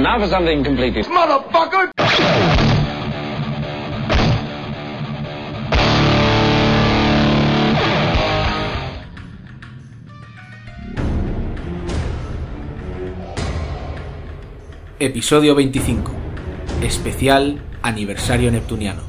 [0.00, 1.02] And now for something completely...
[1.02, 1.92] Motherfucker!
[14.98, 16.08] Episodio 25.
[16.82, 19.02] Especial Aniversario Neptuniano.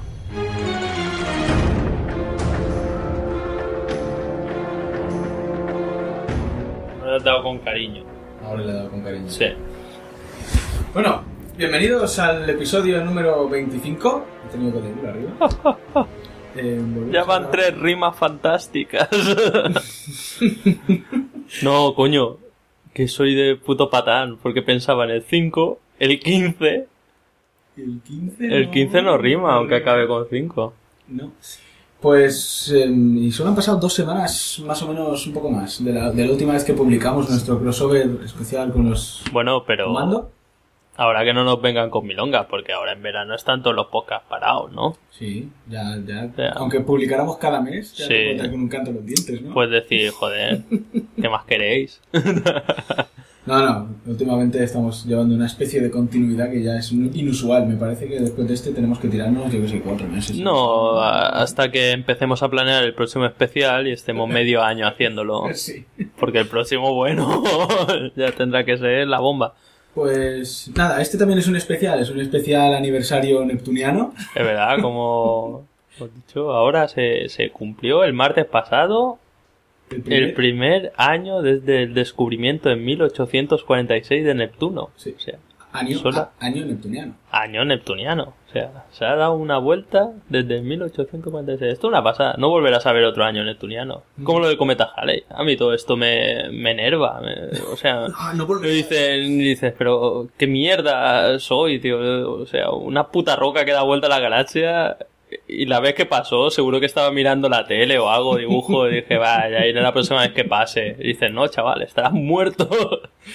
[7.05, 8.03] Has dado con cariño.
[8.43, 9.29] Ahora le he dado con cariño.
[9.29, 9.45] Sí.
[10.93, 11.23] Bueno,
[11.57, 14.25] bienvenidos al episodio número 25.
[14.45, 16.07] He tenido que leerlo arriba.
[16.53, 16.81] Eh,
[17.13, 19.07] Ya van tres rimas fantásticas.
[21.63, 22.39] no, coño.
[22.93, 24.35] Que soy de puto patán.
[24.35, 26.87] Porque pensaba en el 5, el 15.
[27.77, 30.73] El 15 El 15 no rima, aunque acabe con 5.
[31.07, 31.31] No.
[32.01, 35.93] Pues, eh, y solo han pasado dos semanas, más o menos, un poco más, de
[35.93, 40.29] la, de la última vez que publicamos nuestro crossover especial con los Bueno, pero Comando.
[41.01, 44.27] Ahora que no nos vengan con milongas, porque ahora en verano están todos los podcasts
[44.29, 44.95] parados, ¿no?
[45.09, 46.29] Sí, ya, ya.
[46.37, 46.49] Ya.
[46.55, 48.37] Aunque publicáramos cada mes, ya Sí.
[48.37, 49.53] te con un canto en los dientes, ¿no?
[49.53, 50.61] Puedes decir, joder,
[51.21, 52.01] ¿qué más queréis?
[53.43, 57.65] No, no, últimamente estamos llevando una especie de continuidad que ya es inusual.
[57.65, 60.37] Me parece que después de este tenemos que tirarnos, yo que sé, cuatro meses.
[60.37, 65.45] No, a- hasta que empecemos a planear el próximo especial y estemos medio año haciéndolo.
[65.55, 65.83] Sí.
[66.19, 67.41] Porque el próximo, bueno,
[68.15, 69.55] ya tendrá que ser la bomba.
[69.93, 74.13] Pues nada, este también es un especial, es un especial aniversario neptuniano.
[74.35, 75.65] Es verdad, como
[75.99, 79.19] os dicho, ahora se, se cumplió el martes pasado
[79.89, 84.91] El primer- el primer año desde el descubrimiento en 1846 de Neptuno.
[84.95, 85.13] Sí.
[85.17, 85.37] O sea,
[85.73, 87.15] año, sola- a- año neptuniano.
[87.31, 88.33] año neptuniano.
[88.51, 91.71] O sea, se ha dado una vuelta desde 1846.
[91.71, 92.35] Esto es una pasada.
[92.37, 94.03] No volverás a ver otro año neptuniano.
[94.25, 95.23] Como lo del cometa Halley.
[95.29, 97.21] A mí todo esto me, me enerva.
[97.21, 101.97] me- o sea, Ah, no me dicen, dices, pero qué mierda soy, tío.
[102.41, 104.97] O sea, una puta roca que da vuelta a la galaxia.
[105.47, 108.95] Y la vez que pasó, seguro que estaba mirando la tele o algo, dibujo, y
[108.95, 110.95] dije, vaya, iré la próxima vez que pase.
[110.99, 112.69] Y dices, no, chaval, estarás muerto.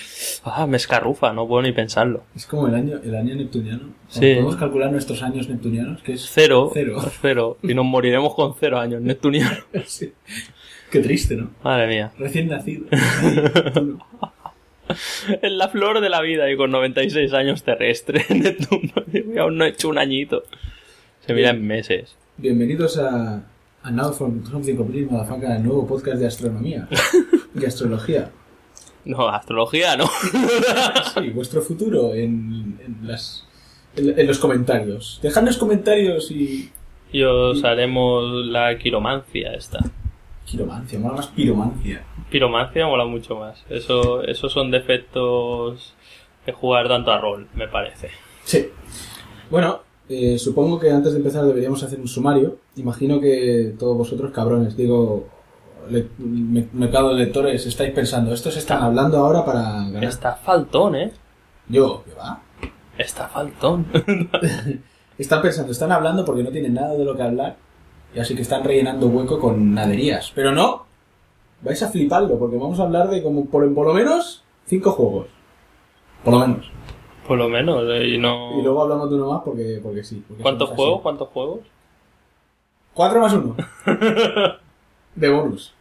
[0.45, 2.25] ah, me escarrufa, no puedo ni pensarlo.
[2.35, 3.95] Es como el año, el año neptuniano.
[4.09, 4.35] Sí.
[4.35, 6.71] Podemos calcular nuestros años neptunianos, que es Cero.
[6.73, 7.03] Cero.
[7.21, 7.59] Cero.
[7.63, 9.57] Y nos moriremos con cero años, Neptuniano.
[9.87, 10.13] Sí.
[10.91, 11.51] Qué triste, ¿no?
[11.63, 12.13] Madre mía.
[12.19, 12.87] Recién nacido.
[15.43, 18.25] Es la flor de la vida y con 96 años terrestre.
[18.31, 18.93] Neptuno.
[19.41, 20.45] Aún no he hecho un añito.
[21.27, 22.17] Se mira en meses.
[22.37, 23.43] Bienvenidos a,
[23.83, 26.89] a Now from Something Complete, Motherfucker, el nuevo podcast de astronomía
[27.61, 28.31] y astrología.
[29.05, 30.07] No, astrología no.
[31.15, 33.45] Sí, vuestro futuro en, en las,
[33.97, 35.19] en, en los comentarios.
[35.23, 36.71] Dejadnos comentarios y...
[37.11, 39.81] Y os haremos la quiromancia esta.
[40.45, 42.05] Quiromancia, mola más piromancia.
[42.31, 43.65] Piromancia mola mucho más.
[43.69, 45.95] Eso, esos son defectos
[46.45, 48.11] de jugar tanto a rol, me parece.
[48.45, 48.69] Sí.
[49.51, 52.57] Bueno, eh, supongo que antes de empezar deberíamos hacer un sumario.
[52.77, 55.27] Imagino que todos vosotros, cabrones, digo,
[55.91, 60.05] le- me- mercado de lectores, estáis pensando, estos están hablando ahora para ganar.
[60.05, 61.13] Está faltón, ¿eh?
[61.69, 62.43] Yo, ¿qué va?
[62.99, 63.87] Está faltón.
[65.19, 67.57] Están pensando, están hablando porque no tienen nada de lo que hablar.
[68.15, 70.31] Y así que están rellenando hueco con naderías.
[70.35, 70.85] Pero no,
[71.63, 75.29] vais a fliparlo porque vamos a hablar de como por, por lo menos cinco juegos.
[76.23, 76.71] Por lo menos.
[77.27, 77.83] Por lo menos.
[77.91, 78.59] eh, Y no...
[78.59, 80.23] Y luego hablamos de uno más porque, porque sí.
[80.27, 80.77] porque ¿Cuántos así.
[80.77, 81.01] juegos?
[81.03, 81.61] ¿Cuántos juegos?
[82.95, 83.57] Cuatro más uno.
[85.15, 85.73] de bonus.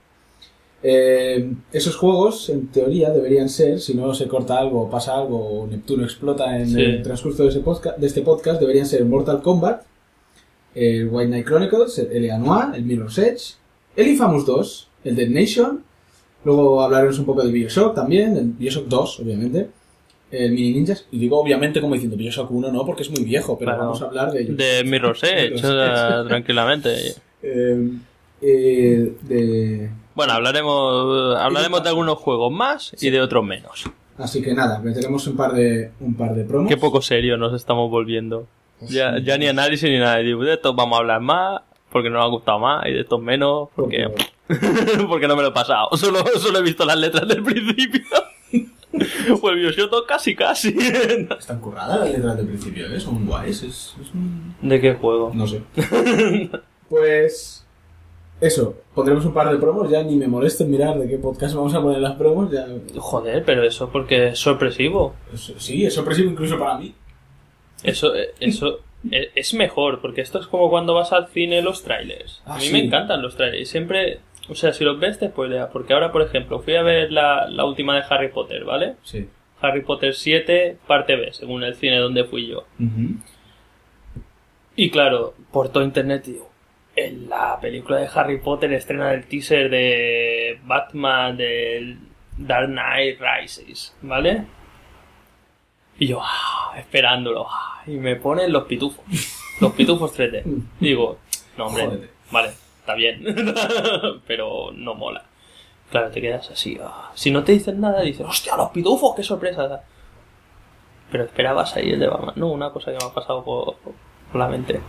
[0.84, 5.62] Eh, esos juegos, en teoría, deberían ser, si no se corta algo, o pasa algo,
[5.62, 6.82] o Neptuno explota en Sí.
[6.82, 9.82] el transcurso de, ese podcast, de este podcast, deberían ser Mortal Kombat,
[10.76, 12.28] el White Knight Chronicles, el.
[12.44, 13.56] Noir, el Mirror's Edge,
[13.96, 15.84] el Infamous 2, el Dead Nation,
[16.44, 19.70] luego hablaremos un poco de Bioshock también, el Bioshock 2, obviamente,
[20.44, 23.58] el Mini Ninjas, y digo obviamente como diciendo Bioshock 1 no, porque es muy viejo,
[23.58, 23.84] pero Claro.
[23.86, 24.58] vamos a hablar de ellos.
[24.58, 25.62] De Mirror's Edge,
[26.28, 26.94] tranquilamente.
[27.44, 27.90] Eh,
[28.42, 29.90] eh, de...
[30.14, 33.84] Bueno, hablaremos, hablaremos de algunos juegos más y de otros menos.
[34.18, 36.70] Así que nada, meteremos un par de, un par de promos.
[36.70, 38.48] Qué poco serio nos estamos volviendo.
[38.82, 40.18] Ya, ya ni análisis ni nada.
[40.18, 41.62] De estos vamos a hablar más
[41.92, 44.08] porque nos ha gustado más y de estos menos porque,
[45.08, 45.90] porque no me lo he pasado.
[45.98, 48.02] Solo, solo he visto las letras del principio.
[49.42, 50.76] Pues el Bioshock 2 casi casi.
[51.40, 53.00] Están curradas las letras del principio, ¿eh?
[53.00, 54.56] Son guays, es, es un...
[54.62, 55.32] ¿De qué juego?
[55.34, 55.62] No sé.
[56.90, 57.62] pues...
[58.42, 61.74] Eso, pondremos un par de promos, ya ni me molesten mirar de qué podcast vamos
[61.74, 62.68] a poner las promos, ya...
[62.98, 65.16] Joder, pero eso porque es sorpresivo.
[65.34, 66.94] es- sí, es sorpresivo incluso para mí.
[67.82, 68.12] Eso,
[68.42, 72.42] eso e- es mejor, porque esto es como cuando vas al cine los trailers.
[72.46, 72.74] Ah, a mí sí.
[72.74, 73.62] me encantan los trailers.
[73.62, 74.20] Y siempre,
[74.50, 75.70] o sea, si los ves te spoilea.
[75.70, 78.96] Porque ahora, por ejemplo, fui a ver la, la última de Harry Potter, ¿vale?
[79.04, 79.28] Sí.
[79.62, 82.66] Harry Potter 7, parte B, según el cine donde fui yo.
[84.76, 86.50] Y claro, por todo internet, digo,
[86.96, 92.00] en la película de Harry Potter estrena el teaser de Batman del
[92.38, 94.46] Dark Knight Rises, ¿vale?
[95.98, 99.04] Y yo, ah, esperándolo, ah, y me ponen los pitufos,
[99.62, 100.44] los pitufos 3D.
[100.82, 101.20] Y digo,
[101.58, 102.52] no, hombre, vale,
[102.86, 103.24] está bien,
[104.28, 105.24] pero no mola.
[105.90, 106.78] Claro, te quedas así.
[106.84, 107.12] ah.
[107.16, 109.82] Si no te dicen nada, dices, hostia, los pitufos, qué sorpresa.
[111.12, 112.34] Pero esperabas ahí el de Batman.
[112.36, 114.80] No, una cosa que me ha pasado por, por la mente.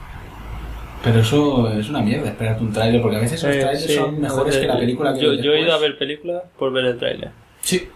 [1.04, 3.94] Pero eso es una mierda, espérate un tráiler, porque a veces los Eh, trailers sí,
[3.94, 6.86] son mejores que la película que yo, yo he ido a ver películas por ver
[6.86, 7.30] el tráiler.
[7.60, 7.88] Sí,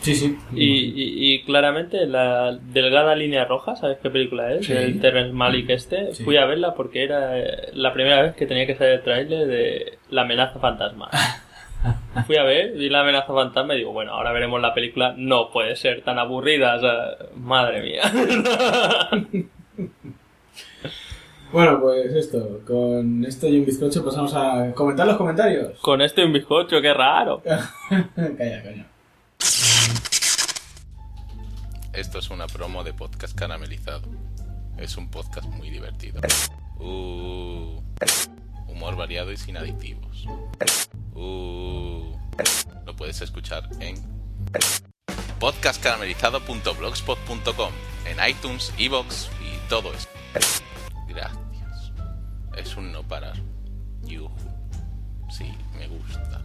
[0.00, 0.38] sí, sí.
[0.54, 4.66] Y, y, y claramente la delgada línea roja, ¿sabes qué película es?
[4.66, 4.72] Sí.
[4.72, 6.14] El Terrence Malick este.
[6.14, 6.24] Sí.
[6.24, 9.46] Fui a verla porque era eh, la primera vez que tenía que salir el tráiler
[9.46, 11.10] de La amenaza fantasma.
[12.26, 15.14] Fui a ver, vi La amenaza fantasma y digo, bueno, ahora veremos la película.
[15.16, 18.02] No puede ser tan aburrida, o sea, madre mía.
[21.50, 25.78] Bueno, pues esto, con esto y un bizcocho pasamos a comentar los comentarios.
[25.80, 27.40] Con esto y un bizcocho, qué raro.
[28.36, 28.84] Calla, coño.
[31.98, 34.08] Esto es una promo de podcast caramelizado.
[34.76, 36.20] Es un podcast muy divertido.
[36.78, 37.82] Uh,
[38.68, 40.24] humor variado y sin aditivos.
[41.14, 42.16] Uh,
[42.86, 43.96] lo puedes escuchar en
[45.40, 47.72] podcastcaramelizado.blogspot.com,
[48.06, 50.06] en iTunes, Evox y todo eso.
[51.08, 51.92] Gracias.
[52.56, 53.34] Es un no parar.
[54.04, 54.30] Yuhu.
[55.36, 56.44] Sí, me gusta.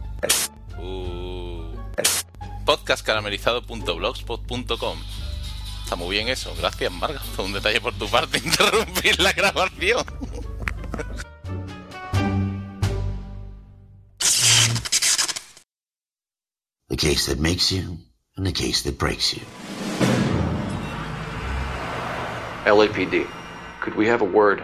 [0.80, 1.76] Uh,
[2.64, 4.98] podcastcaramelizado.blogspot.com
[5.84, 6.54] Está muy bien eso.
[6.58, 7.20] Gracias, Marga.
[7.20, 10.04] Fue un detalle por tu parte interrumpir la grabación.
[16.88, 17.98] The case that makes you
[18.36, 19.42] and the case that breaks you.
[22.64, 23.26] LAPD,
[23.80, 24.62] could we have a word?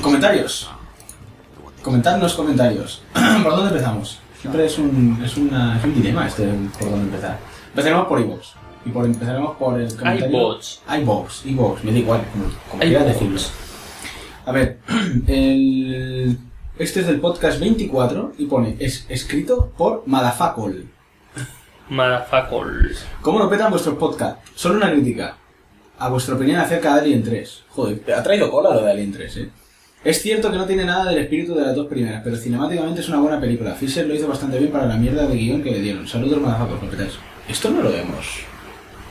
[0.00, 0.70] Comentarios.
[1.82, 3.02] Comentadnos comentarios.
[3.42, 4.20] ¿Por dónde empezamos?
[4.40, 6.46] Siempre es un, es, una, es un dilema este
[6.78, 7.38] por dónde empezar.
[7.68, 8.59] Empezaremos por iVoox.
[8.84, 10.28] Y por, empezaremos por el comentario...
[10.28, 13.40] iVoox, iVoox, me da igual, como, como quieras decirlo.
[14.46, 14.78] A ver,
[15.26, 16.38] el,
[16.78, 20.86] este es del podcast 24 y pone, es escrito por Madafacol.
[21.90, 23.04] Motherfuckers.
[23.20, 24.50] ¿Cómo no petan vuestros podcasts?
[24.54, 25.36] Solo una crítica.
[25.98, 27.64] A vuestra opinión acerca de Alien 3.
[27.68, 29.50] Joder, ha traído cola lo de Alien 3, ¿eh?
[30.02, 33.08] Es cierto que no tiene nada del espíritu de las dos primeras, pero cinemáticamente es
[33.08, 33.74] una buena película.
[33.74, 36.08] Fisher lo hizo bastante bien para la mierda de guion que le dieron.
[36.08, 37.12] Saludos, madafacos, lo petáis.
[37.48, 38.49] Esto no lo hemos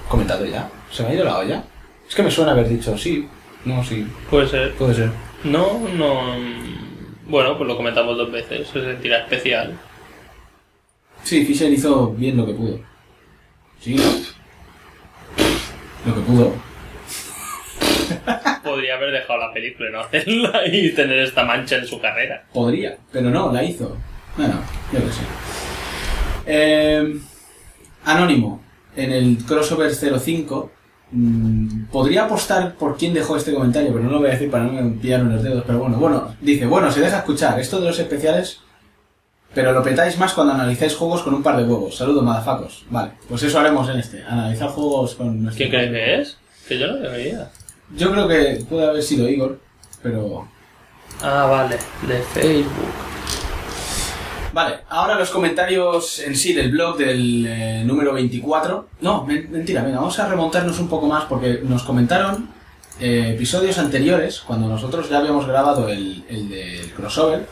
[0.09, 0.69] comentado ya.
[0.91, 1.63] ¿Se me ha ido la olla?
[2.07, 3.27] Es que me suena haber dicho sí.
[3.65, 4.05] No, sí.
[4.29, 4.73] Puede ser.
[4.75, 5.11] Puede ser.
[5.43, 6.37] No, no.
[6.37, 8.67] mm, Bueno, pues lo comentamos dos veces.
[8.67, 9.77] Se sentirá especial.
[11.23, 12.79] Sí, Fisher hizo bien lo que pudo.
[13.79, 13.95] Sí.
[16.05, 16.53] Lo que pudo.
[18.63, 22.43] Podría haber dejado la película y no hacerla y tener esta mancha en su carrera.
[22.53, 23.97] Podría, pero no, la hizo.
[24.37, 24.55] Bueno,
[24.93, 25.21] yo qué sé.
[26.45, 27.19] Eh,
[28.05, 28.63] Anónimo,
[28.95, 30.71] en el crossover 05,
[31.11, 34.65] mm, podría apostar por quién dejó este comentario, pero no lo voy a decir para
[34.65, 37.79] no me pillar en los dedos, pero bueno, bueno, dice, bueno, se deja escuchar, esto
[37.79, 38.59] de los especiales,
[39.53, 41.95] pero lo petáis más cuando analizáis juegos con un par de huevos.
[41.97, 42.85] Saludos, madafacos.
[42.91, 45.57] Vale, pues eso haremos en este, analizar juegos con nuestro...
[45.57, 46.37] ¿Quién crees que es?
[46.67, 47.49] Que yo no debería.
[47.95, 49.59] Yo creo que puede haber sido Igor,
[50.03, 50.47] pero
[51.21, 51.77] Ah, vale.
[52.07, 52.93] De Facebook.
[54.51, 58.87] Vale, ahora los comentarios en sí del blog del eh, número 24.
[59.01, 62.49] No, men- mentira, venga, vamos a remontarnos un poco más porque nos comentaron
[62.99, 67.45] eh, episodios anteriores, cuando nosotros ya habíamos grabado el, el del crossover.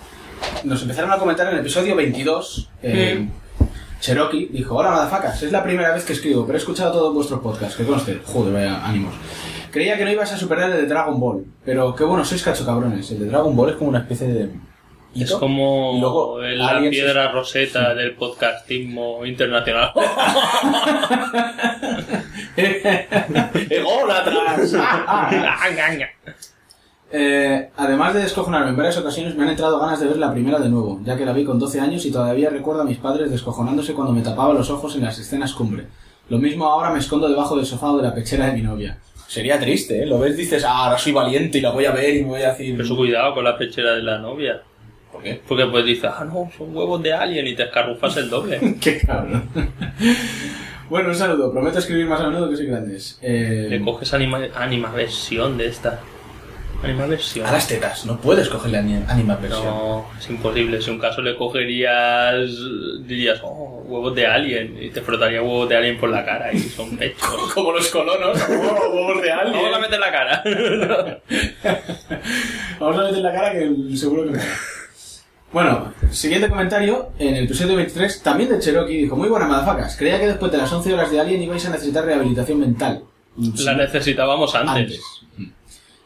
[0.64, 2.70] Nos empezaron a comentar en el episodio 22.
[2.84, 3.28] eh,
[4.00, 7.40] Cherokee dijo: Hola, madafacas, es la primera vez que escribo, pero he escuchado todos vuestros
[7.42, 8.22] podcasts, que conste.
[8.26, 9.14] Joder, vaya ánimos.
[9.72, 12.66] Creía que no ibas a superar el de Dragon Ball, pero qué bueno, sois cacho
[12.66, 13.10] cabrones.
[13.12, 14.50] El de Dragon Ball es como una especie de.
[15.16, 19.92] Es como Y luego la piedra roseta del podcastismo internacional.
[23.70, 24.76] ¡Ególatras!
[27.10, 30.60] Eh, además de descojonarme en varias ocasiones, me han entrado ganas de ver la primera
[30.60, 33.32] de nuevo, ya que la vi con 12 años y todavía recuerdo a mis padres
[33.32, 35.86] descojonándose cuando me tapaba los ojos en las escenas cumbre.
[36.28, 38.98] Lo mismo ahora me escondo debajo del sofá o de la pechera de mi novia.
[39.28, 40.06] Sería triste, ¿eh?
[40.06, 42.42] Lo ves, dices, ah, ahora soy valiente y la voy a ver y me voy
[42.42, 42.74] a decir...
[42.74, 44.62] Pero eso cuidado con la pechera de la novia.
[45.18, 45.42] ¿Por qué?
[45.48, 48.76] Porque pues dices, ah, no, son huevos de alien y te escarrufas el doble.
[48.82, 49.50] Qué cabrón.
[50.90, 51.52] bueno, un saludo.
[51.52, 53.18] Prometo escribir más a menudo que soy grandes.
[53.22, 56.00] Eh, Le coges anima, animaversión de esta.
[56.84, 57.48] Anima versión.
[57.48, 59.66] A las tetas, no puedes cogerle ani- anima versión.
[59.66, 60.80] No, es imposible.
[60.80, 62.52] Si un caso le cogerías,
[63.02, 66.60] dirías, oh, huevos de alien, y te frotaría huevos de alien por la cara y
[66.60, 67.52] son pechos.
[67.56, 69.56] Como los colonos, oh, huevos de alien.
[69.56, 70.44] Vamos a meter la cara.
[72.80, 74.40] Vamos a meter la cara que seguro que me
[75.52, 77.10] Bueno, siguiente comentario.
[77.20, 79.96] En el episodio 23, también de Cherokee, dijo: Muy buenas, madafacas.
[79.96, 83.04] Creía que después de las 11 horas de Alien ibais a necesitar rehabilitación mental.
[83.38, 84.76] la necesitábamos antes.
[84.76, 85.02] antes.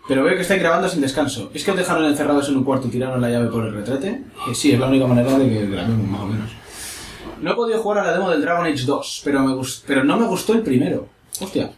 [0.08, 1.52] Pero veo que estáis grabando sin descanso.
[1.54, 4.24] ¿Es que os dejaron encerrados en un cuarto y tiraron la llave por el retrete?
[4.46, 6.52] Que sí, es la única manera de que grabemos, más o menos.
[7.42, 10.04] No he podido jugar a la demo del Dragon Age 2, pero, me gust- pero
[10.04, 11.08] no me gustó el primero.
[11.40, 11.72] Hostia.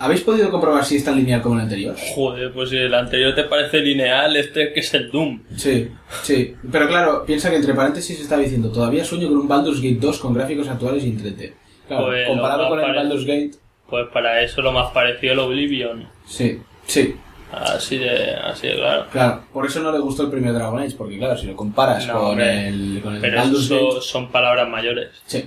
[0.00, 1.94] ¿Habéis podido comprobar si es tan lineal como el anterior?
[2.14, 5.42] Joder, pues si el anterior te parece lineal, este que es el Doom.
[5.56, 5.88] Sí,
[6.22, 6.54] sí.
[6.72, 10.18] Pero claro, piensa que entre paréntesis está diciendo todavía sueño con un Baldur's Gate 2
[10.18, 11.52] con gráficos actuales y en 3D.
[11.86, 13.50] Claro, Pues, comparado con el Baldur's Gate,
[13.88, 16.08] Pues para eso lo más parecido al Oblivion.
[16.26, 17.14] sí, sí.
[17.52, 19.06] Así de, así de claro.
[19.10, 22.06] Claro, por eso no le gustó el primer Dragon Age, porque claro, si lo comparas
[22.06, 22.68] No, con, hombre.
[22.68, 24.00] el, con el Pero Baldur's eso Gate...
[24.02, 25.08] son palabras mayores.
[25.26, 25.44] Sí.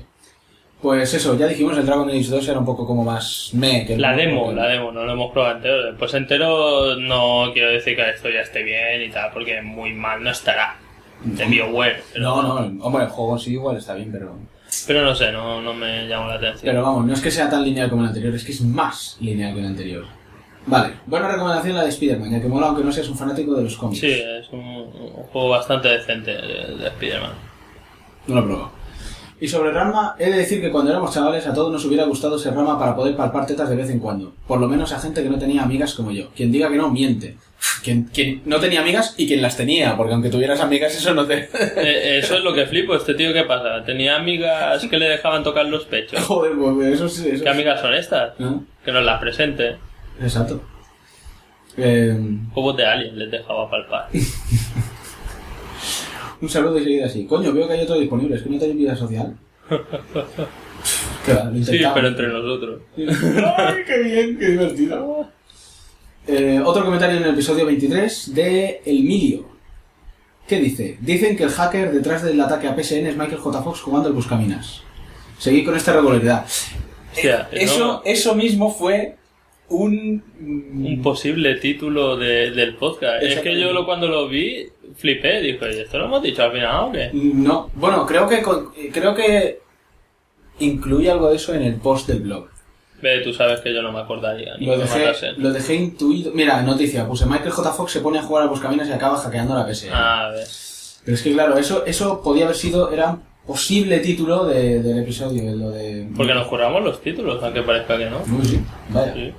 [0.84, 3.94] Pues eso, ya dijimos, el Dragon Age 2 era un poco como más me que
[3.94, 5.86] el La demo, la demo, no lo hemos probado entero.
[5.86, 10.22] Después entero no quiero decir que esto ya esté bien y tal, porque muy mal
[10.22, 10.76] no estará.
[11.24, 12.04] De BioWare.
[12.12, 14.36] Pero, No, no, hombre, el juego sí igual está bien, pero...
[14.86, 16.74] pero no sé, no, no me llama la atención.
[16.74, 19.16] Pero vamos, no es que sea tan lineal como el anterior, es que es más
[19.22, 20.06] lineal que el anterior.
[20.66, 23.64] Vale, buena recomendación la de Spider-Man, ya que mola aunque no seas un fanático de
[23.64, 24.02] los cómics.
[24.02, 27.32] Sí, es un, un juego bastante decente de, de Spider-Man.
[28.28, 28.83] No lo he probado.
[29.44, 32.40] Y sobre Rama, he de decir que cuando éramos chavales a todos nos hubiera gustado
[32.40, 34.34] ser Rama para poder palpar tetas de vez en cuando.
[34.48, 36.30] Por lo menos a gente que no tenía amigas como yo.
[36.34, 37.36] Quien diga que no, miente.
[37.84, 41.26] Quien, quien no tenía amigas y quien las tenía, porque aunque tuvieras amigas eso no
[41.26, 41.50] te...
[41.76, 43.84] Eh, eso es lo que flipo, este tío, ¿qué pasa?
[43.84, 46.22] Tenía amigas que le dejaban tocar los pechos.
[46.26, 47.28] Joder, pues eso sí...
[47.28, 48.40] Eso ¿Qué amigas son estas?
[48.40, 48.64] ¿No?
[48.86, 49.76] Que nos las presente.
[50.22, 50.64] Exacto.
[51.76, 52.18] Eh,
[52.54, 54.08] Juegos de Alien les dejaba palpar.
[56.44, 57.26] un saludo y seguida así.
[57.26, 59.36] Coño, veo que hay otro disponible, es que no tenéis vida social.
[59.70, 62.82] Lo Sí, pero entre nosotros.
[62.98, 65.30] ¡Ay, qué bien, qué divertido!
[66.28, 69.46] Eh, otro comentario en el episodio 23 de El Milio.
[70.46, 70.98] ¿Qué dice?
[71.00, 73.62] Dicen que el hacker detrás del ataque a PSN es Michael J.
[73.62, 74.82] Fox jugando el Buscaminas.
[75.40, 76.46] Seguí con esta regularidad.
[77.16, 78.02] Eh, eso, ¿no?
[78.04, 79.16] eso mismo fue
[79.78, 80.24] un...
[80.40, 83.24] un posible título de- del podcast.
[83.24, 85.42] Es que yo lo, cuando lo vi, flipé.
[85.42, 87.10] Dije, ¿y esto lo hemos dicho al final o qué?
[87.14, 89.60] No, bueno, creo que con- creo que
[90.60, 92.48] incluye algo de eso en el post del blog.
[93.02, 94.56] Ve, tú sabes que yo no me acordaría.
[94.58, 96.32] Ni Lo dejé, lo dejé intuido.
[96.34, 97.72] Mira, noticia, puse Michael J.
[97.74, 99.90] Fox se pone a jugar a Buscaminas y acaba hackeando la PSN.
[99.92, 100.48] Ah, a ver.
[101.04, 105.54] Pero es que claro, eso, eso podía haber sido, era posible título de- del episodio,
[105.54, 106.08] lo de...
[106.16, 108.20] Porque nos curramos los títulos, aunque parezca que no.
[108.40, 109.14] Uy, sí, vaya.
[109.14, 109.34] Sí.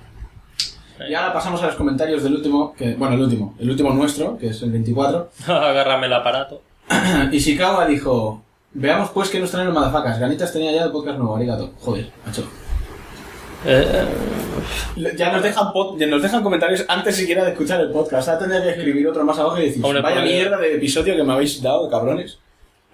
[1.09, 4.39] Y ahora pasamos a los comentarios del último, que, bueno, el último, el último nuestro,
[4.39, 5.31] que es el 24.
[5.49, 6.63] Agárrame el aparato.
[7.33, 10.19] Ishikawa dijo, veamos pues que nos traen los madafacas.
[10.19, 11.73] Ganitas tenía ya el podcast nuevo, arigato.
[11.81, 12.47] Joder, macho.
[13.67, 14.05] Eh,
[15.17, 18.29] Ya nos dejan, pod- ya nos dejan comentarios antes siquiera de escuchar el podcast.
[18.29, 21.17] Ahora tendría que escribir otro más abajo y decir, Hombre, vaya porque- mierda de episodio
[21.17, 22.39] que me habéis dado, cabrones.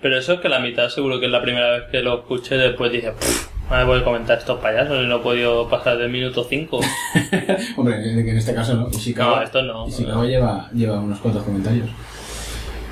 [0.01, 2.57] pero eso es que la mitad seguro que es la primera vez que lo escuché.
[2.57, 6.11] Después dije, "Pff, me voy a comentar estos payasos y no he podido pasar del
[6.11, 6.81] minuto 5.
[7.77, 8.89] Hombre, en en este caso no.
[8.91, 9.89] Ishikawa, No, esto no.
[9.89, 11.89] Ishikawa lleva, lleva unos cuantos comentarios.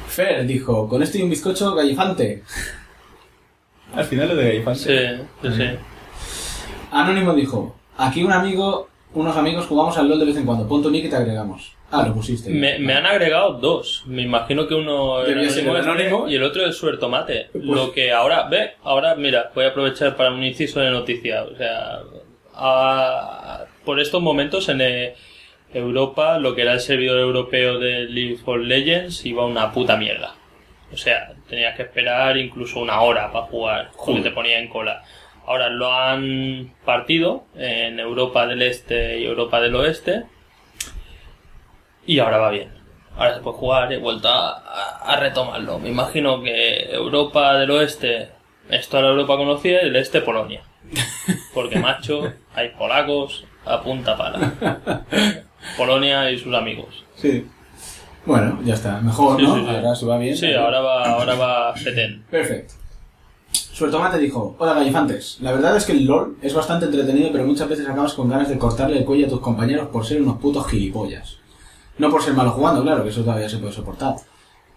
[0.08, 2.42] Fer dijo, con esto y un bizcocho gallifante.
[3.94, 4.78] Al final lo de gallifante.
[4.80, 5.64] Sí, sí, sí.
[6.92, 10.68] Anónimo dijo, aquí un amigo, unos amigos jugamos al LOL de vez en cuando.
[10.68, 11.72] Pon tu nick y te agregamos.
[11.90, 12.50] Ah, lo pusiste.
[12.50, 14.02] Me, me han agregado dos.
[14.06, 16.28] Me imagino que uno era el este anónimo.
[16.28, 17.48] y el otro es Suer Tomate.
[17.52, 21.44] Pues- Lo que ahora, ve, ahora mira, voy a aprovechar para un inciso de noticia.
[21.44, 22.00] O sea,
[22.54, 25.14] a- por estos momentos en eh,
[25.72, 30.34] Europa, lo que era el servidor europeo de League of Legends iba una puta mierda.
[30.92, 35.02] O sea, tenías que esperar incluso una hora para jugar, porque te ponía en cola.
[35.46, 40.24] Ahora lo han partido en Europa del Este y Europa del Oeste.
[42.08, 42.70] Y ahora va bien.
[43.18, 45.78] Ahora se puede jugar, he vuelto a, retomarlo.
[45.78, 48.30] Me imagino que Europa del Oeste
[48.70, 50.62] es toda la Europa conocida y del Este Polonia.
[51.54, 54.54] Porque, macho, hay polacos a punta pala.
[55.76, 57.04] Polonia y sus amigos.
[57.14, 57.46] Sí.
[58.24, 59.02] Bueno, ya está.
[59.02, 59.54] Mejor, Sí, ¿no?
[59.56, 59.76] sí, sí.
[59.76, 60.36] Ahora se va bien.
[60.36, 62.24] Sí, ahora va, ahora va Feten.
[62.30, 62.72] Perfecto.
[63.52, 67.68] Suertomate dijo, hola gallifantes, la verdad es que el LOL es bastante entretenido pero muchas
[67.68, 70.66] veces acabas con ganas de cortarle el cuello a tus compañeros por ser unos putos
[70.68, 71.37] gilipollas.
[71.98, 74.14] No por ser malo jugando, claro, que eso todavía se puede soportar.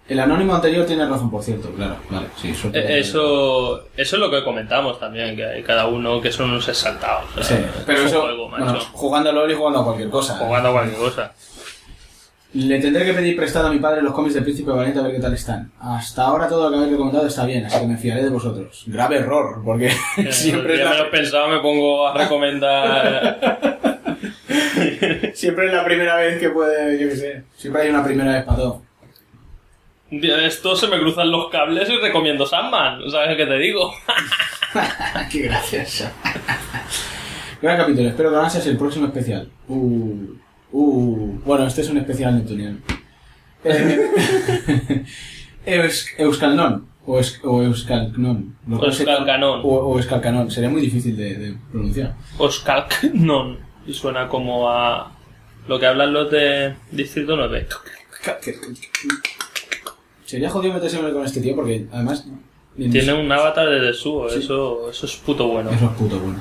[0.08, 2.96] El anónimo anterior tiene razón, por cierto, claro, vale, sí, Suertomate.
[2.96, 6.68] Eh, Eso, eso es lo que comentamos también, que hay cada uno que son unos
[6.68, 7.26] exaltados.
[7.38, 8.64] o Sí, pero eso, juego, macho.
[8.66, 10.36] bueno, jugando a LOL y jugando a cualquier cosa.
[10.38, 11.32] Jugando a cualquier cosa.
[12.54, 15.14] Le tendré que pedir prestado a mi padre los cómics del Príncipe Valiente a ver
[15.14, 15.72] qué tal están.
[15.80, 18.84] Hasta ahora todo lo que habéis recomendado está bien, así que me fiaré de vosotros.
[18.88, 19.90] Grave error, porque
[20.32, 23.40] siempre es, ya me lo pensado, me pongo a recomendar.
[25.34, 27.44] siempre es la primera vez que puede, yo qué sé.
[27.58, 28.82] Siempre hay una primera vez para todo.
[30.12, 33.10] Esto se me cruzan los cables y recomiendo Sandman.
[33.10, 33.94] ¿Sabes qué te digo?
[35.32, 36.06] Qué gracioso.
[37.62, 39.50] Gran capítulo, espero que seas el próximo especial.
[39.68, 40.34] Uh,
[40.72, 42.78] uh, bueno, este es un especial neptuniano.
[43.64, 45.06] Eh,
[45.66, 46.88] Eus, Euskalnon.
[47.06, 48.56] O, es, o Euskalcanon.
[48.70, 50.52] O, o Euskalcanon.
[50.52, 52.16] Sería muy difícil de, de pronunciar.
[52.38, 53.71] Oskalknon.
[53.88, 55.12] Y suena como a
[55.68, 57.68] lo que hablan los de Distrito 9.
[60.26, 62.26] Sería jodido meterse con este tío porque además.
[62.78, 65.70] Tiene un avatar de Desuo, eso, eso es puto bueno.
[65.72, 66.40] Eso es puto bueno.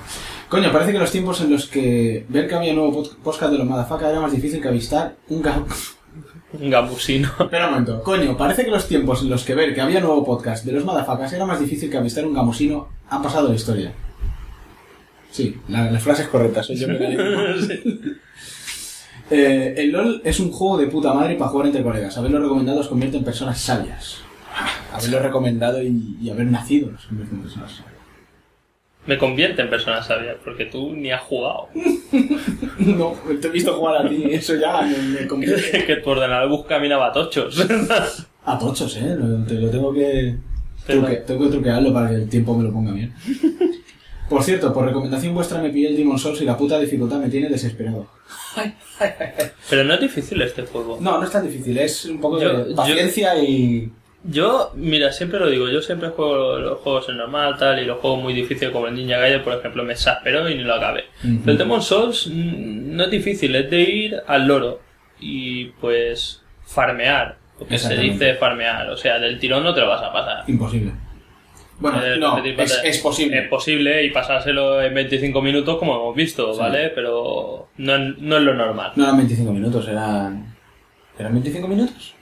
[0.48, 3.58] Coño, parece que los tiempos en los que ver que había nuevo pod- podcast de
[3.58, 5.64] los Madafaka era más difícil que avistar un ga-
[6.52, 7.28] Un gambusino.
[7.40, 8.02] Espera un momento.
[8.04, 10.84] Coño, parece que los tiempos en los que ver que había nuevo podcast de los
[10.84, 13.92] Madafacas era más difícil que avistar un gamusino han pasado la historia.
[15.30, 16.66] Sí, la- las frases correctas.
[16.66, 17.54] Soy yo que la.
[19.32, 22.18] Eh, el LOL es un juego de puta madre para jugar entre colegas.
[22.18, 24.18] Haberlo recomendado os convierte en personas sabias.
[24.92, 27.94] Haberlo recomendado y, y haber nacido os convierte en personas sabias.
[29.06, 31.68] Me convierte en persona sabia, porque tú ni has jugado.
[32.80, 35.84] No, te he visto jugar a ti, eso ya me, me convierte.
[35.86, 37.64] que tu ordenador busca minabatochos.
[38.46, 39.14] A tochos, eh.
[39.16, 40.34] Lo, te lo tengo que.
[40.88, 43.12] Truque- tengo que truquearlo para que el tiempo me lo ponga bien.
[44.30, 47.28] Por cierto, por recomendación vuestra me pillé el Demon Souls y la puta dificultad me
[47.28, 48.06] tiene desesperado.
[49.68, 50.98] Pero no es difícil este juego.
[51.00, 53.90] No, no es tan difícil, es un poco Yo- de yo- paciencia y.
[54.22, 58.00] Yo, mira, siempre lo digo, yo siempre juego los juegos en normal, tal, y los
[58.00, 61.04] juegos muy difíciles como el Ninja Gaiden, por ejemplo, me exasperó y ni lo acabé.
[61.24, 61.38] Ujú.
[61.40, 64.80] Pero el Demon Souls mm, no es difícil, es de ir al loro
[65.20, 69.88] y pues farmear, lo que se dice farmear, o sea, del tirón no te lo
[69.88, 70.44] vas a pasar.
[70.48, 70.92] imposible.
[71.80, 73.38] Bueno, Eh, no, es, posible.
[73.40, 76.60] Es posible y pasárselo en 25 minutos como hemos visto, Sí.
[76.60, 76.90] ¿vale?
[76.90, 78.92] Pero no, no es lo normal.
[78.96, 80.54] No eran 25 minutos, eran.
[81.18, 82.14] ¿Eran 25 minutos?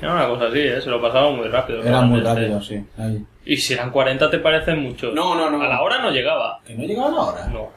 [0.00, 0.80] Era una cosa así, ¿eh?
[0.80, 1.82] Se lo pasaba muy rápido.
[1.82, 2.48] Eran muy realmente.
[2.48, 2.84] rápidos, sí.
[2.98, 3.24] Ahí.
[3.46, 5.12] Y si eran 40 te parecen muchos.
[5.14, 5.60] No, no, no.
[5.62, 6.60] A la hora no llegaba.
[6.66, 7.46] ¿Que no llegaba la hora?
[7.48, 7.70] No.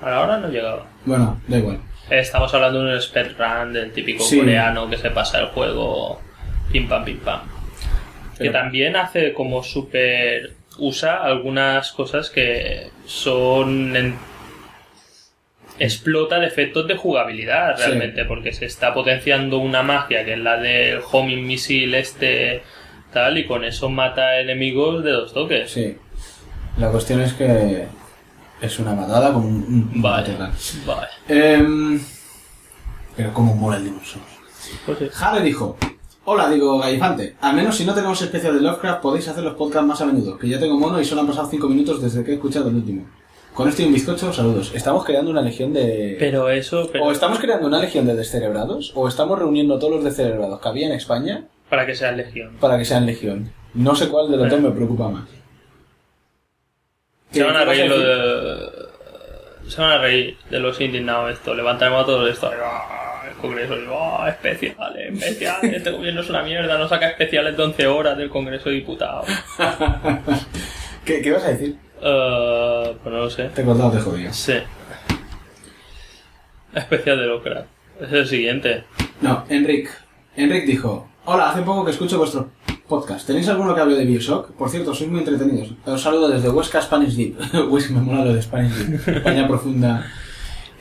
[0.00, 0.86] A la hora no llegaba.
[1.06, 1.78] Bueno, da igual.
[2.10, 4.38] Estamos hablando de un speedrun del típico Sí.
[4.38, 6.20] coreano que se pasa el juego
[6.70, 7.40] pim pam pim pam.
[8.38, 10.52] Pero- Que también hace como súper...
[10.78, 13.96] usa algunas cosas que son...
[13.96, 14.14] en-
[15.78, 17.82] explota defectos de jugabilidad Sí.
[17.86, 22.62] realmente porque se está potenciando una magia que es la del homing missile este
[23.12, 25.70] tal y con eso mata enemigos de dos toques.
[25.70, 25.96] Sí.
[26.78, 27.86] La cuestión es que.
[28.60, 29.90] Es una matada con un.
[30.00, 30.36] Vale,
[30.86, 31.08] vale.
[31.28, 32.00] Em,
[33.16, 34.24] pero como mola el Souls.
[34.86, 35.08] Pues sí.
[35.12, 35.76] Jade dijo,
[36.24, 39.86] hola, digo Gallifante, al menos si no tenemos especial de Lovecraft podéis hacer los podcasts
[39.86, 42.32] más a menudo, que ya tengo mono y solo han pasado 5 minutos desde que
[42.32, 43.06] he escuchado el último.
[43.54, 44.72] Con esto y un bizcocho, saludos.
[44.74, 46.16] Estamos creando una legión de...
[46.18, 46.88] Pero eso...
[46.90, 50.68] pero- O estamos creando una legión de descerebrados, o estamos reuniendo todos los descerebrados que
[50.68, 52.56] había en España para que sea legión.
[52.60, 53.52] para que sean legión.
[53.74, 55.28] No sé cuál de los dos me preocupa más.
[57.30, 58.70] Se van a ¿Qué vas reír lo de...
[59.68, 61.54] Se van a reír de los indignados esto.
[61.54, 62.50] Levantaremos a todos esto.
[63.44, 64.28] Congreso y ¡ah!
[64.30, 65.74] especiales, especiales.
[65.74, 66.78] Este gobierno es una mierda.
[66.78, 69.26] No saca especiales de 11 horas del Congreso de Diputados.
[71.04, 71.76] ¿Qué, qué vas a decir?
[72.00, 73.44] Eh, pues no lo sé.
[73.54, 74.32] Te he cortado, te jodía.
[74.32, 74.54] Sí.
[76.74, 77.68] Especial de Lovecraft.
[78.00, 78.84] Es el siguiente.
[79.20, 79.90] No, Enric.
[80.36, 82.50] Enric dijo, hola, hace poco que escucho vuestro
[82.88, 83.26] podcast.
[83.26, 84.52] ¿Tenéis alguno que hable de Bioshock?
[84.52, 85.74] Por cierto, sois muy entretenidos.
[85.84, 87.36] Os saludo desde Huesca, Spanish Deep.
[87.70, 89.16] Huesca, me mola lo de Spanish Deep.
[89.18, 90.06] España profunda.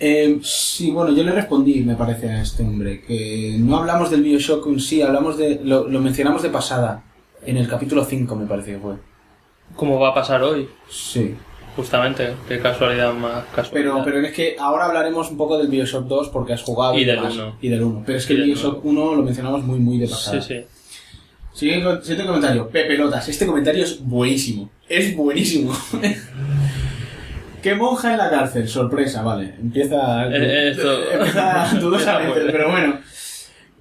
[0.06, 4.22] Eh, sí, bueno, yo le respondí, me parece, a este hombre, que no hablamos del
[4.22, 5.62] Bioshock en sí, hablamos de...
[5.64, 7.04] Lo, lo mencionamos de pasada.
[7.46, 8.96] En el capítulo 5, me parece que fue.
[9.78, 10.68] ¿Cómo va a pasar hoy?
[10.90, 11.36] Sí.
[11.78, 12.34] Justamente.
[12.50, 13.94] Qué casualidad más casualidad.
[13.94, 17.06] Pero, pero es que ahora hablaremos un poco del Bioshock 2 porque has jugado Y
[17.06, 17.36] del demás.
[17.36, 17.56] uno.
[17.62, 18.04] Y del 1.
[18.06, 20.42] Pero es que el Bioshock 1 lo mencionamos muy, muy de pasada.
[20.42, 20.66] Sí, sí.
[21.54, 22.68] Siguiente, siguiente comentario.
[22.68, 23.30] Pepelotas.
[23.30, 24.70] Este comentario es buenísimo.
[24.90, 25.74] Es buenísimo.
[27.64, 28.68] ¿Qué monja en la cárcel?
[28.68, 29.56] Sorpresa, vale.
[29.60, 30.28] Empieza.
[30.28, 33.00] Eh, esto- Empieza dudosamente, pero bueno.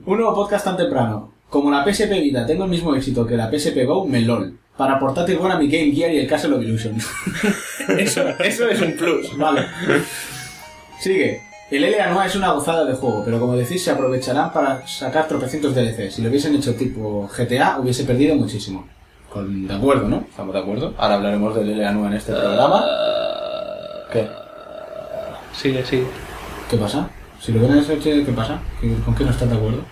[0.06, 1.32] Un nuevo podcast tan temprano.
[1.50, 4.56] Como la PSP Vita tengo el mismo éxito que la PSP Go, me lol.
[4.76, 6.96] Para portátil buena mi Game Gear y el Castle of Illusion.
[7.98, 9.66] eso, eso es un plus, vale.
[11.00, 11.42] Sigue.
[11.70, 15.74] El LA es una gozada de juego, pero como decís, se aprovecharán para sacar tropecientos
[15.74, 16.10] DLC.
[16.10, 18.86] Si lo hubiesen hecho tipo GTA, hubiese perdido muchísimo.
[19.30, 20.24] Con, de acuerdo, ¿no?
[20.28, 20.94] ¿Estamos de acuerdo?
[20.98, 22.84] Ahora hablaremos del LA en este programa.
[24.12, 24.28] ¿Qué?
[25.54, 26.06] Sigue, sigue.
[26.70, 27.08] ¿Qué pasa?
[27.40, 28.60] Si lo ven en ese coche, ¿qué pasa?
[28.80, 29.84] ¿Qué- ¿Con qué no estás de acuerdo?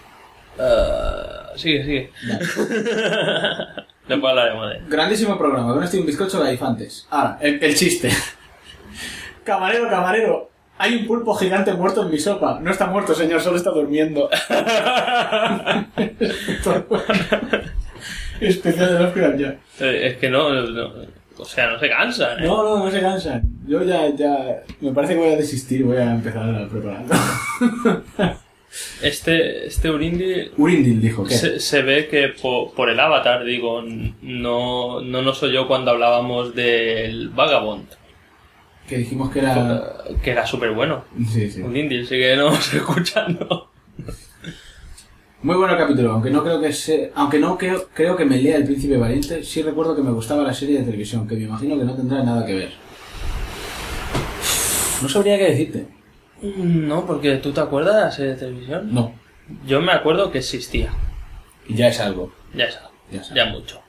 [0.58, 2.12] Ah, sigue, sigue.
[4.08, 7.06] Después hablaremos de Grandísimo programa, con este un bizcocho de elefantes.
[7.10, 8.10] Ahora, el, el chiste.
[9.44, 12.58] Camarero, camarero, hay un pulpo gigante muerto en mi sopa.
[12.60, 14.28] No está muerto, señor, solo está durmiendo.
[18.40, 19.56] Especial de los ya.
[19.80, 22.42] Eh, Es que no, no- o sea, no se cansa, ¿eh?
[22.46, 23.42] No, no, no se cansan.
[23.66, 27.04] Yo ya, ya, me parece que voy a desistir, voy a empezar a preparar.
[29.02, 31.34] Este, este Urindi Urindil dijo que.
[31.34, 33.82] se, se ve que po- por, el avatar, digo,
[34.22, 37.88] no, no nos oyó cuando hablábamos del Vagabond,
[38.88, 39.94] Que dijimos que era.
[40.22, 41.04] que era súper bueno.
[41.32, 41.62] Sí, sí.
[41.62, 43.69] Urindi sigue nos escuchando.
[45.42, 48.36] Muy bueno el capítulo, aunque no creo que se, aunque no creo, creo que me
[48.36, 51.44] lea El Príncipe Valiente, sí recuerdo que me gustaba la serie de televisión, que me
[51.44, 52.72] imagino que no tendrá nada que ver.
[55.00, 55.86] No sabría qué decirte.
[56.42, 58.92] No, porque tú te acuerdas de la serie de televisión.
[58.94, 59.14] No,
[59.66, 60.90] Yo me acuerdo que existía.
[61.66, 62.32] y ya es algo.
[62.54, 62.90] Ya es algo.
[63.10, 63.80] Ya es Ya mucho.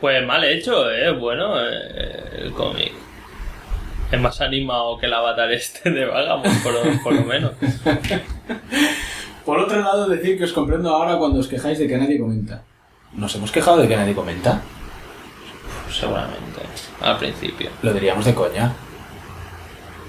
[0.00, 1.12] Pues mal hecho, eh.
[1.12, 2.92] Bueno, eh, el cómic.
[4.10, 7.52] Es más animado que el avatar este de Vagabond, por, lo- por lo menos.
[9.48, 12.64] Por otro lado, decir que os comprendo ahora cuando os quejáis de que nadie comenta.
[13.14, 14.60] ¿Nos hemos quejado de que nadie comenta?
[15.90, 16.60] Seguramente.
[17.00, 17.70] Al principio.
[17.80, 18.74] Lo diríamos de coña.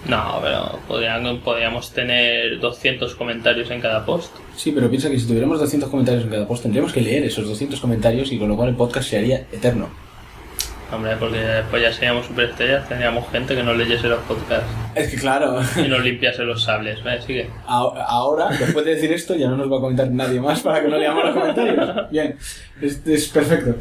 [0.08, 4.36] No, pero podrían- podríamos tener 200 comentarios en cada post.
[4.58, 7.48] Sí, pero piensa que si tuviéramos 200 comentarios en cada post, tendríamos que leer esos
[7.48, 9.88] 200 comentarios y con lo cual el podcast se haría eterno.
[10.92, 15.18] Hombre, porque después ya seríamos superestrellas, tendríamos gente que nos leyese los podcasts Es que
[15.18, 17.04] claro, y nos limpiase los sables.
[17.04, 17.22] ¿Vale?
[17.22, 17.50] Sigue.
[17.68, 20.88] ahora, después de decir esto, ya no nos va a comentar nadie más para que
[20.88, 22.10] no leamos los comentarios.
[22.12, 22.36] Bien,
[22.82, 23.76] es, es perfecto.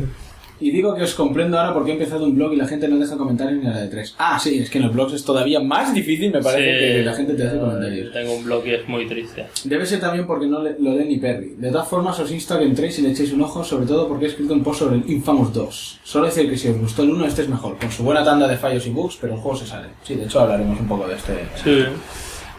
[0.60, 2.98] Y digo que os comprendo ahora porque he empezado un blog y la gente no
[2.98, 4.14] deja comentarios ni a la de tres.
[4.18, 7.02] Ah, sí, es que en los blogs es todavía más difícil, me parece, Sí, que
[7.04, 8.12] la gente te hace comentarios.
[8.12, 9.46] Tengo un blog y es muy triste.
[9.64, 11.54] Debe ser también porque no le- lo lee ni Perry.
[11.58, 14.08] De todas formas, os insto a que entréis y le echéis un ojo, sobre todo
[14.08, 16.00] porque he escrito un post sobre el Infamous 2.
[16.02, 18.48] Solo decir que si os gustó el 1, este es mejor, con su buena tanda
[18.48, 19.88] de fallos y bugs, pero el juego se sale.
[20.02, 21.34] Sí, de hecho hablaremos un poco de este.
[21.62, 21.84] Sí.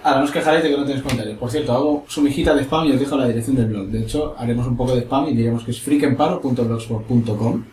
[0.01, 1.37] Ahora, no os quejaréis de que no tenéis comentarios.
[1.37, 3.87] Por cierto, hago su mijita de spam y os dejo la dirección del blog.
[3.87, 7.63] De hecho, haremos un poco de spam y diremos que es freakenparo.blogspot.com.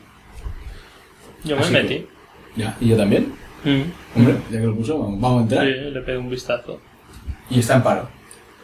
[1.46, 1.88] Yo me Así metí.
[1.88, 2.09] que-
[2.56, 3.32] Ya, y yo también.
[3.64, 3.82] Mm.
[4.18, 5.64] Hombre, ya que lo puso, vamos, vamos a entrar.
[5.66, 6.80] Sí, le pegué un vistazo.
[7.50, 8.09] Y está en paro.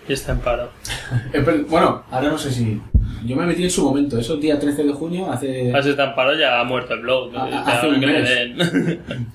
[0.09, 0.71] Y está en paro.
[1.33, 2.81] Eh, Bueno, ahora no sé si...
[3.25, 5.73] Yo me metí en su momento, eso día 13 de junio, hace...
[5.75, 7.31] Así está en paro, ya ha muerto el blog.
[7.37, 8.29] Ah, Ya hace un que mes.
[8.29, 9.03] den.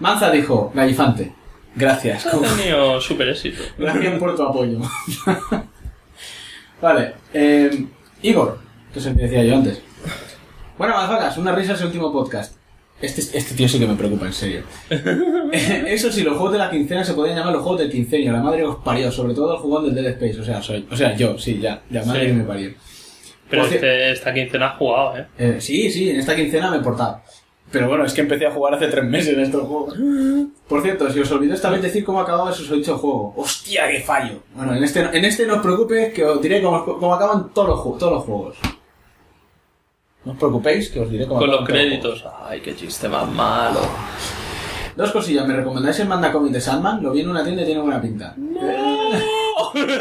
[0.00, 1.32] Manza dijo, Gallifante,
[1.76, 2.26] gracias.
[2.26, 3.62] ha tenido súper éxito.
[3.78, 4.78] Gracias por tu apoyo.
[6.82, 7.86] vale, eh,
[8.22, 8.58] Igor,
[8.92, 9.80] que que decía yo antes.
[10.76, 12.56] Bueno, mazacas, una risa es el último podcast.
[13.04, 14.62] Este, este tío sí que me preocupa, en serio.
[15.52, 18.42] Eso sí, los juegos de la quincena se podrían llamar los juegos del quincenio, la
[18.42, 21.14] madre os parió, sobre todo el jugón del Dead Space, o sea, soy, o sea,
[21.16, 22.26] yo, sí, ya, la madre Sí.
[22.28, 22.70] que me parió.
[23.50, 25.26] Pero este, esta quincena ha jugado, ¿eh?
[25.38, 27.20] Eh, sí, sí, en esta quincena me he portado.
[27.70, 29.94] Pero bueno, es que empecé a jugar hace tres meses en estos juegos.
[30.68, 33.34] Por cierto, si os olvidó esta vez decir cómo acababa ese susodicho juego.
[33.36, 34.42] ¡Hostia, qué fallo!
[34.54, 37.68] Bueno, en este, en este no os preocupéis, que os diré cómo, cómo acaban todos
[37.68, 38.56] los, todos los juegos.
[40.24, 42.24] No os preocupéis, que os diré cómo Con los créditos.
[42.42, 43.80] Ay, qué chiste más malo.
[44.96, 47.02] Dos cosillas, ¿me recomendáis el manda cómic de Sandman?
[47.02, 48.34] Lo vi en una tienda y tiene buena pinta.
[48.36, 48.54] ¡No!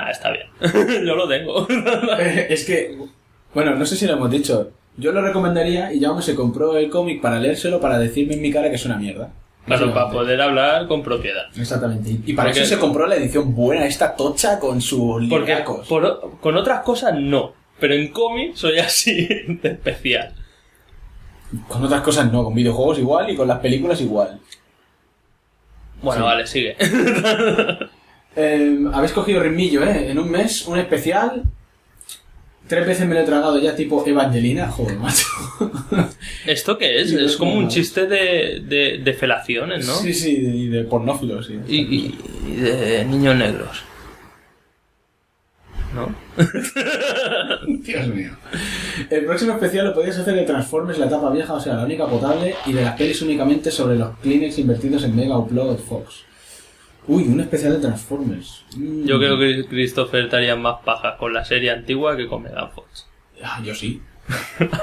[0.00, 0.46] Ah, está bien.
[1.06, 1.66] Yo lo tengo.
[2.18, 2.96] Eh, es que,
[3.52, 4.70] bueno, no sé si lo hemos dicho.
[4.96, 8.52] Yo lo recomendaría y Jaume se compró el cómic para leérselo para decirme en mi
[8.52, 9.30] cara que es una mierda.
[9.68, 11.44] Claro, para poder hablar con propiedad.
[11.56, 12.10] Exactamente.
[12.26, 15.86] Y para Porque- eso se compró la edición buena, esta tocha con sus libracos.
[15.86, 17.52] por- con otras cosas no.
[17.78, 19.26] Pero en cómic soy así
[19.62, 20.34] de especial.
[21.68, 24.40] Con otras cosas no, con videojuegos igual y con las películas igual.
[26.02, 26.26] Bueno, Sí.
[26.26, 26.76] vale, sigue.
[28.40, 30.10] Eh, Habéis cogido ritmillo, ¿eh?
[30.12, 31.42] En un mes, un especial.
[32.68, 34.68] Tres veces me lo he tragado ya tipo Evangelina.
[34.70, 35.26] Joder, macho.
[36.52, 37.12] ¿Esto qué es?
[37.12, 39.94] Es es como un chiste de, de, de felaciones, ¿no?
[39.96, 41.58] Sí, sí, y de pornófilos, sí.
[41.68, 43.82] Y, y- y de niños negros.
[45.94, 46.14] ¿No?
[47.66, 48.30] Dios mío.
[49.10, 52.06] El próximo especial lo podías hacer de Transformers, la etapa vieja, o sea, la única
[52.06, 56.24] potable, y de las pelis únicamente sobre los Kleenex invertidos en Mega Upload Fox.
[57.06, 58.64] Uy, un especial de Transformers.
[58.76, 59.06] Mm.
[59.06, 63.06] Yo creo que Christopher estaría más pajas con la serie antigua que con Megan Fox.
[63.42, 64.02] Ah, yo sí.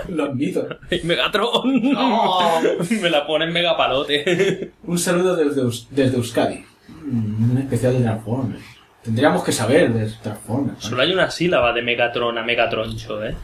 [0.10, 0.67] Lo admito.
[0.91, 1.91] ¡Y Megatron!
[1.91, 2.39] No.
[3.01, 4.71] Me la pone en megapalote.
[4.84, 6.63] Un saludo desde, Eus- desde Euskadi.
[7.05, 8.62] Mm, Un especial de Transformers.
[9.03, 10.84] Tendríamos que saber de Transformers.
[10.84, 13.36] Solo hay una sílaba de Megatron a Megatroncho, ¿eh?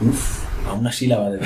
[0.00, 1.38] Uf, a una sílaba de...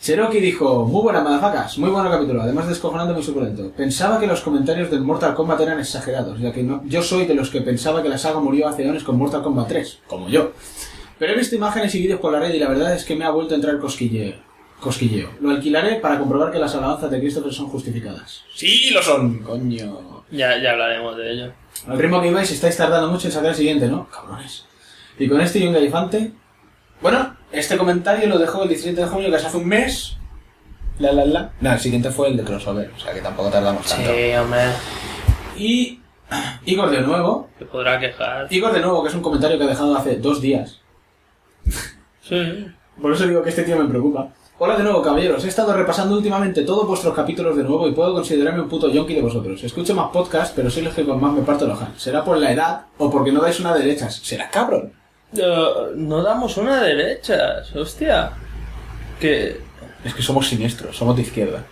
[0.00, 3.70] Cherokee dijo, muy buena madafacas, muy buen capítulo, además descojonante muy suculento.
[3.76, 7.34] Pensaba que los comentarios del Mortal Kombat eran exagerados, ya que no, yo soy de
[7.34, 10.52] los que pensaba que la saga murió hace años con Mortal Kombat 3, como yo.
[11.20, 13.24] Pero he visto imágenes y vídeos por la red y la verdad es que me
[13.26, 14.34] ha vuelto a entrar cosquilleo.
[14.80, 15.28] cosquilleo.
[15.40, 18.42] Lo alquilaré para comprobar que las alabanzas de Christopher son justificadas.
[18.54, 19.38] ¡Sí, lo son!
[19.40, 20.24] Coño.
[20.30, 21.52] Ya, ya hablaremos de ello.
[21.86, 24.08] Al ritmo que ibais estáis tardando mucho en sacar el siguiente, ¿no?
[24.08, 24.64] Cabrones.
[25.18, 26.32] Y con este y un galifante...
[27.02, 30.16] Bueno, este comentario lo dejó el 17 de junio, que es hace un mes.
[30.98, 31.52] La, la, la.
[31.60, 34.10] No, el siguiente fue el de crossover, o sea que tampoco tardamos tanto.
[34.10, 34.60] Sí, hombre.
[35.56, 36.00] Y
[36.66, 37.48] Igor de nuevo.
[37.58, 38.46] Se podrá quejar.
[38.50, 40.79] Igor de nuevo, que es un comentario que ha dejado hace dos días.
[42.22, 42.66] Sí.
[43.00, 44.28] Por eso digo que este tío me preocupa.
[44.58, 45.42] Hola de nuevo, caballeros.
[45.44, 49.14] He estado repasando últimamente todos vuestros capítulos de nuevo y puedo considerarme un puto yonki
[49.14, 49.64] de vosotros.
[49.64, 51.78] Escucho más podcasts, pero soy los que con más me parto los.
[51.96, 54.16] ¿Será por la edad o porque no dais una de derechas?
[54.16, 54.92] ¿Será cabrón?
[55.32, 58.32] No damos una derecha, hostia.
[59.18, 59.60] Que.
[60.04, 61.64] Es que somos siniestros, somos de izquierda.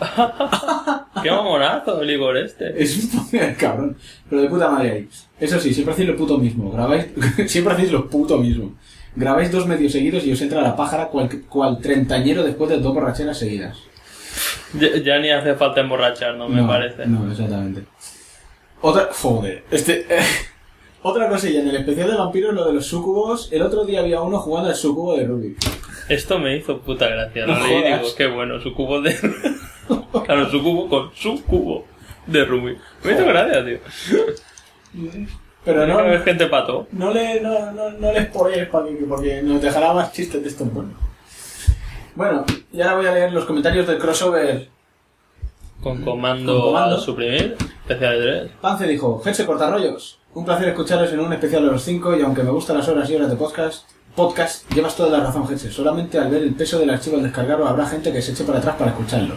[1.22, 2.82] Qué mamonazo el Igor este.
[2.82, 3.96] Es un cabrón.
[4.28, 5.08] Pero de puta madre ahí.
[5.38, 6.70] Eso sí, siempre hacéis lo puto mismo.
[6.70, 7.06] Grabáis...
[7.46, 8.74] siempre hacéis lo puto mismo.
[9.14, 12.94] Grabáis dos medios seguidos y os entra la pájara cual, cual treintañero después de dos
[12.94, 13.78] borracheras seguidas.
[14.74, 17.06] Ya, ya ni hace falta emborracharnos, me No, parece.
[17.06, 17.84] No, exactamente.
[18.80, 19.08] Otra...
[19.12, 19.64] Joder.
[19.70, 20.06] Este...
[21.04, 24.20] Otra cosilla, en el especial de vampiros, lo de los sucubos, el otro día había
[24.20, 25.58] uno jugando al sucubo de Rubik.
[26.08, 27.44] Esto me hizo puta gracia.
[27.44, 29.16] Lo No leí y digo, qué bueno, su cubo de.
[30.24, 31.86] claro, su cubo con su cubo
[32.28, 32.78] de Rubik.
[33.02, 33.78] Me hizo gracia, tío.
[35.64, 36.86] Pero no, vez gente pató.
[36.92, 40.72] no le, no, no, no le spoilees porque, porque nos dejará más chistes de estos
[40.72, 40.94] buenos.
[42.14, 44.68] Bueno, y ahora voy a leer los comentarios del crossover.
[45.82, 46.96] Con comando, Con comando.
[46.96, 47.56] a suprimir.
[47.82, 48.50] Especial de 3.
[48.60, 52.42] Pance dijo, Gente Cortarrollos, un placer escucharos en un especial de los 5 y aunque
[52.42, 55.70] me gustan las horas y horas de podcast, podcast, llevas toda la razón, Gente.
[55.70, 58.58] Solamente al ver el peso del archivo al descargarlo habrá gente que se eche para
[58.58, 59.34] atrás para escucharlo.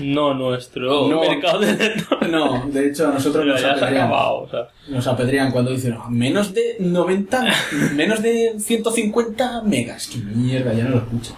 [0.00, 1.20] No nuestro No.
[1.20, 2.28] mercado de lectores.
[2.30, 4.68] No, de hecho a nosotros nos acabado, o sea.
[4.88, 7.44] Nos apedrean cuando dicen "Oh, menos de 90,
[7.94, 10.06] menos de 150 megas.
[10.08, 11.36] Que mierda, ya no lo escucho.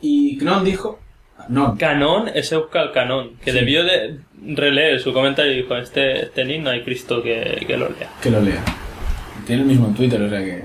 [0.00, 0.98] Y Knon dijo,
[1.48, 3.58] no, Canon es Euskal Canon, que Sí.
[3.58, 4.18] debió de
[4.54, 8.08] releer su comentario y dijo, este, este nick no hay Cristo que, que lo lea.
[8.22, 8.62] que lo lea.
[9.46, 10.64] Tiene el mismo en Twitter, o sea que.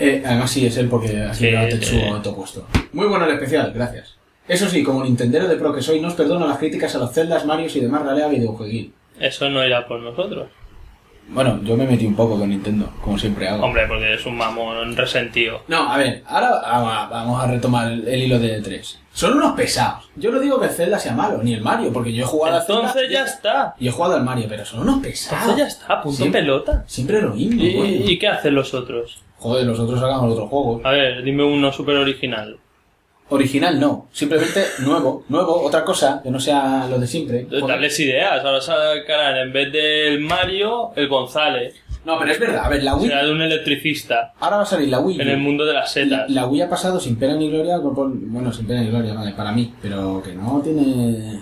[0.00, 2.00] Eh, además sí es él porque así ha hecho sí.
[2.02, 2.66] autopuesto.
[2.92, 4.16] Muy bueno el especial, gracias.
[4.46, 7.12] Eso sí, como Nintendero de pro que soy, no os perdono las críticas a los
[7.12, 8.92] Zeldas, Marios y demás ralea videojueguil.
[9.18, 10.48] Eso no irá por nosotros.
[11.26, 13.64] Bueno, yo me metí un poco con Nintendo, como siempre hago.
[13.64, 15.62] Hombre, porque es un mamón resentido.
[15.68, 18.98] No, a ver, ahora ah, vamos a retomar el, el hilo de E3.
[19.14, 20.10] Son unos pesados.
[20.16, 22.56] Yo no digo que el Zelda sea malo, ni el Mario, porque yo he jugado
[22.56, 23.74] al Entonces Zelda ya está.
[23.78, 25.40] y he jugado al Mario, pero son unos pesados.
[25.44, 26.84] Entonces ya está, punto Siempre- pelota.
[26.86, 29.22] Siempre lo mismo, ¿Y, y qué hacen los otros?
[29.38, 30.84] Joder, los otros sacamos otros juegos.
[30.84, 32.58] A ver, dime uno súper original.
[33.30, 37.46] Original no, simplemente nuevo, nuevo, otra cosa, que no sea lo de siempre.
[37.66, 38.44] Darles ideas.
[38.44, 41.74] Ahora sacarán en vez del Mario, el González.
[42.04, 43.08] No, pero es verdad, a ver, la Wii...
[43.08, 45.22] Será de un electricista Ahora va a salir la Wii.
[45.22, 46.28] en el mundo de las setas.
[46.28, 49.52] La Wii ha pasado sin pena ni gloria, bueno, sin pena ni gloria, vale, para
[49.52, 51.40] mí, pero que no tiene...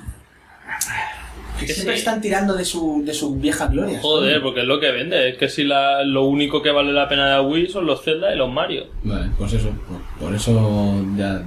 [1.59, 1.99] Que siempre sí.
[2.01, 4.01] están tirando de su, de su vieja gloria.
[4.01, 5.31] Joder, porque es lo que vende.
[5.31, 8.03] Es que si la, lo único que vale la pena de la Wii son los
[8.03, 8.87] Zelda y los Mario.
[9.03, 11.43] Vale, pues eso, por, por eso ya...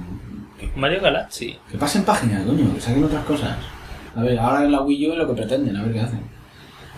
[0.74, 1.58] Mario Galaxy.
[1.70, 3.56] que pasen páginas, coño, que saquen otras cosas.
[4.14, 6.36] A ver, ahora en la Wii U es lo que pretenden, a ver qué hacen.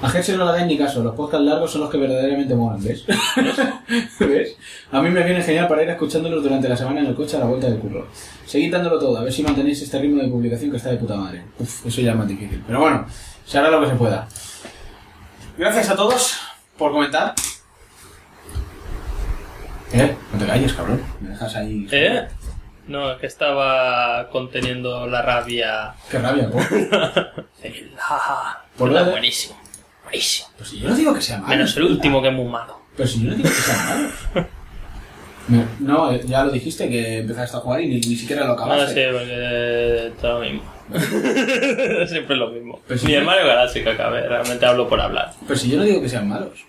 [0.00, 2.80] A Gerse no le hagáis ni caso, los podcasts largos son los que verdaderamente molan,
[2.80, 3.04] ¿ves?
[4.20, 4.56] ¿Ves?
[4.92, 7.40] A mí me viene genial para ir escuchándolos durante la semana en el coche a
[7.40, 8.06] la vuelta del curro.
[8.46, 11.16] Seguid dándolo todo, a ver si mantenéis este ritmo de publicación que está de puta
[11.16, 11.42] madre.
[11.58, 12.62] Uf, eso ya es más difícil.
[12.64, 13.06] Pero bueno,
[13.44, 14.28] se hará lo que se pueda.
[15.58, 16.38] Gracias a todos
[16.76, 17.34] por comentar.
[19.92, 21.02] Eh, no te calles, cabrón.
[21.20, 21.88] Me dejas ahí.
[21.90, 22.28] ¿Eh?
[22.88, 25.94] No, es que estaba conteniendo la rabia.
[26.10, 26.50] Qué rabia.
[26.50, 26.62] Por
[28.88, 29.56] Zelda lo de- buenísimo.
[30.04, 30.48] Buenísimo.
[30.56, 31.48] Pues si yo no digo que sea malo.
[31.48, 32.80] Menos el último que es muy malo.
[32.96, 33.76] Pero si yo no digo que sea
[34.34, 34.46] malo.
[35.80, 38.52] No, eh, ya lo dijiste que empezaste a jugar y ni, ni siquiera lo No
[38.52, 38.92] acabaste.
[38.92, 40.62] sé, porque todo lo mismo.
[42.06, 42.80] Siempre es lo mismo.
[42.86, 45.32] Pero si Ni el Mario Galaxy que acabé, realmente hablo por hablar.
[45.46, 46.66] Pero si yo no digo que sean malos.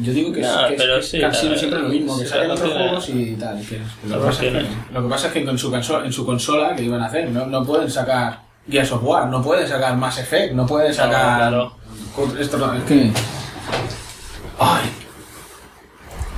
[0.00, 1.06] Yo digo que, es- No, es- que es
[1.38, 3.60] sí, siempre lo mismo, que salen otros juegos y tal.
[3.66, 4.68] que- lo, que pasa es que, tiene.
[4.92, 7.30] lo que pasa es que con su consola, en su consola, que iban a hacer?
[7.30, 11.38] No, no pueden sacar Gears of War, no pueden sacar Mass Effect, no pueden sacar...
[11.38, 11.72] claro.
[12.38, 13.10] Esto no, es que...
[14.58, 14.88] Ay.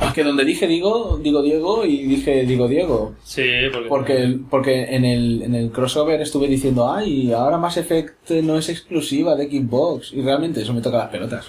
[0.06, 3.14] Es que donde dije digo, digo Diego y dije digo Diego.
[3.22, 3.88] Sí, porque.
[3.88, 8.68] Porque, porque en, el, en el crossover estuve diciendo, ay, ahora Mass Effect no es
[8.70, 10.12] exclusiva de Xbox.
[10.14, 11.46] Y realmente eso me toca las pelotas.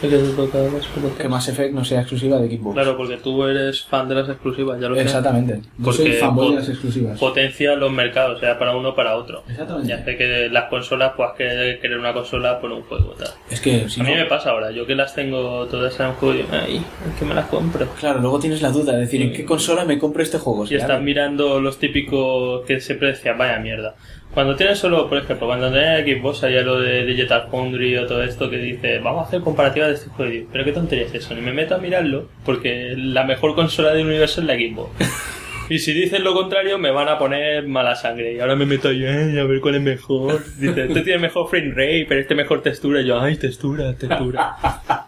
[0.00, 2.74] Que Mass Effect no sea exclusiva de Xbox.
[2.74, 5.02] Claro, porque tú eres fan de las exclusivas, ya lo sé.
[5.02, 5.60] Exactamente.
[5.78, 7.18] Yo soy Porque fanboy de las exclusivas.
[7.18, 9.42] Potencia los mercados, sea para uno o para otro.
[9.48, 9.88] Exactamente.
[9.90, 13.14] Y hace que las consolas puedas querer, querer una consola por un juego.
[13.18, 13.28] Tal.
[13.50, 16.06] Es que si a mí no- me pasa ahora, yo que las tengo todas en
[16.06, 17.86] un juego, ay, ¿en qué me las compro?
[17.98, 20.64] Claro, luego tienes la duda de decir, ¿en qué consola me compro este juego?
[20.64, 20.82] Y Claro.
[20.82, 23.94] estás mirando los típicos que siempre decían, vaya mierda.
[24.34, 28.22] Cuando tienes solo, por ejemplo, cuando tienes Xbox había lo de Digital Foundry o todo
[28.22, 30.46] esto que dice, vamos a hacer comparativa de este juego.
[30.52, 34.06] Pero qué tontería es eso, ni me meto a mirarlo porque la mejor consola del
[34.06, 34.90] universo es la Xbox.
[35.68, 38.34] Y si dicen lo contrario, me van a poner mala sangre.
[38.34, 40.40] Y ahora me meto yo, "Ay, a ver cuál es mejor.
[40.60, 43.00] Dice, este tiene mejor frame rate, pero este mejor textura.
[43.00, 44.56] Y yo, ay, textura, textura.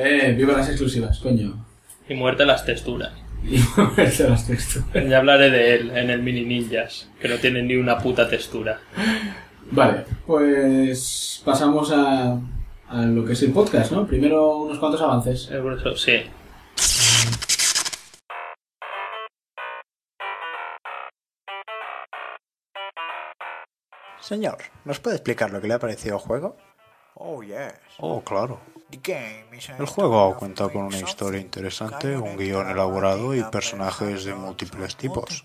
[0.00, 1.54] Eh, viva las exclusivas, coño.
[2.08, 3.10] Y muerte las texturas.
[3.44, 5.08] Y moverse las texturas.
[5.08, 8.80] Ya hablaré de él en el Mini Ninjas, que no tiene ni una puta textura.
[9.70, 12.38] Vale, pues pasamos a,
[12.88, 14.06] a lo que es el podcast, ¿no?
[14.06, 15.50] Primero unos cuantos avances.
[15.52, 15.62] Eh,
[15.96, 16.22] sí.
[24.20, 26.56] Señor, ¿nos puede explicar lo que le ha parecido el juego?
[27.14, 27.72] Oh, yes.
[27.98, 28.60] Oh, claro.
[28.90, 35.44] El juego cuenta con una historia interesante, un guion elaborado y personajes de múltiples tipos.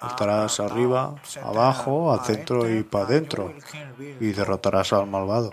[0.00, 3.52] Saltarás arriba, abajo, al centro y para adentro
[3.98, 5.52] y derrotarás al malvado.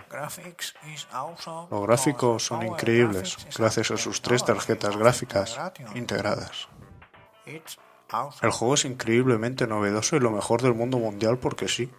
[1.70, 5.58] Los gráficos son increíbles gracias a sus tres tarjetas gráficas
[5.96, 6.68] integradas.
[8.42, 11.90] El juego es increíblemente novedoso y lo mejor del mundo mundial porque sí.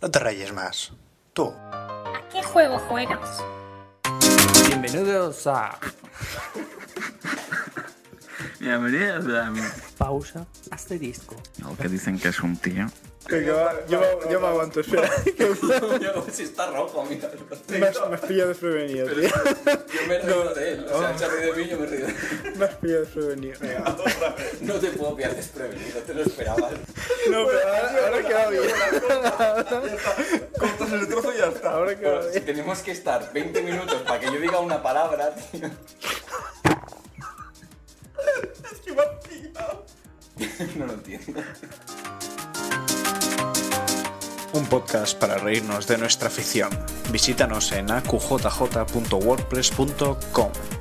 [0.00, 0.92] No te rayes más.
[1.32, 1.52] Tú.
[1.72, 3.42] ¿A qué juego juegas?
[4.68, 5.76] Bienvenidos a
[8.68, 9.62] Bienvenidos a mi...
[9.96, 11.34] Pausa Asterisco.
[11.64, 12.84] Al que dicen que es un tío.
[13.88, 15.10] Yo, me aguanto, espera.
[16.30, 17.30] si está rojo, mira.
[17.70, 19.22] Me has, me has pillado desprevenido, tío.
[19.22, 20.86] Yo me he reído de él.
[20.92, 22.56] O sea, se ha reído de mí, yo me he reído de él.
[22.58, 23.58] Me has pillado desprevenido.
[24.60, 26.72] No te puedo pillar desprevenido, te lo esperabas.
[27.30, 28.62] No, pero ahora, ahora queda bien.
[30.58, 31.70] Cortas el trozo y ya está.
[31.70, 32.44] Ahora queda si bien.
[32.44, 35.70] tenemos que estar 20 minutos para que yo diga una palabra, tío.
[40.76, 41.42] No lo entiendo.
[44.52, 46.70] Un podcast para reírnos de nuestra afición.
[47.10, 50.77] Visítanos en aqjj.wordpress.com.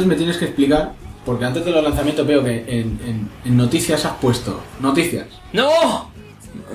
[0.00, 0.92] antes me tienes que explicar,
[1.26, 5.26] porque antes de los lanzamientos veo que en, en- en noticias has puesto noticias.
[5.52, 6.10] ¡No!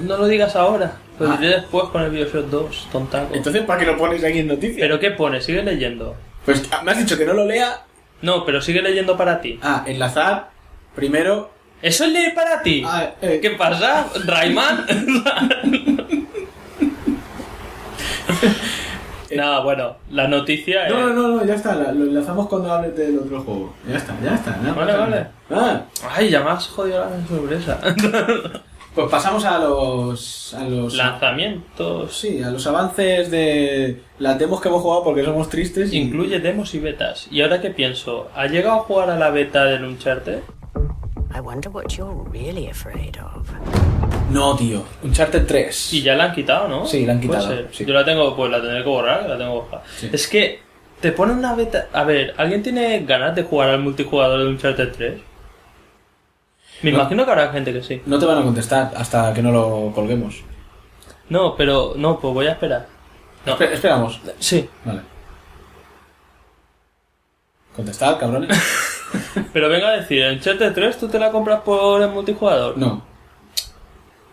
[0.01, 0.97] No lo digas ahora.
[1.19, 1.37] Lo Ah.
[1.39, 3.33] diré después con el Bioshock 2, tontaco.
[3.33, 4.77] Entonces, ¿para qué lo pones aquí en noticias?
[4.79, 5.41] ¿Pero qué pone?
[5.41, 6.15] Sigue leyendo.
[6.45, 7.81] Pues me has dicho que no lo lea.
[8.21, 9.57] No, pero sigue leyendo para ti.
[9.63, 10.51] Ah, enlazar
[10.93, 11.49] primero.
[11.81, 12.83] ¿Eso es leer para ti?
[12.85, 14.07] Ah, eh, ¿Qué pasa?
[14.25, 14.85] ¿Rayman?
[19.35, 20.93] no, bueno, la noticia es...
[20.93, 23.73] No, no, no, no, ya está, la- lo enlazamos cuando hables del otro juego.
[23.89, 24.57] Ya está, ya está.
[24.57, 25.27] nada Vale, vale.
[25.49, 25.85] nada.
[26.03, 27.79] Ah, Ay, ya me has jodido la sorpresa.
[28.95, 30.53] pues pasamos a los.
[30.53, 30.93] a los.
[30.95, 32.15] Lanzamientos.
[32.17, 35.91] Sí, a los avances de las demos que hemos jugado porque somos tristes.
[35.93, 37.27] y- Incluye demos y betas.
[37.31, 40.39] Y ahora que pienso, ¿ha llegado a jugar a la beta del Uncharted?
[41.35, 43.49] I wonder what you're really afraid of.
[44.31, 44.83] No, tío.
[45.03, 45.93] Uncharted 3.
[45.93, 46.85] Y ya la han quitado, ¿no?
[46.85, 47.85] Sí, la han quitado, sí.
[47.85, 49.83] Yo la tengo, pues la tendré que borrar, que la tengo borrada.
[49.97, 50.09] Sí.
[50.13, 50.61] Es que
[51.01, 51.87] te ponen una beta.
[51.91, 55.21] A ver, ¿alguien tiene ganas de jugar al multijugador de Uncharted 3?
[56.83, 56.99] Me No.
[56.99, 58.01] imagino que habrá gente que sí.
[58.05, 60.41] No te van a contestar hasta que no lo colguemos.
[61.29, 62.87] No, pero no, pues voy a esperar.
[63.45, 63.59] No.
[63.59, 64.19] Esperamos.
[64.39, 65.01] Sí, Vale.
[67.75, 68.57] Contestad, cabrones.
[69.53, 72.77] pero venga a decir, ¿en Uncharted 3 tú te la compras por el multijugador?
[72.77, 73.03] No.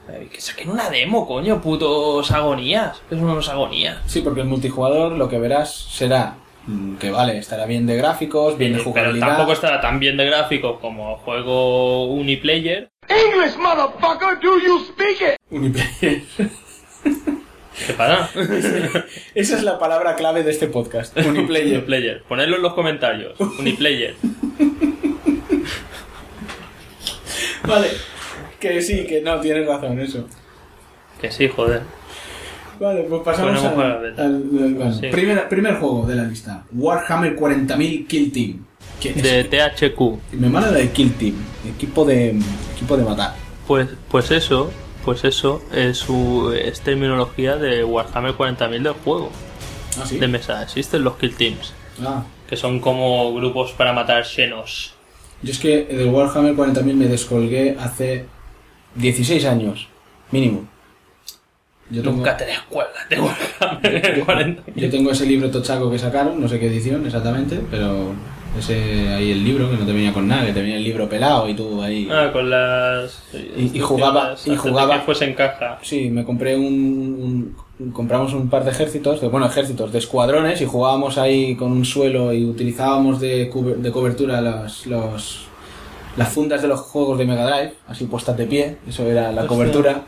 [0.09, 3.01] Ay, que saquen una demo, coño, putos agonías.
[3.09, 3.99] Que son unos agonías.
[4.07, 6.35] Sí, porque el multijugador lo que verás será
[6.67, 9.29] mm, que vale, estará bien de gráficos, bien de Pero jugabilidad.
[9.29, 12.91] tampoco estará tan bien de gráficos como juego uniplayer.
[15.51, 16.23] Uniplayer.
[17.87, 18.31] ¿Qué pasa?
[19.35, 21.17] Esa es la palabra clave de este podcast.
[21.17, 21.79] Uniplayer.
[21.79, 22.23] Uniplayer.
[22.25, 23.39] Ponedlo en los comentarios.
[23.59, 24.15] Uniplayer.
[27.67, 27.89] vale.
[28.61, 30.27] Que sí, que no, tienes razón, eso.
[31.21, 31.83] Que sí, joder.
[32.79, 35.09] Vale, pues pasamos al, al- al- bueno, Sí.
[35.09, 36.65] primer, primer juego de la lista.
[36.73, 38.65] Warhammer 40.000 Kill Team.
[39.03, 40.33] De THQ.
[40.35, 41.35] Me mala la de Kill Team.
[41.77, 42.39] Equipo de,
[42.75, 43.35] equipo de matar.
[43.67, 44.71] Pues, pues eso,
[45.05, 49.31] pues eso es, su, es terminología de Warhammer 40.000 del juego.
[50.01, 50.19] ¿Ah, sí?
[50.19, 50.63] De mesa.
[50.63, 51.73] Existen los Kill Teams.
[52.05, 52.25] Ah.
[52.49, 54.95] Que son como grupos para matar xenos.
[55.43, 58.27] Yo es que del Warhammer 40.000 me descolgué hace
[58.95, 59.89] 16 años.
[60.31, 60.69] Mínimo.
[61.91, 64.63] Yo tengo, Nunca te descuelgas de Warhammer 40.000.
[64.77, 68.15] yo tengo ese libro tochaco que sacaron, no sé qué edición exactamente, pero
[68.59, 71.09] ese ahí el libro que no te venía con nada, que te venía el libro
[71.09, 72.09] pelado y tú ahí.
[72.11, 73.23] Ah, con las.
[73.57, 75.79] Y- y jugaba- y jugaba- Que fuese en caja.
[75.83, 77.57] Sí, me compré un,
[77.93, 81.85] compramos un par de ejércitos, de, bueno, ejércitos de escuadrones y jugábamos ahí con un
[81.85, 85.47] suelo y utilizábamos de, cuber- de cobertura las, los,
[86.17, 89.43] las fundas de los juegos de Mega Drive, así puestas de pie, eso era la
[89.43, 89.47] Hostia.
[89.49, 90.03] cobertura.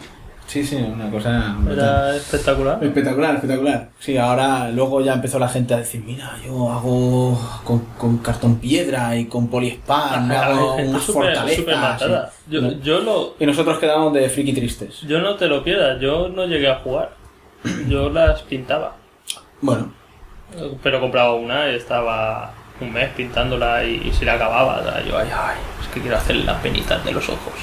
[0.47, 1.57] Sí, sí, una cosa.
[1.71, 2.83] Era espectacular.
[2.85, 3.89] Espectacular, espectacular.
[3.99, 8.57] Sí, ahora luego ya empezó la gente a decir, mira, yo hago con, con cartón
[8.57, 12.03] piedra y con poliespan, hago unas fortalezas.
[12.49, 15.01] y- Yo, yo lo, y nosotros quedamos de friki tristes.
[15.03, 17.11] yo no te lo pierdas, yo no llegué a jugar.
[17.89, 18.95] Yo las pintaba.
[19.63, 19.91] Bueno,
[20.83, 25.03] Pero compraba una y estaba un mes pintándola y, y si la acababa, o sea,
[25.03, 27.55] yo, ay, ay, es que quiero hacer las penitas de los ojos.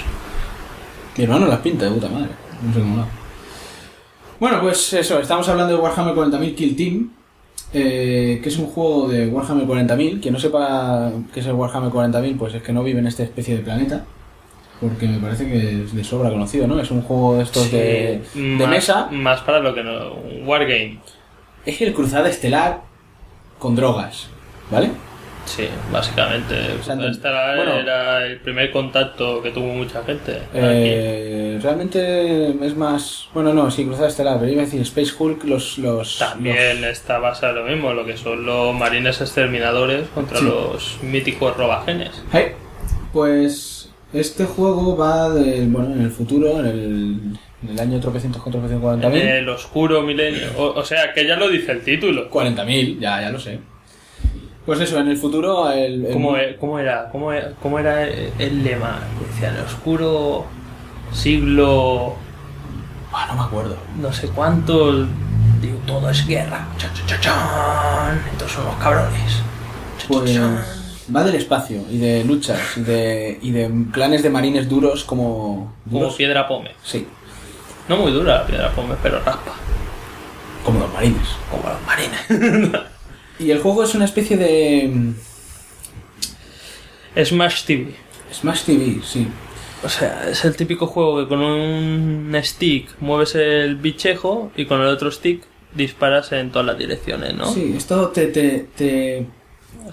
[1.16, 2.30] Mi hermano las pinta de puta madre.
[2.62, 3.07] No sé cómo no.
[4.39, 7.12] Bueno, pues eso, estamos hablando de Warhammer 40.000 Kill Team,
[7.74, 10.20] eh, que es un juego de Warhammer 40.000.
[10.22, 13.24] Quien no sepa qué es el Warhammer 40.000, pues es que no vive en esta
[13.24, 14.05] especie de planeta.
[14.80, 16.80] Porque me parece que es de sobra conocido, ¿no?
[16.80, 19.09] Es un juego de estos de, de más, mesa.
[19.12, 20.14] Más para lo que no.
[20.14, 20.97] Un wargame.
[21.64, 22.82] Es el cruzada estelar
[23.59, 24.28] con drogas,
[24.72, 24.89] ¿vale?
[25.46, 26.56] Sí, básicamente.
[26.84, 27.74] sea, era, bueno.
[27.80, 30.38] era el primer contacto que tuvo mucha gente.
[30.54, 33.28] Eh, realmente es más...
[33.34, 35.78] Bueno, no, sí, cruzada estelar, pero iba a decir Space Hulk, los...
[35.78, 40.46] los También está basado en lo mismo, lo que son los marines exterminadores contra Sí.
[40.46, 42.12] los míticos robagenes.
[42.32, 42.54] Hey,
[43.12, 47.20] pues este juego va del, bueno, en el futuro, en el,
[47.64, 49.22] en el año tropecientos con tropecientos cuarenta En mil.
[49.24, 50.48] el oscuro milenio.
[50.58, 52.30] O, o sea, que ya lo dice el título.
[52.30, 53.60] 40.000, ya, ya lo sé.
[54.66, 55.72] Pues eso, en el futuro...
[55.72, 57.09] El, el- ¿Cómo, e- cómo era?
[57.12, 58.99] ¿Cómo, e- cómo era el lema?
[59.32, 60.45] Decía, el oscuro
[61.12, 62.16] siglo...
[63.14, 63.76] Ah, no me acuerdo.
[63.99, 65.05] no sé cuánto...
[65.62, 66.68] Digo, todo es guerra.
[66.78, 68.22] Cha, cha, cha, chan.
[68.32, 69.41] Entonces son los cabrones.
[70.07, 70.39] Pues
[71.14, 75.74] va del espacio y de luchas y de, y de planes de marines duros como...
[75.91, 76.72] Como piedra pome.
[76.84, 77.07] Sí,
[77.89, 79.51] No muy dura la piedra pome, pero raspa.
[80.64, 81.28] como los marines.
[81.49, 82.82] Como los marines.
[83.42, 84.89] Y el juego es una especie de...
[84.94, 85.14] mm,
[87.26, 87.94] Smash TV.
[88.32, 89.28] Smash TV, sí.
[89.84, 94.80] O sea, es el típico juego que con un stick mueves el bichejo y con
[94.82, 97.52] el otro stick disparas en todas las direcciones, ¿no?
[97.52, 99.26] Sí, esto te, te, te,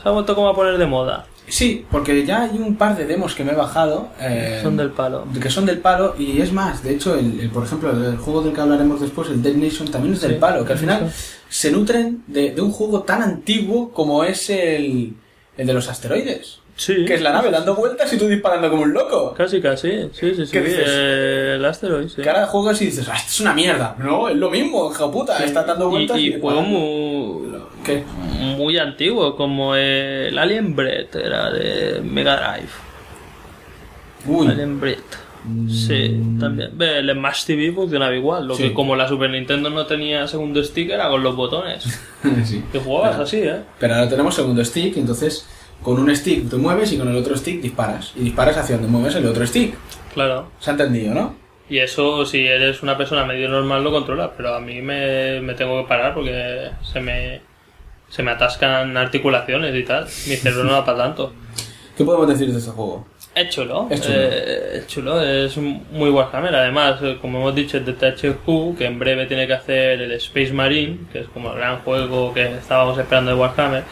[0.02, 1.26] Se ha vuelto como a poner de moda.
[1.48, 4.08] Sí, porque ya hay un par de demos que me he bajado.
[4.20, 5.24] eh, Son del palo.
[5.40, 8.42] Que son del palo, y es más, de hecho, el, el, por ejemplo, el, juego
[8.42, 11.12] del que hablaremos después, el Dead Nation, también es del Sí, palo, que al final
[11.48, 15.14] se nutren de, de un juego tan antiguo como es el,
[15.56, 16.58] el de los asteroides.
[16.78, 17.04] Sí.
[17.04, 19.34] Que es la nave dando vueltas y tú disparando como un loco.
[19.36, 19.90] Casi, casi.
[20.12, 20.52] Sí, sí, sí.
[20.52, 20.84] ¿Qué dices?
[20.86, 22.22] Eh, el Asteroid, sí.
[22.22, 23.96] Que ahora juegas y dices, ah, esto es una mierda.
[23.98, 27.48] No, es lo mismo, hija puta, está dando vueltas y, y, y juego muy,
[27.84, 28.04] ¿Qué?
[28.56, 32.70] muy antiguo, como el Alien Bread, era de Mega Drive.
[34.26, 34.46] Uy.
[34.46, 34.50] Mm.
[34.50, 34.98] Alien Bread.
[35.68, 36.70] Sí, también.
[36.74, 38.46] Ve, El Smash TV funcionaba igual.
[38.46, 38.64] Lo Sí.
[38.64, 41.84] que como la Super Nintendo no tenía segundo stick era con los botones.
[42.44, 42.62] sí.
[42.70, 43.60] Que jugabas Pero- así, ¿eh?
[43.80, 45.46] Pero ahora tenemos segundo stick, entonces
[45.82, 48.12] con un stick te mueves y con el otro stick disparas.
[48.16, 49.74] Y disparas hacia donde mueves el otro stick.
[50.14, 50.50] Claro.
[50.58, 51.36] ¿Se ha entendido, no?
[51.70, 54.30] Y eso, si eres una persona medio normal, lo controlas.
[54.36, 57.40] Pero a mí me, me tengo que parar porque se me,
[58.08, 60.04] se me atascan articulaciones y tal.
[60.04, 61.32] Mi cerebro no da para tanto.
[61.96, 63.06] ¿Qué podemos decir de este juego?
[63.34, 63.86] Es chulo.
[63.90, 64.14] Es chulo.
[64.16, 66.54] Eh, es chulo, es muy Warhammer.
[66.54, 70.12] Además, eh, como hemos dicho, es de THQ, que en breve tiene que hacer el
[70.12, 73.84] Space Marine, que es como el gran juego que estábamos esperando de Warhammer.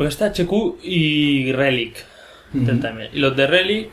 [0.00, 2.06] Pues es THQ y Relic.
[2.80, 3.10] También.
[3.12, 3.90] Y los de Relic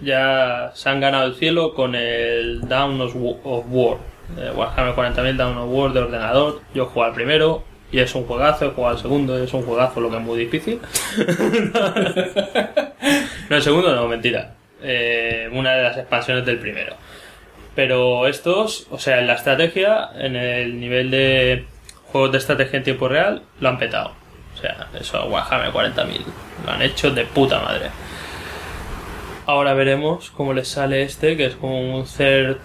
[0.00, 3.98] ya se han ganado el cielo con el Down of War.
[4.38, 6.62] eh, Warhammer 40.000 Down of War de ordenador.
[6.72, 9.60] Yo jugué al primero y es un juegazo, he jugado al segundo y es un
[9.60, 10.80] juegazo, lo que es muy difícil.
[13.50, 14.54] no, el segundo no, mentira.
[14.82, 16.96] Eh, una de las expansiones del primero.
[17.74, 21.66] Pero estos, o sea, en la estrategia, en el nivel de
[22.10, 24.15] juegos de estrategia en tiempo real, lo han petado.
[24.56, 26.20] O sea, eso Warhammer 40.000.
[26.64, 27.90] Lo han hecho de puta madre.
[29.46, 32.56] Ahora veremos cómo les sale este, que es como un third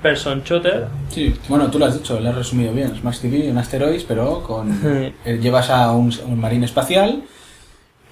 [0.00, 0.86] person shooter.
[1.10, 2.94] Sí, bueno, tú lo has dicho, lo has resumido bien.
[2.96, 4.80] Smash TV, un asteroids, pero con
[5.24, 7.22] eh, llevas a un, un marín espacial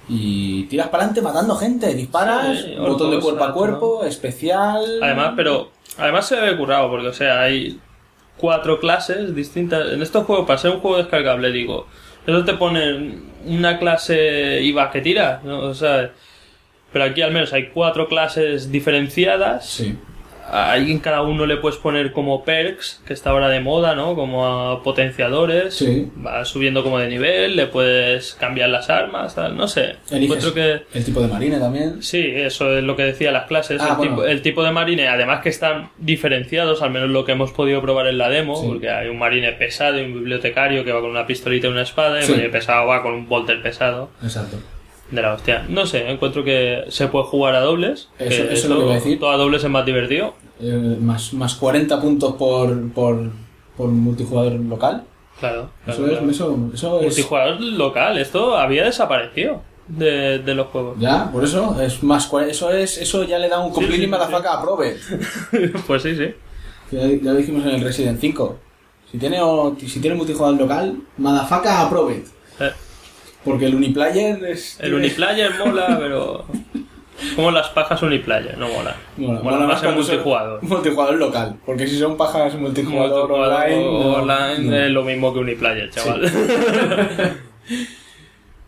[0.07, 3.53] y tiras para adelante matando gente, disparas, Sí, un botón de cuerpo a ¿no?
[3.53, 4.83] cuerpo, especial.
[5.01, 7.79] Además, pero además se ve currado porque, o sea, hay
[8.37, 9.91] cuatro clases distintas.
[9.91, 11.87] En estos juegos, para ser un juego descargable, digo,
[12.25, 15.59] eso te ponen una clase IVA que tira, ¿no?
[15.59, 16.11] O sea,
[16.91, 19.67] pero aquí al menos hay cuatro clases diferenciadas.
[19.67, 19.97] Sí.
[20.53, 24.15] Ahí en cada uno le puedes poner como perks, que está ahora de moda, ¿no?
[24.15, 25.75] Como a potenciadores.
[25.75, 26.11] Sí.
[26.25, 29.95] Va subiendo como de nivel, le puedes cambiar las armas, tal, no sé.
[30.11, 30.81] Eliges que...
[30.93, 32.03] el tipo de marine también.
[32.03, 33.81] Sí, eso es lo que decía las clases.
[33.81, 34.11] Ah, el, bueno.
[34.15, 37.81] tipo, el tipo de marine, además que están diferenciados, al menos lo que hemos podido
[37.81, 38.67] probar en la demo, Sí.
[38.67, 41.83] porque hay un marine pesado y un bibliotecario que va con una pistolita y una
[41.83, 42.31] espada, y Sí.
[42.31, 44.09] el marine pesado va con un bolter pesado.
[44.21, 44.57] Exacto.
[45.11, 45.65] De la hostia.
[45.69, 48.09] No sé, encuentro que se puede jugar a dobles.
[48.17, 49.19] Eso- que eso es lo que iba a decir.
[49.19, 50.33] Todo a dobles es más divertido.
[50.61, 53.29] Eh, más, más 40 puntos por, por,
[53.75, 55.03] por multijugador local.
[55.39, 55.69] Claro.
[55.87, 57.05] Eso claro, es, eso, eso es.
[57.07, 60.97] Multijugador local, esto había desaparecido de, de los juegos.
[60.99, 64.07] Ya, por eso es más eso es eso ya le da un completely sí, sí,
[64.07, 64.97] motherfucker a Prove.
[65.87, 66.27] pues sí, sí.
[66.91, 68.57] Ya, ya lo dijimos en el Resident 5.
[69.11, 71.89] Si tiene o- si tiene multijugador local, motherfucker a.
[72.59, 72.71] Eh,
[73.43, 76.45] Porque el uniplayer es El uniplayer mola, pero.
[77.35, 78.95] Como las pajas uniplayer, no mola.
[79.17, 80.63] Mola, Mola mola más en multijugador.
[80.63, 84.75] multijugador local, porque si son pajas multijugador, online, no- online no.
[84.75, 86.21] es lo mismo que uniplayer, chaval.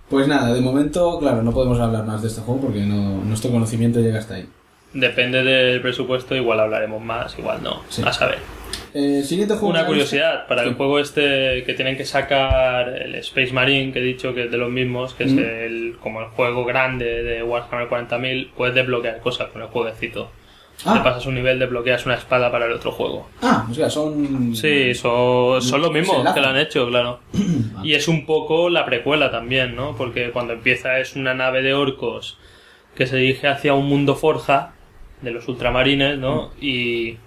[0.09, 3.49] Pues nada, de momento, claro, no podemos hablar más de este juego porque no, nuestro
[3.49, 4.47] conocimiento llega hasta ahí.
[4.93, 7.81] Depende del presupuesto, igual hablaremos más, igual no.
[7.89, 8.03] Sí.
[8.05, 8.37] A saber.
[8.93, 9.69] Eh, siguiente juego.
[9.69, 14.03] Una curiosidad, para el juego este que tienen que sacar el Space Marine, que he
[14.03, 17.89] dicho que es de los mismos, que es el como el juego grande de Warhammer
[17.89, 20.29] 40.000, puedes desbloquear cosas con el jueguecito.
[20.85, 20.95] Ah.
[20.95, 23.29] Te pasas un nivel, desbloqueas una espada para el otro juego.
[23.41, 24.55] Ah, o sea, son.
[24.55, 27.19] Sí, son, son los mismos que lo han hecho, claro.
[27.83, 29.95] Y es un poco la precuela también, ¿no?
[29.95, 32.37] Porque cuando empieza es una nave de orcos
[32.95, 34.73] que se dirige hacia un mundo forja
[35.21, 36.51] de los ultramarines, ¿no?
[36.61, 37.17] Y,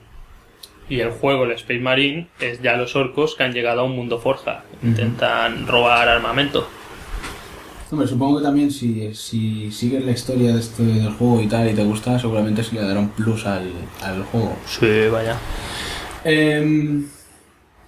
[0.89, 3.97] y el juego, el Space Marine, es ya los orcos que han llegado a un
[3.97, 4.64] mundo forja.
[4.82, 6.68] Intentan robar armamento.
[7.91, 11.70] Hombre, supongo que también si, si sigues la historia de este, del juego y tal
[11.70, 13.70] y te gusta, seguramente se le dará un plus al,
[14.03, 14.57] al juego.
[14.66, 15.37] Sí, vaya.
[16.24, 17.07] Em,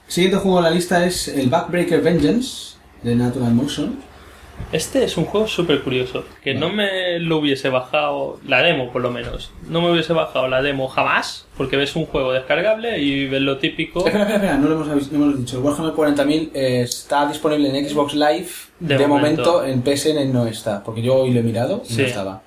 [0.06, 3.96] siguiente juego en la lista es el Backbreaker Vengeance de Natural Motion.
[4.72, 6.24] Este es un juego súper curioso.
[6.42, 9.50] Que no me lo hubiese bajado, la demo por lo menos.
[9.68, 13.56] No me hubiese bajado la demo jamás, porque ves un juego descargable y ves lo
[13.58, 14.00] típico.
[14.00, 15.56] Espera, espera, espera, no lo hemos, avis- no hemos dicho.
[15.58, 18.48] El Warhammer 40.000 eh, está disponible en Xbox Live.
[18.80, 19.54] De, De momento.
[19.54, 19.64] momento.
[19.64, 22.02] en PSN no está, porque yo hoy lo he mirado y Sí.
[22.02, 22.42] no estaba.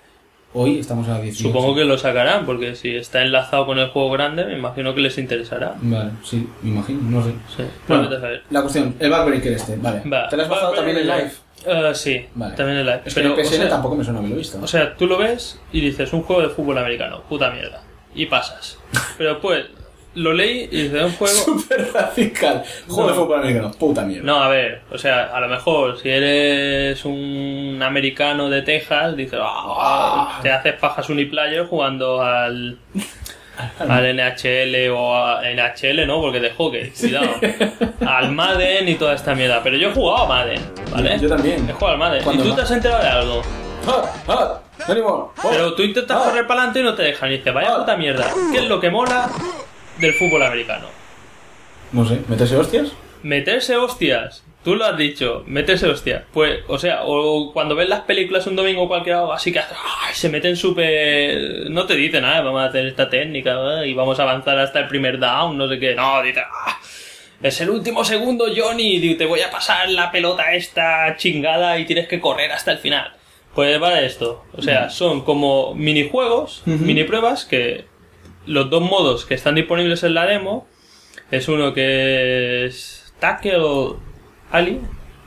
[0.54, 1.48] Hoy estamos a 18.
[1.48, 5.00] Supongo que lo sacarán, porque si está enlazado con el juego grande, me imagino que
[5.00, 5.76] les interesará.
[5.82, 7.32] Vale, sí, me imagino, no sé.
[7.56, 8.10] Sí, Bueno,
[8.50, 10.02] la cuestión, el Backbreaker este, vale.
[10.10, 10.28] Va.
[10.28, 11.32] ¿Te lo has bajado también en live?
[11.66, 12.56] Eh, sí, Vale.
[12.56, 13.02] también en live.
[13.06, 14.60] Es que Pero, o PSN sea, tampoco me suena haberlo visto.
[14.62, 17.82] O sea, tú lo ves y dices, un juego de fútbol americano, puta mierda.
[18.16, 18.78] Y pasas.
[19.18, 19.66] Pero pues,
[20.16, 21.34] lo leí y dices, un juego...
[21.46, 22.64] Súper radical.
[22.88, 24.26] Juego de fútbol americano, puta mierda.
[24.26, 29.40] No, a ver, o sea, a lo mejor si eres un americano de Texas, dices,
[29.42, 32.78] "Ah, te haces pajas uniplayer jugando al,
[33.80, 36.22] al NHL o a NHL, ¿no?
[36.22, 37.30] Porque de hockey, cuidado.
[38.06, 39.62] al Madden y toda esta mierda.
[39.64, 41.20] Pero yo he jugado a Madden, ¿vale?
[41.20, 41.70] Yo también.
[41.70, 42.22] He jugado al Madden.
[42.22, 42.56] ¿Y ¿Cuándo tú más?
[42.58, 43.42] te has enterado de algo?
[44.88, 45.34] ¡Ánimo!
[45.42, 47.32] Pero tú intentas correr para adelante y no te dejan.
[47.32, 48.26] Y dices, vaya puta mierda.
[48.52, 49.30] ¿Qué es lo que mola
[50.00, 50.88] del fútbol americano?
[51.92, 52.90] No sé, ¿meterse hostias?
[53.24, 54.44] Meterse hostias.
[54.64, 56.24] Tú lo has dicho, meterse hostias.
[56.32, 60.14] Pues, o sea, o cuando ves las películas un domingo cualquier algo así que ay,
[60.14, 61.70] se meten súper...
[61.72, 64.80] No te dicen, ah, vamos a hacer esta técnica ah, y vamos a avanzar hasta
[64.82, 65.96] el primer down, no sé qué.
[65.96, 66.78] No, dicen, "Ah,
[67.42, 72.08] es el último segundo, Johnny, te voy a pasar la pelota esta chingada y tienes
[72.08, 73.14] que correr hasta el final.
[73.56, 74.46] Pues va de esto.
[74.54, 77.86] O sea, son como minijuegos, mini pruebas que
[78.46, 80.68] los dos modos que están disponibles en la demo
[81.32, 83.94] es uno que es Tackle
[84.52, 84.82] Alley,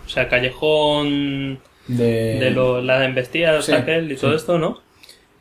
[0.04, 2.38] o sea, callejón De...
[2.38, 4.36] de lo, la embestida, Sí, tackle y todo sí.
[4.36, 4.80] esto, ¿no?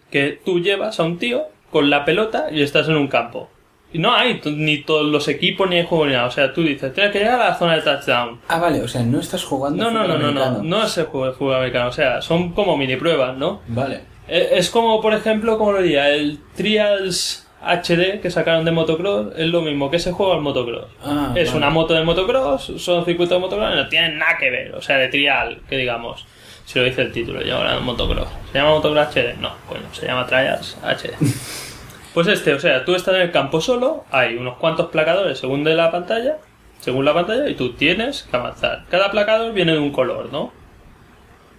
[0.09, 3.49] Que tú llevas a un tío con la pelota y estás en un campo.
[3.91, 6.25] Y no hay ni todos los equipos ni hay juego ni nada.
[6.27, 8.39] O sea, tú dices, tienes que llegar a la zona de touchdown.
[8.47, 10.63] Ah, vale, o sea, no estás jugando No, no, no, no, no.
[10.63, 11.89] No es el juego de fútbol americano.
[11.89, 13.61] O sea, son como mini pruebas, ¿no?
[13.67, 14.01] Vale.
[14.27, 19.33] Eh, Es como, por ejemplo, como lo diría, el Trials HD que sacaron de motocross
[19.37, 20.87] es lo mismo que ese juego al motocross.
[21.03, 21.57] Ah, es vale.
[21.57, 24.75] una moto de motocross, son circuitos de motocross, no tienen nada que ver.
[24.75, 26.25] O sea, de trial, que digamos.
[26.65, 28.27] Si lo dice el título, yo ahora motocross.
[28.51, 29.37] ¿Se llama motocross HD?
[29.39, 31.13] No, coño, se llama Trials HD.
[32.13, 35.63] Pues este, o sea, tú estás en el campo solo, hay unos cuantos placadores según
[35.63, 36.37] de la pantalla,
[36.79, 38.83] según la pantalla, y tú tienes que avanzar.
[38.91, 40.53] Cada placador viene de un color, ¿no?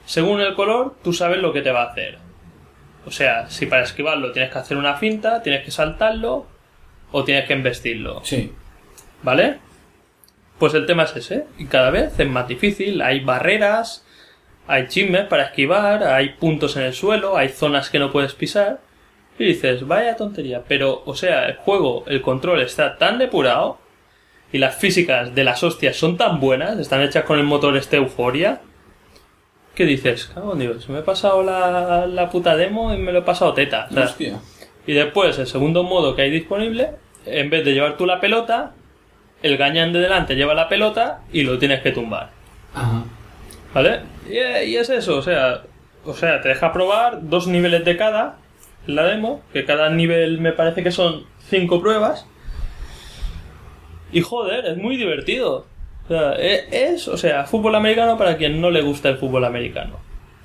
[0.07, 2.19] Según el color, tú sabes lo que te va a hacer.
[3.07, 6.47] O sea, si para esquivarlo tienes que hacer una finta, tienes que saltarlo
[7.13, 8.21] o tienes que embestirlo.
[8.25, 8.53] Sí.
[9.23, 9.59] ¿Vale?
[10.59, 11.47] Pues el tema es ese.
[11.59, 13.03] Y cada vez es más difícil.
[13.03, 14.05] Hay barreras,
[14.67, 18.81] hay chismes para esquivar, hay puntos en el suelo, hay zonas que no puedes pisar.
[19.39, 20.63] Y dices, vaya tontería.
[20.67, 23.79] Pero, o sea, el juego, el control está tan depurado
[24.53, 27.97] y las físicas de las hostias son tan buenas, están hechas con el motor este
[27.97, 28.61] Euforia,
[29.75, 33.21] que dices, cago en Dios, me he pasado la, la puta demo y me lo
[33.21, 33.89] he pasado teta.
[33.91, 34.39] O sea, Hostia.
[34.87, 36.91] y después, el segundo modo que hay disponible,
[37.27, 38.73] en vez de llevar tú la pelota,
[39.43, 42.31] el gañán de delante lleva la pelota y lo tienes que tumbar.
[42.75, 43.05] Ajá.
[43.75, 44.01] ¿Vale?
[44.29, 44.39] Y,
[44.71, 45.63] y es eso, o sea,
[46.05, 48.37] o sea, te deja probar dos niveles de cada
[48.87, 52.27] la demo, que cada nivel me parece que son cinco pruebas.
[54.13, 55.67] Y joder, es muy divertido.
[56.05, 59.45] O sea, e- es, o sea, fútbol americano para quien no le gusta el fútbol
[59.45, 59.99] americano.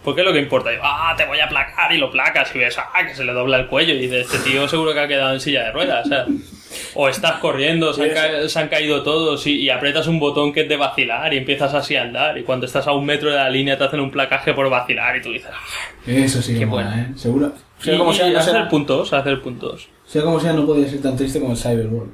[0.04, 0.70] Porque es lo que importa.
[0.70, 3.34] Digo, ah, te voy a placar y lo placas y ves, ah, que se le
[3.34, 6.06] dobla el cuello y de este tío seguro que ha quedado en silla de ruedas.
[6.06, 6.26] O, sea,
[6.96, 10.54] o estás corriendo, se han, ca- se han caído todos y, y aprietas un botón
[10.54, 12.38] que es de vacilar y empiezas así a andar.
[12.38, 15.18] Y cuando estás a un metro de la línea te hacen un placaje por vacilar
[15.18, 15.58] y tú dices, ah,
[16.08, 17.02] Eso sí que Qué mola, bueno.
[17.02, 17.18] ¿eh?
[17.18, 17.52] Seguro.
[17.80, 19.90] Sea y, como sea, no hacer puntos, hacer puntos.
[20.06, 22.12] sea como sea, no podía ser tan triste como el Cyberworld.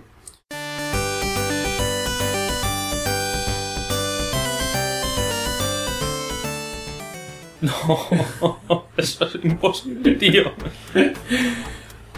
[8.70, 10.52] No, eso es imposible, tío.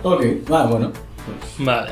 [0.04, 0.92] Ok, va, bueno.
[1.60, 1.92] Vale.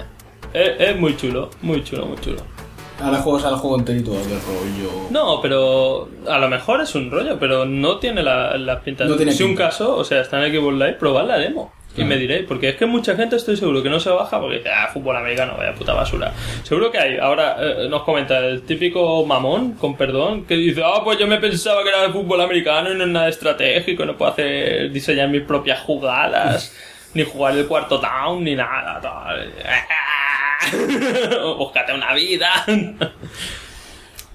[0.53, 2.54] Es, es muy chulo, muy chulo, muy chulo.
[3.01, 5.07] Ahora juegos al juego enterito del rollo.
[5.09, 9.05] No, pero a lo mejor es un rollo, pero no tiene la, la pinta.
[9.05, 11.73] No tiene si un caso, o sea, está en Xbox Live, probad la demo.
[11.97, 14.57] Y me diréis, porque es que mucha gente estoy seguro que no se baja porque
[14.57, 16.33] dice, ah, fútbol americano, vaya puta basura.
[16.63, 17.17] Seguro que hay.
[17.17, 21.37] Ahora eh, nos comenta el típico mamón, con perdón, que dice, ah, pues yo me
[21.37, 25.29] pensaba que era de fútbol americano y no es nada estratégico, no puedo hacer, diseñar
[25.29, 26.75] mis propias jugadas,
[27.13, 28.99] ni jugar el cuarto down, ni nada.
[28.99, 29.53] Tal.
[31.57, 32.49] búscate una vida.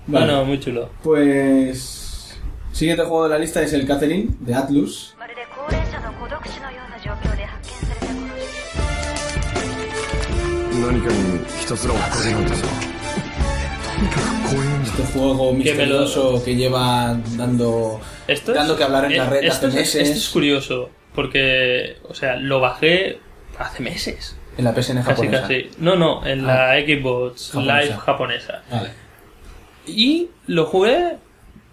[0.07, 0.27] Vale.
[0.27, 0.91] No, no, muy chulo.
[1.03, 2.39] Pues.
[2.73, 5.15] Siguiente juego de la lista es el Catherine de Atlus.
[14.85, 18.01] Este juego misterioso que lleva dando,
[18.47, 20.03] dando que hablar en la e- red esto hace meses.
[20.09, 23.21] Esto es curioso, porque, o sea, lo bajé
[23.59, 24.37] hace meses.
[24.61, 25.41] En la PSN Casi, japonesa.
[25.43, 25.71] casi.
[25.79, 26.75] No, no, en Ah.
[26.75, 27.81] la Xbox Japonesa.
[27.83, 28.63] Live japonesa.
[28.71, 28.91] Vale.
[29.87, 31.17] Y lo jugué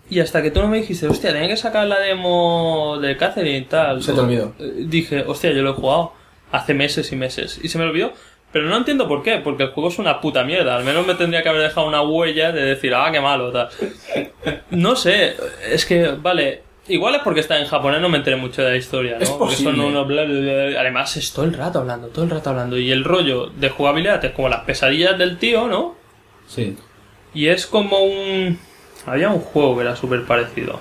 [0.10, 3.58] y hasta que tú no me dijiste, hostia, tenía que sacar la demo de Catherine
[3.58, 4.02] y tal.
[4.02, 4.54] Se te olvidó.
[4.60, 6.14] Eh, Dije, hostia, yo lo he jugado
[6.52, 7.60] hace meses y meses.
[7.62, 8.14] Y se me olvidó.
[8.54, 10.78] Pero no entiendo por qué, porque el juego es una puta mierda.
[10.78, 13.68] Al menos me tendría que haber dejado una huella de decir, ah, qué malo, tal.
[14.72, 15.36] No sé,
[15.70, 18.78] es que, vale, igual es porque está en japonés, no me enteré mucho de la
[18.78, 19.24] historia, ¿no?
[19.24, 20.80] Es porque son unos bla, bla, bla.
[20.82, 22.78] Además, es todo el rato hablando, todo el rato hablando.
[22.78, 25.96] Y el rollo de jugabilidad es como las pesadillas del tío, ¿no?
[26.48, 26.76] Sí.
[27.34, 28.58] Y es como un.
[29.06, 30.80] Había un juego que era súper parecido.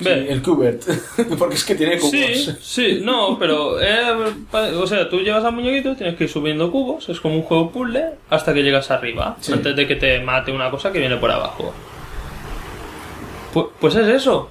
[0.00, 0.82] Sí, el Cubert.
[1.38, 2.10] Porque es que tiene cubos.
[2.10, 3.80] Sí, sí, no, pero.
[3.80, 4.34] eh,
[4.76, 7.70] o sea, tú llevas al muñequito, tienes que ir subiendo cubos, es como un juego
[7.70, 9.52] puzzle hasta que llegas arriba, Sí.
[9.52, 11.72] antes de que te mate una cosa que viene por abajo.
[13.54, 14.50] Pu- Pues, es eso.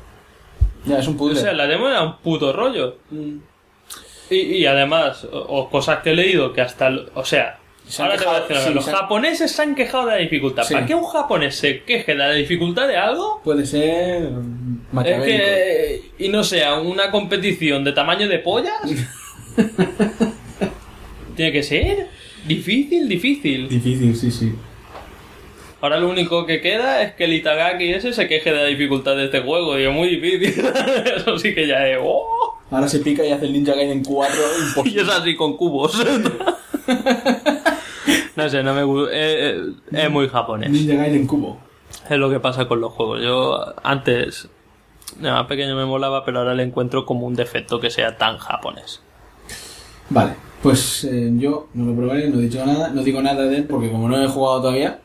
[0.85, 2.97] Ya, es un O sea, la demo era un puto rollo.
[4.29, 6.89] Y, y además, o, o cosas que he leído que hasta.
[7.13, 9.75] O sea, Se ahora te voy a decir sí, Los se han- japoneses se han
[9.75, 10.63] quejado de la dificultad.
[10.63, 10.73] Sí.
[10.73, 13.41] ¿Para qué un japonés se queje de la dificultad de algo?
[13.43, 14.29] Puede ser.
[15.05, 16.11] Es que.
[16.19, 18.73] Y no sea una competición de tamaño de pollas.
[21.35, 22.07] Tiene que ser
[22.47, 23.67] difícil, difícil.
[23.69, 24.53] Difícil, sí, sí.
[25.83, 29.17] Ahora lo único que queda es que el Itagaki ese se queje de la dificultad
[29.17, 29.75] de este juego.
[29.75, 30.65] Digo, muy difícil.
[31.17, 31.97] Eso sí que ya es.
[32.01, 32.57] ¡oh!
[32.71, 35.01] Ahora se pica y hace el Ninja Gaiden 4 Y imposible.
[35.01, 36.01] es así con cubos.
[38.37, 39.13] no sé, no me gusta.
[39.13, 39.57] Es,
[39.91, 40.69] es muy japonés.
[40.69, 41.57] Ninja Gaiden cubo.
[42.09, 43.21] Es lo que pasa con los juegos.
[43.21, 44.47] Yo antes,
[45.19, 48.37] de más pequeño me molaba, pero ahora le encuentro como un defecto que sea tan
[48.37, 49.01] japonés.
[50.09, 50.31] Vale,
[50.61, 53.63] pues eh, yo no lo probaré, no he dicho nada, no digo nada de él
[53.65, 55.01] porque como no he jugado todavía,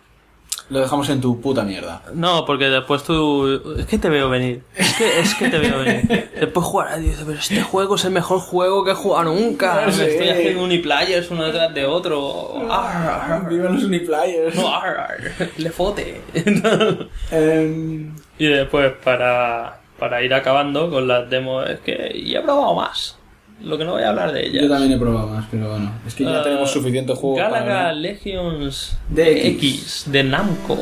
[0.70, 2.02] lo dejamos en tu puta mierda.
[2.12, 3.76] No, porque después tú...
[3.78, 4.62] Es que te veo venir.
[4.74, 6.30] Es que, es que te veo venir.
[6.38, 9.86] Después jugar y dices, pero este juego es el mejor juego que he jugado nunca.
[9.86, 12.70] Me estoy haciendo uniplayers uno detrás de otro.
[12.70, 13.48] Ar, ar.
[13.48, 14.54] Viva los Uniplayers.
[14.56, 15.50] No, ar, ar.
[15.56, 16.20] Le fote.
[17.30, 22.74] Em, y después para, para ir acabando con las demos, es que ya he probado
[22.74, 23.18] más.
[23.62, 24.62] Lo que no voy a hablar de ellas.
[24.62, 27.92] Yo también he probado más, pero bueno, es que ya Ah, tenemos suficiente juego Galaga.
[27.92, 29.44] Legions DX.
[29.44, 30.76] X de Namco.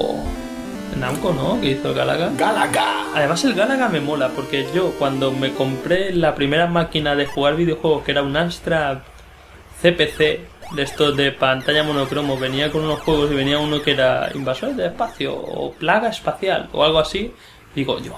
[0.94, 1.60] De Namco, ¿no?
[1.60, 2.30] Que hizo el Galaga.
[2.36, 3.06] ¡Galaga!
[3.14, 7.56] Además el Galaga me mola porque yo cuando me compré la primera máquina de jugar
[7.56, 9.02] videojuegos que era un Astra
[9.82, 10.40] CPC
[10.74, 14.76] de estos de pantalla monocromo venía con unos juegos y venía uno que era invasores
[14.76, 17.32] de espacio o plaga espacial o algo así
[17.74, 18.16] digo Dios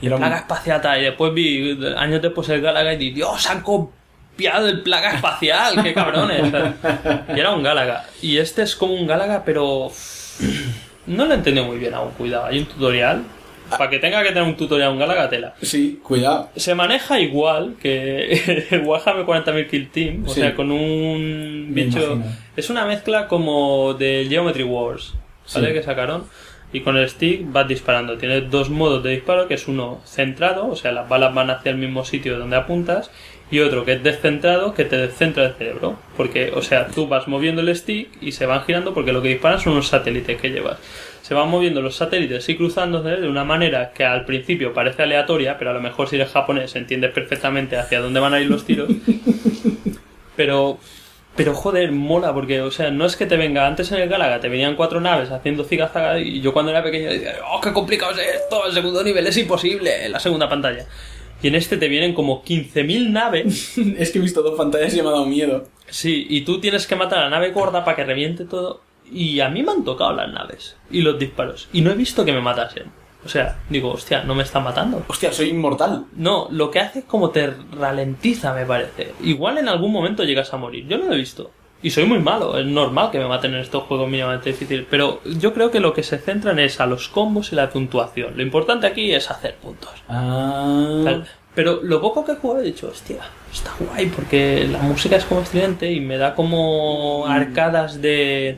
[0.00, 3.10] Y era un- plaga espacial tal y después vi años después el Galaga y di
[3.10, 6.52] Dios han copiado el plaga espacial qué cabrones
[7.34, 9.90] y era un Galaga y este es como un Galaga pero
[11.06, 13.22] no lo he entendido muy bien aún cuidado hay un tutorial
[13.70, 16.48] para que tenga que tener un tutorial un Galaga tela Sí, cuidado.
[16.56, 20.40] se maneja igual que el Warhammer 40.000 Kill Team, o Sí.
[20.40, 22.18] sea, con un bicho...
[22.56, 25.12] Es una mezcla como de Geometry Wars,
[25.54, 25.68] ¿vale?
[25.68, 25.72] Sí.
[25.74, 26.24] Que sacaron.
[26.72, 28.18] Y con el stick vas disparando.
[28.18, 31.70] Tiene dos modos de disparo, que es uno centrado, o sea, las balas van hacia
[31.70, 33.10] el mismo sitio donde apuntas,
[33.50, 35.96] y otro que es descentrado, que te descentra el cerebro.
[36.16, 39.28] Porque, o sea, tú vas moviendo el stick y se van girando porque lo que
[39.28, 40.78] disparan son unos satélites que llevas.
[41.22, 45.58] Se van moviendo los satélites y cruzándose de una manera que al principio parece aleatoria,
[45.58, 48.64] pero a lo mejor si eres japonés entiendes perfectamente hacia dónde van a ir los
[48.64, 48.90] tiros.
[50.36, 50.78] pero,
[51.38, 54.40] pero joder, mola, porque, o sea, no es que te venga, antes en el Galaga
[54.40, 58.10] te venían cuatro naves haciendo zigazaga y yo cuando era pequeño decía, oh, qué complicado
[58.10, 60.84] es esto, el segundo nivel es imposible, en la segunda pantalla.
[61.40, 63.78] Y en este te vienen como 15.000 naves.
[63.98, 65.68] es que he visto dos pantallas y me ha dado miedo.
[65.88, 68.80] Sí, y tú tienes que matar a la nave gorda para que reviente todo.
[69.08, 71.68] Y a mí me han tocado las naves y los disparos.
[71.72, 72.90] Y no he visto que me matasen.
[73.28, 75.04] O sea, digo, hostia, no me están matando.
[75.06, 76.06] Hostia, soy inmortal.
[76.16, 79.12] No, lo que hace es como te ralentiza, me parece.
[79.22, 80.86] Igual en algún momento llegas a morir.
[80.88, 81.50] Yo no lo he visto.
[81.82, 84.86] Y soy muy malo, es normal que me maten en estos juegos mínimamente difíciles.
[84.88, 88.34] Pero yo creo que lo que se centran es a los combos y la puntuación.
[88.34, 89.92] Lo importante aquí es hacer puntos.
[90.08, 91.20] Ah.
[91.54, 93.18] Pero lo poco que he jugado he dicho, hostia,
[93.52, 98.56] está guay porque la música es como estridente y me da como arcadas de.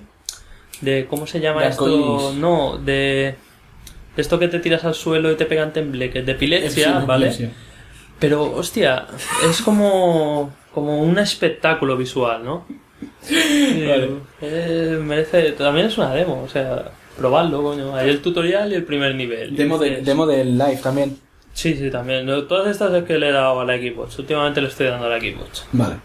[0.80, 2.32] de ¿Cómo se llama De esto?
[2.36, 3.34] No, de.
[4.20, 7.26] Esto que te tiras al suelo y te pegan tembleques, de epilepsia, Sí, ¿vale?
[7.26, 7.50] epilepsia.
[8.18, 9.06] Pero, hostia,
[9.48, 10.52] es como.
[10.74, 12.66] como un espectáculo visual, ¿no?
[13.30, 14.10] Vale.
[14.42, 15.52] eh, merece.
[15.52, 17.94] también es una demo, o sea, probadlo, coño.
[17.96, 19.56] Hay el tutorial y el primer nivel.
[19.56, 21.16] Demo, de, demo del live también.
[21.52, 22.26] Sí, sí, también.
[22.46, 24.18] Todas estas es que le he dado a la Xbox.
[24.18, 25.64] Últimamente le estoy dando a la Xbox.
[25.72, 25.96] Vale.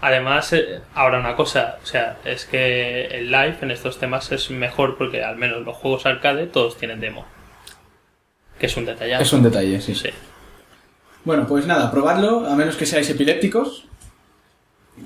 [0.00, 4.50] Además, eh, ahora una cosa, o sea, es que el live en estos temas es
[4.50, 7.26] mejor porque al menos los juegos arcade todos tienen demo.
[8.60, 9.22] Que es un detallazo.
[9.22, 9.94] Es un detalle, sí.
[9.94, 10.10] Sí.
[11.24, 13.84] Bueno, pues nada, probadlo, a menos que seáis epilépticos.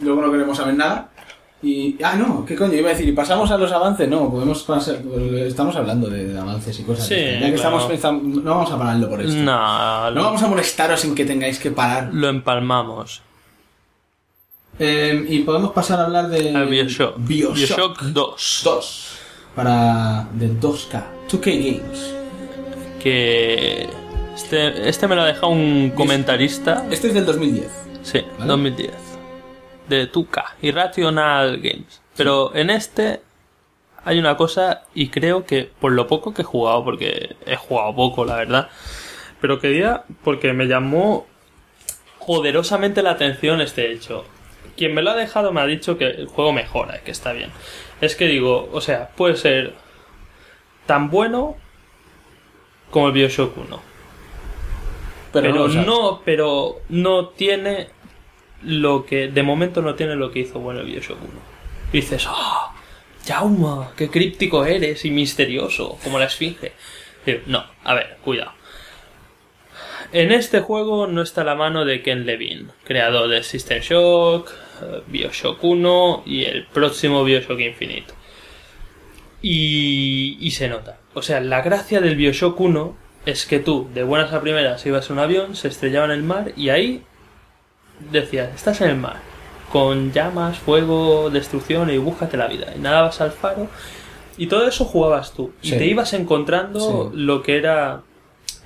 [0.00, 1.08] Luego no queremos saber nada.
[1.62, 1.96] Y.
[2.02, 2.74] Ah, no, ¿qué coño?
[2.74, 4.08] Iba a decir, ¿y pasamos a los avances?
[4.08, 4.96] No, podemos pasar.
[5.36, 7.06] Estamos hablando de avances y cosas.
[7.06, 7.14] Sí.
[7.14, 7.78] Ya que claro.
[7.78, 9.36] estamos, estamos- No vamos a pararlo por esto.
[9.36, 12.10] No, No vamos a molestaros en que tengáis que parar.
[12.12, 13.22] lo empalmamos.
[14.78, 16.54] Eh, y podemos pasar a hablar de.
[16.54, 17.16] Al Bioshock.
[17.18, 17.54] Bioshock.
[17.54, 18.60] Bioshock 2.
[18.64, 19.18] 2.
[19.54, 20.28] Para.
[20.32, 21.02] de 2K.
[21.28, 22.14] 2K Games.
[23.02, 23.88] Que.
[24.34, 26.86] Este, este me lo ha dejado un comentarista.
[26.90, 27.70] Este es del 2010.
[28.02, 28.46] Sí, ¿Vale?
[28.46, 28.90] 2010.
[29.88, 32.00] De Tuca, Irrational Games.
[32.16, 33.20] Pero en este
[34.04, 37.94] hay una cosa, y creo que por lo poco que he jugado, porque he jugado
[37.94, 38.68] poco, la verdad,
[39.40, 41.26] pero quería, porque me llamó
[42.26, 44.24] poderosamente la atención este hecho.
[44.82, 47.52] Quien me lo ha dejado me ha dicho que el juego mejora, que está bien.
[48.00, 49.74] Es que digo, o sea, puede ser
[50.86, 51.56] tan bueno
[52.90, 53.64] como el Bioshock 1.
[53.68, 53.80] Pero,
[55.32, 57.90] Pero, no, o sea, no, pero no tiene
[58.64, 59.28] lo que.
[59.28, 61.30] De momento no tiene lo que hizo bueno el Bioshock 1.
[61.92, 62.74] Y dices, ¡ah!
[63.24, 66.72] Jauma, qué críptico eres y misterioso, como la esfinge.
[67.24, 68.50] Digo, no, a ver, cuidado.
[70.10, 74.50] En este juego no está la mano de Ken Levine, creador de System Shock,
[75.06, 78.12] Bioshock 1 y el próximo Bioshock Infinite.
[79.40, 80.98] Y, y se nota.
[81.14, 85.08] O sea, la gracia del Bioshock 1 es que tú, de buenas a primeras, ibas
[85.10, 87.02] en un avión, se estrellaba en el mar y ahí
[88.10, 89.16] decías, estás en el mar,
[89.70, 92.68] con llamas, fuego, destrucción y búscate la vida.
[92.76, 93.68] Y nadabas al faro
[94.36, 95.52] y todo eso jugabas tú.
[95.62, 97.18] Y te ibas encontrando Sí.
[97.18, 98.02] lo que era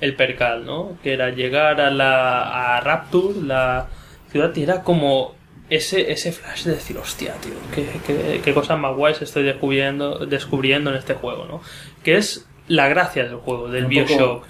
[0.01, 0.99] el percal, ¿no?
[1.03, 3.89] Que era llegar a la a Rapture, la
[4.31, 5.35] ciudad, y era como
[5.71, 10.25] ese, ese flash de decir, hostia, tío, qué, qué, qué cosas más guays estoy descubriendo,
[10.27, 11.61] descubriendo en este juego, ¿no?
[12.05, 14.47] Que es la gracia del juego, del Bioshock.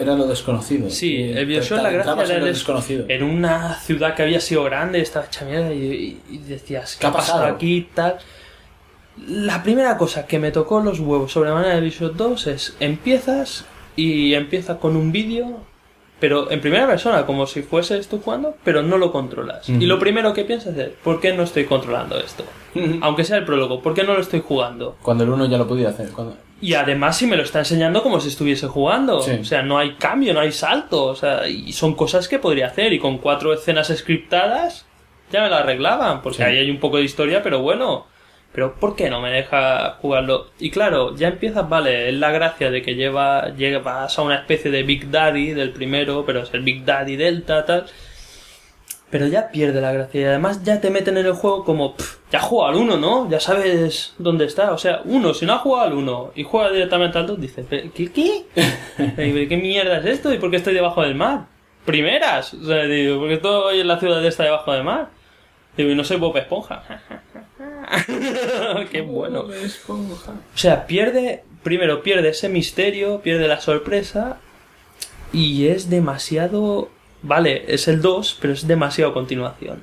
[0.00, 0.88] era lo desconocido.
[0.90, 3.04] Sí, Y el Bioshock la gracia era en lo el- desconocido.
[3.08, 7.06] en una ciudad que había sido grande, estaba hecha mierda y, y- decías, ¿qué, ¿Qué
[7.06, 7.56] ha pasado pasado?
[7.56, 8.18] aquí y tal?
[9.26, 13.64] La primera cosa que me tocó los huevos sobre manera de Bioshock 2 es empiezas
[13.96, 15.64] y empieza con un vídeo
[16.20, 19.68] pero en primera persona, como si fueses tú jugando, pero no lo controlas.
[19.68, 22.44] Y lo primero que piensas es, ¿por qué no estoy controlando esto?
[23.00, 24.96] Aunque sea el prólogo, ¿por qué no lo estoy jugando?
[25.02, 26.10] Cuando el uno ya lo podía hacer.
[26.10, 26.36] Cuando...
[26.60, 29.22] Y además si me lo está enseñando como si estuviese jugando.
[29.22, 29.32] Sí.
[29.40, 31.04] O sea, no hay cambio, no hay salto.
[31.06, 32.92] O sea, y son cosas que podría hacer.
[32.92, 34.84] Y con cuatro escenas scriptadas
[35.32, 36.20] ya me la arreglaban.
[36.20, 36.42] Porque Sí.
[36.42, 38.06] ahí hay un poco de historia, pero bueno.
[38.52, 40.48] Pero ¿por qué no me deja jugarlo?
[40.58, 44.70] Y claro, ya empiezas, vale, es la gracia de que lleva, llevas a una especie
[44.72, 47.86] de Big Daddy del primero, pero es el Big Daddy Delta, tal.
[49.08, 52.18] Pero ya pierde la gracia y además ya te meten en el juego como, "Pff,
[52.30, 53.28] ya jugado al 1, ¿no?
[53.28, 54.72] Ya sabes dónde está.
[54.72, 57.66] O sea, uno, si no ha jugado al 1 y juega directamente al 2, dices,
[57.68, 58.12] "¿Pero ¿qué?
[58.12, 58.44] ¿Qué?
[59.48, 60.32] ¿Qué mierda es esto?
[60.32, 61.46] ¿Y por qué estoy debajo del mar?
[61.84, 62.54] Primeras.
[62.54, 65.08] O sea, digo, porque estoy en la ciudad esta debajo del mar.
[65.76, 66.82] Digo, y no soy Bob Esponja.
[68.90, 69.40] qué bueno.
[69.42, 74.38] O sea, pierde, primero pierde ese misterio, pierde la sorpresa
[75.32, 76.88] y es demasiado...
[77.22, 79.82] Vale, es el 2, pero es demasiado continuación.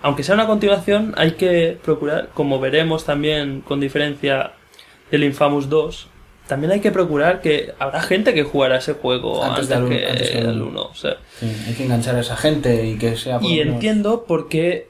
[0.00, 4.52] Aunque sea una continuación, hay que procurar, como veremos también con diferencia
[5.10, 6.08] del Infamous 2,
[6.48, 10.32] también hay que procurar que habrá gente que jugará ese juego antes, del que antes
[10.34, 10.70] del el uno.
[10.70, 10.82] 1.
[10.82, 13.38] O sea, Sí, hay que enganchar a esa gente y que sea...
[13.38, 14.88] por y menos- entiendo por qué,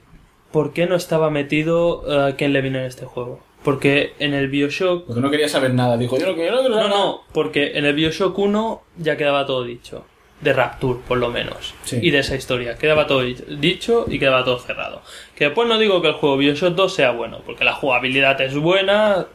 [0.52, 3.40] por qué no estaba metido uh, Ken Levine en este juego.
[3.64, 5.96] Porque en el Bioshock Porque no quería saber nada.
[5.96, 7.04] Dijo, yo no quiero, no quiero no, saber nada.
[7.04, 10.04] no, porque en el Bioshock 1 ya quedaba todo dicho.
[10.40, 11.72] De Rapture, por lo menos.
[11.84, 12.00] Sí.
[12.02, 12.76] Y de esa historia.
[12.76, 15.02] Quedaba todo di- dicho y quedaba todo cerrado.
[15.36, 18.56] Que después no digo que el juego Bioshock 2 sea bueno, porque la jugabilidad es
[18.56, 19.26] buena,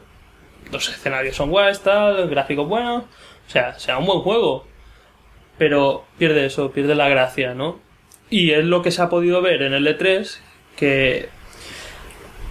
[0.70, 3.04] los escenarios son guays, tal, gráficos buenos.
[3.04, 4.66] O sea, sea un buen juego.
[5.56, 7.80] Pero pierde eso, pierde la gracia, ¿no?
[8.30, 10.38] Y es lo que se ha podido ver en el E3,
[10.78, 11.28] que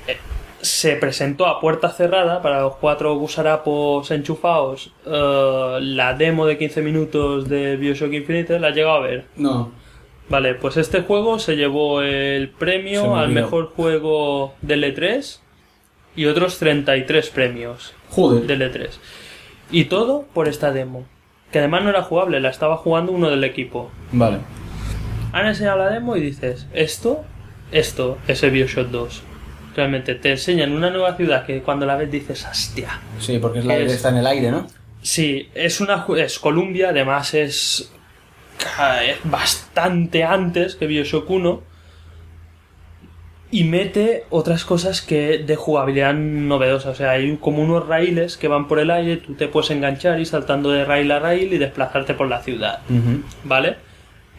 [0.07, 0.17] eh,
[0.61, 6.81] se presentó a puerta cerrada para los cuatro gusarapos enchufados eh, la demo de 15
[6.81, 9.25] minutos de Bioshock Infinite, ¿la has llegado a ver?
[9.35, 9.71] No.
[10.29, 13.41] Vale, pues este juego se llevó el premio me al olvidó.
[13.41, 15.39] mejor juego del E3
[16.17, 18.43] y otros 33 premios Joder.
[18.43, 18.89] del E3.
[19.71, 21.05] Y todo por esta demo.
[21.51, 23.89] Que además no era jugable, la estaba jugando uno del equipo.
[24.11, 24.39] Vale.
[25.31, 27.23] Han enseñado la demo y dices, esto,
[27.71, 29.23] esto es el Bioshock 2.
[29.75, 32.99] Realmente te enseñan una nueva ciudad que cuando la ves dices, hostia.
[33.19, 34.67] Sí, porque es la Es- que está en el aire, ¿no?
[35.01, 37.91] Sí, es una es Columbia, además es
[39.23, 41.61] bastante antes que Bioshock 1
[43.49, 48.47] y mete otras cosas que de jugabilidad novedosa, o sea, hay como unos raíles que
[48.49, 51.57] van por el aire, tú te puedes enganchar y saltando de rail a rail y
[51.57, 52.79] desplazarte por la ciudad.
[53.45, 53.77] ¿vale?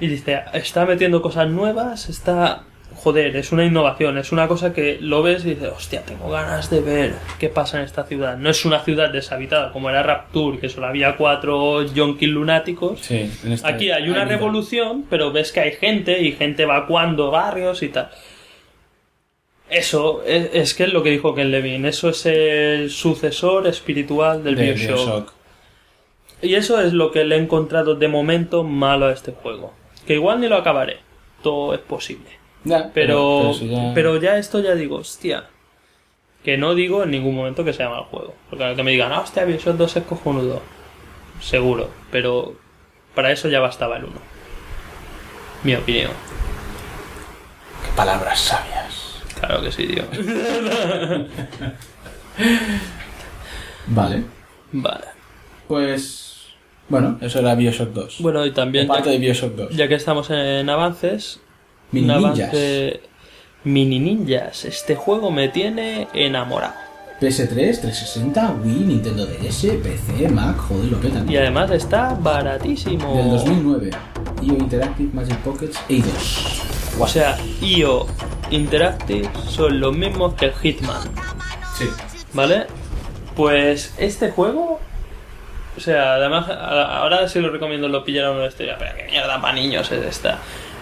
[0.00, 2.64] Y dice, está metiendo cosas nuevas, está...
[3.02, 6.68] Joder, es una innovación, es una cosa que lo ves y dices, hostia, tengo ganas
[6.68, 8.36] de ver qué pasa en esta ciudad.
[8.36, 13.00] No es una ciudad deshabitada como era Rapture, que solo había cuatro yonkis lunáticos.
[13.00, 13.30] Sí.
[13.44, 17.82] en esta- Aquí hay una revolución, pero ves que hay gente y gente evacuando barrios
[17.84, 18.10] y tal.
[19.70, 24.42] Eso es, es que es lo que dijo Ken Levine, eso es el sucesor espiritual
[24.42, 24.96] del De Bioshock.
[24.96, 25.32] Bioshock.
[26.40, 29.74] Y eso es lo que le he encontrado de momento malo a este juego.
[30.06, 30.98] Que igual ni lo acabaré.
[31.42, 32.37] Todo es posible.
[32.64, 35.44] Ya, Pero, eso ya- pero ya esto ya digo, hostia.
[36.44, 38.34] Que no digo en ningún momento que sea mal juego.
[38.48, 40.62] Porque al que me digan, ah, hostia, Bioshock 2 es cojonudo.
[41.40, 41.88] Seguro.
[42.10, 42.54] Pero
[43.14, 44.12] para eso ya bastaba el 1.
[45.64, 46.10] Mi opinión.
[47.84, 49.20] Qué palabras sabias.
[49.40, 50.04] Claro que sí, tío.
[53.88, 54.24] Vale.
[54.72, 55.04] vale.
[55.66, 56.24] Pues.
[56.88, 58.16] Bueno, eso era Bioshock 2.
[58.20, 58.86] Bueno, y también.
[58.86, 59.76] Parte de Bioshock 2.
[59.76, 61.40] ya que estamos en avances.
[61.92, 62.50] Mini ninjas.
[63.64, 64.64] Mini ninjas.
[64.64, 66.74] Este juego me tiene enamorado.
[67.20, 67.48] PS3,
[67.80, 71.28] 360, Wii, Nintendo DS, PC, Mac, joder, lo petan.
[71.28, 73.16] Y además está baratísimo.
[73.16, 73.90] Del 2009.
[74.42, 77.00] IO Interactive, Magic Pockets, E2.
[77.00, 78.06] O sea, IO
[78.50, 81.02] Interactive son los mismos que el Hitman.
[81.76, 81.88] Sí.
[82.34, 82.66] ¿Vale?
[83.34, 84.78] Pues este juego.
[85.76, 88.64] O sea, además, ahora sí lo recomiendo lo pillar a uno de estos.
[88.78, 90.38] Pero qué mierda para niños es esta.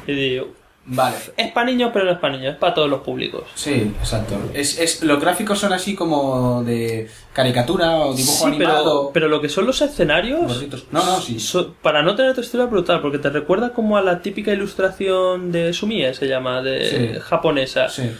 [0.06, 0.48] Y digo,
[0.88, 1.16] Vale.
[1.36, 3.42] es para niños, pero no es para niños, es para todos los públicos.
[3.56, 4.36] Sí, exacto.
[4.54, 9.10] Es, es, los gráficos son así como de caricatura o dibujo Sí, animado.
[9.10, 10.40] pero, pero lo que son los escenarios.
[10.46, 10.86] Gorditos.
[10.92, 11.40] No, no, sí.
[11.40, 15.72] so- para no tener textura brutal, porque te recuerda como a la típica ilustración de
[15.72, 16.84] Sumie, se llama, de
[17.14, 17.20] Sí.
[17.20, 17.88] japonesa.
[17.88, 18.10] Sí.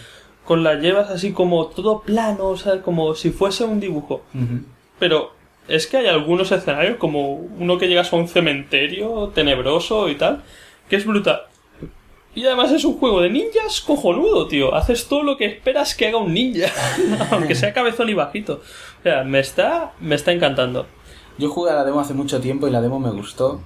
[0.43, 4.23] Con las llevas así como todo plano, o sea, como si fuese un dibujo.
[4.99, 5.31] Pero
[5.67, 10.43] es que hay algunos escenarios, como uno que llegas a un cementerio tenebroso y tal,
[10.89, 11.41] que es brutal.
[12.37, 14.75] Y además es un juego de ninjas cojonudo, tío.
[14.75, 16.69] Haces todo lo que esperas que haga un ninja,
[17.31, 18.61] aunque sea cabezón y bajito.
[18.99, 20.85] O sea, me está, me está encantando.
[21.39, 23.59] Yo jugué a la demo hace mucho tiempo y la demo me gustó.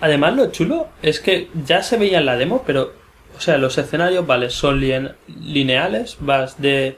[0.00, 2.94] Además, lo chulo es que ya se veía en la demo, pero,
[3.36, 6.96] o sea, los escenarios, vale, son lineales, vas de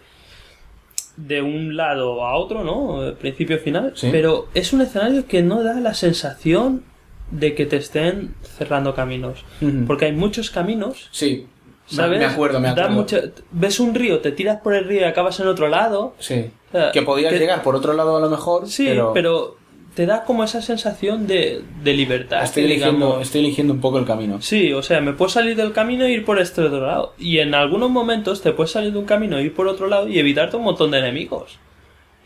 [1.17, 3.15] de un lado a otro, ¿no?
[3.17, 4.09] Principio final, Sí.
[4.13, 6.85] pero es un escenario que no da la sensación
[7.33, 9.45] de que te estén cerrando caminos,
[9.89, 11.47] porque hay muchos caminos, Sí.
[11.87, 12.19] ¿sabes?
[12.21, 13.05] Me acuerdo, me acuerdo.
[13.51, 16.15] ves un río, te tiras por el río y acabas en otro lado.
[16.21, 16.51] Sí.
[16.69, 19.57] O sea, Que podías que- llegar por otro lado a lo mejor, Sí, pero, pero...
[19.95, 22.45] te da como esa sensación de, de libertad.
[22.45, 24.41] estoy, que eligiendo, digamos- estoy eligiendo un poco el camino.
[24.41, 27.15] Sí, o sea, me puedo salir del camino e ir por este otro lado.
[27.19, 30.09] Y en algunos momentos te puedes salir de un camino e ir por otro lado
[30.09, 31.59] y evitarte un montón de enemigos.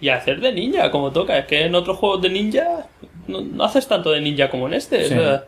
[0.01, 1.39] Y hacer de ninja como toca.
[1.39, 2.87] Es que en otros juegos de ninja
[3.29, 5.05] no, no haces tanto de ninja como en este.
[5.05, 5.45] o sea,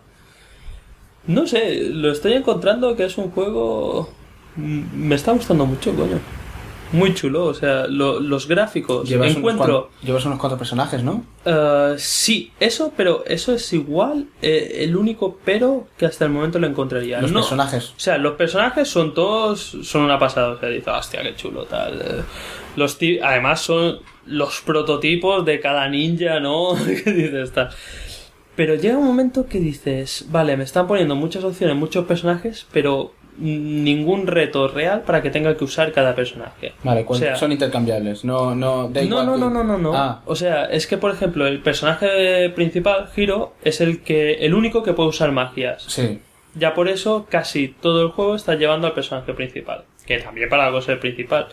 [1.27, 4.11] no sé, lo estoy encontrando que es un juego...
[4.57, 6.19] mm, Me está gustando mucho, coño.
[6.91, 9.07] Muy chulo, o sea, lo- los gráficos.
[9.07, 9.91] Llevas, encuentro...
[9.91, 11.23] unos llevas unos cuantos personajes, ¿no?
[11.45, 16.59] Eh, sí, eso, pero eso es igual eh, el único pero que hasta el momento
[16.59, 17.21] lo encontraría.
[17.21, 17.91] Los No, personajes.
[17.91, 20.53] O sea, los personajes son todos, son una pasada.
[20.53, 22.01] O sea, dices, hostia, qué chulo, tal.
[22.01, 22.23] eh.
[22.77, 23.99] Los además son
[24.29, 26.75] los prototipos de cada ninja, ¿no?
[27.05, 27.71] que dices, tal.
[28.57, 33.13] Pero llega un momento que dices, vale, me están poniendo muchas opciones, muchos personajes, pero
[33.41, 36.73] ningún reto real para que tenga que usar cada personaje.
[36.83, 38.25] Vale, O sea, son intercambiables.
[38.25, 39.95] No, no, da no, igual no, que- no, no, no, no.
[39.95, 44.55] Ah, O sea, es que por ejemplo, el personaje principal, Hiro, es el que el
[44.55, 45.85] único que puede usar magias.
[45.85, 46.19] sí.
[46.55, 50.67] Ya por eso casi todo el juego está llevando al personaje principal, que también para
[50.67, 51.47] algo es el principal.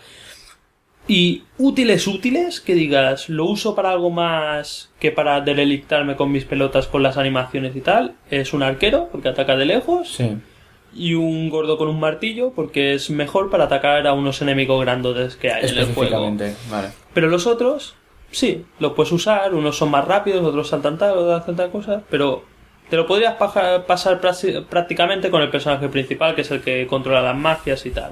[1.08, 6.46] Y útiles útiles que digas, lo uso para algo más que para derelictarme con mis
[6.46, 10.36] pelotas con las animaciones y tal, es un arquero porque ataca de lejos Sí.
[10.96, 15.36] y un gordo con un martillo porque es mejor para atacar a unos enemigos grandotes
[15.36, 16.32] que hay en el juego.
[16.72, 16.88] Vale.
[17.14, 17.94] Pero los otros,
[18.32, 19.54] sí, los puedes usar.
[19.54, 22.02] Unos son más rápidos, otros saltan tal, otros hacen tal cosa.
[22.10, 22.44] Pero
[22.90, 24.20] te lo podrías pasar
[24.70, 28.12] prácticamente con el personaje principal, que es el que controla las magias y tal.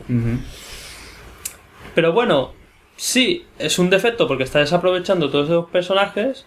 [1.96, 2.52] Pero bueno,
[2.96, 6.46] sí, es un defecto porque está desaprovechando todos esos personajes.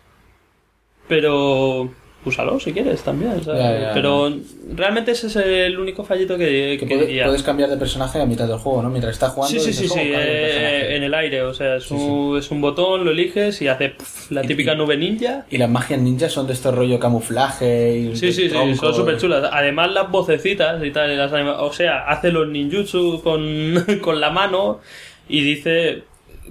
[1.09, 1.89] Pero
[2.25, 3.41] úsalo si quieres también.
[3.45, 3.63] ¿sabes?
[3.63, 4.33] Ya, ya, pero
[4.75, 7.27] realmente ese es el único fallito que, Que que puede- diría.
[7.27, 8.91] puedes cambiar de personaje a mitad del juego, ¿no?
[8.91, 9.53] Mientras estás jugando.
[9.57, 10.97] Sí, sí, dices, sí, "Oh, sí, de eh, personaje".
[10.97, 13.91] en el aire, o sea, es, Sí, un, es un botón, lo eliges y hace
[13.91, 15.47] puf, la Y- típica y- nube ninja.
[15.49, 19.19] Y las magias ninjas son de este rollo camuflaje y Sí, sí, sí, son súper
[19.19, 19.49] chulas.
[19.53, 23.45] Además, las vocecitas y tal, las o sea, hace los ninjutsu con,
[24.03, 24.81] con la mano
[25.29, 26.03] y dice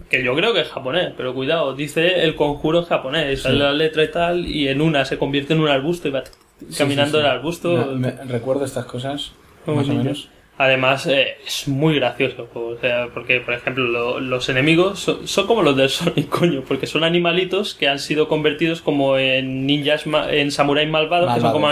[0.10, 3.72] que yo creo que es japonés, pero cuidado, dice el conjuro en japonés, sale la
[3.74, 6.24] letra y tal, y en una se convierte en un arbusto y va
[6.70, 7.30] Sí, caminando sí, sí.
[7.30, 7.86] el arbusto.
[7.96, 9.34] Me- recuerdo estas cosas,
[9.68, 10.30] más o menos.
[10.58, 12.70] Además, eh, es muy gracioso el juego.
[12.70, 16.64] O sea, porque, por ejemplo, lo- los enemigos son, son como los del Sonic, coño,
[16.66, 21.42] porque son animalitos que han sido convertidos como en ninjas, ma- en samuráis malvados, que
[21.42, 21.68] son como.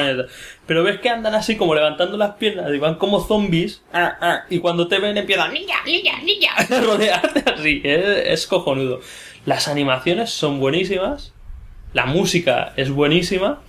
[0.65, 3.81] Pero ves que andan así como levantando las piernas y van como zombies.
[3.93, 7.81] ah, ah, y cuando te ven empiezan ninja, ninja, ninja, rodearte así.
[7.85, 8.99] Es, es cojonudo.
[9.45, 11.33] Las animaciones son buenísimas.
[11.93, 13.61] La música es buenísima.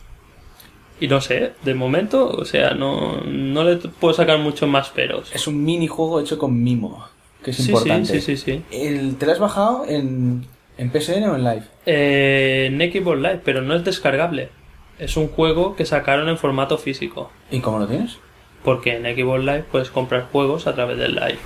[1.01, 5.31] Y no sé, de momento, o sea, no, no le puedo sacar muchos más peros.
[5.35, 7.07] Es un minijuego hecho con mimo,
[7.43, 8.21] que es Sí, sí, importante.
[8.21, 8.63] sí, sí, sí.
[8.71, 10.47] El- ¿Te lo has bajado en,
[10.79, 11.63] en PSN o en Live?
[11.87, 14.51] Eh, en Xbox Live, pero no es descargable.
[14.99, 17.31] Es un juego que sacaron en formato físico.
[17.51, 18.19] ¿Y cómo lo tienes?
[18.63, 21.39] Porque en Xbox Live puedes comprar juegos a través del Live.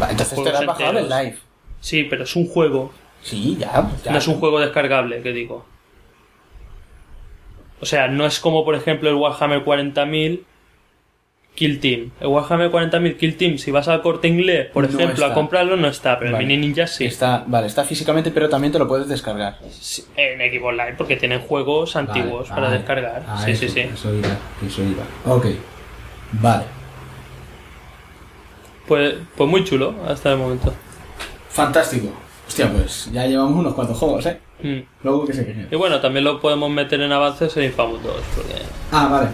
[0.00, 1.08] Va, entonces te lo has bajado en.
[1.08, 1.38] Live.
[1.80, 2.92] Sí, pero es un juego.
[3.22, 4.12] Sí, ya, ya.
[4.12, 5.64] No es un juego descargable, que digo.
[7.80, 10.40] O sea, no es como por ejemplo el Warhammer 40.000
[11.54, 12.10] Kill Team.
[12.20, 15.26] El Warhammer 40.000 Kill Team, si vas al corte inglés, por No ejemplo, está.
[15.32, 16.44] a comprarlo, no está, pero Vale.
[16.44, 17.04] el Mini Ninja sí.
[17.06, 19.58] Está, vale, está físicamente, pero también te lo puedes descargar.
[19.70, 22.76] Sí, En Xbox Live, porque tienen juegos antiguos para Vale.
[22.78, 23.24] descargar.
[23.26, 23.80] Ah, sí, eso, sí, sí.
[23.80, 24.28] Eso iba,
[24.66, 25.34] eso iba.
[25.34, 25.46] Ok.
[26.32, 26.64] Vale.
[28.86, 30.72] Pues, pues muy chulo hasta el momento.
[31.48, 32.08] Fantástico.
[32.46, 34.38] Hostia, pues ya llevamos unos cuantos juegos, ¿eh?
[34.66, 34.82] Mm.
[35.04, 35.66] Luego que se queje.
[35.70, 38.12] Y bueno, también lo podemos meter en avances en Infamous 2.
[38.34, 38.54] Porque...
[38.92, 39.28] Ah, vale.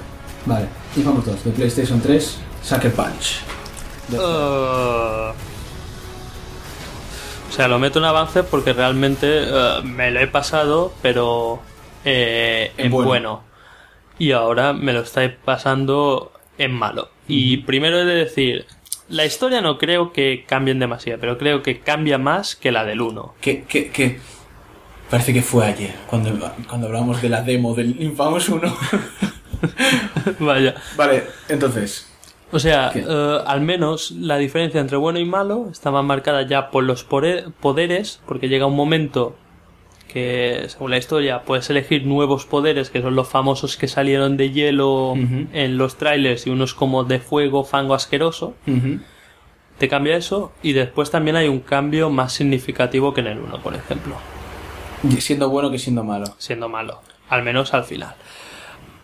[0.46, 0.66] Vale.
[0.96, 3.40] Infamous 2, de PlayStation 3, Sucker Punch.
[4.12, 5.32] Uh,
[7.48, 11.60] O sea, lo meto en avances porque realmente eh, me lo he pasado, pero
[12.04, 13.08] eh, En en bueno.
[13.08, 13.42] bueno.
[14.18, 17.10] Y ahora me lo estáis pasando en malo.
[17.28, 18.66] Y primero he de decir,
[19.08, 23.00] la historia no creo que cambien demasiado, pero creo que cambia más que la del
[23.00, 23.34] 1.
[23.40, 24.18] Que, que, que...
[25.12, 26.30] Parece que fue ayer, cuando,
[26.66, 28.62] cuando hablamos de la demo del Infamous 1.
[30.40, 30.74] Vaya.
[30.96, 32.10] vale, entonces...
[32.50, 36.70] O sea, eh, al menos la diferencia entre bueno y malo está más marcada ya
[36.70, 39.36] por los poderes, porque llega un momento
[40.08, 44.50] que según la historia puedes elegir nuevos poderes, que son los famosos que salieron de
[44.50, 48.54] hielo en los trailers y unos como de fuego, fango asqueroso.
[49.76, 53.62] Te cambia eso y después también hay un cambio más significativo que en el 1,
[53.62, 54.14] por ejemplo,
[55.18, 56.26] Siendo bueno que siendo malo.
[56.38, 58.14] siendo malo, al menos al final.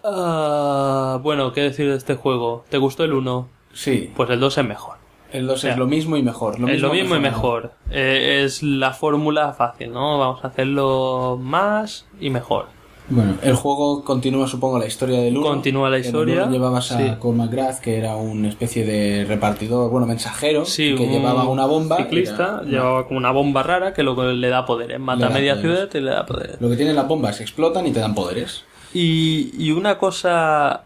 [0.05, 2.65] Ah, bueno, ¿qué decir de este juego?
[2.69, 3.49] ¿Te gustó el 1?
[3.73, 4.13] Sí.
[4.17, 4.97] Pues el 2 es mejor.
[5.33, 6.55] El 2 O sea, es lo mismo y mejor.
[6.71, 7.73] es lo mismo y mejor.
[7.91, 10.19] Eh, es la fórmula fácil, ¿no?
[10.19, 12.67] Vamos a hacerlo más y mejor.
[13.11, 15.47] Bueno, el juego continúa, supongo, la historia del 1.
[15.47, 17.15] Continúa la historia, llevabas a sí.
[17.19, 21.65] Cole McGrath, que era una especie de repartidor, bueno, mensajero, Sí, que un llevaba una
[21.65, 21.97] bomba.
[21.97, 25.01] Ciclista, era- llevaba como una bomba rara que lo que le da poderes.
[25.01, 25.77] Mata Le da media poderes.
[25.79, 26.61] ciudad y le da poderes.
[26.61, 28.65] Lo que tienen las bombas explotan y te dan poderes.
[28.93, 30.83] Y, y una cosa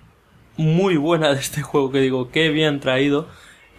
[0.56, 3.26] muy buena de este juego que digo, qué bien traído,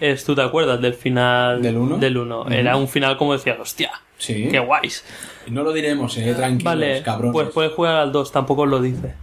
[0.02, 1.98] es, ¿tú te acuerdas del final ¿Del uno?
[1.98, 2.41] Del uno?
[2.41, 2.52] Ujú.
[2.52, 3.91] Era un final como decías, hostia,
[4.24, 4.48] Sí.
[4.50, 5.04] qué guays.
[5.48, 7.34] No lo diremos, eh, tranquilos, Vale, cabrones.
[7.34, 9.16] pues puedes jugar al 2, tampoco lo dice.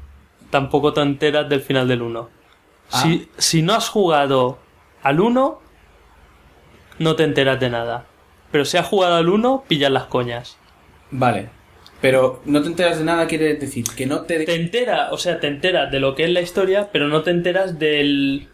[0.51, 2.29] Tampoco te enteras del final del 1.
[2.93, 3.03] Ah.
[3.03, 4.59] Si, si no has jugado
[5.03, 5.61] al 1,
[6.99, 8.05] no te enteras de nada.
[8.53, 10.59] Pero si has jugado al 1, pillas las coñas.
[11.11, 11.49] Vale.
[12.01, 14.45] Pero no te enteras de nada, quiere decir que no te...
[14.45, 17.31] Te enteras, o sea, te enteras de lo que es la historia, pero no te
[17.31, 18.49] enteras del,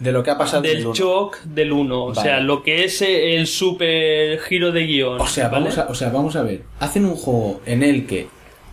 [0.00, 0.94] De lo que ha pasado el del uno.
[0.94, 2.04] shock del 1.
[2.06, 5.20] O sea, lo que es el super giro de guion.
[5.20, 5.64] O sea, ¿vale?
[5.66, 6.62] vamos a, o sea, vamos a ver.
[6.80, 8.26] Hacen un juego en el que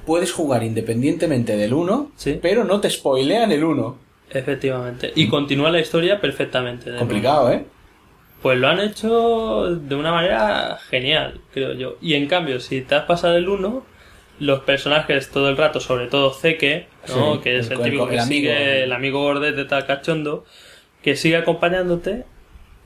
[0.05, 2.39] puedes jugar independientemente del 1, Sí.
[2.41, 3.97] pero no te spoilean el 1.
[4.31, 5.11] Efectivamente.
[5.15, 6.95] Y continúa la historia perfectamente.
[6.95, 7.65] Complicado, ¿eh?
[8.41, 11.97] Pues lo han hecho de una manera genial, creo yo.
[12.01, 13.83] Y en cambio, si te has pasado el 1,
[14.39, 17.35] los personajes todo el rato, sobre todo Zeke, ¿no?
[17.35, 18.27] Sí, que es el, el- típico el que amigo.
[18.27, 20.45] sigue, el amigo gordete tal cachondo,
[21.07, 22.25] que sigue acompañándote,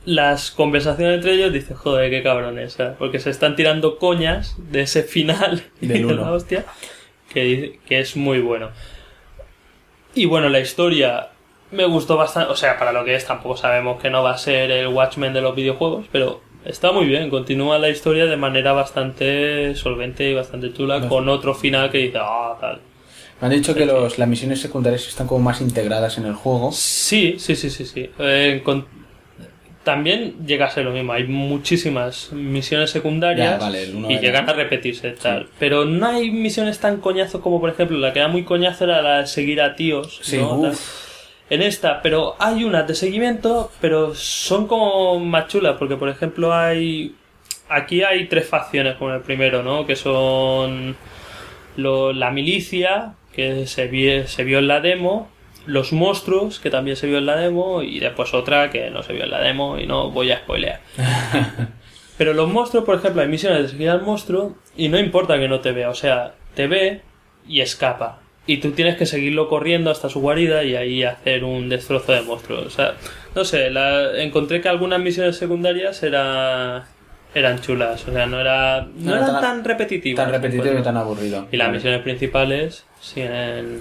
[0.05, 2.93] las conversaciones entre ellos dices, joder, qué cabrones, ¿sabes?
[2.99, 6.13] porque se están tirando coñas de ese final de uno.
[6.13, 6.65] la hostia,
[7.34, 8.69] que, que es muy bueno.
[10.13, 11.30] Y bueno, la historia
[11.72, 12.51] me gustó bastante.
[12.51, 15.34] O sea, para lo que es, tampoco sabemos que no va a ser el Watchmen
[15.34, 17.32] de los videojuegos, pero está muy bien.
[17.32, 22.19] Continúa la historia de manera bastante solvente y bastante chula, con otro final que dice,
[22.22, 22.82] ah, tal.
[23.41, 26.71] Me han dicho que los, las misiones secundarias están como más integradas en el juego.
[26.71, 28.09] Sí, sí, sí, sí, sí.
[28.19, 28.85] Eh, con-
[29.83, 31.11] También llega a ser lo mismo.
[31.13, 35.47] Hay muchísimas misiones secundarias Ya, vale, y llegan a repetirse tal.
[35.57, 39.01] Pero no hay misiones tan coñazo como, por ejemplo, la que era muy coñazo era
[39.01, 40.19] la de seguir a tíos.
[40.21, 40.39] Sí.
[41.49, 46.53] En esta, pero hay unas de seguimiento, pero son como más chulas, porque por ejemplo
[46.53, 47.15] hay...
[47.67, 49.85] Aquí hay tres facciones, como el primero, ¿no?
[49.85, 50.95] Que son
[51.77, 55.29] lo- la milicia, que se, vi- se vio en la demo,
[55.65, 59.13] los monstruos, que también se vio en la demo, y después otra que no se
[59.13, 60.79] vio en la demo y no voy a spoilear.
[62.17, 65.47] Pero los monstruos, por ejemplo, hay misiones de seguir al monstruo y no importa que
[65.47, 67.01] no te vea, o sea, te ve
[67.47, 68.19] y escapa.
[68.47, 72.21] Y tú tienes que seguirlo corriendo hasta su guarida y ahí hacer un destrozo de
[72.21, 72.65] monstruos.
[72.65, 72.95] O sea,
[73.36, 76.88] no sé, la- encontré que algunas misiones secundarias era,
[77.34, 80.23] eran chulas, o sea, no, era, no, No era eran tan- tan, repetitivas.
[80.25, 81.47] Tan repetitivo y tan aburrido.
[81.51, 81.77] Y las Vale.
[81.77, 83.79] misiones principales siguen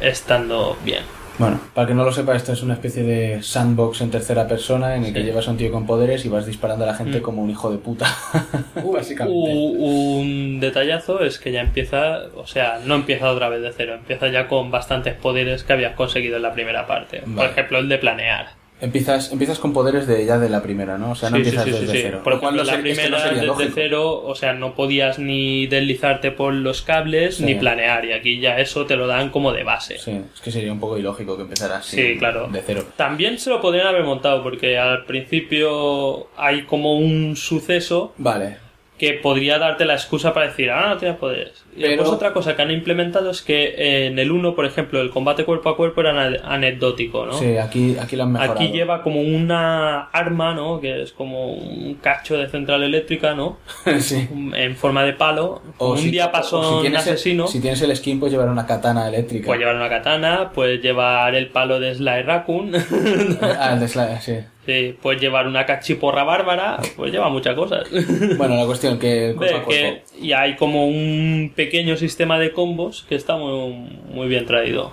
[0.00, 1.02] estando bien.
[1.38, 4.96] Bueno, para que no lo sepa, esto es una especie de sandbox en tercera persona
[4.96, 5.24] en el que Sí.
[5.26, 7.22] llevas a un tío con poderes y vas disparando a la gente Mm.
[7.22, 8.04] como un hijo de puta.
[8.84, 9.34] Básicamente.
[9.50, 13.94] U- un detallazo es que ya empieza, o sea, no empieza otra vez de cero,
[13.94, 17.20] empieza ya con bastantes poderes que habías conseguido en la primera parte.
[17.20, 17.50] Por Vale.
[17.50, 18.50] ejemplo, el de planear.
[18.82, 21.12] Empiezas, empiezas con poderes de ya de la primera, ¿no?
[21.12, 22.20] O sea, no Sí, empiezas sí, sí, desde cero.
[22.24, 23.72] Por ejemplo, la ser- es que no primera sería desde lógico.
[23.76, 28.58] cero, o sea, no podías ni deslizarte por los cables ni planear, y aquí ya
[28.58, 29.98] eso te lo dan como de base.
[29.98, 32.48] Sí, es que sería un poco ilógico que empezaras Sí, claro.
[32.48, 32.84] de cero.
[32.96, 38.56] También se lo podrían haber montado, porque al principio hay como un suceso Vale.
[39.02, 41.64] Que podría darte la excusa para decir, ah, no tienes poderes.
[41.76, 45.10] Y después otra cosa que han implementado es que en el 1, por ejemplo, el
[45.10, 47.32] combate cuerpo a cuerpo era ane- anecdótico, ¿no?
[47.32, 48.54] Sí, aquí, aquí lo han mejorado.
[48.60, 50.80] Aquí lleva como una arma, ¿no?
[50.80, 53.58] Que es como un cacho de central eléctrica, ¿no?
[53.98, 54.28] sí.
[54.54, 55.62] En forma de palo.
[55.78, 57.48] O un si- diapasón o si tienes el- asesino.
[57.48, 59.46] si tienes el skin, puedes llevar una katana eléctrica.
[59.46, 62.70] Puedes llevar una katana, puedes llevar el palo de Sly Raccoon.
[63.42, 64.34] ah, el de Sly, sí.
[64.64, 67.88] Sí, puedes llevar una cachiporra bárbara, pues lleva muchas cosas.
[68.38, 70.00] Bueno, la cuestión que el cuerpo Ve a cuerpo.
[70.12, 73.72] que- y hay como un pequeño sistema de combos que está muy,
[74.12, 74.92] muy bien traído.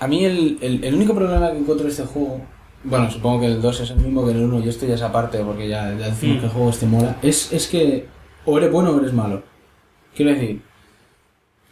[0.00, 2.40] A mí el, el, el único problema que encuentro de este juego,
[2.84, 5.02] bueno, supongo que el 2 es el mismo que el 1, y esto ya es
[5.02, 6.40] aparte porque ya, ya decimos Mm.
[6.40, 8.06] que el juego este mola, es, es que
[8.44, 9.42] o eres bueno o eres malo.
[10.14, 10.60] Quiero decir,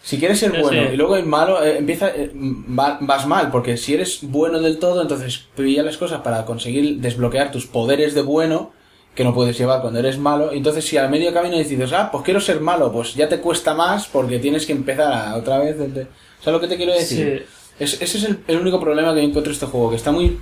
[0.07, 0.95] si quieres ser Sí, bueno sí.
[0.95, 4.79] y luego el malo, eh, empieza, eh, va- vas mal, porque si eres bueno del
[4.79, 8.71] todo, entonces pilla las cosas para conseguir desbloquear tus poderes de bueno
[9.17, 10.53] que no puedes llevar cuando eres malo.
[10.53, 13.75] Entonces, si al medio camino dices, ah, pues quiero ser malo, pues ya te cuesta
[13.75, 16.07] más porque tienes que empezar a, otra vez desde.
[16.41, 17.47] ¿Sabes lo que te quiero decir?
[17.81, 20.39] Es- ese es el, el único problema que encuentro este juego, que está muy.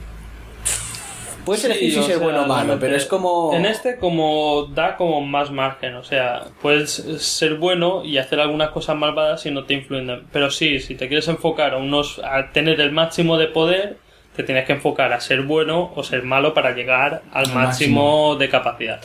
[1.44, 3.52] Puedes Sí, elegir si o ser sea, bueno o malo, pero es como.
[3.54, 8.70] En este como da como más margen, o sea, puedes ser bueno y hacer algunas
[8.70, 10.24] cosas malvadas y no te influyen.
[10.32, 13.98] Pero sí, si te quieres enfocar a unos a tener el máximo de poder,
[14.36, 18.48] te tienes que enfocar a ser bueno o ser malo para llegar al máximo de
[18.48, 19.00] capacidad.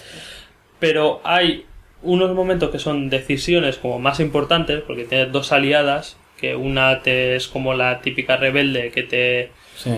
[0.80, 1.66] Pero hay
[2.02, 7.36] unos momentos que son decisiones como más importantes, porque tienes dos aliadas, que una te
[7.36, 9.92] es como la típica rebelde que te Sí.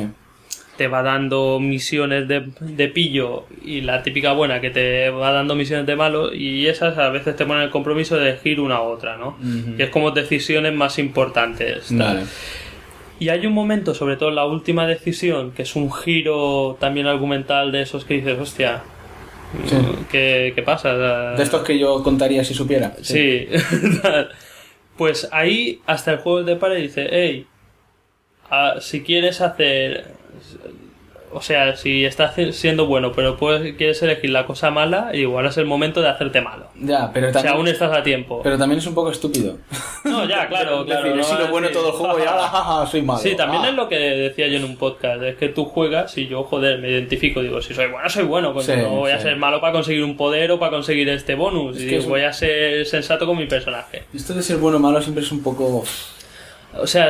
[0.82, 5.53] Te va dando misiones de, de pillo y la típica buena que te va dando
[5.53, 8.86] misiones de malo y esas a veces te ponen el compromiso de elegir una u
[8.86, 9.38] otra, ¿no?
[9.40, 9.76] Ujú.
[9.78, 11.95] Y es como decisiones más importantes.
[11.95, 12.22] Vale.
[13.20, 17.06] Y hay un momento, sobre todo en la última decisión, que es un giro también
[17.06, 18.82] argumental de esos que dices, hostia,
[19.68, 19.76] Sí.
[20.10, 20.95] ¿qué, qué pasa?
[21.36, 22.95] De estos que yo contaría si supiera.
[23.03, 23.48] Sí.
[24.98, 27.45] pues ahí hasta el juego de para y dice, hey,
[28.49, 30.20] ah, si quieres hacer...
[31.34, 35.58] O sea, si estás siendo bueno, pero puedes, quieres elegir la cosa mala, igual es
[35.58, 36.68] el momento de hacerte malo.
[36.76, 37.56] Ya, pero O sea, también.
[37.58, 38.41] aún estás a tiempo.
[38.44, 39.58] Pero también es un poco estúpido.
[40.03, 41.03] No, ya, claro, claro.
[41.03, 43.20] decir, he sido bueno todo el juego y ahora, jaja, soy malo.
[43.20, 43.70] Sí, también Ah.
[43.70, 46.80] es lo que decía yo en un podcast, es que tú juegas y yo, joder,
[46.80, 49.74] me identifico, digo, si soy bueno, soy bueno, Sí, no voy a ser malo para
[49.74, 52.86] conseguir un poder o para conseguir este bonus, Es y digo, un- voy a ser
[52.86, 54.03] sensato con mi personaje.
[54.14, 55.84] Esto de ser bueno o malo siempre es un poco.
[56.74, 57.10] O sea,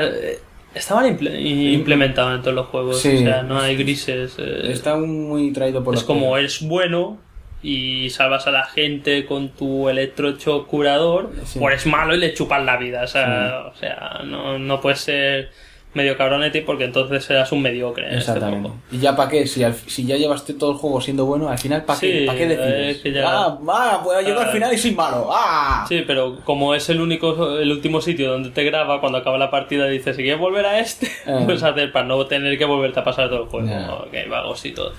[0.76, 1.40] estaban imple-
[1.74, 3.16] implementados en todos los juegos, Sí.
[3.16, 4.36] o sea, no hay grises.
[4.40, 6.40] eh, Está muy traído por es como pelos.
[6.40, 7.18] eres bueno
[7.64, 11.60] y salvas a la gente con tu electrochoc curador, Sí.
[11.62, 13.04] o eres malo y le chupas la vida.
[13.04, 15.50] O sea, o sea no, no puedes ser
[15.94, 18.04] medio cabronete porque entonces serás un mediocre.
[18.08, 18.70] en este Exactamente.
[18.70, 18.84] juego.
[18.92, 19.46] ¿Y ya para qué?
[19.48, 22.26] Si, al- si ya llevaste todo el juego siendo bueno, al final ¿para qué, Sí,
[22.26, 22.96] ¿pa' qué decides?
[22.98, 24.52] es que ya- Ah, ah, pues llego al Ah.
[24.52, 25.30] final y soy malo.
[25.32, 25.86] ¡Ah!
[25.90, 29.52] Sí, pero como es el único, el último sitio donde te graba, cuando acaba la
[29.52, 31.42] partida dices, si quieres volver a este, Ah.
[31.46, 34.66] pues hacer para no tener que volverte a pasar todo el juego, que hay vagos
[34.66, 34.94] y todo.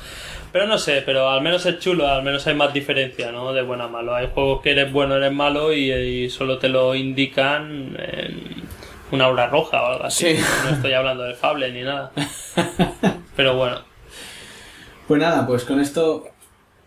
[0.52, 3.54] Pero no sé, pero al menos es chulo, al menos hay más diferencia, ¿no?
[3.54, 4.14] De bueno a malo.
[4.14, 8.61] Hay juegos que eres bueno, eres malo y, y solo te lo indican en
[9.12, 10.36] una aura roja o algo así.
[10.36, 10.42] Sí.
[10.64, 12.10] No estoy hablando del Fable ni nada.
[13.36, 13.78] Pero bueno.
[15.08, 16.24] Pues nada, pues con esto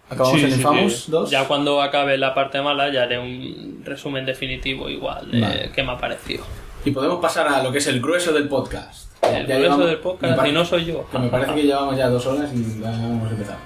[0.10, 1.11] acabamos Sí, en sí, Infamous sí.
[1.11, 1.30] 2.
[1.31, 5.72] Ya cuando acabe la parte mala ya haré un resumen definitivo igual de Vale.
[5.73, 6.43] qué me ha parecido.
[6.84, 9.11] Y podemos pasar a lo que es el grueso del podcast.
[9.23, 11.07] El Ya grueso llevamos- del podcast parece- y no soy yo.
[11.11, 13.57] que me parece que llevamos ya dos horas y ya hemos empezado.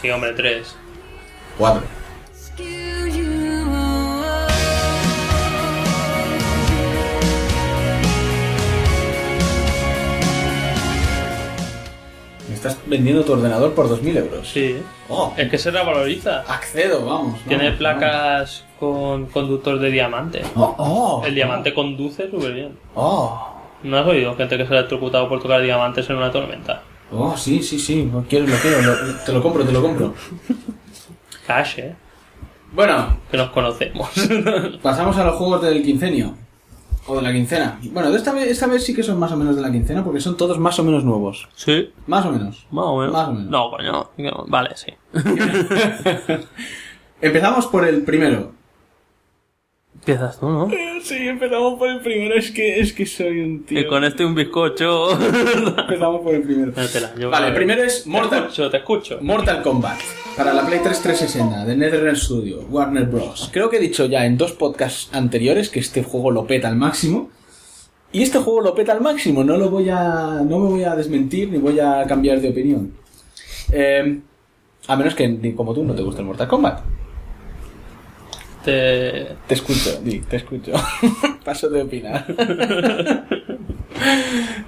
[0.00, 0.76] Sí, hombre, tres.
[1.58, 1.82] Cuatro.
[12.58, 14.48] Estás vendiendo tu ordenador por 2.000 euros.
[14.48, 14.76] Sí.
[15.08, 16.40] Oh, Es que se revaloriza.
[16.48, 17.40] accedo, vamos.
[17.48, 20.42] Tiene vamos, placas con conductor de diamante.
[20.54, 22.78] Oh, oh, El diamante conduce súper bien.
[22.94, 26.82] Oh, ¿No has oído gente que se ha electrocutado por tocar diamantes en una tormenta?
[27.12, 28.08] oh, sí, sí, sí.
[28.12, 28.82] Lo quiero, lo quiero.
[28.82, 30.14] lo- te lo compro, te lo compro.
[31.46, 31.94] Cash, ¿eh?
[32.72, 34.10] Bueno, Que nos conocemos.
[34.82, 36.34] pasamos a los juegos del quincenio.
[37.08, 37.78] O de la quincena.
[37.92, 40.04] Bueno, de esta vez, esta vez sí que son más o menos de la quincena
[40.04, 41.48] porque son todos más o menos nuevos.
[41.56, 41.90] sí.
[42.06, 42.66] Más o menos.
[42.70, 43.12] Más o menos.
[43.14, 43.50] Más o menos.
[43.50, 44.10] No, coño.
[44.18, 44.92] no, Vale, sí.
[47.20, 48.52] Empezamos por el primero.
[49.94, 50.68] Empiezas tú, ¿no?
[51.02, 52.34] Sí, empezamos por el primero.
[52.34, 55.10] Es que, es que soy un Y con este un bizcocho.
[55.12, 56.72] Empezamos por el primero.
[57.18, 59.18] Yo- Vale, el primero es Te Mortal, escucho, te escucho.
[59.20, 59.98] Mortal Kombat.
[60.38, 63.50] Para la Play 3 360 de NetherRealm Studio, Warner Bros.
[63.52, 66.76] Creo que he dicho ya en dos podcasts anteriores que este juego lo peta al
[66.76, 67.28] máximo.
[68.12, 69.42] Y este juego lo peta al máximo.
[69.42, 70.40] No lo voy a.
[70.44, 72.92] No me voy a desmentir ni voy a cambiar de opinión.
[73.72, 74.20] Eh,
[74.86, 76.82] a menos que, como tú, no te guste el Mortal Kombat.
[78.64, 79.34] Te...
[79.44, 80.72] Te escucho, Di, te escucho.
[81.44, 82.24] Paso de opinar.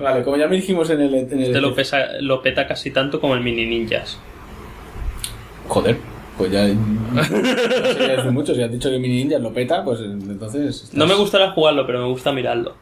[0.00, 1.14] vale, como ya me dijimos en el.
[1.14, 4.18] En el Este lo, pesa, lo peta casi tanto como el mini ninjas.
[5.70, 5.96] Joder,
[6.36, 6.66] pues ya.
[6.68, 8.54] no sé decir mucho.
[8.54, 10.74] Si has dicho que Mini Ninja lo peta, pues entonces.
[10.84, 12.74] estás- No me gustará jugarlo, pero me gusta mirarlo.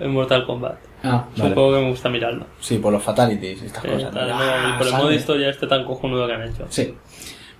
[0.00, 0.78] En Mortal Kombat.
[1.04, 1.54] Ah, vale.
[1.54, 2.46] juego que me gusta mirarlo.
[2.60, 4.12] Sí, por los fatalities y estas Eh, cosas.
[4.16, 6.64] Ah, y por el modo historia este tan cojonudo que han hecho.
[6.70, 6.94] Sí.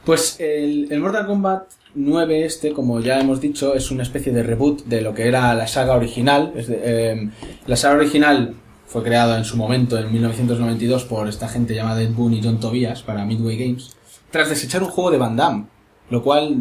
[0.05, 4.43] Pues el, el Mortal Kombat 9 este, como ya hemos dicho, es una especie de
[4.43, 6.53] reboot de lo que era la saga original.
[6.57, 7.29] Es de- eh,
[7.67, 8.55] la saga original
[8.87, 12.59] fue creada en su momento, en 1992, por esta gente llamada Ed Boon y John
[12.61, 13.97] Tobias para Midway Games,
[14.33, 15.67] tras desechar un juego de Van Damme,
[16.11, 16.57] lo cual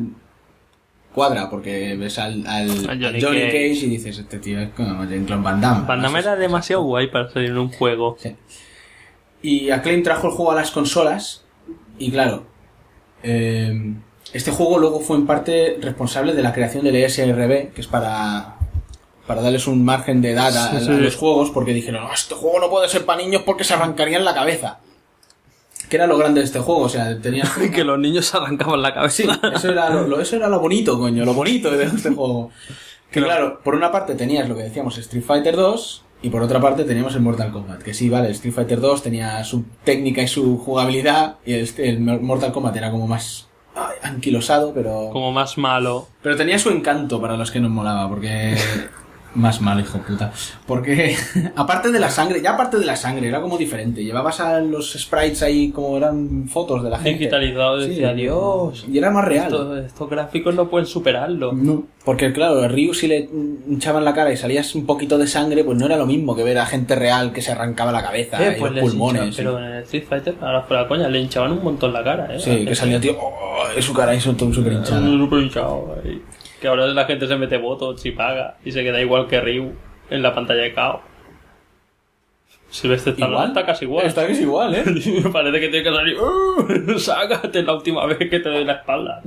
[1.16, 3.46] cuadra, porque ves al, al- Johnny Cage.
[3.48, 5.88] Cage y dices, este tío es como Jean-Claude Van Damme.
[5.88, 8.18] Van Damme era demasiado guay para salir en un juego.
[8.20, 8.36] Sí.
[9.42, 11.44] Y Acclaim trajo el juego a las consolas
[11.98, 12.44] y claro,
[13.24, 13.94] eh,
[14.34, 18.56] este juego luego fue en parte responsable de la creación del ESRB, que es para,
[19.28, 20.92] para darles un margen de edad a, Sí, sí.
[20.92, 23.74] a los juegos, porque dijeron, "No, este juego no puede ser para niños porque se
[23.74, 24.80] arrancarían la cabeza.
[25.92, 27.50] Que era lo grande de este juego, o sea, tenías...
[27.76, 29.24] que los niños arrancaban la cabeza.
[29.24, 32.50] Sí, eso era lo, lo- eso era lo bonito, coño, lo bonito de este juego.
[33.12, 36.62] Que claro, por una parte tenías lo que decíamos Street Fighter 2 y por otra
[36.62, 37.82] parte teníamos el Mortal Kombat.
[37.82, 41.70] Que sí, vale, el Street Fighter 2 tenía su técnica y su jugabilidad y el,
[41.80, 45.10] el Mortal Kombat era como más ay, anquilosado, pero...
[45.12, 46.08] Como más malo.
[46.24, 48.56] Pero tenía su encanto para los que nos molaba, porque...
[49.34, 50.32] Más mal, hijo puta.
[50.68, 51.16] Porque,
[51.56, 54.04] aparte de la sangre, ya aparte de la sangre, era como diferente.
[54.04, 57.20] Llevabas a los sprites ahí como eran fotos de la gente.
[57.20, 58.86] Digitalizado, Sí, decía, Dios.
[58.92, 59.46] Y era más real.
[59.46, 61.54] Estos, estos gráficos no pueden superarlo.
[61.54, 61.84] No.
[62.04, 63.30] Porque claro, a Ryu si le
[63.68, 66.44] hinchaban la cara y salías un poquito de sangre, pues no era lo mismo que
[66.44, 69.24] ver a gente real que se arrancaba la cabeza Eh, y pues los pulmones.
[69.28, 72.36] hinchaban, pero en el Street Fighter, ahora fuera coña, le hinchaban un montón la cara,
[72.36, 72.40] eh.
[72.40, 75.00] Sí, que salía tío, oh, es su cara y son todo súper hinchada.
[75.00, 76.22] Un super hinchado, ahí.
[76.62, 79.72] Que ahora la gente se mete votos y paga y se queda igual que Ryu
[80.10, 81.02] en la pantalla de KO.
[82.70, 84.06] Silvestre Stallone está casi igual.
[84.06, 84.84] Está casi igual, ¿eh?
[85.24, 86.18] Me parece que tiene que salir.
[86.18, 89.22] "Uh, sácate la última vez que te doy la espalda.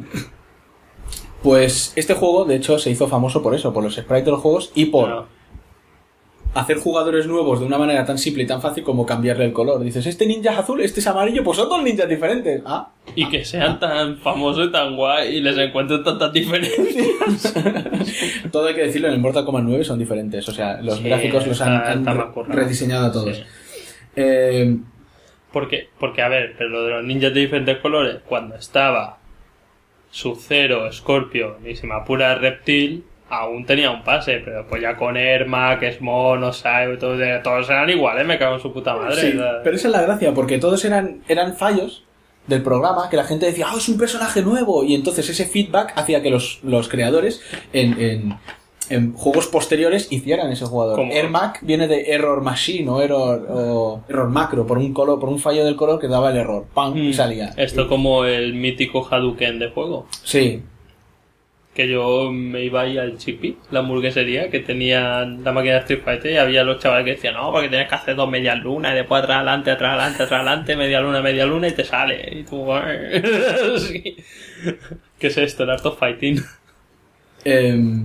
[1.43, 4.40] Pues este juego, de hecho, se hizo famoso por eso, por los sprites de los
[4.40, 5.27] juegos y por
[6.55, 9.82] hacer jugadores nuevos de una manera tan simple y tan fácil como cambiarle el color.
[9.82, 12.62] Dices, este ninja es azul, este es amarillo, pues son dos ninjas diferentes.
[12.64, 17.55] Ah, Y que sean tan famosos y tan guay y les encuentren tantas diferencias.
[18.52, 20.48] todo hay que decirlo, en el Mortal Kombat 9 son diferentes.
[20.48, 22.05] O sea, los Sí, gráficos los han,
[22.48, 23.36] rediseñado a todos.
[23.36, 23.43] Sí.
[24.16, 24.76] Eh,
[25.52, 29.18] Porque, porque, a ver, pero lo de los ninjas de diferentes colores, cuando estaba
[30.10, 35.17] Sub-Zero, Scorpio y si me apura Reptil, aún tenía un pase, pero pues ya con
[35.17, 39.21] Ermac, Smon, Osai, todos, todos eran iguales, me cago en su puta madre.
[39.33, 42.05] Sí, pero esa es la gracia, porque todos eran, eran fallos
[42.47, 44.85] del programa que la gente decía, ah, es un personaje nuevo.
[44.85, 47.41] Y entonces ese feedback hacía que los, los creadores
[47.73, 48.37] en, en,
[48.91, 50.97] en juegos posteriores hicieran ese jugador.
[50.97, 55.31] Como- Ermac viene de error machine o error, o error macro, por un color, por
[55.31, 56.67] un fallo del color que daba el error.
[56.75, 56.95] ¡Pam!
[56.99, 57.55] Y salía.
[57.57, 60.07] Esto como el mítico Hadouken de juego.
[60.23, 60.63] Sí.
[61.75, 66.03] Que yo me iba ahí al Chippy, la hamburguesería, que tenía la máquina de Street
[66.05, 68.93] Fighter y había los chavales que decían, no, porque tienes que hacer dos medias lunas
[68.93, 72.29] y después atrás, adelante, atrás, adelante, atrás, adelante, media luna, media luna y te sale.
[72.33, 72.67] Y tú,
[73.79, 74.17] sí.
[75.19, 75.65] ¿Qué es esto?
[75.65, 76.41] El Art of Fighting.
[77.45, 78.05] Eh,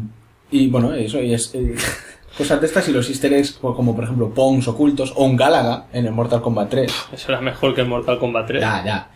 [0.52, 1.54] y bueno, eso, y es.
[1.56, 1.76] eh,
[2.38, 5.36] cosas de estas y los easter eggs, como como por ejemplo Pongs ocultos o un
[5.36, 7.10] Galaga en el Mortal Kombat 3.
[7.14, 8.62] Eso era mejor que el Mortal Kombat 3.
[8.62, 9.10] Ya, ya.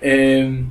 [0.00, 0.64] Eh,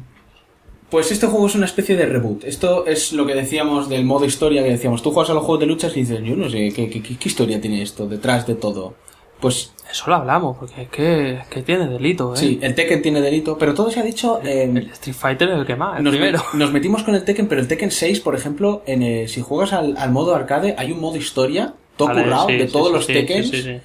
[0.90, 2.44] pues este juego es una especie de reboot.
[2.46, 5.60] Esto es lo que decíamos del modo historia, que decíamos, tú juegas a los juegos
[5.62, 8.48] de luchas y dices, yo no sé, ¿qué, qué, qué- qué historia tiene esto detrás
[8.48, 8.96] de todo?
[9.40, 12.38] Pues Eso lo hablamos, porque es que, es que tiene delito, ¿eh?
[12.38, 14.40] sí, el Tekken tiene delito, pero todo se ha dicho...
[14.44, 16.42] eh, El Street Fighter es el que más, el nos, primero.
[16.54, 19.74] nos metimos con el Tekken, pero el Tekken 6, por ejemplo, en el- si juegas
[19.74, 22.94] al, al modo arcade, hay un modo historia, todo currado, sí, de sí, todos sí,
[22.94, 23.82] los sí, Tekken.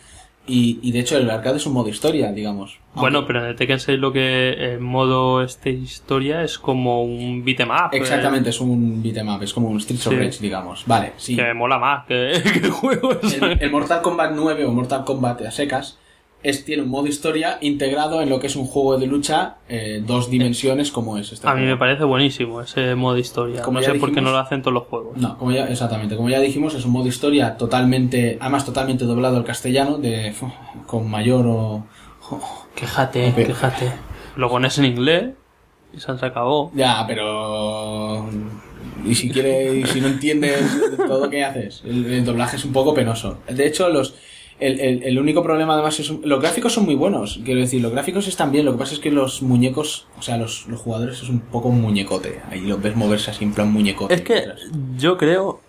[0.46, 2.78] Y, y de hecho el arcade es un modo historia, digamos.
[2.94, 7.44] Bueno, pero en el Tekken 6 lo que el modo este historia es como un
[7.44, 7.90] beat'em up.
[7.92, 10.18] Exactamente, es un beat'em up, es como un Streets of Sí.
[10.18, 10.82] Rage, digamos.
[10.86, 11.36] Vale, sí.
[11.36, 13.12] Que mola más que, que el juego.
[13.22, 15.98] El, el Mortal Kombat 9 o Mortal Kombat a secas
[16.42, 20.02] es, tiene un modo historia integrado en lo que es un juego de lucha eh,
[20.04, 21.74] dos dimensiones como es este A mí juego.
[21.74, 23.62] me parece buenísimo ese modo historia.
[23.62, 25.16] Como no sé por qué no lo hacen todos los juegos.
[25.16, 29.36] No, como ya, exactamente, como ya dijimos, es un modo historia totalmente, además totalmente doblado
[29.36, 30.34] al castellano, de
[30.86, 31.86] con mayor o...
[32.74, 33.46] Quéjate, Ope.
[33.46, 33.92] quéjate.
[34.36, 35.30] Lo pones en inglés
[35.94, 36.70] y se se acabó.
[36.74, 38.26] Ya, pero...
[39.04, 40.62] Y si quieres, y si no entiendes
[40.96, 41.82] todo, ¿qué haces?
[41.84, 43.38] El, el doblaje es un poco penoso.
[43.48, 44.14] De hecho, los...
[44.62, 46.10] El, el- el único problema además es...
[46.24, 49.00] Los gráficos son muy buenos, quiero decir, los gráficos están bien, lo que pasa es
[49.00, 52.40] que los muñecos, o sea, los, los jugadores es un poco un muñecote.
[52.50, 54.14] Ahí los ves moverse así en plan muñecote.
[54.14, 54.44] Es que
[54.96, 55.60] yo creo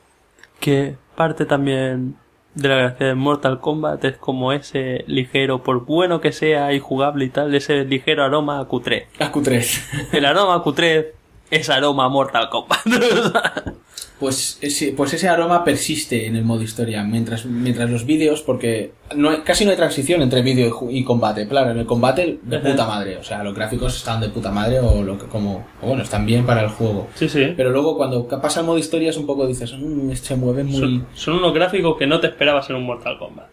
[0.59, 2.15] que parte también
[2.55, 6.79] de la gracia de Mortal Kombat es como ese ligero, por bueno que sea y
[6.79, 9.05] jugable y tal, ese ligero aroma a Q3.
[9.19, 10.09] A Q3.
[10.13, 11.07] El aroma a Q3
[11.49, 12.79] es aroma a Mortal Kombat.
[14.23, 18.93] Pues ese, pues ese aroma persiste en el modo historia, mientras, mientras los vídeos, porque
[19.17, 21.45] no hay- casi no hay transición entre vídeo y, combate.
[21.45, 22.69] Claro, en el combate de Ajá.
[22.71, 25.87] puta madre, o sea, los gráficos están de puta madre o lo que como, o
[25.87, 27.09] bueno, están bien para el juego.
[27.15, 27.53] Sí, sí.
[27.57, 30.79] Pero luego cuando pasa el modo historia es un poco, dices, "Mm, se mueve muy...
[30.79, 33.47] Son, son unos gráficos que no te esperabas en un Mortal Kombat.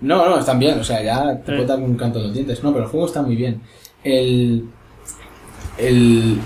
[0.00, 2.64] No, no, están bien, o sea, ya te puede dar un canto de los dientes.
[2.64, 3.60] No, pero el juego está muy bien.
[4.02, 4.64] El.
[5.76, 6.38] El.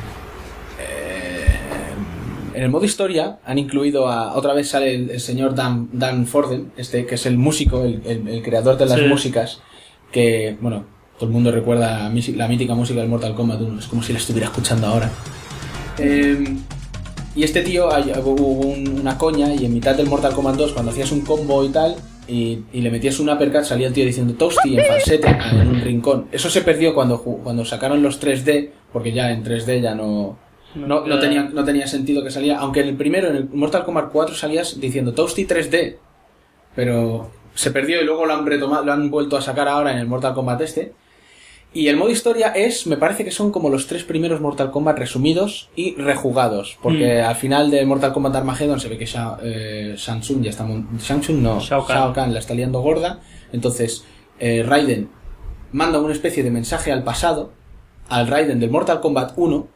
[2.59, 4.35] En el modo historia han incluido a.
[4.37, 8.03] Otra vez sale el, el señor Dan, Dan Forden, este que es el músico, el,
[8.05, 9.07] el- el creador de las Sí.
[9.07, 9.61] músicas.
[10.13, 10.85] Que, bueno,
[11.19, 13.79] todo el mundo recuerda la, mítica música del Mortal Kombat 1.
[13.79, 15.11] Es como si la estuviera escuchando ahora.
[15.99, 16.57] Eh,
[17.35, 17.89] y este tío,
[18.25, 21.65] hubo un- una coña y en mitad del Mortal Kombat 2, cuando hacías un combo
[21.65, 25.29] y tal, y, y le metías un uppercut, salía el tío diciendo Toasty en falsete
[25.53, 26.27] en un rincón.
[26.33, 30.37] Eso se perdió cuando, cuando sacaron los 3D, porque ya en 3D ya no,
[30.75, 32.59] no, no tenía, no tenía sentido que salía.
[32.59, 35.97] Aunque en el primero, en el Mortal Kombat 4, salías diciendo Toasty 3D.
[36.75, 39.99] Pero se perdió y luego lo han retomado, lo han vuelto a sacar ahora en
[39.99, 40.93] el Mortal Kombat este.
[41.75, 44.99] Y el modo historia es, me parece que son como los tres primeros Mortal Kombat
[44.99, 46.79] resumidos y rejugados.
[46.83, 47.27] Porque Mm.
[47.27, 50.67] al final del Mortal Kombat Armageddon se ve que Sha- eh, ya está...
[50.99, 51.85] Tsung no, Shao.
[52.15, 52.33] Kahn.
[52.33, 53.21] la está liando gorda.
[53.53, 54.05] Entonces,
[54.39, 55.11] eh, Raiden
[55.73, 57.53] manda una especie de mensaje al pasado,
[58.09, 59.69] al Raiden del Mortal Kombat 1,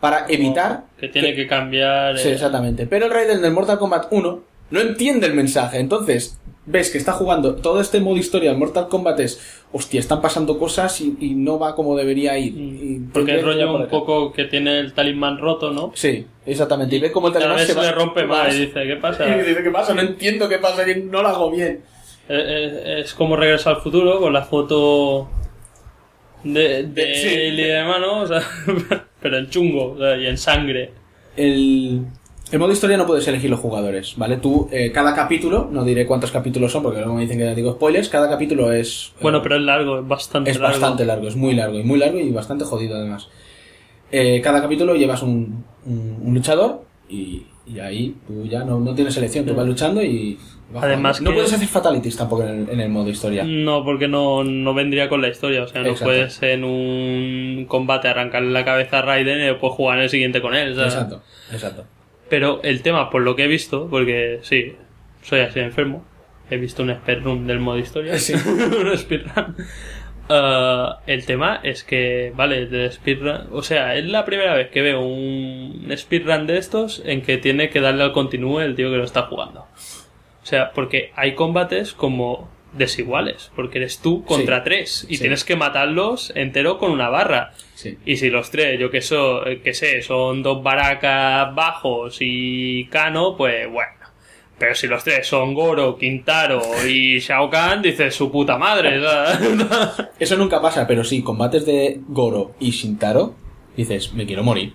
[0.00, 0.84] para evitar...
[0.98, 2.18] Que tiene que cambiar.
[2.18, 2.86] Sí, eh, exactamente.
[2.86, 4.40] Pero el Raiden del Mortal Kombat 1
[4.70, 5.78] no entiende el mensaje.
[5.78, 9.40] Entonces, ves que está jugando todo este modo historia del Mortal Kombat es,
[9.72, 12.52] hostia, están pasando cosas y, y no va como debería ir.
[12.56, 15.90] Y Porque el rollo un poco que tiene el talismán roto, ¿no?
[15.94, 16.96] Sí, exactamente.
[16.96, 19.26] Y ve como el talismán se se va- le rompe más y dice, ¿qué pasa?
[19.36, 19.92] Y dice, ¿qué pasa?
[19.94, 21.80] No entiendo qué pasa, que no lo hago bien.
[22.28, 25.28] Eh, eh, Es como regresar al futuro con la foto
[26.44, 27.28] de, de Sí.
[27.28, 28.42] él y o sea,
[29.20, 30.90] pero en chungo o sea, y en sangre.
[31.36, 32.02] El,
[32.52, 34.36] el modo historia no puedes elegir los jugadores, ¿vale?
[34.38, 37.72] Tú, eh, cada capítulo, no diré cuántos capítulos son porque luego me dicen que digo
[37.72, 39.12] spoilers, cada capítulo es...
[39.14, 40.72] eh, Bueno, pero es largo, es bastante es largo.
[40.80, 43.28] bastante largo, es muy largo, y muy largo y bastante jodido además.
[44.10, 48.94] Eh, cada capítulo llevas un, un- un luchador y, y ahí tú ya no, no
[48.94, 50.38] tienes elección, tú vas luchando y...
[50.72, 53.44] vas Además no que- puedes hacer fatalities tampoco en el, en el modo historia.
[53.44, 55.62] No, porque no, no vendría con la historia.
[55.64, 56.04] O sea, no Exacto.
[56.06, 60.40] puedes en un combate arrancarle la cabeza a Raiden y después jugar en el siguiente
[60.42, 60.74] con él.
[60.74, 60.94] ¿sabes?
[60.94, 61.22] Exacto,
[61.52, 61.84] exacto.
[62.28, 64.72] Pero el tema, por lo que he visto, porque sí,
[65.22, 66.04] soy así enfermo,
[66.50, 68.34] he visto un speedrun del modo historia, Sí.
[68.46, 69.56] un speedrun.
[70.32, 74.80] Eh, el tema es que, vale, del speedrun, o sea, es la primera vez que
[74.80, 78.96] veo un speedrun de estos en que tiene que darle al continúe el tío que
[78.96, 79.62] lo está jugando.
[80.42, 84.62] O sea, porque hay combates como desiguales, porque eres tú contra Sí.
[84.64, 85.22] tres y Sí.
[85.22, 87.50] tienes que matarlos entero con una barra.
[87.74, 87.98] Sí.
[88.06, 93.36] Y si los tres, yo que, so, que sé, son dos baracas bajos y Kano,
[93.36, 93.90] pues bueno.
[94.60, 99.00] Pero si los tres son Goro, Quintaro y Shao Kahn, dices su puta madre.
[100.20, 103.32] Eso nunca pasa, pero sí, combates de Goro y Shintaro,
[103.74, 104.74] dices, me quiero morir.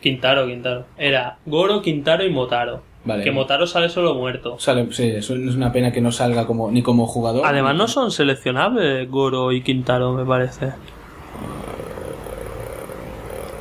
[0.00, 0.84] Quintaro, Quintaro.
[0.96, 2.84] Era Goro, Quintaro y Motaro.
[3.04, 3.24] Vale.
[3.24, 4.60] Que Motaro sale solo muerto.
[4.60, 7.44] Sale, sí, eso es una pena que no salga como ni como jugador.
[7.44, 10.74] Además no son seleccionables Goro y Quintaro, me parece.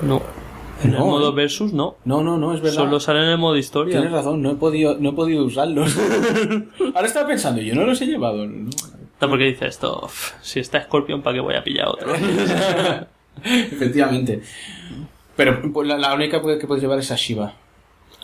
[0.04, 0.22] No.
[0.84, 1.36] En No, el modo ¿eh?
[1.36, 1.96] versus no.
[2.06, 2.76] No, no, no, es verdad.
[2.78, 3.94] Solo salen en el modo historia.
[3.94, 5.96] Tienes razón, no he podido, no he podido usarlos.
[6.96, 8.46] Ahora estaba pensando, yo no los he llevado.
[8.48, 8.70] ¿no?
[9.20, 12.14] Porque dice esto, "Uf, si está Scorpion, ¿para qué voy a pillar otro?
[13.44, 14.42] Efectivamente.
[15.36, 17.54] Pero pues, la, la única que puedes llevar es a Shiva.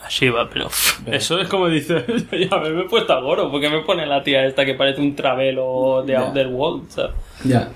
[0.03, 0.67] A Shiva, pero
[1.07, 2.05] eso es como dice,
[2.49, 5.15] ya me, he puesto a Goro, porque me pone la tía esta que parece un
[5.15, 6.15] travelo de.
[6.15, 7.11] Outer World, ¿sabes?
[7.43, 7.69] Ya.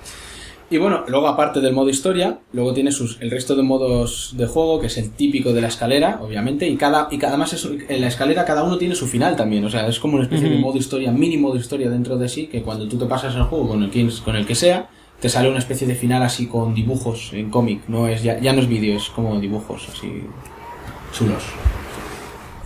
[0.72, 4.46] Y bueno, luego aparte del modo historia, luego tienes sus, el resto de modos de
[4.46, 8.00] juego, que es el típico de la escalera, obviamente, y cada, y cada es- en
[8.00, 10.56] la escalera cada uno tiene su final también, o sea, es como una especie de
[10.58, 13.68] modo historia, mini modo historia dentro de sí, que cuando tú te pasas el juego
[13.68, 14.88] con el que, con el que sea,
[15.20, 18.52] te sale una especie de final así con dibujos en cómic, no es ya, ya
[18.54, 20.24] no es vídeo, es como dibujos así
[21.12, 21.42] chulos.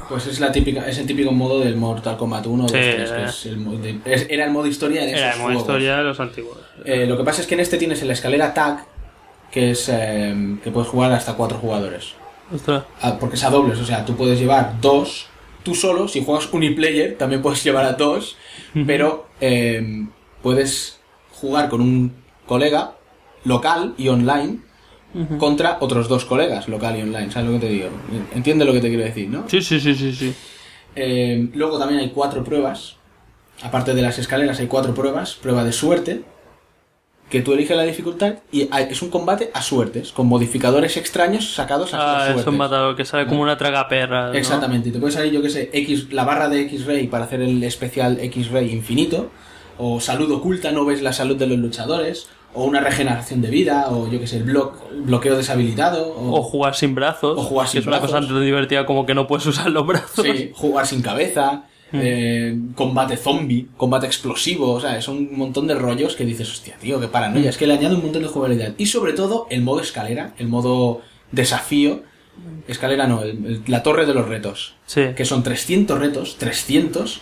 [0.08, 3.10] Pues es la típica, es el típico modo del Mortal Kombat 1 2, Sí, 3,
[3.10, 5.46] que es el mo- de- es- era el modo historia de esos Era el modo
[5.46, 5.62] juegos.
[5.62, 6.58] historia de los antiguos.
[6.84, 8.84] Eh, lo que pasa es que en este tienes en la escalera tag,
[9.50, 12.14] que es eh, que puedes jugar hasta cuatro jugadores.
[12.54, 12.84] Ostras.
[13.02, 15.26] Ah, porque es a dobles, o sea, tú puedes llevar dos,
[15.64, 18.36] tú solo, si juegas uniplayer también puedes llevar a dos,
[18.86, 20.06] pero eh,
[20.42, 21.00] puedes
[21.32, 22.12] jugar con un
[22.46, 22.92] colega
[23.44, 24.58] local y online
[25.38, 27.88] Contra otros dos colegas local y online, ¿sabes lo que te digo?
[28.34, 29.44] Entiende lo que te quiero decir, ¿no?
[29.48, 30.34] Sí, sí, sí, sí, sí.
[30.94, 32.96] Eh, luego también hay cuatro pruebas.
[33.62, 35.34] Aparte de las escaleras hay cuatro pruebas.
[35.34, 36.22] Prueba de suerte,
[37.30, 41.54] que tú eliges la dificultad y hay- es un combate a suertes, con modificadores extraños
[41.54, 42.46] sacados a Ah, suertes.
[42.46, 44.28] es matador, que sale como una tragaperra.
[44.28, 44.34] ¿no?
[44.34, 47.40] Exactamente, y te puede salir, yo que sé, X, la barra de X-Ray para hacer
[47.40, 49.30] el especial X-Ray infinito,
[49.78, 53.86] o salud oculta, no ves la salud de los luchadores, o una regeneración de vida,
[53.90, 57.38] o yo que sé, el bloqueo deshabilitado, O jugar sin brazos.
[57.38, 58.30] O jugar sin que es una cosa brazos.
[58.34, 60.24] tan divertida como que no puedes usar los brazos.
[60.26, 61.98] Sí, jugar sin cabeza, Mm.
[62.02, 66.76] eh, combate zombie, combate explosivo, o sea, son un montón de rollos que dices, hostia,
[66.80, 67.10] tío, qué Mm.
[67.12, 67.50] paranoia.
[67.50, 68.72] Es que le añade un montón de jugabilidad.
[68.78, 72.02] Y sobre todo, el modo escalera, el modo desafío.
[72.68, 74.74] Escalera no, el- el- la torre de los retos.
[74.86, 75.02] Sí.
[75.16, 77.20] Que son 300 retos, 300.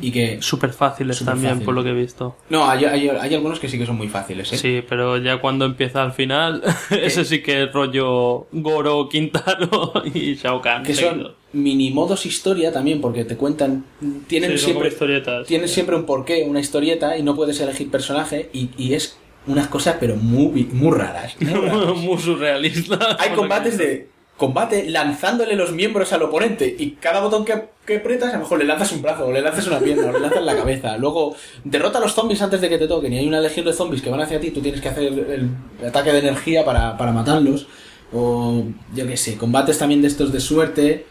[0.00, 0.38] Y que...
[0.40, 1.64] Súper fáciles también, fácil.
[1.64, 2.36] por lo que he visto.
[2.50, 4.56] No, hay, hay, hay algunos que sí que son muy fáciles, ¿eh?
[4.58, 10.34] Sí, pero ya cuando empieza al final, ese sí que es rollo Goro, Quintaro y
[10.34, 10.82] Shao Kahn.
[10.82, 11.12] Que seguido.
[11.28, 13.84] son mini modos historia también, porque te cuentan...
[14.26, 14.88] Tienen Sí, siempre...
[14.88, 15.46] historietas.
[15.46, 19.68] Tienen siempre un porqué, una historieta, y no puedes elegir personaje, y, y es unas
[19.68, 21.36] cosas pero muy, muy raras.
[21.40, 21.96] Muy raras.
[21.96, 23.16] Muy surrealista.
[23.20, 28.30] Hay combates de combate lanzándole los miembros al oponente y cada botón que, que aprietas
[28.30, 30.44] a lo mejor le lanzas un brazo o le lanzas una pierna o le lanzas
[30.44, 30.96] la cabeza.
[30.98, 31.34] Luego
[31.64, 34.02] derrota a los zombies antes de que te toquen y hay una legión de zombies
[34.02, 35.50] que van hacia ti tú tienes que hacer el,
[35.80, 37.66] el ataque de energía para, para matarlos.
[38.12, 38.62] O
[38.94, 41.06] yo qué sé combates también de estos de suerte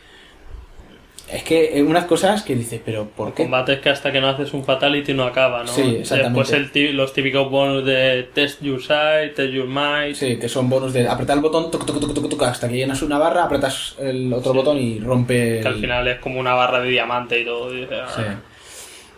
[1.36, 3.44] es que eh, unas cosas que dices pero ¿por qué?
[3.44, 5.68] Combates que hasta que no haces un fatality no acaba, ¿no?
[5.72, 6.40] Sí, exactamente.
[6.40, 10.16] Después el los típicos bonus de test your sight, test your might.
[10.16, 13.02] Sí, que son bonus de apretar el botón toc, toc, toc, toc, hasta que llenas
[13.02, 16.80] una barra apretas el otro botón y rompe Que al final es como una barra
[16.82, 17.72] de diamante y todo.
[17.72, 18.22] dices, Sí.
[18.26, 18.40] ah,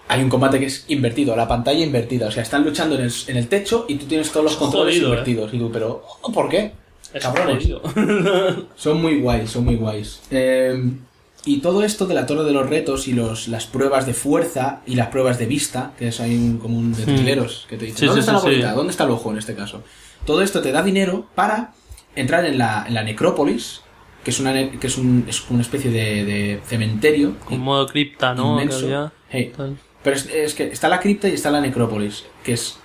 [0.10, 2.28] Hay un combate que es invertido, la pantalla invertida.
[2.28, 4.60] O sea, están luchando en el, en el techo y tú tienes todos los Es
[4.60, 5.00] controles ¿eh?
[5.04, 5.54] invertidos.
[5.54, 6.04] Y tú, pero
[6.34, 6.72] ¿por qué?
[7.14, 7.68] Es Cabrones.
[8.76, 10.22] Son muy guays, son muy guays.
[10.30, 10.78] Eh,
[11.48, 14.82] y todo esto de la torre de los retos y los, las pruebas de fuerza
[14.86, 17.16] y las pruebas de vista, que es ahí un, como un de Hmm.
[17.16, 18.74] trileros que te dicen, Sí, ¿dónde sí, está sí, la bolita?
[18.74, 19.84] ¿Dónde está el ojo en este caso?
[20.26, 21.74] Todo esto te da dinero para
[22.16, 23.82] entrar en la, en la necrópolis,
[24.24, 27.36] que es una, que es un, es una especie de, de cementerio.
[27.46, 28.54] Con modo cripta, ¿no?
[28.62, 29.12] Inmenso.
[29.30, 29.54] Hey,
[30.04, 32.78] pero es, es que está la cripta y está la necrópolis, que es,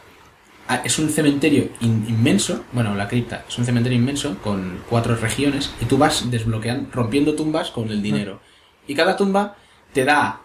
[0.69, 2.65] ah, es un cementerio in- inmenso.
[2.73, 7.35] Bueno, la cripta es un cementerio inmenso con cuatro regiones y tú vas desbloqueando, rompiendo
[7.35, 8.41] tumbas con el dinero.
[8.87, 9.57] Y cada tumba
[9.93, 10.41] te da,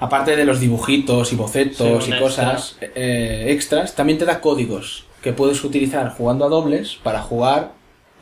[0.00, 5.06] aparte de los dibujitos y bocetos Sí, y cosas eh, extras, también te da códigos
[5.22, 7.72] que puedes utilizar jugando a dobles para jugar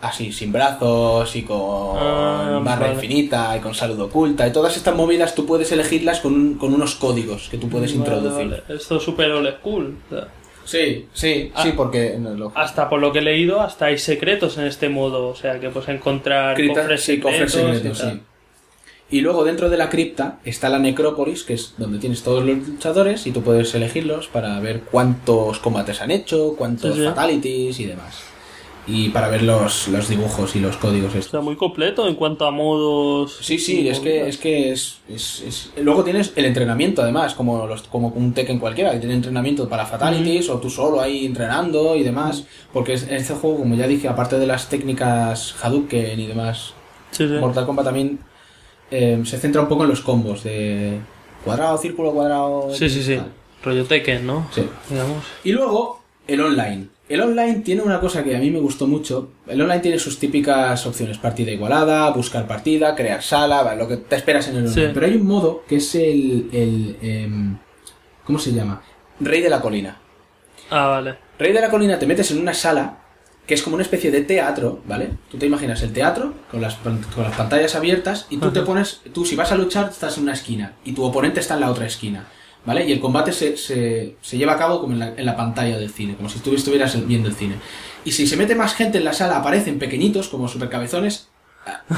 [0.00, 2.94] así, sin brazos y con Ah, barra vale.
[2.94, 4.46] infinita y con salud oculta.
[4.46, 7.96] Y todas estas movidas tú puedes elegirlas con, un- con unos códigos que tú puedes
[7.96, 8.48] Vale, introducir.
[8.50, 8.62] vale.
[8.80, 9.96] Esto es super old school.
[10.10, 10.28] o sea,
[10.64, 11.62] Sí, sí, Ah.
[11.64, 15.26] sí, porque lo- Hasta por lo que he leído, hasta hay secretos en este modo.
[15.28, 17.98] O sea, que puedes encontrar cripta- cofres sí, cofres secretos.
[17.98, 18.20] sí.
[19.12, 22.66] Y luego dentro de la cripta está la necrópolis, que es donde tienes todos los
[22.66, 27.06] luchadores y tú puedes elegirlos para ver cuántos combates han hecho, cuántos Sí, sí.
[27.06, 28.22] fatalities y demás.
[28.84, 31.30] Y para ver los, los dibujos y los códigos O estos.
[31.30, 33.36] sea, muy completo en cuanto a modos.
[33.40, 37.64] Sí, sí, es que es que es, es- es- luego tienes el entrenamiento además, como
[37.66, 41.94] los como un Tekken cualquiera, que tiene entrenamiento para fatalities o tú solo ahí entrenando
[41.94, 46.26] y demás, porque en este juego, como ya dije, aparte de las técnicas Hadouken y
[46.26, 46.72] demás,
[47.12, 47.24] sí.
[47.26, 48.18] Mortal Kombat también
[48.92, 50.98] eh, se centra un poco en los combos de
[51.44, 52.72] cuadrado, círculo, cuadrado.
[52.74, 53.16] Sí, sí, sí.
[53.16, 53.32] tal.
[53.64, 54.48] Rollo Tekken, ¿no?
[54.52, 54.68] Sí.
[54.90, 55.24] Digamos.
[55.44, 56.88] Y luego, el online.
[57.08, 59.30] El online tiene una cosa que a mí me gustó mucho.
[59.46, 61.18] El online tiene sus típicas opciones.
[61.18, 64.86] Partida igualada, buscar partida, crear sala, lo que te esperas en el online.
[64.88, 64.90] Sí.
[64.92, 66.48] Pero hay un modo que es el...
[66.52, 67.58] el em,
[68.24, 68.82] ¿Cómo se llama?
[69.20, 69.98] Rey de la colina.
[70.70, 71.16] Ah, vale.
[71.38, 73.01] Rey de la colina te metes en una sala
[73.52, 75.10] que es como una especie de teatro, ¿vale?
[75.30, 79.02] Tú te imaginas el teatro con las, con las pantallas abiertas y tú te pones,
[79.12, 81.70] tú si vas a luchar estás en una esquina y tu oponente está en la
[81.70, 82.24] otra esquina,
[82.64, 82.86] ¿vale?
[82.86, 85.76] Y el combate se, se, se lleva a cabo como en la, en la pantalla
[85.76, 87.56] del cine, como si tú estuvieras viendo el cine.
[88.06, 91.28] Y si se mete más gente en la sala, aparecen pequeñitos como supercabezones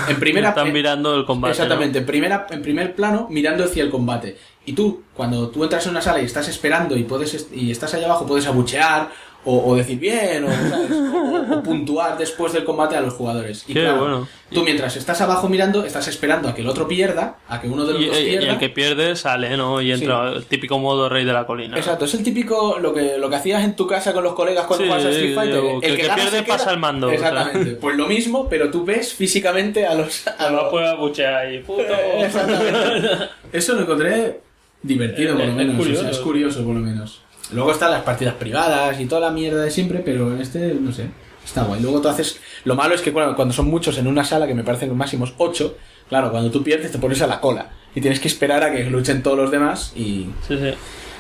[0.09, 1.53] en primera Están mirando el combate.
[1.53, 4.37] Exactamente, en, primera, en primer plano mirando hacia el combate.
[4.67, 7.95] Y tú, cuando tú entras en una sala y estás esperando y puedes y estás
[7.95, 9.11] allá abajo, puedes abuchear
[9.45, 10.91] o, o decir bien o, ¿sabes?
[10.91, 13.65] O- o puntuar después del combate a los jugadores.
[13.69, 14.29] Y Qué claro, bueno.
[14.51, 17.85] tú mientras estás abajo mirando, estás esperando a que el otro pierda, a que uno
[17.85, 18.07] de los ¿no?
[18.09, 18.53] dos Y, y pierda.
[18.53, 19.83] el que pierde sale, ¿no?
[19.83, 21.77] Y entra el típico modo rey de la colina.
[21.77, 24.67] Exacto, es el típico lo que, lo que hacías en tu casa con los colegas
[24.67, 25.59] cuando Sí, juegas a Street Fighter.
[25.59, 26.57] o que el que gana pierde queda.
[26.57, 27.19] pasa el mando, o sea.
[27.29, 27.71] Exactamente.
[27.81, 30.27] Pues lo mismo, pero tú ves físicamente a los.
[30.27, 30.71] A No los...
[30.71, 31.83] puede abuchear ahí, puto.
[32.19, 33.09] Exactamente.
[33.53, 34.41] Eso lo encontré
[34.83, 35.75] divertido, por lo Es menos.
[35.75, 36.09] o sea, curioso.
[36.11, 37.21] es curioso, por lo menos.
[37.55, 40.93] Luego están las partidas privadas y toda la mierda de siempre, pero en este, no
[40.93, 41.07] sé,
[41.45, 41.81] está guay.
[41.81, 42.41] Luego tú haces.
[42.65, 44.97] Lo malo es que cuando, cuando son muchos en una sala, que me parecen los
[44.99, 45.77] máximos 8,
[46.09, 47.71] claro, cuando tú pierdes te pones a la cola.
[47.95, 50.27] Y tienes que esperar a que luchen todos los demás y.
[50.47, 50.73] Sí, sí.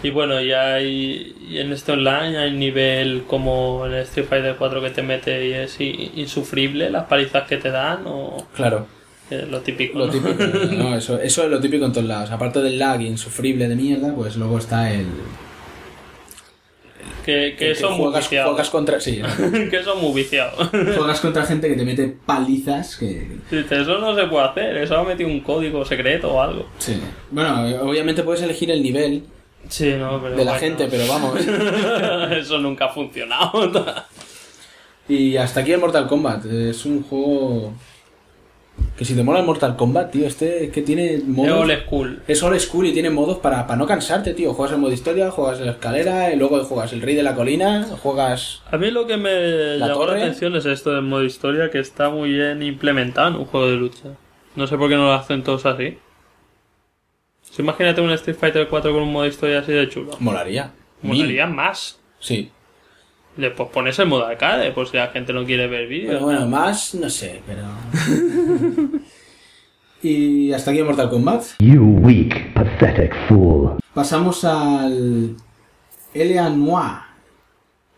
[0.02, 4.56] Y bueno, ya hay y en este online hay nivel como en el Street Fighter
[4.58, 8.86] 4 que te mete y es insufrible las palizas que te dan o Claro.
[9.30, 9.98] eh, lo típico.
[9.98, 10.12] Lo ¿no?
[10.12, 10.34] típico,
[10.74, 12.30] no, eso, eso es lo típico en todos lados.
[12.30, 15.06] Aparte del lag insufrible de mierda, pues luego está el.
[17.24, 19.00] Que, que que son muy juegas, juegas contra.
[19.00, 19.20] Sí,
[19.70, 20.68] que son muy viciados.
[20.68, 23.38] juegas contra gente que te mete palizas que.
[23.50, 26.66] Eso no se puede hacer, eso ha metido un código secreto o algo.
[26.78, 27.00] Sí.
[27.30, 29.24] Bueno, eh, obviamente puedes elegir el nivel
[29.68, 30.66] Sí, no, pero de la bueno.
[30.66, 31.38] gente, pero vamos.
[32.32, 33.70] eso nunca ha funcionado.
[35.08, 36.44] Y hasta aquí el Mortal Kombat.
[36.46, 37.72] Es un juego
[38.96, 41.62] Que si te mola el Mortal Kombat, tío, este que tiene modos...
[41.62, 42.22] old school.
[42.28, 44.54] Es old school y tiene modos para, para no cansarte, tío.
[44.54, 47.84] Juegas el modo historia, juegas la escalera, y luego juegas el rey de la colina,
[48.02, 48.62] juegas...
[48.70, 50.18] A mí lo que me La llamó torre.
[50.18, 53.66] la atención es esto del modo historia, que está muy bien implementado en un juego
[53.68, 54.10] de lucha.
[54.54, 55.98] No sé por qué no lo hacen todos así.
[57.42, 60.12] Si imagínate un Street Fighter 4 con un modo historia así de chulo.
[60.20, 60.70] Molaría.
[61.02, 61.98] Molaría más.
[62.20, 62.50] Sí.
[63.36, 66.12] Después pones el modo arcade, por si la gente no quiere ver vídeos.
[66.14, 67.62] Pero bueno, más, no sé, pero...
[70.02, 71.42] y hasta aquí Mortal Kombat.
[71.58, 73.78] You weak, pathetic fool.
[73.92, 75.34] Pasamos al
[76.12, 76.50] L.A.
[76.50, 77.04] Noir.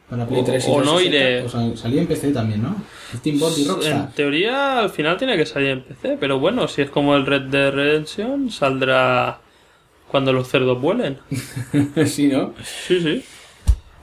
[0.09, 1.05] Para Play O- 3 y o no 360.
[1.05, 1.43] iré.
[1.43, 2.77] O sea, salía en PC también, ¿no?
[3.17, 4.13] Steam Bond y En Rockstar.
[4.15, 7.43] teoría, al final tiene que salir en PC, pero bueno, si es como el Red
[7.51, 9.41] Dead Redemption, saldrá
[10.09, 11.19] cuando los cerdos vuelen.
[12.07, 12.55] sí, ¿no?
[12.63, 13.25] Sí, sí.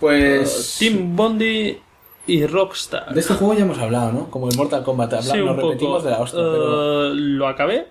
[0.04, 0.76] Pues...
[0.80, 1.78] Team Bondi
[2.28, 3.14] y Rockstar.
[3.14, 4.30] De este juego ya hemos hablado, ¿no?
[4.30, 5.14] Como el Mortal Kombat.
[5.14, 6.02] Habla, Sí, nos repetimos poco.
[6.04, 7.08] de la hostia, pero...
[7.08, 7.88] Eh, Lo acabé,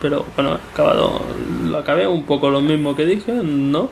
[0.00, 1.20] pero bueno, acabado,
[1.64, 3.90] lo acabé un poco lo mismo que dije, ¿no?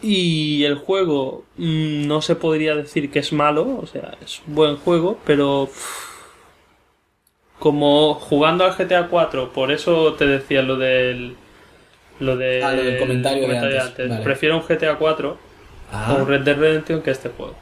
[0.00, 4.54] Y el juego mm, no se podría decir que es malo, o sea, es un
[4.54, 6.08] buen juego, pero uff,
[7.58, 11.36] como jugando al GTA 4, por eso te decía lo del
[12.20, 14.22] lo, de- Ah, lo del comentario de antes, vale.
[14.22, 15.47] Prefiero un GTA 4
[15.92, 16.22] Ah.
[16.26, 17.54] Red Dead Redemption que este juego.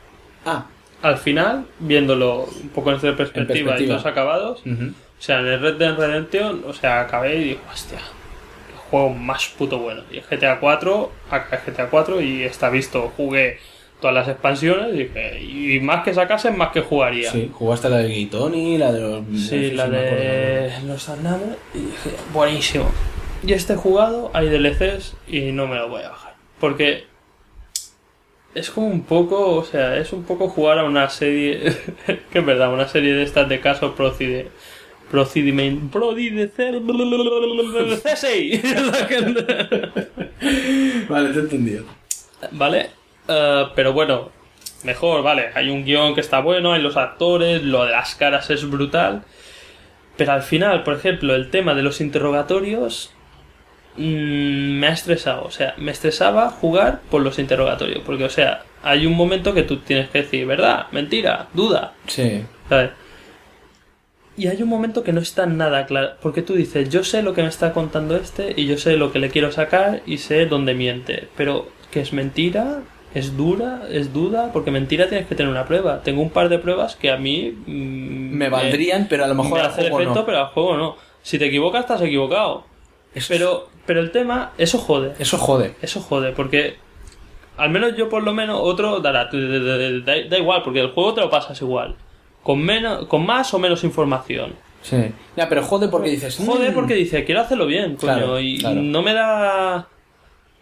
[0.45, 0.67] Ah.
[1.03, 3.95] Al final, viéndolo un poco en perspectiva, y perspectiva.
[3.95, 4.87] todos acabados, Ujú.
[4.87, 9.11] o sea, en el Red Dead Redemption, o sea, acabé y digo, hostia, qué juego
[9.11, 10.03] más puto bueno.
[10.11, 13.59] Y el GTA 4, acabé el GTA 4 y está visto, jugué
[14.01, 17.31] todas las expansiones y dije, y más que sacasen, más que jugaría.
[17.31, 19.25] Sí, jugaste la de Gay Tony, la de los...
[19.41, 22.91] Sí, la de los Arname y dije, buenísimo.
[23.47, 26.35] Y este jugado hay DLCs y no me lo voy a bajar.
[26.59, 27.05] Porque
[28.57, 31.77] es como un poco, o sea, es un poco jugar a una serie,
[32.33, 34.49] que es verdad, una serie de estas de casos procede.
[35.11, 36.81] Prodidecer.
[38.03, 38.61] CSI.
[41.09, 41.85] Vale, te he entendido.
[42.51, 42.91] ¿Vale?
[43.29, 44.31] Eh, pero bueno,
[44.83, 45.51] mejor, vale.
[45.55, 49.23] Hay un guion que está bueno, hay los actores, lo de las caras es brutal.
[50.17, 53.13] Pero al final, por ejemplo, el tema de los interrogatorios
[53.97, 55.45] mm, me ha estresado.
[55.45, 58.03] O sea, me estresaba jugar por los interrogatorios.
[58.05, 60.87] Porque, o sea, hay un momento que tú tienes que decir, ¿verdad?
[60.93, 61.93] Mentira, duda.
[62.07, 62.43] Sí.
[62.69, 62.91] ¿Sabes?
[64.39, 66.11] Y hay un momento que no está nada claro.
[66.21, 69.11] Porque tú dices, yo sé lo que me está contando este y yo sé lo
[69.11, 71.29] que le quiero sacar y sé dónde miente.
[71.37, 72.83] Pero que es mentira,
[73.15, 76.03] es dura, es duda, porque mentira tienes que tener una prueba.
[76.03, 77.55] Tengo un par de pruebas que a mí...
[77.67, 80.27] mm, Me valdrían, pero a lo mejor me al hace juego efecto, no.
[80.27, 80.97] pero al juego no.
[81.23, 82.67] Si te equivocas, estás equivocado.
[83.29, 85.13] Pero, pero el tema, eso jode.
[85.19, 85.75] Eso jode.
[85.83, 86.77] Eso jode, porque
[87.57, 91.21] al menos yo por lo menos otro dará, da, da- igual, porque el juego te
[91.23, 91.95] lo pasas igual.
[92.43, 94.55] Con, menos, con más o menos información.
[94.83, 94.97] Sí.
[95.37, 96.37] Ya, pero jode porque dices...
[96.45, 96.75] Jode "Mm".
[96.75, 98.81] porque dice, quiero hacerlo bien, coño, Claro, y claro.
[98.83, 99.89] no me da...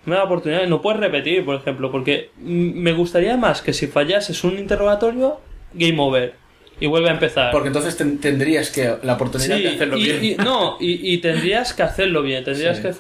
[0.07, 3.87] No me da oportunidad, no puedes repetir, por ejemplo, porque me gustaría más que si
[3.87, 5.41] fallases un interrogatorio,
[5.73, 6.35] game over.
[6.81, 7.53] Y vuelve a empezar.
[7.53, 10.25] Porque entonces ten- tendrías que la oportunidad Sí, de hacerlo y, bien.
[10.25, 12.83] y- no, y, y tendrías que hacerlo bien, tendrías Sí.
[12.83, 12.93] que...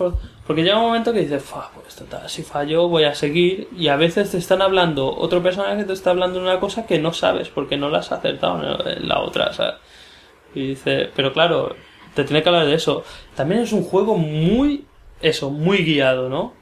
[0.47, 3.89] Porque llega un momento que dices, "Fua, pues total, si fallo voy a seguir y
[3.89, 7.13] a veces te están hablando, otro personaje te está hablando de una cosa que no
[7.15, 9.77] sabes porque no la has acertado en la otra, ¿sabes?
[10.55, 11.75] Y dice, pero claro,
[12.15, 13.05] te tiene que hablar de eso.
[13.35, 14.85] También es un juego muy,
[15.23, 16.53] eso, muy guiado, ¿no?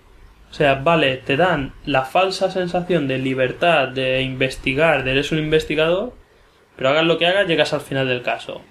[0.50, 5.38] O sea, vale, te dan la falsa sensación de libertad, de investigar, de eres un
[5.40, 6.12] investigador,
[6.76, 8.62] pero hagas lo que hagas, llegas al final del caso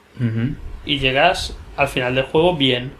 [0.85, 2.93] y llegas al final del juego bien.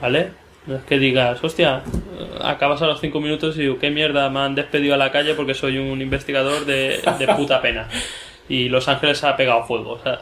[0.00, 0.30] ¿Vale?
[0.66, 1.82] No es que digas, hostia,
[2.18, 5.12] eh, acabas a los 5 minutos y digo, qué mierda, me han despedido a la
[5.12, 7.88] calle porque soy un investigador de, de puta pena.
[8.48, 9.94] Y Los Ángeles ha pegado fuego.
[9.94, 10.20] O sea,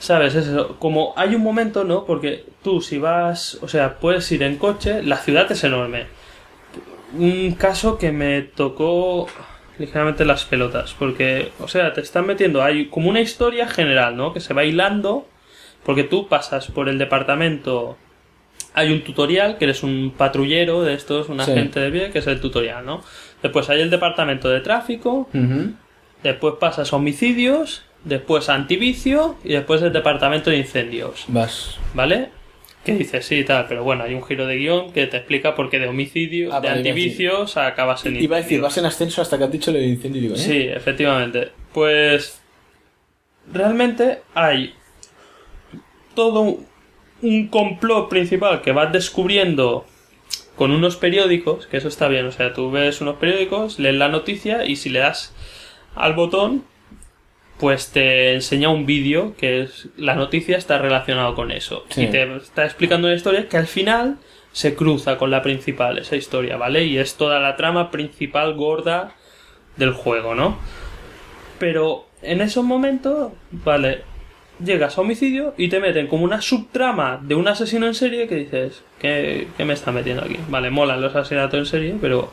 [0.00, 0.34] ¿Sabes?
[0.34, 0.76] Es eso.
[0.78, 2.06] Como hay un momento, ¿no?
[2.06, 6.06] Porque tú si vas, o sea, puedes ir en coche, la ciudad es enorme.
[7.12, 9.26] Un caso que me tocó
[9.80, 14.32] ligeramente las pelotas, porque, o sea, te están metiendo, hay como una historia general, ¿no?
[14.32, 15.26] Que se va hilando,
[15.84, 17.96] porque tú pasas por el departamento,
[18.74, 21.50] hay un tutorial, que eres un patrullero de estos, un Sí.
[21.50, 23.02] agente de pie, que es el tutorial, ¿no?
[23.42, 25.28] Después hay el departamento de tráfico,
[26.22, 31.24] después pasas a homicidios, después a antivicio y después el departamento de incendios.
[31.28, 31.78] Vas.
[31.94, 32.28] ¿Vale?
[32.84, 35.68] Que dices, sí, tal, pero bueno, hay un giro de guion que te explica por
[35.68, 39.36] qué de homicidio, Ah, de antivicios acabas en Iba a decir, vas en ascenso hasta
[39.36, 40.38] que has dicho lo del incendio y digo, ¿eh?
[40.38, 41.50] Sí, efectivamente.
[41.74, 42.40] Pues
[43.52, 44.74] realmente hay
[46.14, 46.58] todo
[47.22, 49.84] un complot principal que vas descubriendo
[50.56, 54.08] con unos periódicos, que eso está bien, o sea, tú ves unos periódicos, lees la
[54.08, 55.34] noticia y si le das
[55.94, 56.64] al botón
[57.60, 62.04] pues te enseña un vídeo que es la noticia está relacionado con eso Sí.
[62.04, 64.16] y te está explicando una historia que al final
[64.52, 69.12] se cruza con la principal esa historia vale y es toda la trama principal gorda
[69.76, 70.58] del juego no
[71.58, 74.02] pero en esos momentos vale
[74.64, 78.34] llegas a homicidio y te meten como una subtrama de un asesino en serie que
[78.36, 80.36] dices ¿qué, qué me está metiendo aquí?
[80.48, 82.30] vale molan los asesinatos en serie pero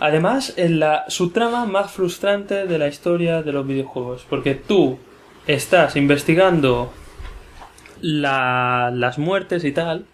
[0.00, 4.26] Además, es la subtrama más frustrante de la historia de los videojuegos.
[4.28, 4.98] Porque tú
[5.46, 6.92] estás investigando
[8.00, 10.04] la- las muertes y tal.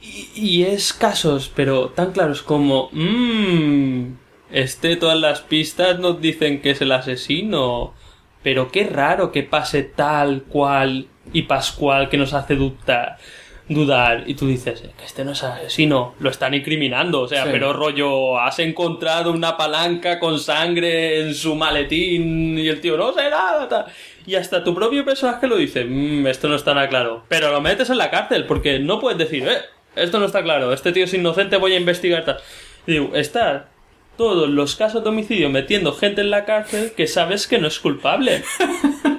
[0.00, 2.88] Y, es casos, pero tan claros como.
[2.92, 4.14] Mmm.
[4.50, 7.94] Este, todas las pistas nos dicen que es el asesino.
[8.42, 13.18] Pero qué raro que pase tal cual y pascual que nos hace dudar.
[13.68, 14.24] Dudar.
[14.26, 17.22] Y tú dices, "Es que este no es asesino, lo están incriminando.
[17.22, 17.48] O sea, Sí.
[17.52, 23.12] pero rollo, has encontrado una palanca con sangre en su maletín y el tío no
[23.12, 23.68] sé nada.
[23.68, 23.86] tal".
[24.24, 27.24] Y hasta tu propio personaje lo dice, "Mm, esto no está nada claro.
[27.28, 29.58] Pero lo metes en la cárcel porque no puedes decir, eh,
[29.96, 32.38] esto no está claro, este tío es inocente, voy a investigar tal.
[32.86, 33.68] Y digo, está
[34.16, 37.78] todos los casos de homicidio metiendo gente en la cárcel que sabes que no es
[37.80, 38.42] culpable.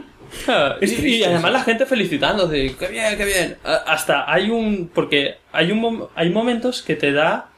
[0.82, 3.58] Y, además la gente felicitándose, qué bien, qué bien.
[3.64, 7.50] Hasta hay un, porque hay un, hay momentos que te da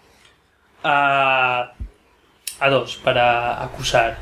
[0.84, 1.74] a,
[2.60, 4.18] a dos para acusar.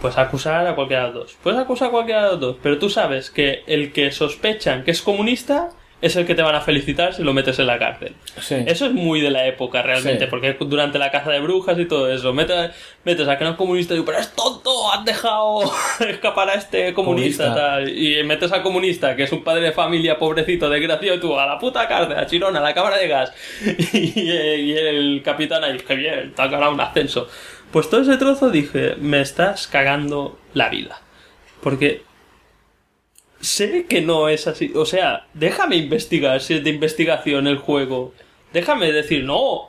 [0.00, 1.36] Pues acusar a cualquiera de los dos.
[1.42, 4.90] Puedes acusar a cualquiera de los dos, pero tú sabes que el que sospechan que
[4.90, 5.70] es comunista
[6.02, 8.14] es el que te van a felicitar si lo metes en la cárcel.
[8.40, 8.56] Sí.
[8.66, 10.30] Eso es muy de la época realmente, Sí.
[10.30, 12.72] porque durante la caza de brujas y todo eso, metes,
[13.04, 15.62] metes a que no es comunista y digo, pero es tonto, has dejado
[16.08, 17.54] escapar a este comunista, Comunista.
[17.54, 17.88] tal.
[17.96, 21.46] Y metes al comunista, que es un padre de familia pobrecito, desgraciado, y tú a
[21.46, 23.32] la puta cárcel, a Chirona, a la cámara de gas.
[23.92, 27.28] Y, y el capitán ahí, que bien, te ha ganado un ascenso.
[27.70, 31.00] Pues todo ese trozo dije, me estás cagando la vida.
[31.62, 32.02] Porque
[33.42, 34.72] sé que no es así.
[34.74, 38.14] O sea, déjame investigar si es de investigación el juego.
[38.54, 39.68] Déjame decir, no,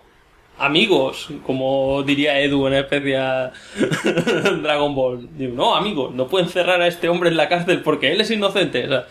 [0.58, 3.52] amigos, como diría Edu en especial
[4.64, 5.28] Dragon Ball.
[5.38, 8.32] Digo, no, amigos, no pueden cerrar a este hombre en la cárcel porque él es
[8.32, 8.86] inocente.
[8.86, 9.08] O sea,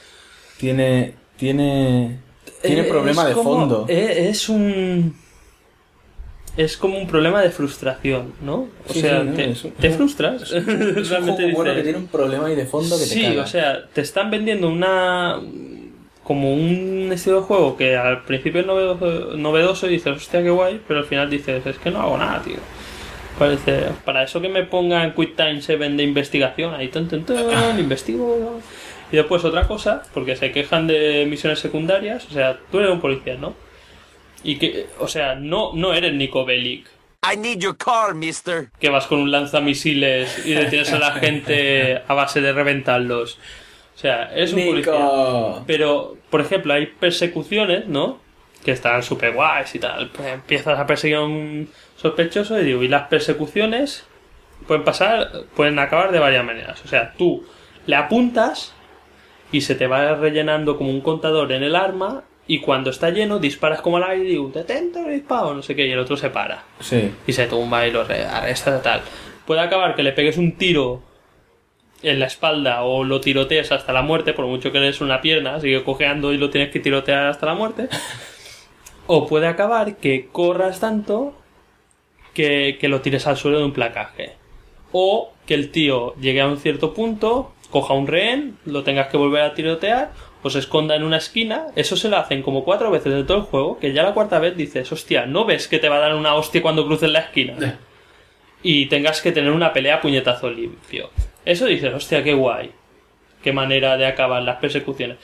[0.58, 1.14] Tiene.
[1.36, 2.18] Tiene.
[2.62, 3.86] Tiene eh, problema de como- fondo.
[3.88, 5.16] eh, es un.
[6.56, 8.68] Es como un problema de frustración, ¿no?
[8.88, 10.42] O Sí, sea, sí, no, te, es un- te es un- frustras.
[10.42, 10.66] Es un
[11.08, 13.86] Realmente juego bueno que tiene un problema ahí de fondo que te sí, o sea,
[13.92, 15.40] te están vendiendo una
[16.22, 20.50] como un estilo de juego que al principio es novedoso, novedoso y dices, hostia, qué
[20.50, 22.58] guay, pero al final dices, es que no hago nada, tío.
[23.38, 27.36] Parece, para eso que me pongan Quick Time 7 de investigación, ahí ton, ton, ton,
[27.78, 28.60] investigo.
[29.10, 33.00] Y después otra cosa, porque se quejan de misiones secundarias, o sea, tú eres un
[33.00, 33.54] policía, ¿no?
[34.44, 36.86] Y que, o sea, no, no eres Nico Bellic,
[37.24, 38.70] I need your car, mister.
[38.80, 43.38] que vas con un lanzamisiles y detienes a la gente a base de reventarlos.
[43.94, 44.90] O sea, es un Nico.
[44.90, 45.64] policía.
[45.66, 48.18] Pero, por ejemplo, hay persecuciones, ¿no?
[48.64, 50.10] Que están súper guays y tal.
[50.10, 54.04] Pues empiezas a perseguir a un sospechoso y digo, y las persecuciones
[54.66, 56.82] pueden pasar, pueden acabar de varias maneras.
[56.84, 57.46] O sea, tú
[57.86, 58.74] le apuntas
[59.52, 63.38] y se te va rellenando como un contador en el arma y cuando está lleno
[63.38, 66.30] disparas como al aire y digo, detente, disparo, no sé qué, y el otro se
[66.30, 67.10] para Sí.
[67.26, 69.00] y se tumba y lo re- arresta tal.
[69.46, 71.02] Puede acabar que le pegues un tiro
[72.02, 75.20] en la espalda o lo tirotees hasta la muerte, por mucho que le des una
[75.20, 77.88] pierna, sigue cojeando y lo tienes que tirotear hasta la muerte.
[79.06, 81.34] O puede acabar que corras tanto
[82.34, 84.32] que, que lo tires al suelo de un placaje.
[84.92, 89.16] O que el tío llegue a un cierto punto, coja un rehén, lo tengas que
[89.16, 90.12] volver a tirotear,
[90.42, 91.66] o se esconda en una esquina.
[91.76, 94.38] Eso se lo hacen como cuatro veces de todo el juego, que ya la cuarta
[94.38, 97.20] vez dices, hostia, ¿no ves que te va a dar una hostia cuando cruces la
[97.20, 97.78] esquina?
[98.62, 101.10] Y tengas que tener una pelea a puñetazo limpio.
[101.44, 102.70] Eso dices, hostia, qué guay.
[103.42, 105.18] Qué manera de acabar las persecuciones.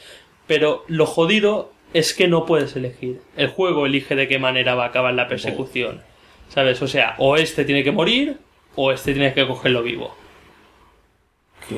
[0.47, 3.21] Pero lo jodido es que no puedes elegir.
[3.37, 6.03] El juego elige de qué manera va a acabar la persecución.
[6.49, 6.81] ¿Sabes?
[6.83, 8.39] O sea, o este tiene que morir,
[8.75, 10.15] o este tiene que cogerlo vivo.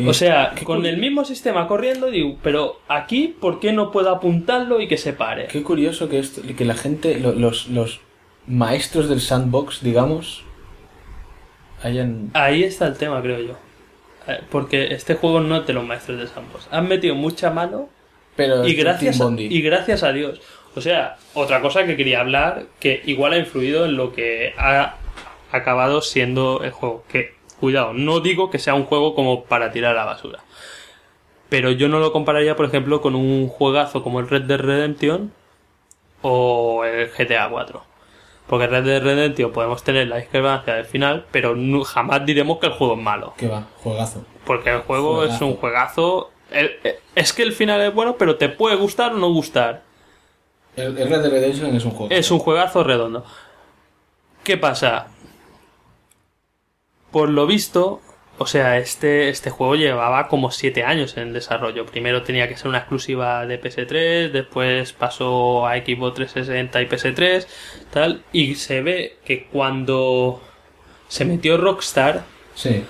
[0.06, 4.80] O sea, con el mismo sistema corriendo, digo, pero aquí, ¿por qué no puedo apuntarlo
[4.80, 5.46] y que se pare?
[5.48, 8.00] Qué curioso que, esto, que la gente, lo- los, los
[8.46, 10.44] maestros del sandbox, digamos,
[11.82, 12.30] hayan...
[12.34, 13.54] Ahí está el tema, creo yo.
[14.28, 16.68] Eh, Porque este juego no es de los maestros de Sandbox.
[16.70, 17.88] Han metido mucha mano
[18.36, 19.44] Pero y es gracias, Bondi.
[19.46, 20.40] y gracias a Dios.
[20.76, 24.96] O sea, otra cosa que quería hablar que igual ha influido en lo que ha
[25.52, 27.02] acabado siendo el juego.
[27.10, 30.40] Que, cuidado, no digo que sea un juego como para tirar a la basura.
[31.48, 35.32] Pero yo no lo compararía, por ejemplo, con un juegazo como el Red Dead Redemption
[36.22, 37.82] o el GTA 4.
[38.46, 41.54] Porque Red Dead Redemption podemos tener la discrepancia del final, pero
[41.84, 43.34] jamás diremos que el juego es malo.
[43.36, 44.24] Que va, juegazo.
[44.44, 45.34] Porque el juego Juegazo.
[45.36, 46.30] es un juegazo.
[46.50, 49.82] El- eh, es que el final es bueno, pero te puede gustar o no gustar.
[50.76, 52.12] El, el Red Dead Redemption es un juego.
[52.14, 53.24] Es un juegazo redondo.
[54.44, 55.08] ¿Qué pasa?
[57.10, 58.00] Por lo visto,
[58.38, 61.86] o sea, este, este juego llevaba como 7 años en desarrollo.
[61.86, 67.46] Primero tenía que ser una exclusiva de PS3, después pasó a Xbox 360 y PS3,
[67.90, 68.22] tal.
[68.32, 70.40] Y se ve que cuando
[71.08, 72.24] se metió Rockstar,
[72.54, 72.84] Sí.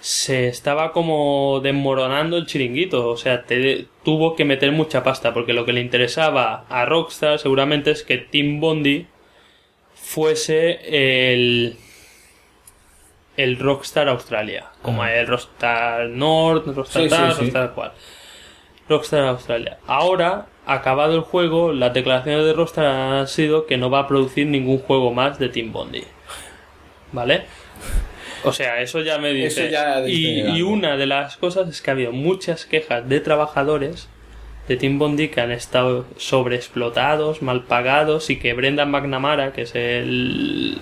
[0.00, 3.08] se estaba como desmoronando el chiringuito.
[3.08, 5.32] O sea, te, tuvo que meter mucha pasta.
[5.34, 9.06] Porque lo que le interesaba a Rockstar seguramente es que Tim Bondi
[9.94, 10.80] fuese
[11.32, 11.76] el.
[13.42, 14.66] El Rockstar Australia.
[14.82, 17.40] Como el Rockstar North, Rockstar Sí, tal, sí.
[17.40, 17.92] Rockstar cual.
[18.88, 19.78] Rockstar Australia.
[19.86, 24.46] Ahora, acabado el juego, las declaraciones de Rockstar han sido que no va a producir
[24.46, 26.04] ningún juego más de Tim Bondi.
[27.12, 27.44] ¿Vale?
[28.44, 29.64] O sea, eso ya me dice.
[29.64, 33.20] Eso ya dice y, una de las cosas es que ha habido muchas quejas de
[33.20, 34.08] trabajadores
[34.68, 39.74] de Tim Bondi que han estado sobreexplotados, mal pagados y que Brendan McNamara, que es
[39.74, 40.78] el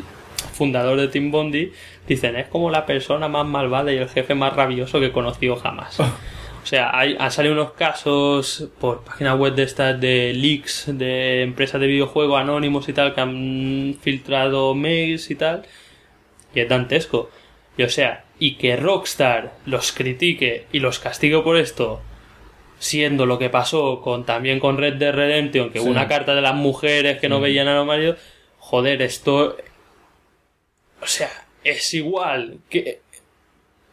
[0.58, 1.72] fundador de Tim Bondi,
[2.06, 5.56] dicen es como la persona más malvada y el jefe más rabioso que he conocido
[5.56, 5.98] jamás.
[6.00, 11.42] O sea, hay, han salido unos casos por páginas web de estas de leaks de
[11.42, 15.62] empresas de videojuegos anónimos y tal que han filtrado mails y tal.
[16.54, 17.30] Y es dantesco.
[17.78, 22.02] Y o sea, y que Rockstar los critique y los castigue por esto,
[22.78, 25.84] siendo lo que pasó con también con Red Dead Redemption, que Sí.
[25.84, 27.42] hubo una carta de las mujeres que no Sí.
[27.44, 28.18] veían a los maridos,
[28.58, 29.56] joder, esto.
[31.02, 31.30] O sea,
[31.64, 33.00] es igual que.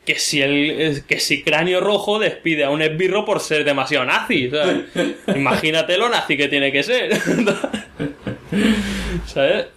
[0.05, 4.51] Que si el que si Cráneo Rojo despide a un esbirro por ser demasiado nazi,
[4.51, 4.85] ¿sabes?
[5.35, 7.19] Imagínate lo nazi que tiene que ser.
[9.25, 9.67] ¿Sabes?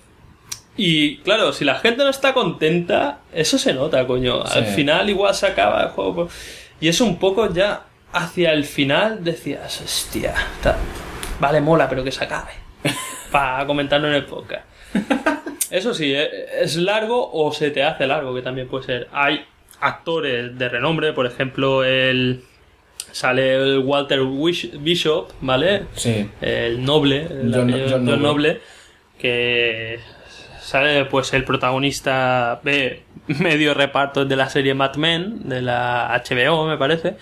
[0.77, 4.43] Y claro, si la gente no está contenta, eso se nota, coño.
[4.45, 4.75] Al Sí.
[4.75, 6.15] final igual se acaba el juego.
[6.15, 6.29] por-
[6.81, 10.35] Y es un poco ya hacia el final decías, hostia,
[11.41, 12.53] vale, mola, pero que se acabe.
[13.33, 14.65] Para comentarlo en el podcast.
[15.71, 16.29] Eso sí, eh,
[16.63, 19.09] es largo o se te hace largo, que también puede ser.
[19.13, 19.45] Hay
[19.81, 22.43] actores de renombre, por ejemplo, el
[23.13, 24.21] sale el Walter
[24.81, 25.85] Bishop, ¿vale?
[25.95, 26.29] Sí.
[26.41, 28.23] El noble, el John- apellido John John Noble.
[28.23, 28.61] Noble,
[29.19, 30.01] que
[30.61, 36.67] sale pues el protagonista de medio reparto de la serie Mad Men, de la HBO,
[36.67, 37.17] me parece.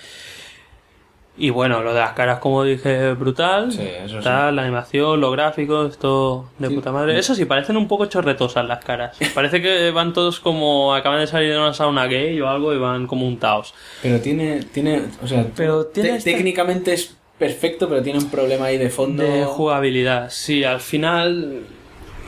[1.38, 3.70] Y bueno, lo de las caras, como dije, brutal.
[3.70, 4.24] Sí, eso sí.
[4.24, 6.74] Tal, la animación, los gráficos, esto de Sí.
[6.74, 7.18] puta madre.
[7.18, 9.18] Eso sí, parecen un poco chorretosas las caras.
[9.34, 12.78] Parece que van todos como acaban de salir de una sauna gay o algo y
[12.78, 13.74] van como untados.
[14.02, 18.30] Pero tiene, tiene, o sea, Pero tiene te- esta- técnicamente es perfecto, pero tiene un
[18.30, 19.22] problema ahí de fondo.
[19.22, 21.64] De jugabilidad, sí, al final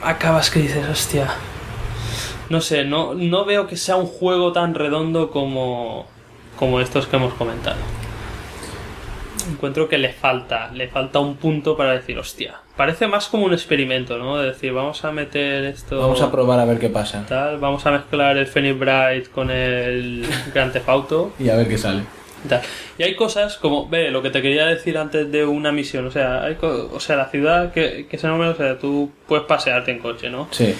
[0.02, 1.28] acabas que dices, hostia.
[2.50, 6.06] No sé, no, no veo que sea un juego tan redondo como,
[6.58, 7.76] como estos que hemos comentado.
[9.50, 12.54] Encuentro que le falta, le falta un punto para decir, hostia.
[12.76, 14.38] Parece más como un experimento, ¿no?
[14.38, 15.98] De decir, vamos a meter esto.
[16.00, 17.24] Vamos a probar a ver qué pasa.
[17.28, 21.32] tal, vamos a mezclar el Phoenix Bright con el Grand Theft Auto.
[21.38, 22.02] Y a ver qué sale.
[22.48, 22.60] Tal.
[22.96, 26.10] Y hay cosas como, ve, lo que te quería decir antes de una misión, o
[26.12, 29.44] sea, hay co- o sea, la ciudad que, que se nombra, o sea, tú puedes
[29.46, 30.46] pasearte en coche, ¿no?
[30.52, 30.72] Sí.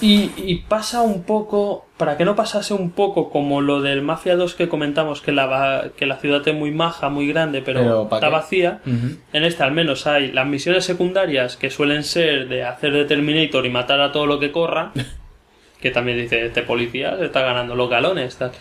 [0.00, 4.36] Y, y pasa un poco, para que no pasase un poco como lo del Mafia
[4.36, 8.08] 2 que comentamos, que la, que la ciudad es muy maja, muy grande, pero, Pero,
[8.08, 8.32] ¿pa' está qué?
[8.32, 13.06] vacía, en esta al menos hay las misiones secundarias que suelen ser de hacer de
[13.06, 14.92] Terminator y matar a todo lo que corra,
[15.80, 18.36] que también dice, este policía se está ganando los galones.
[18.36, 18.52] tal.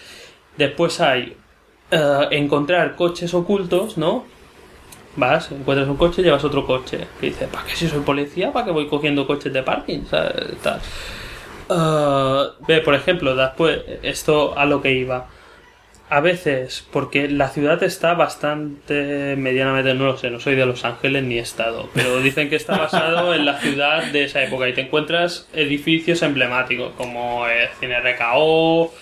[0.57, 1.37] Después hay
[1.91, 4.25] eh, encontrar coches ocultos, ¿no?
[5.15, 7.07] Vas, encuentras un coche, llevas otro coche.
[7.19, 8.51] Que dice, ¿para qué si soy policía?
[8.51, 10.01] ¿Para qué voy cogiendo coches de parking?
[10.61, 10.81] Tal.
[11.69, 15.27] Eh, ve, por ejemplo, después, esto a lo que iba.
[16.09, 20.85] A veces, porque la ciudad está bastante medianamente, no lo sé, no soy de Los
[20.85, 24.73] Ángeles ni estado, pero dicen que está basado en la ciudad de esa época y
[24.73, 28.93] te encuentras edificios emblemáticos como el Cine RKO,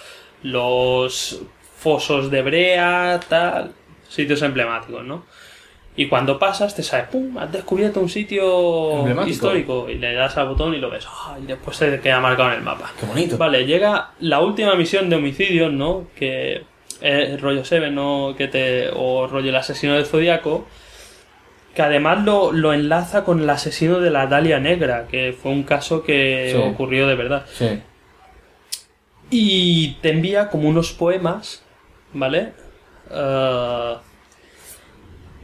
[0.41, 1.43] los
[1.77, 3.73] fosos de Brea, tal,
[4.09, 5.25] sitios emblemáticos, ¿no?
[5.97, 7.37] Y cuando pasas te sale, ¡pum!
[7.37, 11.37] Has descubierto un sitio histórico y le das al botón y lo ves, ¡ah!
[11.41, 12.91] y después se queda marcado en el mapa.
[12.99, 13.37] Qué bonito.
[13.37, 16.07] Vale, llega la última misión de homicidio, ¿no?
[16.15, 16.63] Que
[17.01, 18.35] es rollo Seven, ¿no?
[18.37, 20.65] Que te, o rollo el asesino del zodiaco.
[21.73, 25.63] Que además lo, lo enlaza con el asesino de la Dalia Negra, que fue un
[25.63, 26.57] caso que Sí.
[26.57, 27.45] ocurrió de verdad.
[27.53, 27.81] Sí.
[29.29, 31.63] Y te envía como unos poemas,
[32.13, 32.53] ¿vale?
[33.11, 33.93] Eh,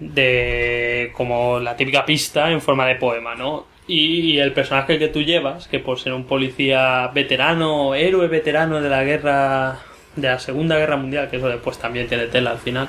[0.01, 3.67] de como la típica pista en forma de poema, ¿no?
[3.87, 8.89] Y, el personaje que tú llevas, que por ser un policía veterano, héroe veterano de
[8.89, 9.79] la guerra,
[10.15, 12.87] de la Segunda Guerra Mundial, que eso después también tiene tela al final,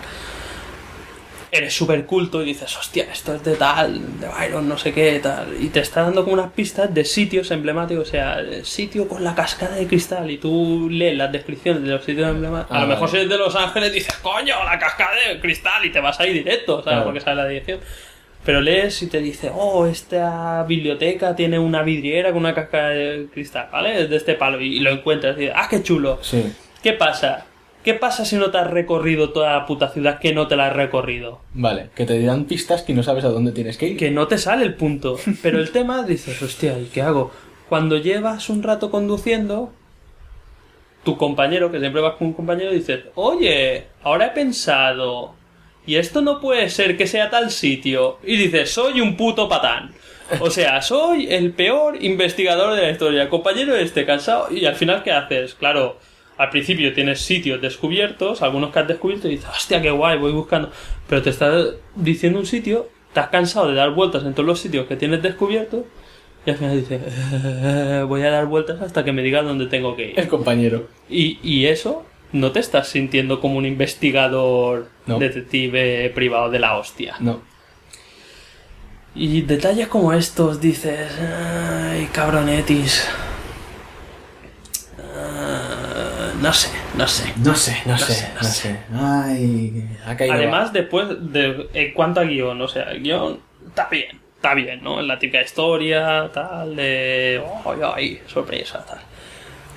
[1.55, 5.21] eres súper culto y dices, hostia, esto es de tal, de Byron, no sé qué,
[5.23, 5.55] tal.
[5.61, 9.23] Y te está dando como unas pistas de sitios emblemáticos, o sea, el sitio con
[9.23, 10.31] la cascada de cristal.
[10.31, 12.75] Y tú lees las descripciones de los sitios emblemáticos.
[12.75, 13.11] a Ah, lo mejor vale.
[13.13, 16.33] si eres de Los Ángeles dices, coño, la cascada de cristal, y te vas ahí
[16.33, 16.85] directo, ¿sabes?
[16.85, 17.05] Claro.
[17.05, 17.81] Porque sabes la dirección.
[18.47, 23.27] Pero lees y te dice, oh, esta biblioteca tiene una vidriera con una cascada de
[23.33, 24.03] cristal, ¿vale?
[24.03, 24.59] Es de este palo.
[24.61, 26.19] Y lo encuentras y dices, ah, qué chulo.
[26.23, 26.51] Sí.
[26.83, 27.45] ¿Qué pasa?
[27.85, 30.69] ¿Qué pasa si no te has recorrido toda la puta ciudad que no te la
[30.69, 31.41] has recorrido?
[31.53, 33.97] Vale, que te dirán pistas que no sabes a dónde tienes que ir.
[33.97, 35.19] Que no te sale el punto.
[35.43, 37.33] Pero el tema dices, hostia, ¿y qué hago?
[37.69, 39.73] Cuando llevas un rato conduciendo,
[41.03, 45.35] tu compañero, que siempre vas con un compañero, dices, oye, ahora he pensado,
[45.85, 48.19] y esto no puede ser que sea tal sitio.
[48.23, 49.93] Y dices, soy un puto patán.
[50.39, 53.29] O sea, soy el peor investigador de la historia.
[53.29, 55.55] Compañero este cansado, y al final, ¿qué haces?
[55.55, 55.99] Claro,
[56.39, 60.33] al principio tienes sitios descubiertos, algunos que has descubierto, y dices, hostia, qué guay, voy
[60.33, 60.71] buscando.
[61.09, 61.53] Pero te está
[61.95, 65.23] diciendo un sitio, te has cansado de dar vueltas en todos los sitios que tienes
[65.23, 65.83] descubiertos,
[66.45, 67.01] y al final dices,
[67.33, 70.19] "Eh, voy a dar vueltas hasta que me digas dónde tengo que ir.
[70.19, 70.89] El compañero.
[71.09, 75.19] Y, y eso, no te estás sintiendo como un investigador, No.
[75.21, 77.15] detective privado de la hostia.
[77.21, 77.41] No.
[79.15, 83.07] Y detalles como estos dices, ay, cabronetis.
[85.15, 85.82] Ah,
[86.43, 87.33] no sé, no sé.
[87.37, 88.79] No sé, no, No sé, sé, no sé.
[88.95, 90.35] Ay, ha caído.
[90.35, 93.39] Además, después, de, en cuanto a guion, o sea, el guion
[93.69, 95.01] está bien, está bien, ¿no?
[95.01, 97.43] En la típica historia, tal, de.
[97.65, 98.21] ¡Ay, ay!
[98.27, 98.99] Sorpresa, tal.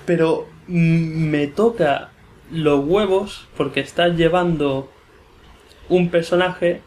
[0.06, 2.10] Pero me toca
[2.52, 4.92] los huevos porque estás llevando
[5.90, 6.82] un personaje.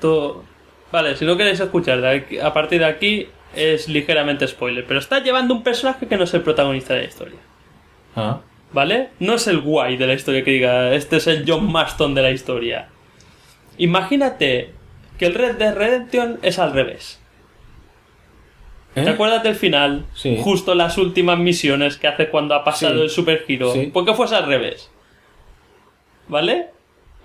[0.00, 0.44] Todo.
[0.92, 4.98] Vale, si no queréis escuchar, de aquí- a partir de aquí es ligeramente spoiler, pero
[5.00, 7.38] estás llevando un personaje que no es el protagonista de la historia.
[8.16, 8.40] Ah.
[8.72, 9.08] ¿Vale?
[9.18, 12.22] No es el guay de la historia que diga, este es el John Marston de
[12.22, 12.88] la historia.
[13.78, 14.70] Imagínate
[15.18, 17.20] que el Red Dead Redemption es al revés.
[18.94, 19.02] ¿Eh?
[19.02, 20.04] ¿Te acuerdas del final?
[20.14, 20.38] Sí.
[20.40, 23.00] Justo las últimas misiones que hace cuando ha pasado Sí.
[23.02, 23.72] el Super Hero.
[23.72, 23.86] Sí.
[23.86, 24.90] ¿Por qué fuese al revés?
[26.28, 26.66] ¿Vale?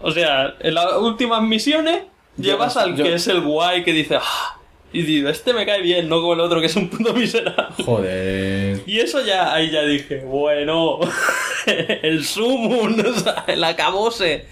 [0.02, 2.04] O sea, en las últimas misiones
[2.38, 4.58] llevas al yo- que es el guay que dice, ah,
[4.94, 7.84] y digo, este me cae bien, no como el otro que es un puto miserable.
[7.84, 8.82] Joder.
[8.86, 11.00] Y eso ya, ahí ya dije, bueno,
[11.66, 14.46] el sumum, o sea, el acabose.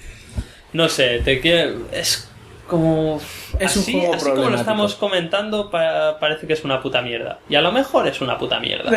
[0.73, 1.87] No sé, te quiero.
[1.91, 2.27] Es
[2.67, 3.21] como.
[3.59, 7.01] Es un así, juego así como lo estamos comentando, pa- parece que es una puta
[7.01, 7.39] mierda.
[7.47, 8.89] Y a lo mejor es una puta mierda.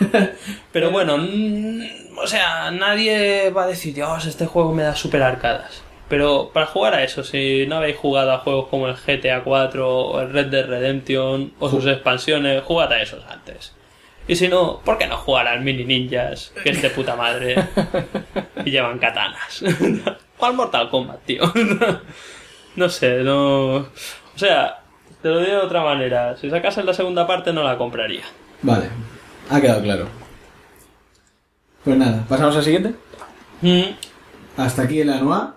[0.72, 1.82] Pero bueno, mm,
[2.22, 5.82] o sea, nadie va a decir, Dios, este juego me da super arcadas.
[6.10, 9.88] Pero para jugar a eso, si no habéis jugado a juegos como el GTA 4
[9.88, 13.72] o el Red Dead Redemption o sus expansiones, jugad a esos antes.
[14.26, 17.54] Y si no, ¿por qué no jugar al Mini Ninjas, que es de puta madre
[18.64, 19.62] y llevan katanas?
[20.38, 21.44] o al Mortal Kombat, tío.
[22.74, 23.76] no sé, no.
[23.76, 23.88] O
[24.34, 24.80] sea,
[25.22, 26.36] te lo digo de otra manera.
[26.36, 28.24] Si sacas la segunda parte, no la compraría.
[28.62, 28.88] Vale,
[29.48, 30.08] ha quedado claro.
[31.84, 32.94] Pues nada, pasamos al siguiente.
[33.62, 33.92] Mm,
[34.56, 35.54] Hasta aquí el anual.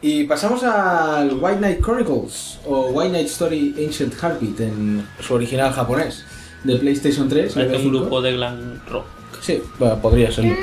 [0.00, 5.72] Y pasamos al White Knight Chronicles o White Knight Story Ancient Heartbeat en su original
[5.72, 6.24] japonés
[6.62, 7.52] de PlayStation 3.
[7.52, 8.00] Parece level un 5.
[8.00, 9.06] grupo de glam rock.
[9.40, 10.54] Sí, Bueno, podría serlo.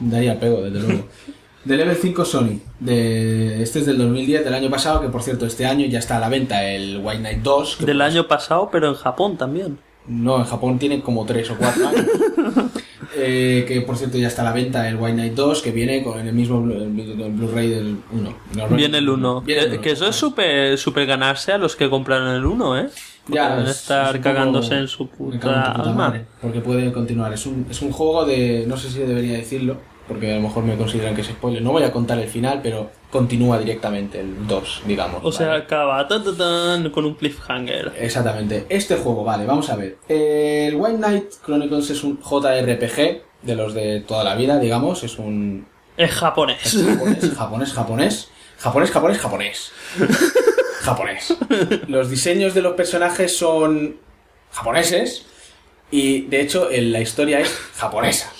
[0.00, 1.04] daría pego, desde luego.
[1.64, 2.60] De Level 5 Sony.
[2.80, 6.16] De, este es del 2010, del año pasado, que por cierto este año ya está
[6.16, 7.76] a la venta el White Knight 2.
[7.76, 9.78] que Del año pasado, pero en Japón también.
[10.06, 12.06] No, en Japón tiene como 3 o 4 años.
[13.20, 16.02] Eh, que por cierto ya está a la venta el White Knight 2, que viene
[16.02, 18.34] con el mismo Blu-ray del 1.
[18.76, 19.40] Viene el 1.
[19.42, 22.88] Viene el Que, eso es súper super ganarse a los que compraron el 1, ¿eh?
[23.24, 27.32] Porque Ya, es- estar es cagándose en su en puta, madre, porque puede continuar.
[27.32, 28.64] Es un, es un juego de.
[28.66, 29.76] No sé si debería decirlo,
[30.08, 31.62] porque a lo mejor me consideran que es spoiler.
[31.62, 35.20] No voy a contar el final, pero continúa directamente el 2, digamos.
[35.22, 35.62] O sea, ¿vale?
[35.62, 37.92] acaba tan, tan, tan, con un cliffhanger.
[38.00, 38.66] Exactamente.
[38.68, 39.98] Este juego, vale, vamos a ver.
[40.08, 45.04] El White Knight Chronicles es un JRPG de los de toda la vida, digamos.
[45.04, 45.66] Es un.
[45.96, 46.74] Es japonés.
[46.74, 48.30] es japonés, japonés, japonés.
[48.58, 49.72] Japonés, japonés, japonés.
[50.80, 51.36] japonés.
[51.86, 53.96] Los diseños de los personajes son
[54.52, 55.26] japoneses
[55.90, 58.32] y de hecho la historia es japonesa.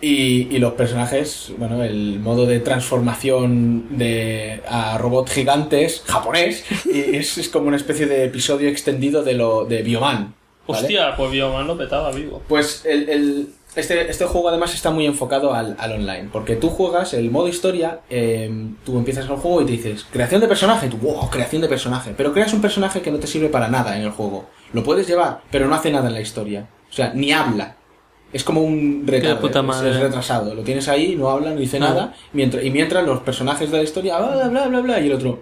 [0.00, 7.16] Y, y los personajes, bueno, el modo de transformación de a robots gigantes japonés y
[7.16, 10.34] es, es como una especie de episodio extendido de lo de Bioman.
[10.66, 12.42] Hostia, pues Bioman lo petaba vivo.
[12.48, 16.70] Pues el, el- este, este juego además está muy enfocado al, al online, porque tú
[16.70, 18.50] juegas el modo historia, eh,
[18.86, 22.14] tú empiezas el juego y te dices, creación de personaje, tú, wow, creación de personaje,
[22.16, 24.46] pero creas un personaje que no te sirve para nada en el juego.
[24.72, 26.66] Lo puedes llevar, pero no hace nada en la historia.
[26.90, 27.76] O sea, ni habla.
[28.36, 29.90] Es como un retardo, puta es- madre.
[29.92, 30.54] es retrasado.
[30.54, 31.80] Lo tienes ahí, no habla, no dice Ah.
[31.80, 35.12] nada, mientras, y mientras los personajes de la historia, bla, bla, bla, bla, y el
[35.14, 35.40] otro,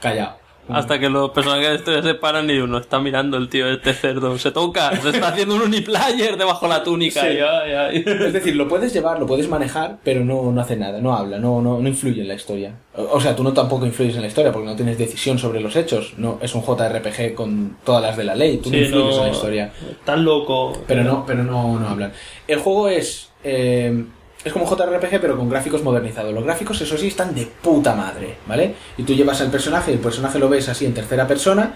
[0.00, 0.36] callado.
[0.68, 3.92] Hasta que los personajes de historia se paran y uno está mirando el tío este
[3.92, 4.38] cerdo.
[4.38, 7.20] Se toca, se está haciendo un uniplayer debajo de la túnica.
[7.20, 7.26] Sí.
[7.26, 8.04] y ay, ay.
[8.06, 11.38] Es decir, lo puedes llevar, lo puedes manejar, pero no, no hace nada, no habla,
[11.38, 12.74] no, no, no influye en la historia.
[12.96, 15.60] O, o sea, tú no tampoco influyes en la historia porque no tienes decisión sobre
[15.60, 16.14] los hechos.
[16.16, 19.26] No, es un JRPG con todas las de la ley, tú no influyes no- en
[19.28, 19.72] la historia.
[20.04, 20.72] Tan loco.
[20.86, 22.12] Pero no, pero no, no hablan.
[22.48, 23.30] El juego es.
[23.44, 24.04] eh,
[24.44, 26.34] es como JRPG, pero con gráficos modernizados.
[26.34, 28.74] Los gráficos, eso sí, están de puta madre, ¿vale?
[28.98, 31.74] Y tú llevas al personaje, y el personaje lo ves así en tercera persona,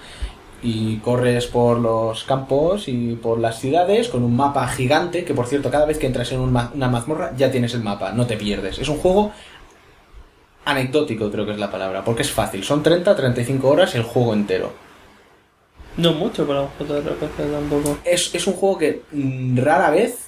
[0.63, 5.47] y corres por los campos y por las ciudades con un mapa gigante, que por
[5.47, 8.27] cierto, cada vez que entras en un ma- una mazmorra ya tienes el mapa, no
[8.27, 8.79] te pierdes.
[8.81, 9.31] Es un juego
[10.65, 12.63] anecdótico, creo que es la palabra, porque es fácil.
[12.65, 14.73] Son 30-35 horas el juego entero.
[15.97, 17.99] No mucho para un JRPG tampoco.
[18.05, 20.28] es, es un juego que mm, rara vez,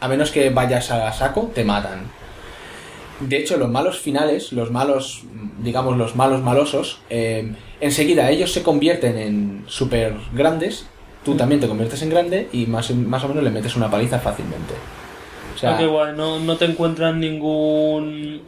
[0.00, 2.02] a menos que vayas a saco, te matan.
[3.20, 5.22] De hecho, los malos finales, los malos,
[5.60, 10.86] digamos, los malos malosos, eh, enseguida ellos se convierten en súper grandes,
[11.24, 14.20] tú también te conviertes en grande y más, más o menos le metes una paliza
[14.20, 14.74] fácilmente.
[15.54, 18.40] O sea, Ah, qué guay, no, no te encuentras ningún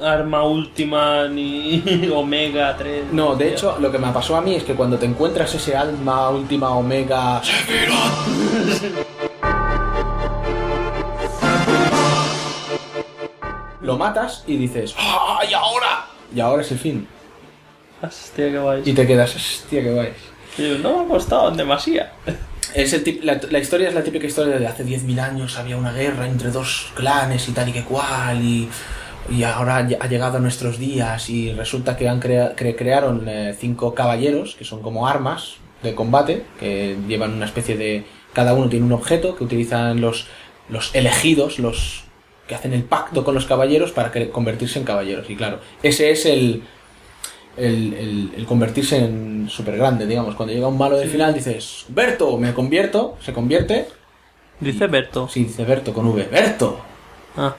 [0.00, 3.12] arma última ni Omega 3.
[3.12, 5.76] no, de hecho, lo que me pasó a mí es que cuando te encuentras ese
[5.76, 7.40] alma última omega...
[13.88, 16.04] Lo matas y dices, ¡ah, y ahora!
[16.36, 17.08] Y ahora es el fin.
[18.02, 18.82] Hostia, qué guay.
[18.84, 19.80] Y te quedas, hostia.
[20.58, 22.10] Y yo, no me ha costado demasiado.
[22.74, 25.78] Es el tip- la, la historia es la típica historia de hace 10.000 años había
[25.78, 28.68] una guerra entre dos clanes y tal y que cual y,
[29.30, 33.56] y ahora ha llegado a nuestros días y resulta que han crea- cre- crearon eh,
[33.58, 38.04] cinco caballeros que son como armas de combate que llevan una especie de
[38.34, 40.26] cada uno tiene un objeto que utilizan los
[40.68, 42.04] los elegidos los
[42.48, 46.10] que hacen el pacto con los caballeros para que- convertirse en caballeros y claro ese
[46.10, 46.62] es el
[47.56, 50.36] el, el- el convertirse en súper grande, digamos.
[50.36, 53.88] Cuando llega un malo del final dices, Berto, me convierto, se convierte.
[54.60, 55.28] Dice Berto.
[55.28, 56.22] Sí, dice Berto con V.
[56.30, 56.80] ¡Berto!
[57.36, 57.56] Ah.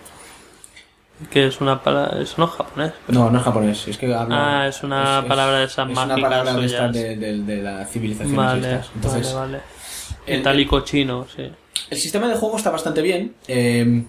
[1.30, 2.22] Que es una palabra.
[2.22, 2.94] Eso no es japonés.
[3.10, 4.14] No, no es japonés, es que.
[4.16, 7.62] Ah, es una palabra de esas Es una mágicas palabra de, estas de, de- de
[7.62, 9.60] la civilización Vale, Entonces, vale, vale.
[10.28, 11.52] el- Itálico chino, sí.
[11.90, 13.36] El sistema de juego está bastante bien.
[13.50, 14.04] eh,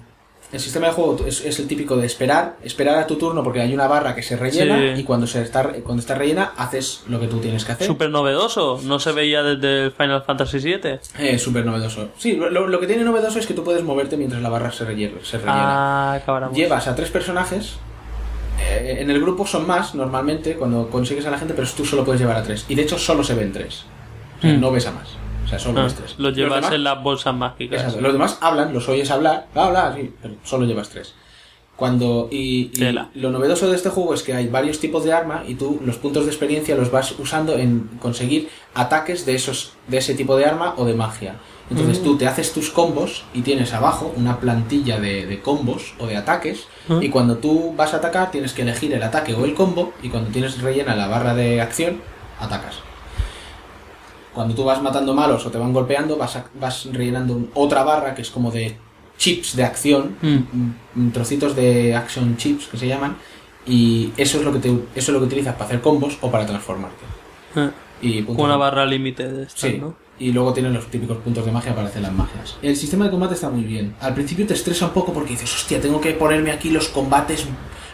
[0.52, 3.60] el sistema de juego es, es el típico de esperar, esperar a tu turno porque
[3.60, 5.00] hay una barra que se rellena Sí.
[5.00, 7.86] y cuando se está cuando está rellena haces lo que tú tienes que hacer.
[7.86, 8.80] Súper novedoso.
[8.84, 10.98] No se veía desde el Final Fantasy VII.
[11.18, 12.08] Eh, súper novedoso.
[12.18, 15.18] Sí, lo, que tiene novedoso es que tú puedes moverte mientras la barra se rellena.
[15.22, 15.54] Se rellena.
[15.56, 16.56] Ah, acabáramos.
[16.56, 17.76] Llevas a tres personajes.
[18.60, 22.04] eh, en el grupo son más normalmente cuando consigues a la gente, pero tú solo
[22.04, 22.66] puedes llevar a tres.
[22.68, 23.84] Y de hecho solo se ven tres.
[24.38, 24.60] O sea, Mm.
[24.60, 25.08] no ves a más.
[25.50, 26.14] Sea, solo Ah, ves tres.
[26.18, 27.80] Los llevas demás- en las bolsas mágicas.
[27.80, 28.00] Exacto.
[28.00, 31.14] Los demás hablan, los oyes hablar, bla, bla, sí, pero solo llevas tres.
[31.76, 32.70] Cuando, y,
[33.14, 35.96] lo novedoso de este juego es que hay varios tipos de arma y tú los
[35.96, 40.44] puntos de experiencia los vas usando en conseguir ataques de esos de ese tipo de
[40.44, 41.36] arma o de magia.
[41.70, 42.04] Entonces Mm.
[42.04, 46.16] tú te haces tus combos y tienes abajo una plantilla de, de combos o de
[46.18, 47.02] ataques Mm.
[47.02, 50.10] y cuando tú vas a atacar tienes que elegir el ataque o el combo y
[50.10, 52.02] cuando tienes rellena la barra de acción
[52.38, 52.74] atacas.
[54.34, 58.14] Cuando tú vas matando malos o te van golpeando vas, a- vas rellenando otra barra
[58.14, 58.76] que es como de
[59.18, 60.38] chips de acción Mm.
[60.94, 63.16] mm, trocitos de action chips que se llaman
[63.66, 66.30] y eso es lo que te, eso es lo que utilizas para hacer combos o
[66.30, 67.04] para transformarte.
[68.02, 69.78] Y puntos Una de- barra límite de estas, sí.
[69.80, 69.94] ¿no?
[70.18, 72.56] y luego tienen los típicos puntos de magia para hacer las magias.
[72.60, 73.94] El sistema de combate está muy bien.
[74.00, 77.46] Al principio te estresa un poco porque dices hostia tengo que ponerme aquí los combates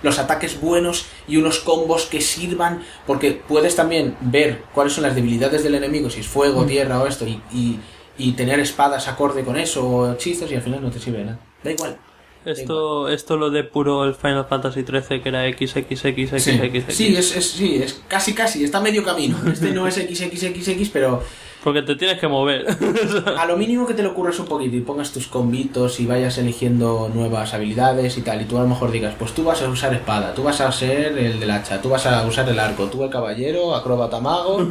[0.03, 5.15] los ataques buenos y unos combos que sirvan porque puedes también ver cuáles son las
[5.15, 6.67] debilidades del enemigo si es fuego Mm.
[6.67, 7.79] tierra o esto y, y,
[8.19, 11.25] y tener espadas acorde con eso o hechizos y al final no te sirve de
[11.27, 11.97] nada da igual
[12.45, 16.43] Esto, esto lo de puro el Final Fantasy XIII que era XXXXX.
[16.43, 19.37] Sí, sí, es, es- sí, es casi casi, está medio camino.
[19.53, 21.23] Este no es XXXX, pero
[21.67, 22.65] Porque te tienes que mover.
[23.37, 26.39] a lo mínimo que te lo ocurras un poquito y pongas tus combitos y vayas
[26.39, 29.69] eligiendo nuevas habilidades y tal, y tú a lo mejor digas, pues tú vas a
[29.69, 32.87] usar espada, tú vas a ser el del hacha, tú vas a usar el arco,
[32.87, 34.65] tú el caballero, acróbata mago.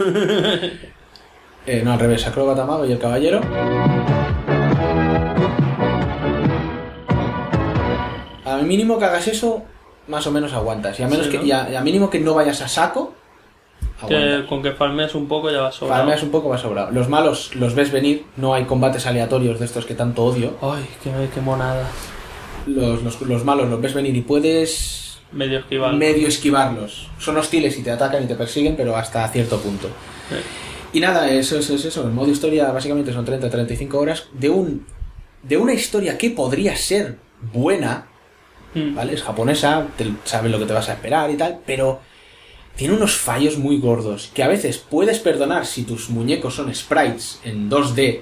[1.68, 3.42] Eh, no, al revés, acróbata mago y el caballero.
[8.46, 9.64] A mínimo que hagas eso,
[10.08, 11.00] más o menos aguantas.
[11.00, 11.44] Y a menos Sí, que, ¿no?
[11.44, 13.15] y a, y a mínimo que no vayas a saco.
[14.08, 16.00] Que con que farmeas un poco ya va sobrado.
[16.02, 16.92] Farmeas un poco va sobrado.
[16.92, 20.56] Los malos los ves venir, no hay combates aleatorios de estos que tanto odio.
[20.62, 21.88] Ay, qué, qué monada.
[22.68, 25.94] Los, los, los malos los ves venir y puedes Medio esquivar.
[25.94, 27.10] medio esquivarlos.
[27.20, 29.88] Son hostiles y te atacan y te persiguen, pero hasta cierto punto.
[30.94, 34.86] Y nada, eso es eso, El modo historia básicamente son 30-35 horas de un
[35.44, 37.18] de una historia que podría ser
[37.54, 38.08] buena,
[38.74, 39.14] ¿vale?
[39.14, 42.00] Es japonesa, te- sabes lo que te vas a esperar y tal, pero
[42.76, 47.40] tiene unos fallos muy gordos que a veces puedes perdonar si tus muñecos son sprites
[47.44, 48.22] en 2D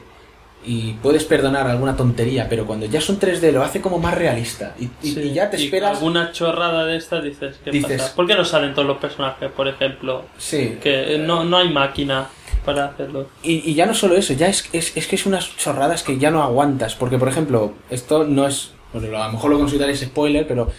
[0.65, 4.73] y puedes perdonar alguna tontería, pero cuando ya son 3D lo hace como más realista
[4.79, 8.15] y, y- y ya te Y esperas alguna chorrada de estas dices, ¿qué Dices- pasa?
[8.15, 10.23] ¿Por qué no salen todos los personajes, por ejemplo?
[10.37, 10.77] Sí.
[10.81, 12.29] Que no, no hay máquina
[12.63, 13.27] para hacerlo.
[13.43, 16.17] Y, y ya no solo eso, ya es, es, es que es unas chorradas que
[16.17, 16.95] ya no aguantas.
[16.95, 18.71] Porque, por ejemplo, esto no es.
[18.93, 20.71] Bueno, a lo mejor lo consideraréis spoiler, pero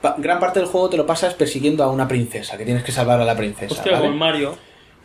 [0.00, 2.92] pa- gran parte del juego te lo pasas persiguiendo a una princesa, que tienes que
[2.92, 3.72] salvar a la princesa.
[3.74, 4.06] Hostia, ¿vale?
[4.08, 4.56] con Mario.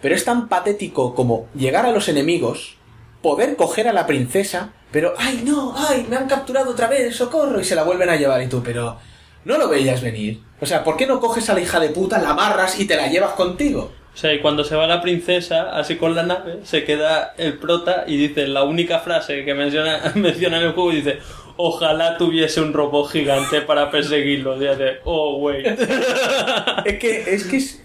[0.01, 2.75] Pero es tan patético como llegar a los enemigos,
[3.21, 5.73] poder coger a la princesa, pero ¡ay no!
[5.77, 6.05] ¡ay!
[6.09, 8.97] Me han capturado otra vez, socorro, y se la vuelven a llevar y tú, pero.
[9.45, 10.39] No lo veías venir.
[10.61, 12.95] O sea, ¿por qué no coges a la hija de puta, la amarras y te
[12.95, 13.91] la llevas contigo?
[14.13, 17.57] O sea, y cuando se va la princesa, así con la nave, se queda el
[17.57, 21.19] prota y dice la única frase que menciona, menciona en el juego y dice
[21.57, 24.53] Ojalá tuviese un robot gigante para perseguirlo.
[24.53, 25.63] Hace, oh, güey.
[26.85, 27.83] es que es que es,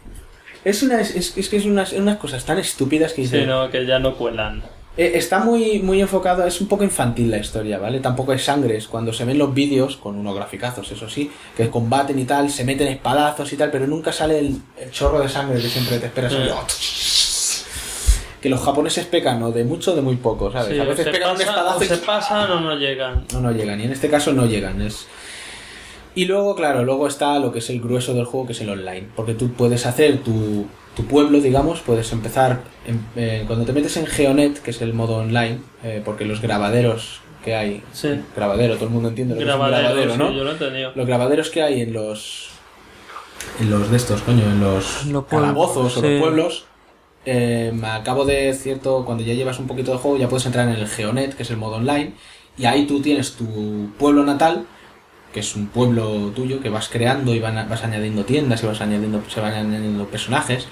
[0.65, 3.71] es una es, es que es unas, unas cosas tan estúpidas que dices Sí, no,
[3.71, 4.63] que ya no cuelan.
[4.97, 8.89] Eh, está muy muy enfocado es un poco infantil la historia vale tampoco es sangres
[8.89, 12.65] cuando se ven los vídeos con unos graficazos eso sí que combaten y tal se
[12.65, 16.07] meten espadazos y tal pero nunca sale el, el chorro de sangre que siempre te
[16.07, 16.51] esperas Eh.
[18.41, 21.05] Que los japoneses pecan o de mucho o de muy poco sabes Sí, a veces
[21.07, 23.25] se, pegan un pasa- espadazo o y se pasan o no llegan.
[23.33, 23.81] no, no llegan.
[23.81, 24.81] Y en este caso no llegan.
[24.83, 25.07] Es...
[26.15, 28.71] Y luego, claro, luego está lo que es el grueso del juego, que es el
[28.71, 29.07] online.
[29.15, 30.67] Porque tú puedes hacer tu,
[30.97, 32.61] tu pueblo, digamos, puedes empezar...
[32.87, 36.41] en- eh, cuando te metes en Geonet, que es el modo online, eh, porque los
[36.41, 37.83] grabaderos que hay...
[37.93, 38.21] Sí.
[38.35, 40.33] Grabadero, todo el mundo entiende lo que es un Grabadero, grabadero, sí, ¿no?
[40.33, 40.93] yo lo he entendido.
[40.95, 42.49] Los grabaderos que hay en los...
[43.61, 46.65] En los de estos, coño, en los Los pueblos, calabozos o los pueblos,
[47.31, 50.69] eh, a cabo de cierto, cuando ya llevas un poquito de juego, ya puedes entrar
[50.69, 52.13] en el Geonet, que es el modo online,
[52.57, 54.67] y ahí tú tienes tu pueblo natal,
[55.33, 58.81] que es un pueblo tuyo que vas creando y van vas añadiendo tiendas y vas
[58.81, 60.67] añadiendo, se van añadiendo personajes,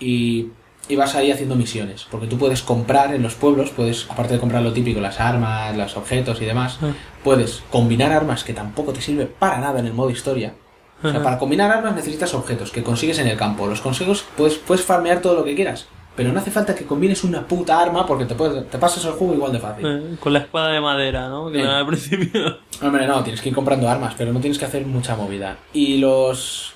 [0.00, 0.48] y,
[0.88, 4.40] y vas ahí haciendo misiones, porque tú puedes comprar en los pueblos, puedes, aparte de
[4.40, 6.92] comprar lo típico, las armas, los objetos y demás, Ah.
[7.24, 10.54] puedes combinar armas que tampoco te sirve para nada en el modo historia.
[11.02, 13.66] O sea, para combinar armas necesitas objetos que consigues en el campo.
[13.66, 15.86] Los consejos puedes, puedes farmear todo lo que quieras.
[16.16, 19.12] Pero no hace falta que combines una puta arma porque te, puedes, te pasas el
[19.12, 19.86] juego igual de fácil.
[19.86, 21.50] Eh, con la espada de madera, ¿no?
[21.50, 22.58] Que al principio.
[22.82, 25.56] Hombre, no, tienes que ir comprando armas, pero no tienes que hacer mucha movida.
[25.72, 26.74] Y los.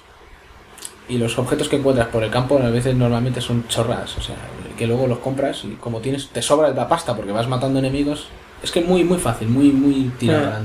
[1.09, 4.17] Y los objetos que encuentras por el campo a veces normalmente son chorras.
[4.17, 4.37] O sea,
[4.79, 6.29] que luego los compras y como tienes.
[6.29, 8.29] te sobra la pasta porque vas matando enemigos.
[8.63, 10.61] Es que es muy, muy fácil, muy, muy tirado Ah.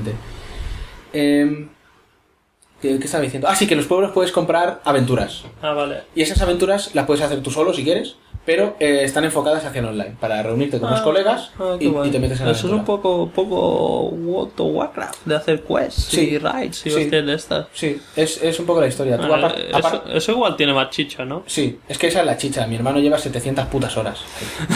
[2.82, 3.48] ¿Qué, ¿Qué estaba diciendo?
[3.50, 5.44] Ah, sí, que en los pueblos puedes comprar aventuras.
[5.62, 6.02] Ah, vale.
[6.16, 8.16] Y esas aventuras las puedes hacer tú solo si quieres,
[8.46, 11.90] pero eh, están enfocadas hacia el online, para reunirte con los Ah, colegas ah, y,
[12.10, 16.06] te metes en la Eso es un poco, poco World of Warcraft, de hacer quests
[16.06, 16.22] Sí.
[16.32, 16.96] y raids y Sí.
[17.04, 17.68] hostias de estas.
[17.74, 19.18] Sí, es, es un poco la historia.
[19.18, 21.44] Tú Ah, eso igual tiene más chicha, ¿no?
[21.46, 22.66] Sí, es que esa es la chicha.
[22.66, 24.20] Mi hermano lleva 700 putas horas.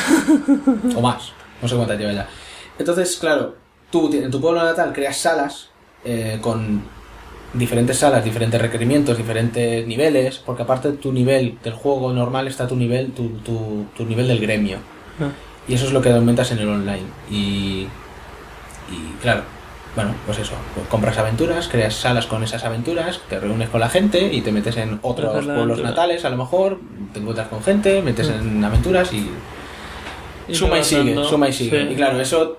[0.96, 1.32] o más.
[1.62, 2.28] No sé cuántas lleva ya.
[2.78, 3.56] Entonces, claro,
[3.90, 5.70] tú en tu pueblo natal creas salas
[6.04, 6.84] eh, con
[7.54, 12.68] diferentes salas, diferentes requerimientos, diferentes niveles, porque aparte de tu nivel del juego normal está
[12.68, 14.78] tu nivel, tu, tu, tu nivel del gremio.
[15.20, 15.30] Ah.
[15.68, 17.06] Y eso es lo que aumentas en el online.
[17.30, 17.88] Y,
[18.90, 19.44] y claro,
[19.96, 20.54] bueno, pues eso.
[20.90, 24.78] Compras aventuras, creas salas con esas aventuras, te reúnes con la gente y te metes
[24.78, 25.90] en otros pueblos aventura.
[25.90, 26.80] natales, a lo mejor,
[27.14, 29.30] te encuentras con gente, metes en aventuras y.
[30.48, 31.88] Y suma y sigue, suma y sigue.
[31.88, 31.94] sí.
[31.94, 32.58] Y claro, eso.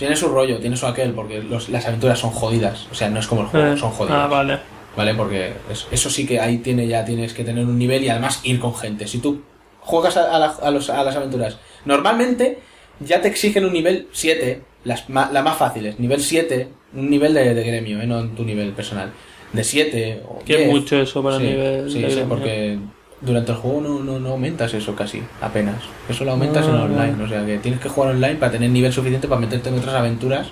[0.00, 2.88] Tiene su rollo, tiene su aquel, porque los- las aventuras son jodidas.
[2.90, 4.18] O sea, no es como el juego, Eh, son jodidas.
[4.24, 4.58] Ah, vale.
[4.96, 5.14] ¿Vale?
[5.14, 8.40] Porque es- eso sí que ahí tiene ya tienes que tener un nivel y además
[8.42, 9.06] ir con gente.
[9.06, 9.42] Si tú
[9.80, 12.58] juegas a, a la- a los- a las aventuras, normalmente
[12.98, 17.54] ya te exigen un nivel 7, las, ma- más fáciles, nivel 7, un nivel de,
[17.54, 18.06] de gremio, ¿eh?
[18.06, 19.12] no en tu nivel personal.
[19.52, 20.68] De 7 o Que 10.
[20.70, 22.28] mucho eso para Sí, nivel Sí, de sí, gremio.
[22.28, 22.78] porque
[23.20, 25.76] durante el juego no, no, no aumentas eso casi, apenas.
[26.08, 28.70] Eso lo aumentas en Ah, online, o sea que tienes que jugar online para tener
[28.70, 30.48] nivel suficiente para meterte en otras aventuras.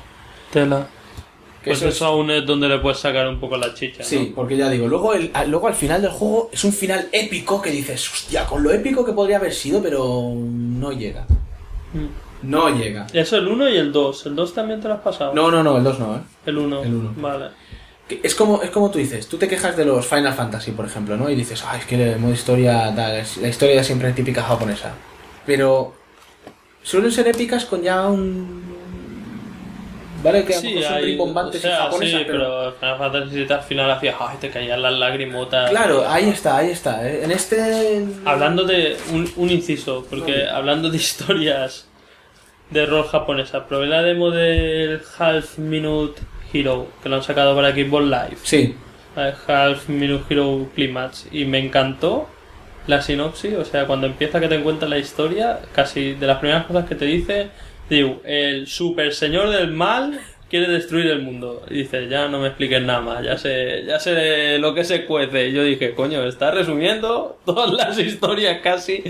[0.52, 0.86] Tela.
[1.62, 4.02] Que Pues eso eso, es- aún es donde le puedes sacar un poco la chicha,
[4.04, 7.60] Sí, porque ya digo, luego, el, luego al final del juego es un final épico
[7.60, 11.26] que dices, hostia, con lo épico que podría haber sido, pero no llega.
[11.94, 12.48] Mm.
[12.48, 13.08] No llega.
[13.12, 14.26] Eso el 1 y el 2.
[14.26, 15.34] ¿El 2 también te lo has pasado?
[15.34, 16.20] No, no, no, el 2 no, ¿eh?
[16.46, 16.82] El 1.
[16.84, 17.12] El uno.
[17.16, 17.46] Vale.
[18.08, 20.86] Que es como, es como tú dices, tú te quejas de los Final Fantasy, por
[20.86, 21.28] ejemplo, ¿no?
[21.28, 24.94] Y dices, ay, es que el modo historia, tal, la historia siempre es típica japonesa.
[25.44, 25.94] Pero
[26.82, 28.66] suelen ser épicas con ya un...
[30.22, 32.72] Vale, que Sí, son hay, o sea, japonesas, sí, pero...
[32.72, 35.70] Final Fantasy al final hacía, ay, te caían las lagrimotas.
[35.70, 37.06] Claro, ahí está, ahí está.
[37.08, 37.24] ¿eh?
[37.24, 38.04] En este...
[38.24, 41.86] Hablando de un, un inciso, porque hablando de historias
[42.70, 46.20] de rol japonesa, probé la demo del Half Minute
[46.52, 48.38] Hero, que lo han sacado para Xbox Live.
[48.42, 48.74] Sí.
[49.16, 51.28] Half Minute Hero Climax.
[51.32, 52.28] Y me encantó
[52.86, 56.66] la sinopsis, o sea, cuando empieza que te cuenta la historia, casi de las primeras
[56.66, 57.48] cosas que te dice,
[57.90, 61.62] digo, el super señor del mal quiere destruir el mundo.
[61.70, 65.04] Y dice, ya no me expliques nada más, ya sé, ya sé lo que se
[65.04, 65.48] cuece.
[65.48, 69.04] Y yo dije, coño, está resumiendo todas las historias casi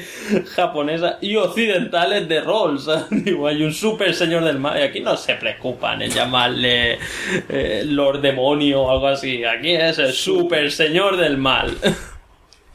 [0.54, 2.78] japonesas y occidentales de rol.
[2.78, 3.06] ¿sabes?
[3.24, 6.98] Digo, hay un super señor del mal y aquí no se preocupan en llamarle
[7.48, 9.44] eh, Lord Demonio o algo así.
[9.44, 11.76] Aquí es el super señor del mal.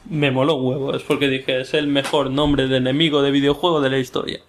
[0.08, 3.80] Me moló un huevo, es porque dije, es el mejor nombre de enemigo de videojuego
[3.80, 4.40] de la historia.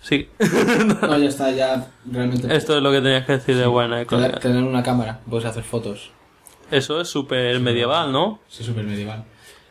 [0.00, 0.28] Sí.
[1.02, 2.54] No, ya está, ya realmente.
[2.54, 4.04] Esto es lo que tenías que decir de buena.
[4.04, 6.10] Tener, tener una cámara, puedes hacer fotos.
[6.70, 8.40] Eso es súper medieval, ¿no?
[8.48, 9.24] Sí, súper medieval.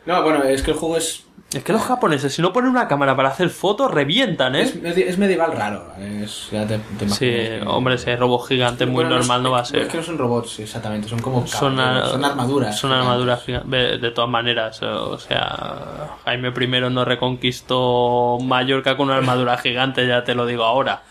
[0.06, 1.24] No, bueno, es que el juego es.
[1.52, 4.62] Es que los japoneses, si no ponen una cámara para hacer fotos, revientan, ¿eh?
[4.62, 5.84] Es, es medieval raro.
[5.98, 7.34] Es, ya te, te Sí,
[7.66, 9.88] hombre, hay robot gigante muy Bueno, no normal es- no va a Es ser.
[9.88, 12.78] que no son robots exactamente, son como Son, armaduras.
[12.78, 14.00] Son armaduras gigantes.
[14.00, 20.22] De, todas maneras, o sea, Jaime I no reconquistó Mallorca con una armadura gigante, ya
[20.22, 21.02] te lo digo ahora.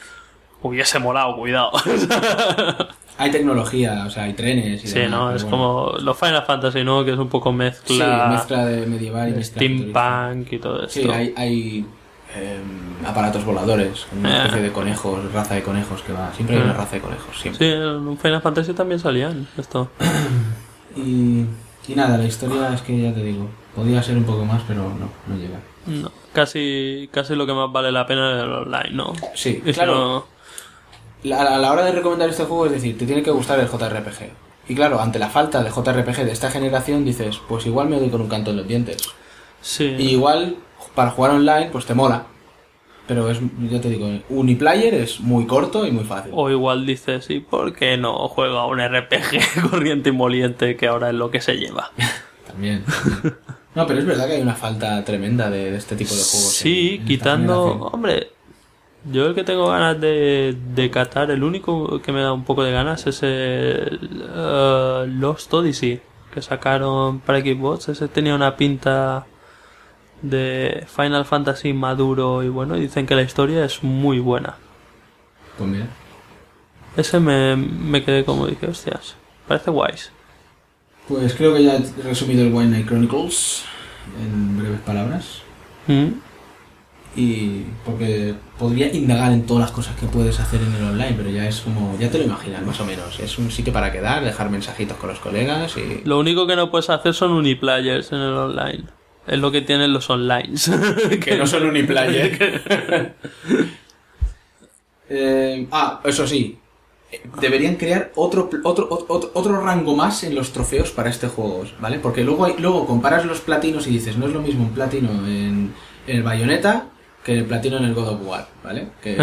[0.61, 1.71] Hubiese molado, cuidado.
[3.17, 5.35] Hay tecnología, o sea, hay trenes y Sí, demás, ¿no?
[5.35, 5.57] Es bueno.
[5.57, 7.03] como los Final Fantasy, ¿no?
[7.03, 8.27] Que es un poco mezcla...
[8.29, 11.01] Sí, mezcla de medieval y mezcla Steampunk y todo esto.
[11.01, 11.85] Sí, hay, hay
[12.33, 14.37] em, aparatos voladores, una Eh.
[14.45, 16.31] especie de conejos, raza de conejos que va.
[16.33, 16.65] Siempre hay Eh.
[16.65, 17.67] una raza de conejos, siempre.
[17.67, 19.89] Sí, en un Final Fantasy también salían esto.
[20.95, 21.45] Y,
[21.87, 24.81] y nada, la historia es que ya te digo, podía ser un poco más, pero
[24.83, 25.59] no, no llega.
[25.87, 29.13] No, casi, casi lo que más vale la pena es el online, ¿no?
[29.35, 29.93] Sí, Y si claro.
[29.95, 30.38] no-
[31.23, 33.67] La- a la hora de recomendar este juego es decir, te tiene que gustar el
[33.67, 34.29] JRPG.
[34.69, 38.09] Y claro, ante la falta de JRPG de esta generación, dices, pues igual me doy
[38.09, 38.97] con un canto en los dientes.
[39.61, 39.95] Sí.
[39.97, 40.57] Y igual,
[40.95, 42.23] para jugar online, pues te mola.
[43.07, 43.39] Pero es,
[43.71, 46.31] ya te digo, uniplayer es muy corto y muy fácil.
[46.35, 51.09] O igual dices, ¿y por qué no juega un RPG corriente y moliente que ahora
[51.09, 51.91] es lo que se lleva?
[52.47, 52.83] También.
[53.73, 56.53] No, pero es verdad que hay una falta tremenda de, de este tipo de juegos.
[56.53, 57.71] Sí, en- en esta quitando...
[57.91, 58.29] Hombre,
[59.05, 62.63] yo el que tengo ganas de, de catar, el único que me da un poco
[62.63, 63.99] de ganas es el
[64.35, 66.01] eh, Lost Odyssey,
[66.33, 67.89] que sacaron para Xbox.
[67.89, 69.25] Ese tenía una pinta
[70.21, 74.57] de Final Fantasy maduro y bueno, y dicen que la historia es muy buena.
[75.57, 75.87] Pues mira.
[76.97, 79.15] Ese me, me quedé como dije, hostias,
[79.47, 80.11] parece guays.
[81.07, 83.63] Pues creo que ya he resumido el White Knight Chronicles
[84.21, 85.41] en breves palabras.
[85.87, 86.28] Mm.
[87.19, 91.29] Y porque podría indagar en todas las cosas que puedes hacer en el online, pero
[91.29, 93.19] ya es como, ya te lo imaginas más o menos.
[93.19, 96.07] Es un sitio para quedar, dejar mensajitos con los colegas y...
[96.07, 98.83] Lo único que no puedes hacer son uniplayers en el online.
[99.27, 100.53] Es lo que tienen los online.
[101.21, 103.15] Que no son uniplayer.
[105.11, 106.59] Eh, ah, eso sí.
[107.41, 111.97] Deberían crear otro, otro, otro, otro rango más en los trofeos para este juego, ¿vale?
[111.97, 115.09] Porque luego, hay- luego comparas los platinos y dices, no es lo mismo un platino
[115.25, 115.73] en,
[116.05, 116.85] el Bayonetta
[117.23, 118.87] que el platino en el God of War, ¿vale?
[119.01, 119.17] Que Eh.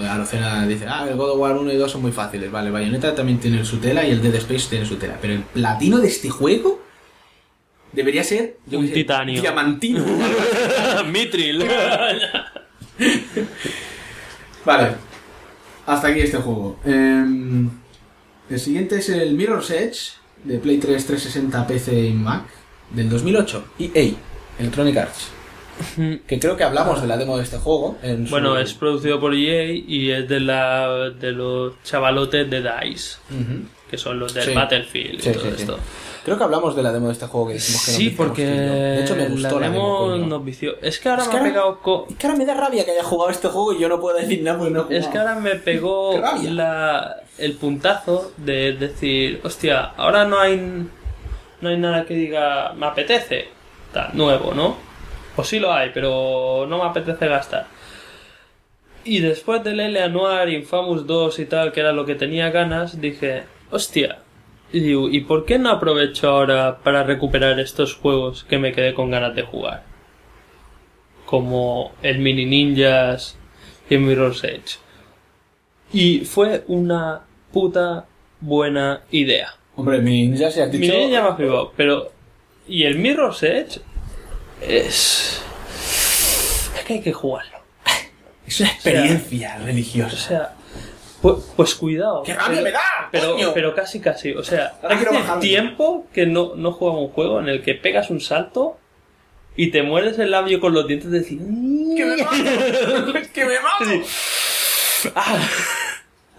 [0.00, 2.68] eh, Arocena dice, ah, el God of War 1 y 2 son muy fáciles, vale,
[2.68, 5.42] el Bayonetta también tiene su tela y el Dead Space tiene su tela, pero el
[5.42, 6.82] platino de este juego
[7.92, 9.40] debería ser yo Un sé, titanio.
[9.40, 10.04] diamantino.
[11.12, 11.64] Mitril.
[14.64, 14.92] Vale.
[15.86, 16.78] Hasta aquí este juego.
[16.84, 17.68] Em,
[18.48, 20.12] el siguiente es el Mirror's Edge
[20.44, 22.44] de Play 3, 360, PC y Mac
[22.90, 23.64] del 2008.
[23.78, 24.12] EA,
[24.58, 25.28] Electronic Arts.
[26.26, 27.96] Que creo que hablamos de la demo de este juego.
[28.02, 32.62] En su- Bueno, es producido por EA y es de la de los chavalotes de
[32.62, 33.16] DICE,
[33.90, 34.52] que son los del Sí.
[34.54, 35.78] Battlefield y todo sí, esto.
[36.24, 38.46] Creo que hablamos de la demo de este juego que dijimos que Sí, porque.
[38.46, 40.12] De hecho, me gustó la la demo demo.
[40.12, 40.26] coño.
[40.26, 40.72] nos vició.
[40.80, 42.54] Es que ahora Es me que ha ahora- pegado co- Es que ahora me da
[42.54, 44.96] rabia que haya jugado este juego y yo no puedo decir nada porque no he.
[44.96, 46.14] Es que ahora me pegó
[46.50, 50.56] la, el puntazo de decir, hostia, ahora no hay
[51.60, 53.48] no hay nada que diga me apetece,
[53.92, 54.76] tal, nuevo, ¿no?
[55.36, 57.66] O sí lo hay, pero no me apetece gastar.
[59.04, 63.00] Y después del L Noir, Infamous 2 y tal, que era lo que tenía ganas,
[63.00, 64.18] dije, hostia,
[64.72, 68.94] y digo, ¿y por qué no aprovecho ahora para recuperar estos juegos que me quedé
[68.94, 69.82] con ganas de jugar?
[71.26, 73.36] Como el Mini Ninjas
[73.90, 74.78] y el Mirror's Edge.
[75.92, 77.20] Y fue una
[77.52, 78.06] puta
[78.40, 79.54] buena idea.
[79.76, 80.92] Hombre, Mini Ninja se ha dicho...
[80.92, 81.16] Mini
[81.76, 82.10] pero...
[82.66, 83.80] Y el Mirror's Edge
[84.68, 85.42] es...
[86.76, 87.58] Es que hay que jugarlo.
[88.46, 90.14] Es una experiencia religiosa.
[90.14, 90.54] O sea,
[91.22, 92.22] pues, pues cuidado.
[92.22, 92.80] ¡Qué rabia pero, me da,
[93.10, 93.54] Pero, coño!
[93.54, 94.32] pero casi, casi.
[94.32, 97.74] O sea, Ahora hace tiempo que no, no juego a un juego en el que
[97.74, 98.76] pegas un salto
[99.56, 101.38] y te muerdes el labio con los dientes de decir...
[101.38, 103.12] ¡Que me mato!
[103.32, 104.06] ¡Que me mato!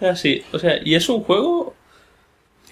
[0.00, 1.74] Así, o sea, y es un juego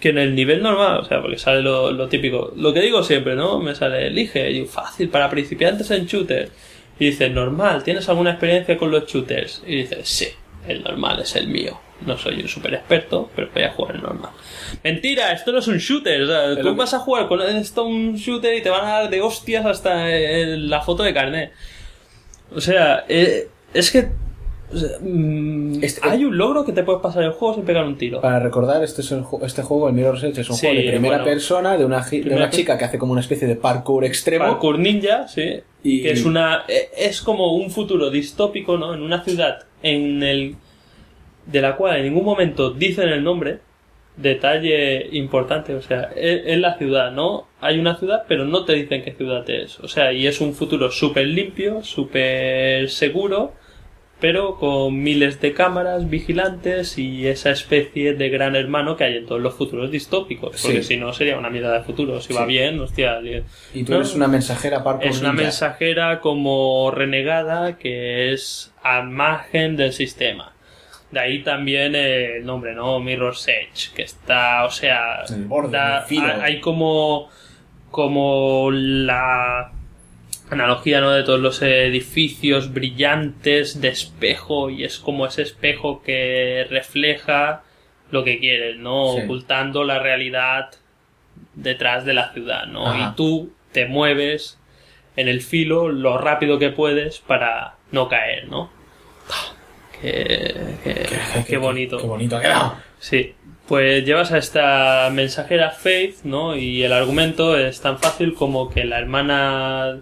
[0.05, 3.03] que en el nivel normal, o sea, porque sale lo, lo típico, lo que digo
[3.03, 3.59] siempre, ¿no?
[3.59, 6.51] Me sale, elige, y fácil, para principiantes en shooter.
[6.99, 9.63] Y dices, normal, ¿tienes alguna experiencia con los shooters?
[9.67, 10.29] Y dices, sí,
[10.69, 11.81] el normal es el mío.
[12.05, 14.33] No soy un super experto, pero voy a jugar el normal.
[14.83, 16.21] Mentira, esto no es un shooter.
[16.21, 19.09] O sea, tú vas a jugar con esto un shooter y te van a dar
[19.09, 21.53] de hostias hasta en la foto de carnet.
[22.55, 24.11] O sea, eh, es que
[24.75, 27.97] o sea, mm, hay un logro que te puedes pasar el juego sin pegar un
[27.97, 28.21] tiro.
[28.21, 30.89] Para recordar, este, es el este juego, el Mirror's Edge, es un Sí, juego de
[30.91, 31.25] primera bueno.
[31.25, 34.45] persona de una, de una chica que hace como una especie de parkour extremo.
[34.45, 35.61] Parkour Ninja, sí.
[35.83, 36.65] Y- Que es una.
[36.69, 38.95] e- Es como un futuro distópico, ¿no?
[38.95, 40.57] En una ciudad en el.
[41.47, 43.59] de la cual en ningún momento dicen el nombre.
[44.17, 47.49] Detalle importante, o sea, es, es la ciudad, ¿no?
[47.61, 49.81] Hay una ciudad, pero no te dicen qué ciudad es.
[49.81, 53.55] O sea, y es un futuro súper limpio, súper seguro,
[54.25, 59.27] pero con miles de cámaras vigilantes y esa especie de gran hermano que hay en
[59.27, 60.63] todos los futuros distópicos.
[60.63, 60.95] Porque Sí.
[60.95, 62.23] si no sería una mierda de futuro.
[62.23, 63.21] Si va bien, hostia.
[63.75, 63.99] Y tú ¿no?
[63.99, 70.53] eres una mensajera parkour Es una mensajera como renegada que es al margen del sistema.
[71.11, 73.01] De ahí también el nombre, ¿no?
[73.01, 76.07] Mirror's Edge, que está, o sea, borde, da-
[76.43, 77.29] hay como,
[77.91, 79.71] como la
[80.51, 81.11] analogía, ¿no?
[81.11, 87.63] De todos los edificios brillantes de espejo y es como ese espejo que refleja
[88.11, 89.15] lo que quieres, ¿no?
[89.15, 89.23] Sí.
[89.25, 90.71] Ocultando la realidad
[91.55, 92.87] detrás de la ciudad, ¿no?
[92.89, 93.11] Ajá.
[93.13, 94.59] Y tú te mueves
[95.17, 98.71] en el filo lo rápido que puedes para no caer, ¿no?
[100.01, 101.99] Qué, qué- qué bonito.
[101.99, 102.77] Qué bonito ha quedado.
[102.99, 103.35] Sí.
[103.67, 106.55] Pues llevas a esta mensajera Faith, ¿no?
[106.57, 110.01] Y el argumento es tan fácil como que la hermana.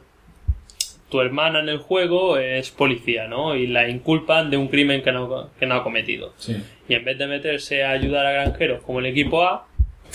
[1.13, 3.55] Tu hermana en el juego es policía, ¿no?
[3.55, 6.33] Y la inculpan de un crimen que no, que no ha cometido.
[6.39, 6.57] Sí.
[6.89, 9.67] Y en vez de meterse a ayudar a granjeros como el equipo A,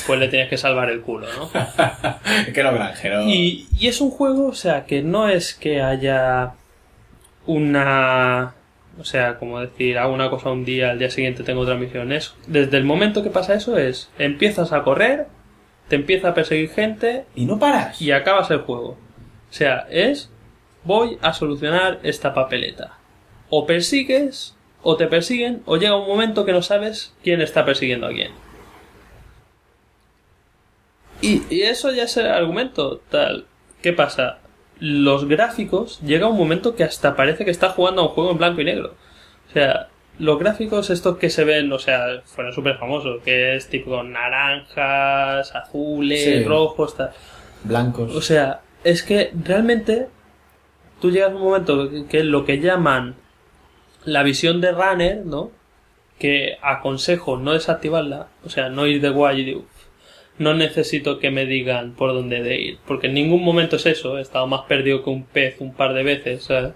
[0.07, 1.51] pues le tienes que salvar el culo, ¿no?
[2.53, 3.25] que los granjeros.
[3.27, 6.53] Y, y es un juego, o sea, que no es que haya
[7.45, 8.55] una...
[8.99, 12.11] O sea, como decir, hago una cosa un día, al día siguiente tengo otra misión.
[12.11, 15.27] Es, desde el momento que pasa eso es, empiezas a correr,
[15.89, 18.01] te empieza a perseguir gente Y no paras.
[18.01, 18.97] y acabas el juego.
[19.49, 20.31] O sea, es,
[20.87, 22.97] voy a solucionar esta papeleta.
[23.49, 28.07] O persigues, o te persiguen, o llega un momento que no sabes quién está persiguiendo
[28.07, 28.31] a quién.
[31.21, 33.45] Y, y eso ya es el argumento, tal.
[33.81, 34.39] ¿Qué pasa?
[34.79, 38.37] Los gráficos, llega un momento que hasta parece que está jugando a un juego en
[38.37, 38.93] blanco y negro.
[39.49, 39.87] O sea,
[40.19, 45.53] los gráficos estos que se ven, o sea, fueron súper famosos, que es tipo naranjas,
[45.55, 46.43] azules, Sí.
[46.43, 47.11] rojos, tal.
[47.63, 48.15] Blancos.
[48.15, 50.07] O sea, es que realmente
[51.01, 53.15] tú llegas a un momento que, que lo que llaman
[54.05, 55.51] la visión de runner, ¿no?
[56.19, 59.65] Que aconsejo no desactivarla, o sea, no ir de guay y "Uf,
[60.37, 64.17] no necesito que me digan por dónde de ir, porque en ningún momento es eso,
[64.17, 66.73] he estado más perdido que un pez un par de veces, ¿sabes?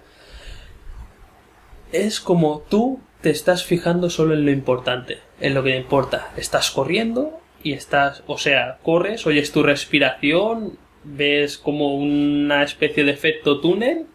[1.92, 6.32] Es como tú te estás fijando solo en lo importante, en lo que te importa.
[6.36, 13.12] Estás corriendo y estás, o sea, corres, oyes tu respiración, ves como una especie de
[13.12, 14.06] efecto túnel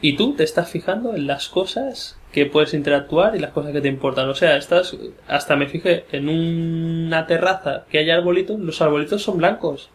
[0.00, 3.80] y tú te estás fijando en las cosas que puedes interactuar y las cosas que
[3.80, 4.28] te importan.
[4.28, 4.96] O sea, estás,
[5.28, 9.90] hasta me fijé en una terraza que hay arbolitos, los arbolitos son blancos.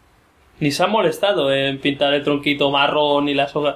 [0.59, 3.75] Ni se han molestado en pintar el tronquito marrón y las hojas.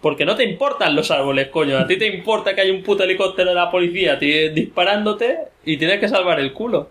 [0.00, 1.76] Porque no te importan los árboles, coño.
[1.76, 5.98] A ti te importa que hay un puto helicóptero de la policía disparándote y tienes
[5.98, 6.90] que salvar el culo.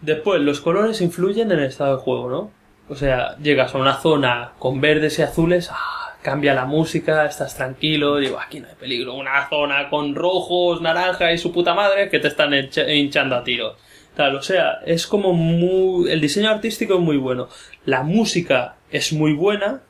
[0.00, 2.50] Después, los colores influyen en el estado de juego, ¿no?
[2.88, 7.54] O sea, llegas a una zona con verdes y azules, ah, cambia la música, estás
[7.54, 9.14] tranquilo, digo, aquí no hay peligro.
[9.14, 13.44] Una zona con rojos, naranja y su puta madre que te están hincha- hinchando a
[13.44, 13.76] tiros.
[14.16, 16.10] Tal, o sea, es como muy...
[16.10, 17.48] El diseño artístico es muy bueno.
[17.84, 19.82] La música es muy buena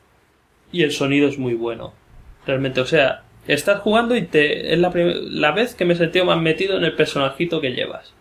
[0.73, 1.93] y el sonido es muy bueno.
[2.45, 6.25] Realmente, o sea, estás jugando y te es la, la vez que me he sentido
[6.25, 8.13] más metido en el personajito que llevas.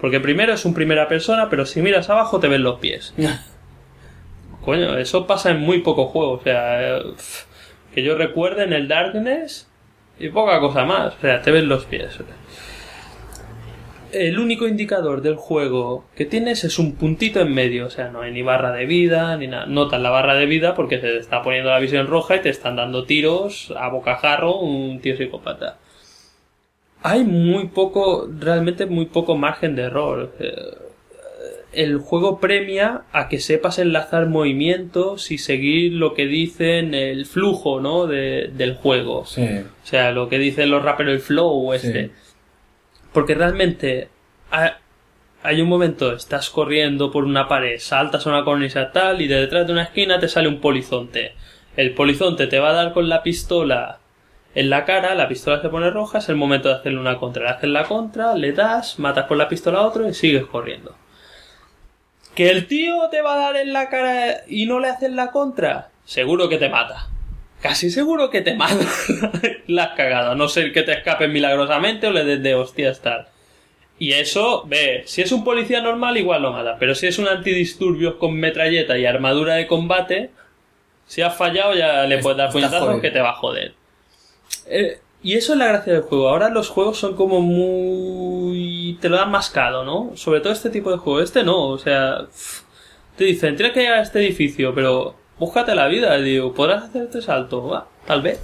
[0.00, 3.14] Porque primero es un primera persona, pero si miras abajo te ven los pies.
[4.64, 6.40] Coño, eso pasa en muy pocos juegos.
[6.40, 7.02] O sea, eh,
[7.94, 9.68] que yo recuerde en el Darkness
[10.18, 11.14] y poca cosa más.
[11.16, 12.18] O sea, te ven los pies.
[14.12, 18.22] el único indicador del juego que tienes es un puntito en medio, o sea, no
[18.22, 19.66] hay ni barra de vida ni nada.
[19.66, 22.76] Notas la barra de vida porque te está poniendo la visión roja y te están
[22.76, 25.78] dando tiros a bocajarro un tío psicópata.
[27.02, 30.34] Hay muy poco, realmente muy poco margen de error.
[30.38, 30.89] Eh,
[31.72, 37.80] El juego premia a que sepas enlazar movimientos y seguir lo que dicen el flujo,
[37.80, 38.06] ¿no?
[38.06, 39.24] De- del juego.
[39.26, 39.42] Sí.
[39.42, 42.06] O sea, lo que dicen los raperos, el flow este.
[42.06, 42.12] Sí.
[43.12, 44.08] Porque realmente
[44.50, 44.78] ha-
[45.42, 49.36] hay un momento, estás corriendo por una pared, saltas a una cornisa tal y de
[49.40, 51.32] detrás de una esquina te sale un polizonte.
[51.76, 53.98] El polizonte te va a dar con la pistola
[54.56, 57.44] en la cara, la pistola se pone roja, es el momento de hacerle una contra.
[57.44, 60.96] Le haces la contra, le das, matas con la pistola a otro y sigues corriendo.
[62.34, 65.30] ¿Que el tío te va a dar en la cara y no le haces la
[65.30, 65.90] contra?
[66.04, 67.08] Seguro que te mata.
[67.60, 68.86] Casi seguro que te mata.
[69.66, 70.32] la has cagado.
[70.32, 73.28] A no ser que te escapes milagrosamente o le des de hostias tal.
[73.98, 76.76] Y eso, ve, si es un policía normal igual lo mata.
[76.78, 80.30] Pero si es un antidisturbios con metralleta y armadura de combate,
[81.06, 83.74] si has fallado ya le puedes dar puñetazos que te va a joder.
[84.66, 86.28] Eh, y eso es la gracia del juego.
[86.28, 88.96] Ahora los juegos son como muy...
[89.00, 90.12] te lo dan mascado, ¿no?
[90.16, 91.20] Sobre todo este tipo de juego.
[91.20, 92.26] Este no, o sea...
[93.16, 96.16] Te dicen, tienes que llegar a este edificio, pero búscate la vida.
[96.16, 97.68] Digo, ¿podrás hacer este salto?
[97.68, 98.40] Va, tal vez.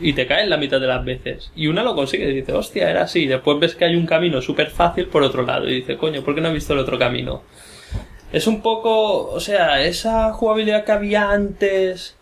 [0.00, 1.50] Y te caes la mitad de las veces.
[1.56, 3.26] Y una lo consigue y dice, hostia, era así.
[3.26, 5.66] Después ves que hay un camino súper fácil por otro lado.
[5.66, 7.42] Y dice, coño, ¿por qué no he visto el otro camino?
[8.30, 12.16] Es un poco, o sea, esa jugabilidad que había antes.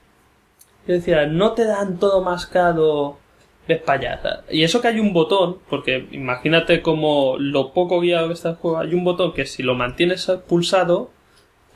[0.86, 3.18] Yo decía, no te dan todo mascado,
[3.66, 4.44] ves payasa.
[4.50, 8.56] Y eso que hay un botón, porque imagínate como lo poco guiado que está el
[8.56, 11.10] juego, hay un botón que si lo mantienes pulsado,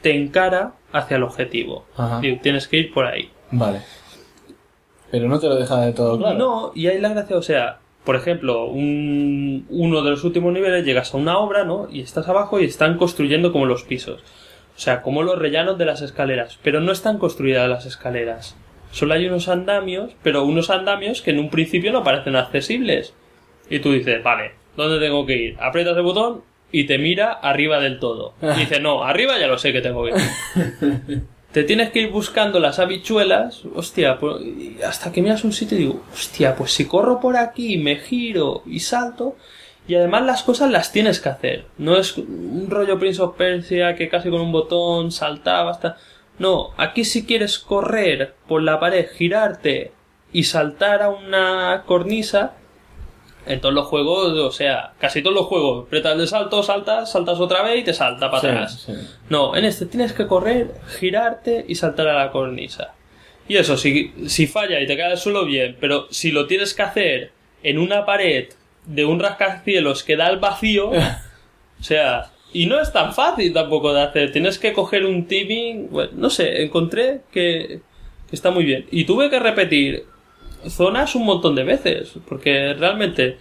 [0.02, 1.84] te encara hacia el objetivo.
[1.96, 2.20] Ajá.
[2.20, 3.30] Digo, tienes que ir por ahí.
[3.50, 3.80] Vale.
[5.10, 6.38] Pero no te lo deja de todo claro.
[6.38, 10.84] No, y hay la gracia, o sea, por ejemplo, un, uno de los últimos niveles
[10.84, 11.88] llegas a una obra, ¿no?
[11.90, 14.20] Y estás abajo y están construyendo como los pisos.
[14.76, 16.58] O sea, como los rellanos de las escaleras.
[16.62, 18.56] Pero no están construidas las escaleras.
[18.92, 23.14] Solo hay unos andamios, pero unos andamios que en un principio no parecen accesibles.
[23.68, 25.56] Y tú dices, vale, ¿dónde tengo que ir?
[25.60, 26.42] Aprietas el botón
[26.72, 28.34] y te mira arriba del todo.
[28.42, 31.22] Y dices, no, arriba ya lo sé que tengo que ir.
[31.52, 34.36] te tienes que ir buscando las habichuelas, hostia, pues,
[34.86, 38.62] hasta que miras un sitio y digo, hostia, pues si corro por aquí, me giro
[38.66, 39.36] y salto,
[39.88, 41.64] y además las cosas las tienes que hacer.
[41.78, 45.96] No es un rollo Prince of Persia que casi con un botón saltaba hasta...
[46.40, 49.92] No, aquí si quieres correr por la pared, girarte
[50.32, 52.54] y saltar a una cornisa,
[53.46, 57.38] en todos los juegos, o sea, casi todos los juegos, apretas de salto, saltas, saltas
[57.40, 58.82] otra vez y te salta para Sí, atrás.
[58.86, 58.92] sí.
[59.28, 62.94] No, en este tienes que correr, girarte y saltar a la cornisa.
[63.48, 66.72] Y eso, si, si falla y te cae al suelo, bien, pero si lo tienes
[66.74, 68.48] que hacer en una pared
[68.86, 70.90] de un rascacielos que da al vacío,
[71.80, 75.88] o sea, y no es tan fácil tampoco de hacer, tienes que coger un timing,
[75.90, 77.80] bueno, no sé, encontré que,
[78.28, 78.86] que está muy bien.
[78.90, 80.04] Y tuve que repetir
[80.68, 83.38] zonas un montón de veces, porque realmente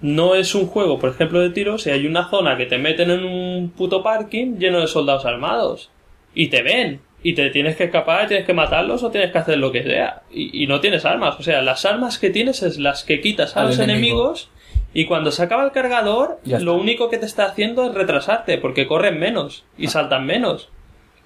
[0.00, 3.10] no es un juego, por ejemplo, de tiros, si hay una zona que te meten
[3.10, 5.90] en un puto parking lleno de soldados armados
[6.34, 9.58] y te ven y te tienes que escapar, tienes que matarlos o tienes que hacer
[9.58, 12.78] lo que sea y, y no tienes armas, o sea, las armas que tienes es
[12.78, 14.20] las que quitas a Al los enemigo.
[14.20, 14.50] enemigos
[14.94, 18.86] y cuando se acaba el cargador, lo único que te está haciendo es retrasarte porque
[18.86, 20.70] corren menos y saltan menos.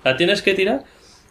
[0.05, 0.85] La tienes que tirar.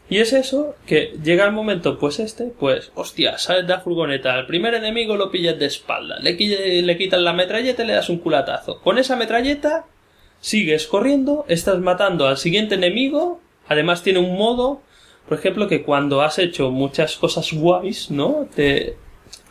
[0.09, 4.33] Y es eso, que llega el momento, pues este, pues, hostia, sales de la furgoneta,
[4.33, 6.33] al primer enemigo lo pillas de espalda, le,
[6.81, 8.81] le quitas la metralleta y le das un culatazo.
[8.81, 9.85] Con esa metralleta,
[10.41, 13.39] sigues corriendo, estás matando al siguiente enemigo,
[13.69, 14.81] además tiene un modo,
[15.29, 18.49] por ejemplo, que cuando has hecho muchas cosas guays, ¿no?
[18.53, 18.97] Te,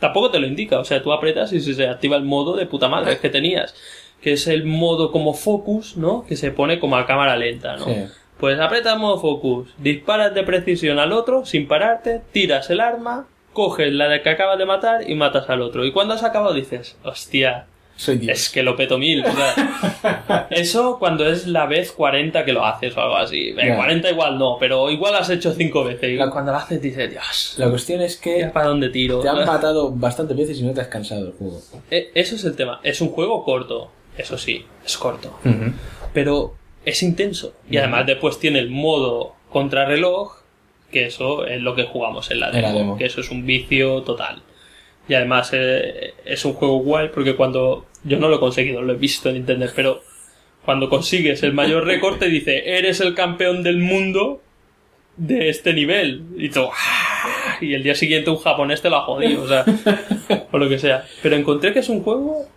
[0.01, 2.65] tampoco te lo indica, o sea, tú apretas y se se activa el modo de
[2.65, 3.73] puta madre que tenías,
[4.19, 6.25] que es el modo como focus, ¿no?
[6.27, 7.85] Que se pone como a cámara lenta, ¿no?
[7.85, 7.95] Sí.
[8.37, 13.93] Pues apretas modo focus, disparas de precisión al otro sin pararte, tiras el arma, coges
[13.93, 15.85] la de que acabas de matar y matas al otro.
[15.85, 17.67] Y cuando has acabado dices, hostia,
[18.01, 18.35] Soy Dios.
[18.37, 19.23] es que lo peto mil.
[19.23, 23.49] o sea, eso cuando es la vez 40 que lo haces o algo así.
[23.49, 23.75] Eh, Ya.
[23.75, 26.19] 40 igual no, pero igual has hecho 5 veces.
[26.31, 29.19] Cuando lo haces dices, Dios, La cuestión es que ¿para dónde tiro?
[29.19, 31.61] te han matado bastantes veces y no te has cansado el juego.
[31.91, 32.79] Eh, Eso es el tema.
[32.83, 35.39] Es un juego corto, eso sí, es corto.
[36.13, 37.53] pero es intenso.
[37.69, 40.37] Y además después tiene el modo contrarreloj,
[40.91, 42.97] que eso es lo que jugamos en la En demo, la demo.
[42.97, 44.41] que eso es un vicio total.
[45.07, 48.93] Y además eh, es un juego guay porque cuando yo no lo he conseguido, lo
[48.93, 50.03] he visto en internet, pero
[50.65, 54.41] cuando consigues el mayor récord te dice, eres el campeón del mundo
[55.17, 56.23] de este nivel.
[56.37, 57.57] Y tú, ¡ah!
[57.61, 59.65] y el día siguiente un japonés te lo ha jodido, o sea,
[60.51, 61.05] o lo que sea.
[61.21, 62.47] Pero encontré que es un juego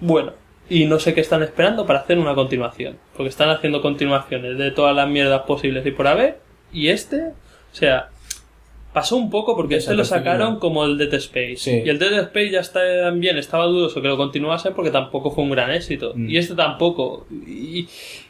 [0.00, 0.32] bueno.
[0.68, 2.98] Y no sé qué están esperando para hacer una continuación.
[3.16, 6.40] Porque están haciendo continuaciones de todas las mierdas posibles y por haber.
[6.72, 8.10] Y este, o sea,
[8.96, 11.56] pasó un poco porque este lo sacaron como el Dead Space.
[11.56, 11.82] Sí.
[11.84, 15.44] Y el Dead Space ya está bien, estaba dudoso que lo continuasen porque tampoco fue
[15.44, 16.14] un gran éxito.
[16.14, 16.30] Mm.
[16.30, 17.26] Y este tampoco.
[17.30, 17.88] Y,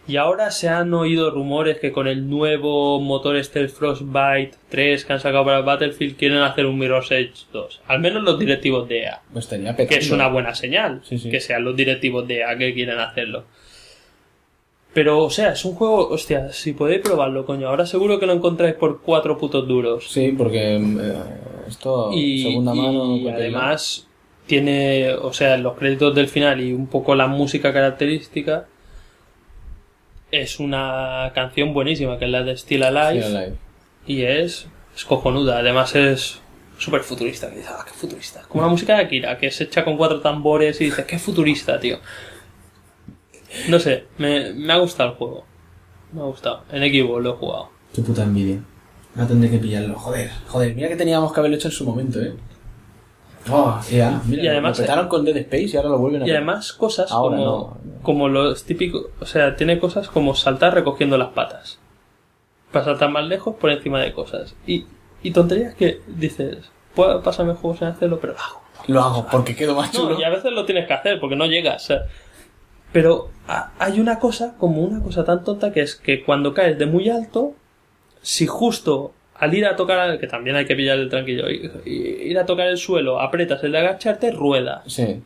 [0.08, 5.04] y ahora se han oído rumores que con el nuevo motor este el Frostbite 3
[5.04, 7.82] que han sacado para el Battlefield quieren hacer un Mirror's Edge 2.
[7.86, 9.22] Al menos los directivos de EA.
[9.32, 11.00] Pues estaría Que es una buena señal.
[11.04, 11.30] Sí, sí.
[11.30, 13.44] Que sean los directivos de EA que quieren hacerlo.
[14.96, 17.68] Pero, o sea, es un juego, hostia, si podéis probarlo, coño.
[17.68, 20.10] Ahora seguro que lo encontráis por cuatro putos duros.
[20.10, 21.14] Sí, porque eh,
[21.68, 23.14] esto, Y, segunda mano.
[23.14, 24.08] y además
[24.46, 28.68] tiene, o sea, los créditos del final y un poco la música característica.
[30.30, 33.22] Es una canción buenísima, que es la de Still Alive.
[33.22, 33.56] Still Alive.
[34.06, 34.66] Y es,
[34.96, 35.58] es cojonuda.
[35.58, 36.40] Además es
[36.78, 37.50] súper futurista.
[37.50, 38.44] Que dices, ah, qué futurista.
[38.48, 41.78] Como la música de Akira, que se echa con cuatro tambores y dices, qué futurista,
[41.78, 41.98] tío.
[43.68, 45.44] No sé, me, me ha gustado el juego.
[46.12, 46.62] Me ha gustado.
[46.70, 47.68] En Xbox lo he jugado.
[47.94, 48.60] Qué puta envidia.
[49.14, 49.98] Ahora tendré que pillarlo.
[49.98, 52.34] Joder, joder, mira que teníamos que haberlo hecho en su momento, eh.
[53.48, 56.26] Oh, ya, mira, Y además- lo petaron con Dead Space y ahora lo vuelven a
[56.26, 61.16] Y además cosas Ahora como, como los típicos, o sea, tiene cosas como saltar recogiendo
[61.16, 61.78] las patas.
[62.72, 64.56] Para saltar más lejos por encima de cosas.
[64.66, 64.84] Y,
[65.22, 66.58] y tonterías que dices,
[66.94, 68.60] puedo pasarme juegos sin hacerlo, pero lo hago.
[68.88, 70.14] Lo hago porque quedo más chulo.
[70.14, 71.84] No, y a veces lo tienes que hacer porque no llegas.
[71.84, 72.00] o sea.
[72.96, 73.28] Pero
[73.78, 77.10] hay una cosa, como una cosa tan tonta, que es que cuando caes de muy
[77.10, 77.52] alto,
[78.22, 82.46] si justo al ir a tocar, que también hay que pillar el tranquillo, ir a
[82.46, 84.82] tocar el suelo, apretas el de agacharte, rueda.
[84.86, 85.20] Sí.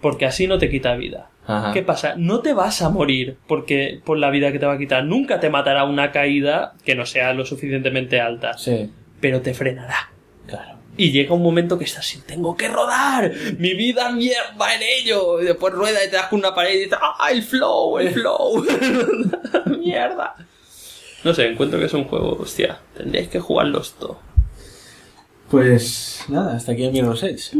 [0.00, 1.28] Porque así no te quita vida.
[1.44, 1.72] Ajá.
[1.72, 2.14] ¿Qué pasa?
[2.16, 5.04] No te vas a morir porque por la vida que te va a quitar.
[5.04, 8.56] Nunca te matará una caída que no sea lo suficientemente alta.
[8.56, 8.92] Sí.
[9.20, 10.12] Pero te frenará.
[10.46, 10.78] Claro.
[10.96, 15.40] Y llega un momento que estás así, tengo que rodar, mi vida mierda en ello.
[15.40, 18.10] Y después rueda y te das con una pared y dices, ah, el flow, el
[18.10, 18.64] flow.
[19.78, 20.36] mierda.
[21.24, 24.18] No sé, encuentro que es un juego, hostia, tendréis que jugarlos todo.
[25.50, 27.52] Pues nada, hasta aquí el Mirror's Edge.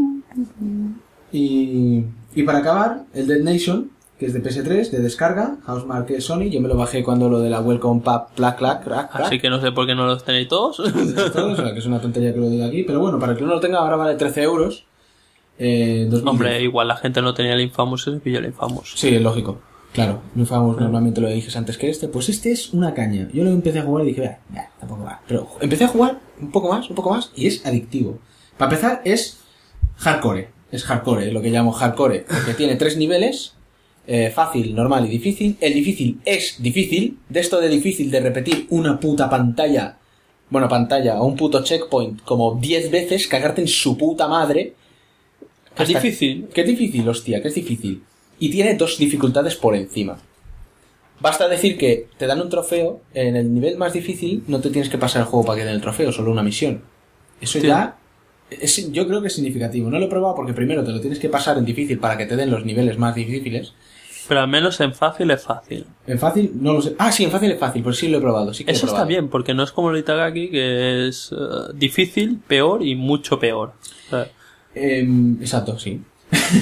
[1.32, 2.04] Y,
[2.34, 3.90] y para acabar, el Dead Nation,
[4.22, 6.48] que es de PS3, de descarga, Housemark es Sony.
[6.50, 9.26] Yo me lo bajé cuando lo de la Welcome Pack, plac, clac, crack, crack.
[9.26, 10.76] Así que no sé por qué no los tenéis todos.
[11.32, 12.84] Todo, o sea, que es una tontería que lo diga aquí.
[12.84, 14.84] Pero bueno, para el que no lo tenga, ahora vale 13 euros.
[15.58, 16.26] Eh, 2010.
[16.26, 18.92] Hombre, igual la gente no tenía el Infamous, se pilló el Infamous.
[18.96, 19.60] Sí, es lógico.
[19.92, 22.08] Claro, no Infamous normalmente lo dices antes que este.
[22.08, 23.28] Pues este es una caña.
[23.32, 25.20] Yo lo empecé a jugar y dije, "Bah, bah, tampoco va.
[25.28, 28.18] Pero empecé a jugar un poco más, un poco más, y es adictivo.
[28.56, 29.40] Para empezar, es
[29.98, 30.48] hardcore.
[30.70, 32.24] Es hardcore, lo que llamo hardcore.
[32.26, 33.54] Porque tiene tres niveles.
[34.06, 35.56] Eh, fácil, normal y difícil.
[35.60, 37.18] El difícil es difícil.
[37.28, 39.96] De esto de difícil de repetir una puta pantalla.
[40.50, 44.74] Bueno, pantalla o un puto checkpoint como 10 veces, cagarte en su puta madre.
[45.74, 46.48] ¿Qué Hasta- difícil?
[46.52, 47.40] ¿Qué es difícil, hostia?
[47.40, 48.02] ¿Qué es difícil?
[48.38, 50.18] Y tiene dos dificultades por encima.
[51.20, 54.90] Basta decir que te dan un trofeo, en el nivel más difícil no te tienes
[54.90, 56.82] que pasar el juego para que den el trofeo, solo una misión.
[57.40, 57.66] Eso Sí.
[57.68, 57.96] ya,
[58.50, 59.88] es, yo creo que es significativo.
[59.88, 62.26] No lo he probado porque primero te lo tienes que pasar en difícil para que
[62.26, 63.72] te den los niveles más difíciles.
[64.28, 65.84] Pero al menos en fácil es fácil.
[66.06, 66.94] En fácil, no lo sé.
[66.98, 68.54] Ah, sí, en fácil es fácil, pues sí lo he probado.
[68.54, 71.32] Sí que lo he Eso está bien, porque no es como el Itagaki, que es
[71.32, 73.72] eh, difícil, peor y mucho peor.
[74.06, 74.28] O sea,
[74.74, 76.00] Em, exacto, sí.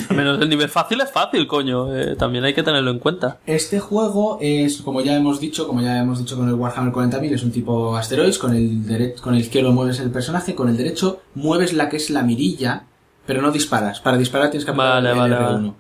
[0.09, 1.95] al menos el nivel fácil es fácil, coño.
[1.97, 3.39] eh, también hay que tenerlo en cuenta.
[3.47, 7.35] Este juego es, como ya hemos dicho, como ya hemos dicho con el Warhammer 40.000,
[7.35, 10.77] es un tipo asteroids, con el, dere- con el izquierdo mueves el personaje, con el
[10.77, 12.85] derecho mueves la que es la mirilla,
[13.27, 14.01] pero no disparas.
[14.01, 15.53] Para disparar tienes que apretar Vale, el vale, R1.
[15.53, 15.73] vale.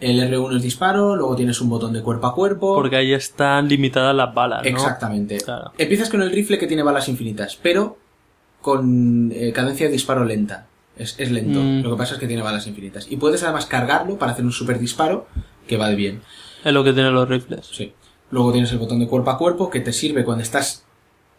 [0.00, 2.74] El R1 es disparo, luego tienes un botón de cuerpo a cuerpo.
[2.74, 4.68] Porque ahí están limitadas las balas, ¿no?
[4.68, 5.38] Exactamente.
[5.38, 5.72] Claro.
[5.76, 7.98] Empiezas con el rifle que tiene balas infinitas, pero
[8.60, 10.66] con eh, cadencia de disparo lenta.
[10.96, 11.60] Es, es lento.
[11.60, 11.82] Mm.
[11.82, 13.06] Lo que pasa es que tiene balas infinitas.
[13.10, 15.26] Y puedes además cargarlo para hacer un super disparo
[15.66, 16.22] que va de bien.
[16.64, 17.66] Es lo que tienen los rifles.
[17.70, 17.92] Sí.
[18.30, 20.84] Luego tienes el botón de cuerpo a cuerpo que te sirve cuando estás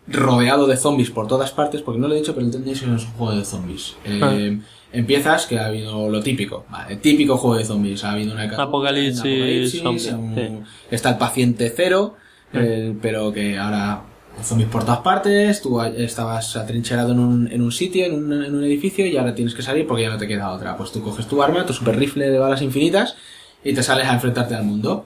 [0.08, 2.82] rodeado de zombies por todas partes, porque no lo he dicho, pero el Dead es
[2.82, 3.96] un juego de zombies.
[4.06, 4.60] Eh,
[4.94, 8.04] Empiezas que ha habido lo típico, vale, típico juego de zombies.
[8.04, 10.72] Ha habido una Apocalipsis, apocalipsis, zombies, un- sí.
[10.92, 12.16] está el paciente cero,
[12.52, 14.02] eh, pero que ahora
[14.44, 18.54] zombies por todas partes, tú estabas atrincherado en un, en un sitio, en un, en
[18.54, 20.76] un edificio, y ahora tienes que salir porque ya no te queda otra.
[20.76, 23.16] Pues tú coges tu arma, tu super rifle de balas infinitas,
[23.64, 25.06] y te sales a enfrentarte al mundo.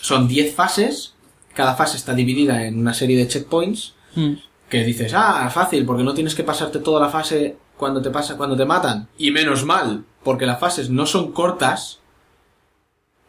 [0.00, 1.12] Son 10 fases,
[1.52, 4.32] cada fase está dividida en una serie de checkpoints, Mm.
[4.68, 8.36] que dices, ah, fácil, porque no tienes que pasarte toda la fase cuando te pasa,
[8.36, 9.08] cuando te matan.
[9.18, 11.98] Y menos mal, porque las fases no son cortas,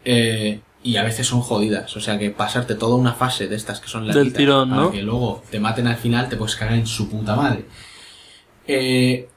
[0.05, 1.95] eh, y a veces son jodidas.
[1.95, 4.91] O sea que pasarte toda una fase de estas que son Del tirón, para ¿no?
[4.91, 7.65] que luego te maten al final, te puedes cagar en su puta madre.
[8.67, 9.27] Eh,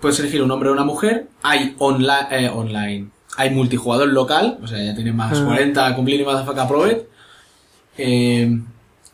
[0.00, 1.28] puedes elegir un hombre o una mujer.
[1.42, 3.08] Hay online, online.
[3.38, 5.44] hay multijugador local, o sea, ya tiene más Ah.
[5.44, 6.98] 40 cumplir y Motherfucker Pro It.
[7.98, 8.60] Eh,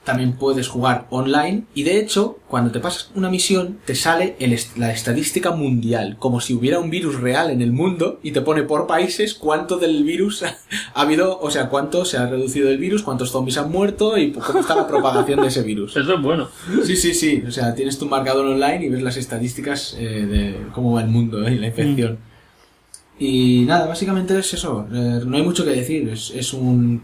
[0.05, 4.53] también puedes jugar online y de hecho, cuando te pasas una misión, te sale el
[4.53, 8.41] est- la estadística mundial, como si hubiera un virus real en el mundo y te
[8.41, 10.43] pone por países cuánto del virus
[10.95, 14.33] ha habido, o sea, cuánto se ha reducido el virus, cuántos zombies han muerto y
[14.33, 15.97] cómo está la propagación de ese virus.
[15.97, 16.49] Eso es bueno.
[16.85, 17.43] Sí, sí, sí.
[17.47, 21.09] O sea, tienes tu marcador online y ves las estadísticas eh, de cómo va el
[21.09, 22.19] mundo eh, y la infección.
[23.19, 24.87] Y nada, básicamente es eso.
[24.93, 26.09] Eh, no hay mucho que decir.
[26.09, 27.03] Es, es un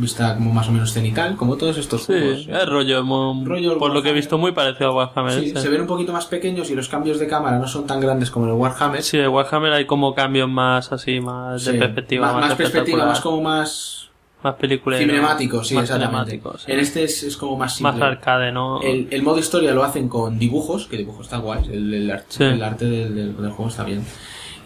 [0.00, 2.46] vista como más o menos cenital, como todos estos Sí, juegos.
[2.48, 3.02] es rollo,
[3.44, 5.32] Rollo por lo que he visto, muy parecido a Warhammer.
[5.40, 5.56] Sí, sí.
[5.56, 8.30] se ven un poquito más pequeños y los cambios de cámara no son tan grandes
[8.30, 9.02] como en el Warhammer.
[9.02, 12.26] Sí, en Warhammer hay como cambios más así, más de Sí, perspectiva.
[12.26, 14.10] Más, Más, más perspectiva, más como más
[14.42, 14.96] Más película.
[14.96, 16.40] cinemático, sí, más exactamente.
[16.58, 16.72] sí.
[16.72, 17.92] En este es, es como más simple.
[17.92, 18.80] Más arcade, ¿no?
[18.82, 22.24] El, el modo historia lo hacen con dibujos, que dibujo está guay, el, el arte,
[22.30, 22.44] Sí.
[22.44, 24.02] el arte del, del- del juego está bien.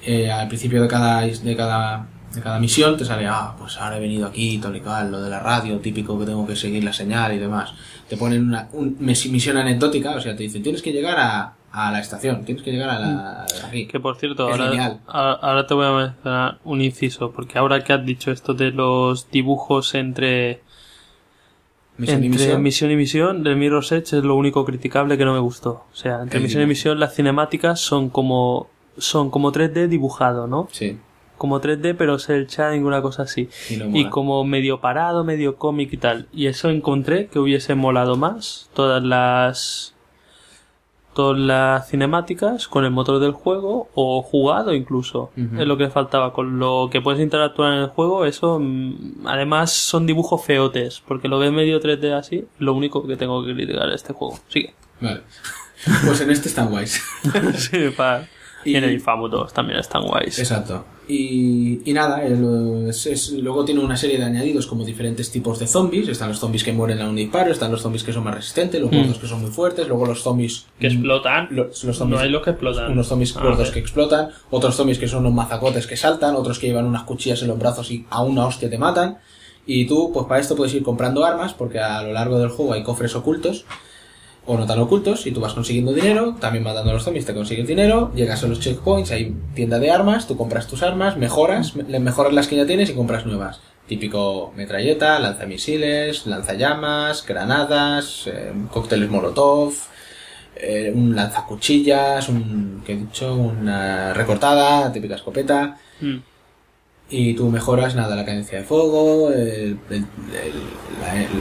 [0.06, 3.96] Eh, al principio de cada, de cada de cada misión te sale, ah, pues ahora
[3.96, 6.82] he venido aquí, tal y cual, lo de la radio, típico que tengo que seguir
[6.84, 7.72] la señal y demás.
[8.08, 11.90] Te ponen una un- misión anecdótica, o sea, te dicen, tienes que llegar a, a
[11.92, 13.30] la estación, tienes que llegar a la...
[13.42, 13.86] a aquí.
[13.86, 18.04] Que por cierto, ahora, ahora te voy a mencionar un inciso, porque ahora que has
[18.04, 20.60] dicho esto de los dibujos entre
[21.96, 22.62] Misión y entre misión.
[22.62, 25.84] misión y misión, del Mirror's Edge es lo único criticable que no me gustó.
[25.92, 30.68] O sea, entre misión y misión las cinemáticas son como son como 3D dibujado, ¿no?
[30.72, 30.98] Sí.
[31.38, 33.48] Como 3D, pero cel shading, una cosa así.
[33.70, 34.10] Y no Y mola.
[34.10, 36.26] como medio parado, medio cómic y tal.
[36.32, 39.90] Y eso encontré que hubiese molado más todas las
[41.14, 45.30] todas las cinemáticas con el motor del juego o jugado incluso.
[45.36, 46.32] Es lo que faltaba.
[46.32, 51.00] Con lo que puedes interactuar en el juego, eso mm, además son dibujos feotes.
[51.06, 54.38] Porque lo ves medio 3D así, lo único que tengo que criticar de este juego.
[54.48, 54.74] Sigue.
[55.00, 55.20] Vale.
[56.06, 57.02] Pues en este están guays.
[57.56, 58.24] sí, pa-
[58.64, 60.38] Y- Y en el Infamous 2 también están guays.
[60.38, 60.84] Exacto.
[61.06, 65.58] Y, y nada, el- es- es- luego tiene una serie de añadidos como diferentes tipos
[65.58, 66.08] de zombies.
[66.08, 68.80] Están los zombies que mueren a un disparo, están los zombies que son más resistentes,
[68.80, 68.96] los Mm.
[68.96, 71.48] gordos que son muy fuertes, luego los zombies Que explotan.
[71.50, 72.92] los, los no zombies- hay los que explotan.
[72.92, 76.58] unos zombies Ah, gordos que explotan, otros zombies que son unos mazacotes que saltan, otros
[76.58, 79.18] que llevan unas cuchillas en los brazos y a una hostia te matan.
[79.66, 82.72] Y tú, pues para esto puedes ir comprando armas, porque a lo largo del juego
[82.74, 83.64] hay cofres ocultos
[84.47, 87.34] o no tan ocultos y tú vas consiguiendo dinero, también matando a los zombies te
[87.34, 91.74] consigues dinero, llegas a los checkpoints, hay tienda de armas, tú compras tus armas, mejoras,
[91.76, 93.60] mejoras las que ya tienes y compras nuevas.
[93.86, 99.74] Típico metralleta, lanzamisiles, lanzallamas, granadas, eh, cócteles molotov,
[100.56, 103.34] eh, un lanzacuchillas, un, ¿qué he dicho?
[103.34, 105.78] Una recortada, típica escopeta.
[106.00, 106.33] Mm.
[107.16, 110.06] Y tú mejoras, nada, la cadencia de fuego, el- el-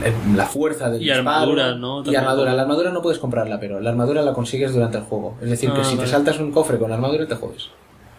[0.04, 1.30] el- la, fuerza del Y disparo.
[1.30, 2.04] armadura, ¿no?
[2.04, 2.54] Y armadura.
[2.54, 5.36] La armadura no puedes comprarla, pero la armadura la consigues durante el juego.
[5.42, 7.70] Es decir, que Ah, si te saltas un cofre con armadura, te jodes.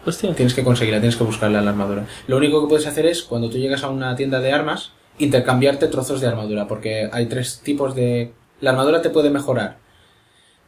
[0.04, 0.34] Hostia.
[0.34, 2.04] Tienes que conseguirla, tienes que buscarla la armadura.
[2.26, 5.88] Lo único que puedes hacer es, cuando tú llegas a una tienda de armas, intercambiarte
[5.88, 8.32] trozos de armadura, porque hay tres tipos de...
[8.60, 9.78] La armadura te puede mejorar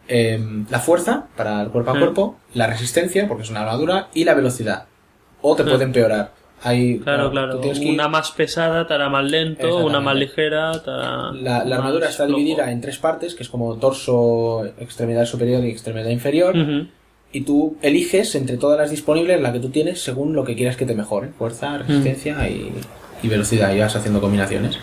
[0.08, 2.00] em, la fuerza, para el cuerpo a Sí.
[2.00, 4.86] cuerpo, la resistencia, porque es una armadura, y la velocidad.
[5.42, 5.68] O te Sí.
[5.68, 6.33] puede empeorar.
[6.62, 7.61] Hay, Claro, claro.
[7.62, 11.77] ir- Una más pesada te hará más lento, una más ligera te hará La, la
[11.77, 12.39] armadura está flojo.
[12.39, 16.57] dividida en tres partes, que es como torso, extremidad superior y extremidad inferior.
[16.57, 16.87] Ujú.
[17.33, 20.77] Y tú eliges entre todas las disponibles la que tú tienes según lo que quieras
[20.77, 21.28] que te mejore.
[21.39, 22.73] Fuerza, resistencia y,
[23.23, 23.73] y velocidad.
[23.75, 24.78] Y vas haciendo combinaciones.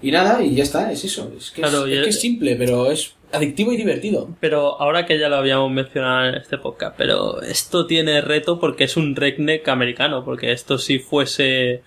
[0.00, 1.32] Y nada, y ya está, es eso.
[1.36, 4.28] Es que, Claro, es, es que es simple, pero es adictivo y divertido.
[4.40, 8.84] Pero ahora que ya lo habíamos mencionado en este podcast, pero esto tiene reto porque
[8.84, 11.82] es un redneck americano, porque esto si fuese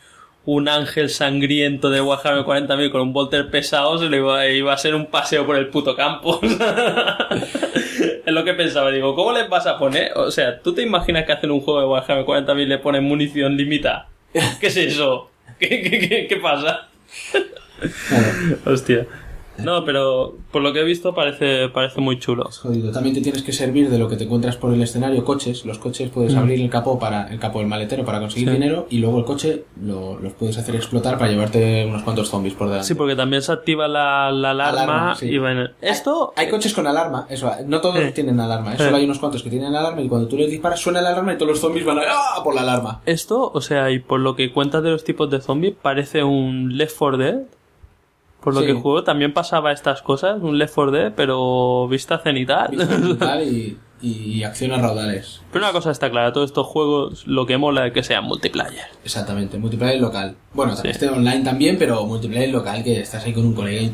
[0.48, 4.78] un ángel sangriento de Warhammer 40.000 con un volter pesado, se le iba, iba a
[4.78, 6.40] ser un paseo por el puto campo.
[8.26, 10.14] es lo que pensaba, digo, ¿cómo les vas a poner?
[10.16, 13.04] O sea, ¿tú te imaginas que hacen un juego de Warhammer 40.000 y le ponen
[13.04, 14.08] munición limitada?
[14.32, 15.30] ¿Qué es eso?
[15.60, 16.88] ¿Qué, qué, qué, qué pasa?
[18.66, 19.06] Hostia.
[19.64, 22.50] No, pero por lo que he visto parece, parece muy chulo.
[22.52, 22.92] Jodido.
[22.92, 25.66] También te tienes que servir de lo que te encuentras por el escenario, coches.
[25.66, 26.38] Los coches puedes Mm.
[26.40, 28.54] abrir el capó para el capó del maletero para conseguir Sí.
[28.54, 32.54] dinero y luego el coche lo- los puedes hacer explotar para llevarte unos cuantos zombies
[32.54, 32.88] por delante.
[32.88, 35.28] Sí, porque también se activa la, la alarma, Alarma, sí.
[35.28, 38.78] y bueno, esto Hay coches con alarma, eso, no todos tienen alarma, ¿eh?
[38.78, 41.34] Solo hay unos cuantos que tienen alarma y cuando tú les disparas suena la alarma
[41.34, 42.42] y todos los zombies van a ¡ah!
[42.44, 43.02] por la alarma.
[43.06, 46.78] esto, o sea, y por lo que cuentas de los tipos de zombies, parece un
[46.78, 47.40] Left 4 Dead.
[48.42, 48.68] Por lo Sí.
[48.68, 52.70] que juego también pasaba estas cosas, un Left 4 Dead, pero vista cenital.
[53.20, 55.42] Tal, y, y acciones raudales.
[55.52, 58.86] pero una cosa está clara, todos estos juegos lo que mola es que sean multiplayer.
[59.04, 60.36] Exactamente, multiplayer local.
[60.54, 60.88] Bueno, Sí.
[60.88, 63.92] este online también, pero multiplayer local que estás ahí con un colega y...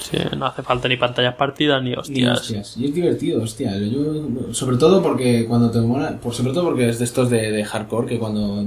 [0.00, 2.40] Sí, no hace falta ni pantallas partidas ni Ni hostias.
[2.40, 2.76] hostias.
[2.76, 3.78] Y es divertido, hostia.
[3.78, 7.50] Yo, sobre todo porque cuando te mola, por, sobre todo porque es de estos de,
[7.50, 8.66] de hardcore que cuando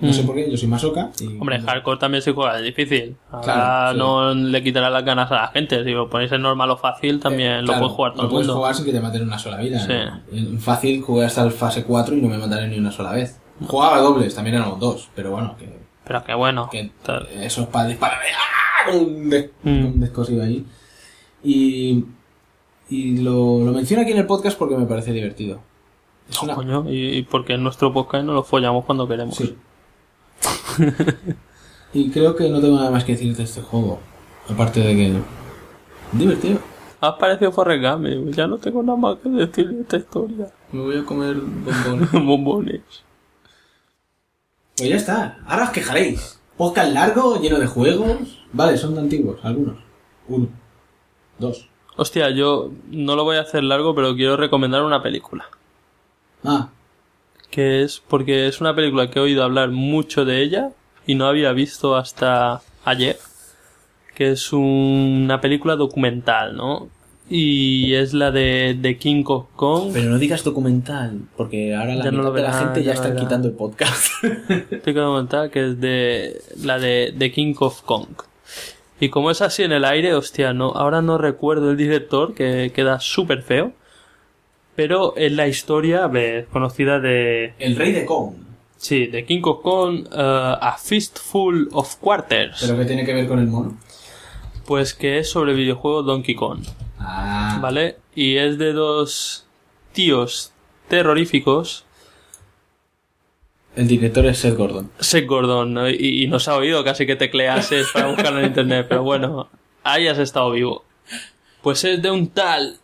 [0.00, 0.26] No sé Mm.
[0.26, 1.10] por qué, yo soy masoca.
[1.20, 3.16] Y Hombre, hardcore también se juega, es difícil.
[3.30, 3.98] Ahora Claro, sí.
[3.98, 5.82] no le quitará las ganas a la gente.
[5.84, 8.32] Si lo ponéis en normal o fácil, también lo Claro, puede jugar todo lo el
[8.32, 8.60] puedes mundo.
[8.60, 9.80] jugar sin que te maten una sola vida.
[9.80, 10.36] Sí.
[10.36, 13.40] En fácil jugué hasta el fase 4 y no me mataron ni una sola vez.
[13.66, 16.68] Jugaba dobles, también éramos dos, pero bueno, que, Pero que bueno.
[16.70, 16.90] que
[17.40, 17.88] eso es para.
[17.90, 18.90] ¡ah!
[18.90, 19.84] Con un, des- Mm.
[19.86, 20.64] un descosido ahí.
[21.42, 22.04] Y,
[22.90, 25.60] y lo, lo menciono aquí en el podcast porque me parece divertido.
[26.28, 29.36] Es una- Coño, y, y porque en nuestro podcast no lo follamos cuando queremos.
[29.36, 29.56] Sí.
[31.92, 34.00] Y creo que no tengo nada más que decir de este juego.
[34.48, 35.14] Aparte de que.
[36.12, 36.58] Divertido.
[37.00, 40.48] Ha aparecido Forrest Gump, y ya no tengo nada más que decir de esta historia.
[40.72, 42.12] Me voy a comer bombones.
[42.12, 42.82] Bombones.
[44.76, 45.38] Pues ya está.
[45.46, 46.40] Ahora os quejaréis.
[46.56, 48.44] Podcast largo, lleno de juegos.
[48.52, 49.76] Vale, son de antiguos, algunos.
[50.28, 50.48] Uno.
[51.38, 51.68] Dos.
[51.96, 55.46] Hostia, yo no lo voy a hacer largo, pero quiero recomendar una película.
[56.44, 56.70] Ah,
[57.56, 60.72] Que es porque es una película que he oído hablar mucho de ella
[61.06, 63.16] y no había visto hasta ayer.
[64.14, 66.90] Que es una película documental, ¿no?
[67.30, 69.88] Y es la de, de King of Kong.
[69.94, 73.16] Pero no digas documental, porque ahora la Ya no de la gente ya ya está
[73.16, 74.22] quitando el podcast.
[74.84, 78.08] Documental que es de la de, de King of Kong.
[79.00, 82.70] Y como es así en el aire, hostia, no, ahora no recuerdo el director, que
[82.74, 83.72] queda súper feo.
[84.76, 86.10] Pero es la historia
[86.52, 88.34] conocida de, el rey de Kong.
[88.76, 92.58] Sí, de King of Kong, eh, A Fistful of Quarters.
[92.60, 93.78] ¿Pero qué tiene que ver con el mono?
[94.66, 96.60] Pues que es sobre el videojuego Donkey Kong.
[96.98, 97.58] Ah.
[97.62, 97.96] ¿Vale?
[98.14, 99.46] Y es de dos
[99.92, 100.52] tíos
[100.88, 101.84] terroríficos.
[103.76, 104.90] El director es Seth Gordon.
[105.00, 105.88] Seth Gordon, ¿no?
[105.88, 109.48] y, y nos ha oído casi que tecleases para buscarlo en internet, pero bueno,
[109.82, 110.84] ahí has estado vivo.
[111.62, 112.78] Pues es de un tal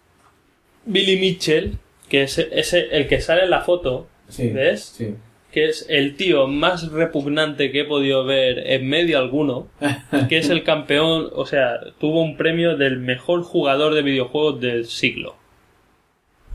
[0.84, 1.78] Billy Mitchell,
[2.12, 4.82] que es, es el que sale en la foto, Sí, ¿ves?
[4.96, 5.14] Sí.
[5.50, 9.66] que es el tío más repugnante que he podido ver en medio alguno,
[10.28, 14.84] que es el campeón, o sea, tuvo un premio del mejor jugador de videojuegos del
[14.86, 15.36] siglo.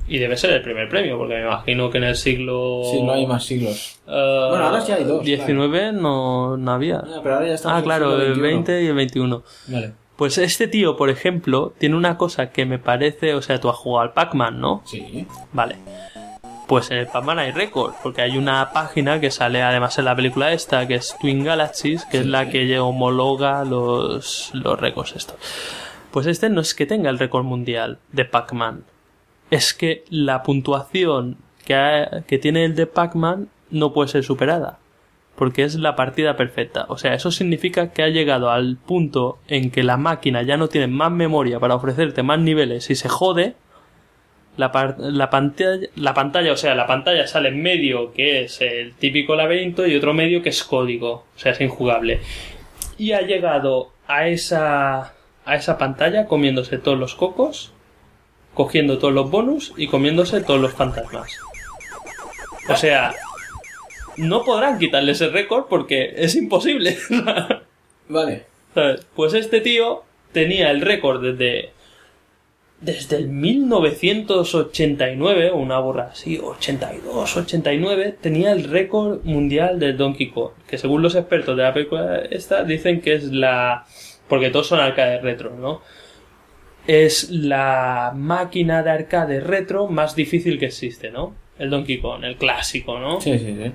[0.10, 2.82] Y debe ser el primer premio, porque me imagino que en el siglo...
[2.90, 4.00] Sí, no hay más siglos.
[4.08, 7.00] eh, Bueno, ahora sí hay dos, 19 no, no había.
[7.00, 8.42] Ah, pero ahora ya estamos Ah, claro, el XXI.
[8.42, 9.44] 20 y el 21.
[9.68, 9.92] Vale.
[10.18, 13.76] Pues este tío, por ejemplo, tiene una cosa que me parece, o sea, tú has
[13.78, 14.82] jugado al Pac-Man, ¿no?
[14.86, 15.28] Sí.
[15.54, 15.76] Vale.
[16.68, 20.16] Pues en el Pac-Man hay récord, porque hay una página que sale además en la
[20.16, 25.38] película esta, que es Twin Galaxies, que es la que homologa los, los récords estos.
[26.12, 28.84] Pues este no es que tenga el récord mundial de Pac-Man,
[29.52, 34.80] es que la puntuación que, ha- que tiene el de Pac-Man no puede ser superada,
[35.38, 36.86] porque es la partida perfecta.
[36.90, 40.68] O sea, eso significa que ha llegado al punto en que la máquina ya no
[40.68, 43.54] tiene más memoria para ofrecerte más niveles y se jode,
[44.58, 48.96] la, la pantalla, la pantalla, o sea, la pantalla sale en medio que es el
[48.96, 52.20] típico laberinto y otro medio que es código, o sea, es injugable.
[52.98, 55.14] Y ha llegado a esa
[55.46, 57.72] a esa pantalla comiéndose todos los cocos,
[58.56, 61.32] cogiendo todos los bonus y comiéndose todos los fantasmas.
[62.68, 63.14] O sea,
[64.18, 66.98] no podrán quitarle ese récord porque es imposible.
[68.10, 68.44] Vale.
[68.74, 69.08] ¿Sabes?
[69.16, 71.72] Pues este tío tenía el récord desde
[72.80, 80.52] desde el 1989, una borra así, 82, 89, tenía el récord mundial del Donkey Kong,
[80.68, 83.88] que según los expertos de la película esta dicen que es la
[84.28, 85.82] porque todos son arcade retro, ¿no?
[86.86, 91.34] Es la máquina de arcade retro más difícil que existe, ¿no?
[91.58, 93.20] El Donkey Kong, el clásico, ¿no?
[93.20, 93.72] Sí, sí, sí.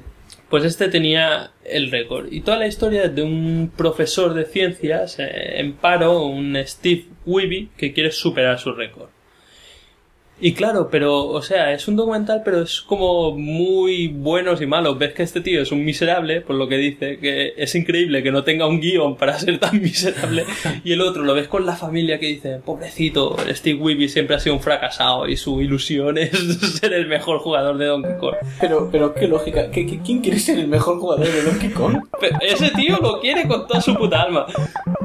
[0.53, 2.31] Pues este tenía el récord.
[2.31, 7.71] Y toda la historia de un profesor de ciencias eh, en paro, un Steve Weeby,
[7.75, 9.09] que quiere superar su récord.
[10.45, 14.99] Y claro, pero, o sea, es un documental, pero es como muy buenos y malos.
[14.99, 18.33] Ves que este tío es un miserable, por lo que dice, que es increíble que
[18.33, 20.45] no tenga un guion para ser tan miserable.
[20.83, 24.41] Y el otro lo ves con la familia que dice, pobrecito, Steve Weeby siempre ha
[24.41, 26.31] sido un fracasado y su ilusión es
[26.81, 28.35] ser el mejor jugador de Donkey Kong.
[28.61, 29.71] Pero, pero qué lógica.
[29.71, 31.99] ¿Qué, qué- quién quiere ser el mejor jugador de Donkey Kong?
[32.21, 34.47] Pero ese tío lo quiere con toda su puta alma.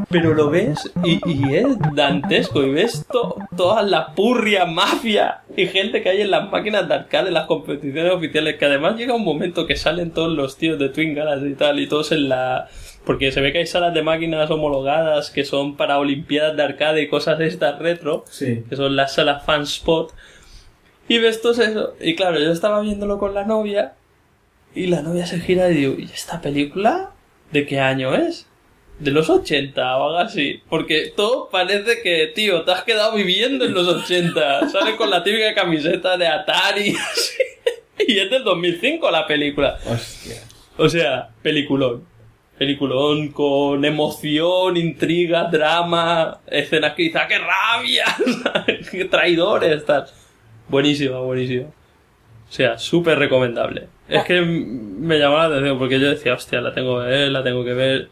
[0.09, 2.63] Pero lo ves y, y es dantesco.
[2.63, 6.93] Y ves to- toda la purria mafia y gente que hay en las máquinas de
[6.93, 8.55] arcade, en las competiciones oficiales.
[8.55, 11.79] Que además llega un momento que salen todos los tíos de Twin Galaxy y tal.
[11.79, 12.67] Y todos en la.
[13.05, 17.01] Porque se ve que hay salas de máquinas homologadas que son para olimpiadas de arcade
[17.01, 18.23] y cosas estas retro.
[18.29, 18.63] Sí.
[18.69, 20.13] Que son las salas fan spot.
[21.07, 21.93] Y ves todo eso.
[22.01, 23.93] Y claro, yo estaba viéndolo con la novia.
[24.75, 27.11] Y la novia se gira y digo, ¿y esta película?
[27.51, 28.46] ¿De qué año es?
[28.99, 30.61] De los 80 o algo así.
[30.69, 34.69] Porque todo parece que, tío, te has quedado viviendo en los 80.
[34.69, 36.95] Sale con la típica camiseta de Atari.
[37.11, 37.33] así.
[38.07, 39.77] Y es del 2005 la película.
[39.85, 40.41] Hostia.
[40.77, 42.03] O sea, peliculón.
[42.57, 48.05] Peliculón con emoción, intriga, drama, escenas que dices, ¡ah, qué rabia!
[48.91, 49.85] ¡Qué traidores!
[49.85, 50.05] Tal.
[50.67, 51.67] Buenísima, buenísima.
[51.67, 53.87] O sea, súper recomendable.
[54.09, 54.65] Es que m-
[54.99, 57.73] me llamaba la atención porque yo decía, hostia, la tengo que ver, la tengo que
[57.73, 58.09] ver.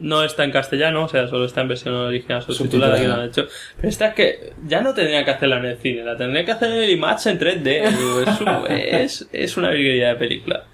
[0.00, 3.28] No está en castellano, o sea, solo está en versión original subtitulada que lo han
[3.28, 3.46] hecho.
[3.76, 6.52] Pero esta es que ya no tendrían que hacerla en el cine, la tendrían que
[6.52, 7.64] hacer en el IMAX en 3D.
[7.98, 10.64] Digo, Es, un- es, es una virguería de película.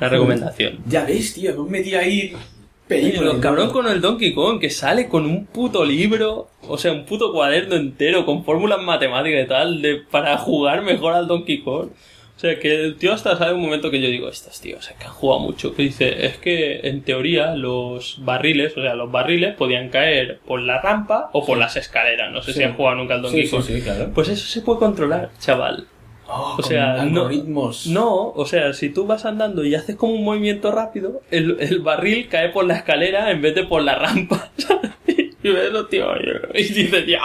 [0.00, 0.78] Una recomendación.
[0.86, 2.32] Ya ves, tío, me metí ahí.
[2.86, 3.34] Película.
[3.34, 7.04] lo cabrón con el Donkey Kong, que sale con un puto libro, o sea, un
[7.04, 11.88] puto cuaderno entero con fórmulas matemáticas y tal, de, para jugar mejor al Donkey Kong.
[12.38, 14.96] O sea, que el tío hasta sabe un momento que yo digo, estos tíos, es
[14.96, 15.74] que han jugado mucho.
[15.74, 20.60] Que dice, es que en teoría los barriles, o sea, los barriles podían caer por
[20.60, 22.30] la rampa o por las escaleras.
[22.32, 22.58] No sé Sí.
[22.58, 23.64] si han jugado nunca al Donkey Kong.
[23.64, 24.12] sí, claro.
[24.14, 25.88] Pues eso se puede controlar, chaval.
[26.28, 27.86] Oh, O sea, no, algoritmos.
[27.88, 31.80] no, o sea, si tú vas andando y haces como un movimiento rápido, el, el
[31.80, 34.52] barril cae por la escalera en vez de por la rampa.
[35.42, 36.08] y ves los tíos
[36.54, 37.20] y dices, ya.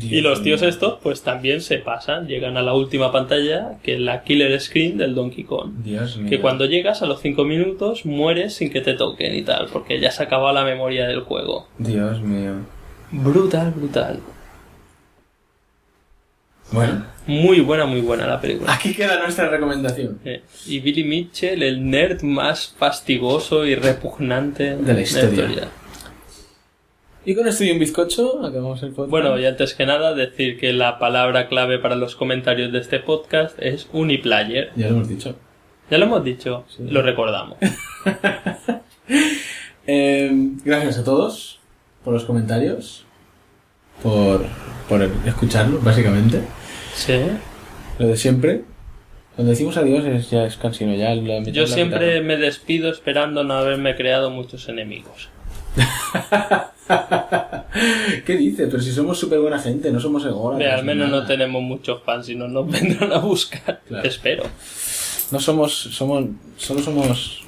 [0.00, 4.00] Y los tíos estos, pues también se pasan, llegan a la última pantalla, que es
[4.00, 5.72] la killer screen del Donkey Kong.
[5.84, 6.30] Dios mío.
[6.30, 10.00] Que cuando llegas a los 5 minutos mueres sin que te toquen y tal, porque
[10.00, 11.68] ya se ha acabado la memoria del juego.
[11.78, 12.52] Dios mío.
[13.10, 14.20] Brutal, brutal.
[16.70, 17.04] Bueno.
[17.26, 18.72] Muy buena, muy buena la película.
[18.74, 20.18] Aquí queda nuestra recomendación.
[20.24, 25.68] Eh, Y Billy Mitchell, el nerd más fastigoso y repugnante De la historia.
[27.28, 29.10] Y con esto y un bizcocho acabamos el podcast.
[29.10, 33.00] Bueno, y antes que nada, decir que la palabra clave para los comentarios de este
[33.00, 34.70] podcast es uniplayer.
[34.76, 35.36] Ya lo hemos dicho.
[35.90, 37.58] Ya lo hemos dicho, lo recordamos.
[39.90, 40.30] Eh,
[40.66, 41.60] gracias a todos
[42.04, 43.06] por los comentarios,
[44.02, 44.44] por,
[44.86, 46.42] por escucharlos, básicamente.
[46.92, 47.18] Sí.
[47.98, 48.64] Lo de siempre.
[49.34, 53.44] Cuando decimos adiós es, ya es cansino, ya la Yo la siempre me despido esperando
[53.44, 55.30] no haberme creado muchos enemigos.
[58.24, 58.66] ¿Qué dice?
[58.66, 60.80] Pero si somos súper buena gente, no somos ególatras.
[60.80, 61.22] Al menos nada.
[61.22, 63.80] no tenemos muchos fans, si no nos vendrán a buscar.
[64.02, 64.44] Espero.
[65.30, 66.24] No somos, somos,
[66.56, 67.42] solo somos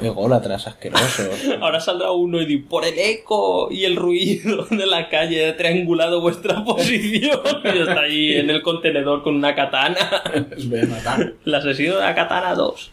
[0.00, 1.30] ególatras, asquerosos.
[1.60, 5.52] Ahora saldrá uno y dice, por el eco y el ruido de la calle he
[5.54, 7.40] triangulado vuestra posición.
[7.64, 9.96] Y está ahí en el contenedor con una katana.
[10.66, 11.34] Voy a matar.
[11.44, 12.92] El asesino de la katana 2.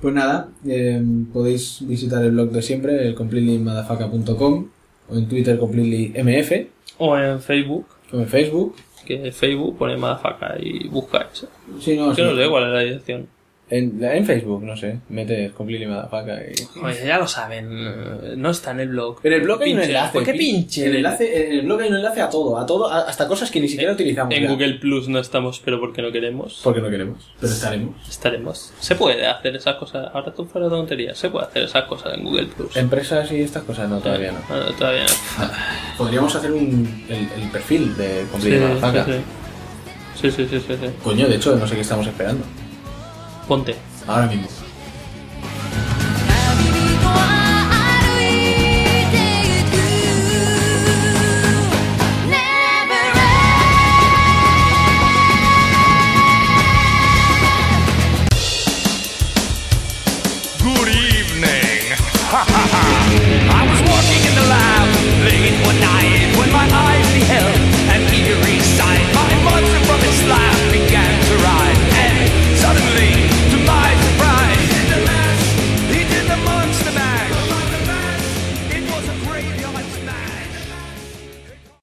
[0.00, 4.66] Pues nada, eh, podéis visitar el blog de siempre, el completelymadafaka.com
[5.10, 6.52] o en Twitter completely.mf
[6.98, 7.86] O en Facebook.
[8.12, 8.76] o en Facebook.
[9.04, 11.46] Que en Facebook pone Madafaka y buscáis.
[11.80, 12.22] Sí, no, que sí.
[12.22, 13.26] no sé cuál es la dirección.
[13.70, 16.78] En, en Facebook, no sé, metes completely motherfucker y...
[16.84, 18.40] Oye, ya lo saben.
[18.42, 19.20] No está en el blog.
[19.22, 20.12] En el blog hay un enlace.
[20.12, 20.82] ¿Por qué pi- pinche?
[20.86, 23.28] En el, enlace, en el blog hay un enlace a todo, a todo, a- hasta
[23.28, 24.34] cosas que ni siquiera utilizamos.
[24.34, 24.48] En ya.
[24.50, 26.60] Google Plus no estamos, pero porque no queremos.
[26.64, 28.08] Porque no queremos, pero estaremos.
[28.08, 28.72] Estaremos.
[28.80, 30.10] Se puede hacer esas cosas.
[30.12, 31.14] Ahora tú fuera de tontería.
[31.14, 32.76] Se puede hacer esas cosas en Google Plus.
[32.76, 34.40] Empresas y estas cosas, no, todavía no.
[34.56, 35.48] No, todavía no.
[35.96, 38.66] Podríamos hacer un, el, el perfil de Sí, completely
[39.06, 39.20] sí, sí.
[40.22, 40.90] Sí, sí, sí, sí, sí.
[41.04, 42.44] Coño, de hecho, no sé qué estamos esperando.
[43.50, 43.74] Ponte.
[44.06, 44.46] Ahora mismo.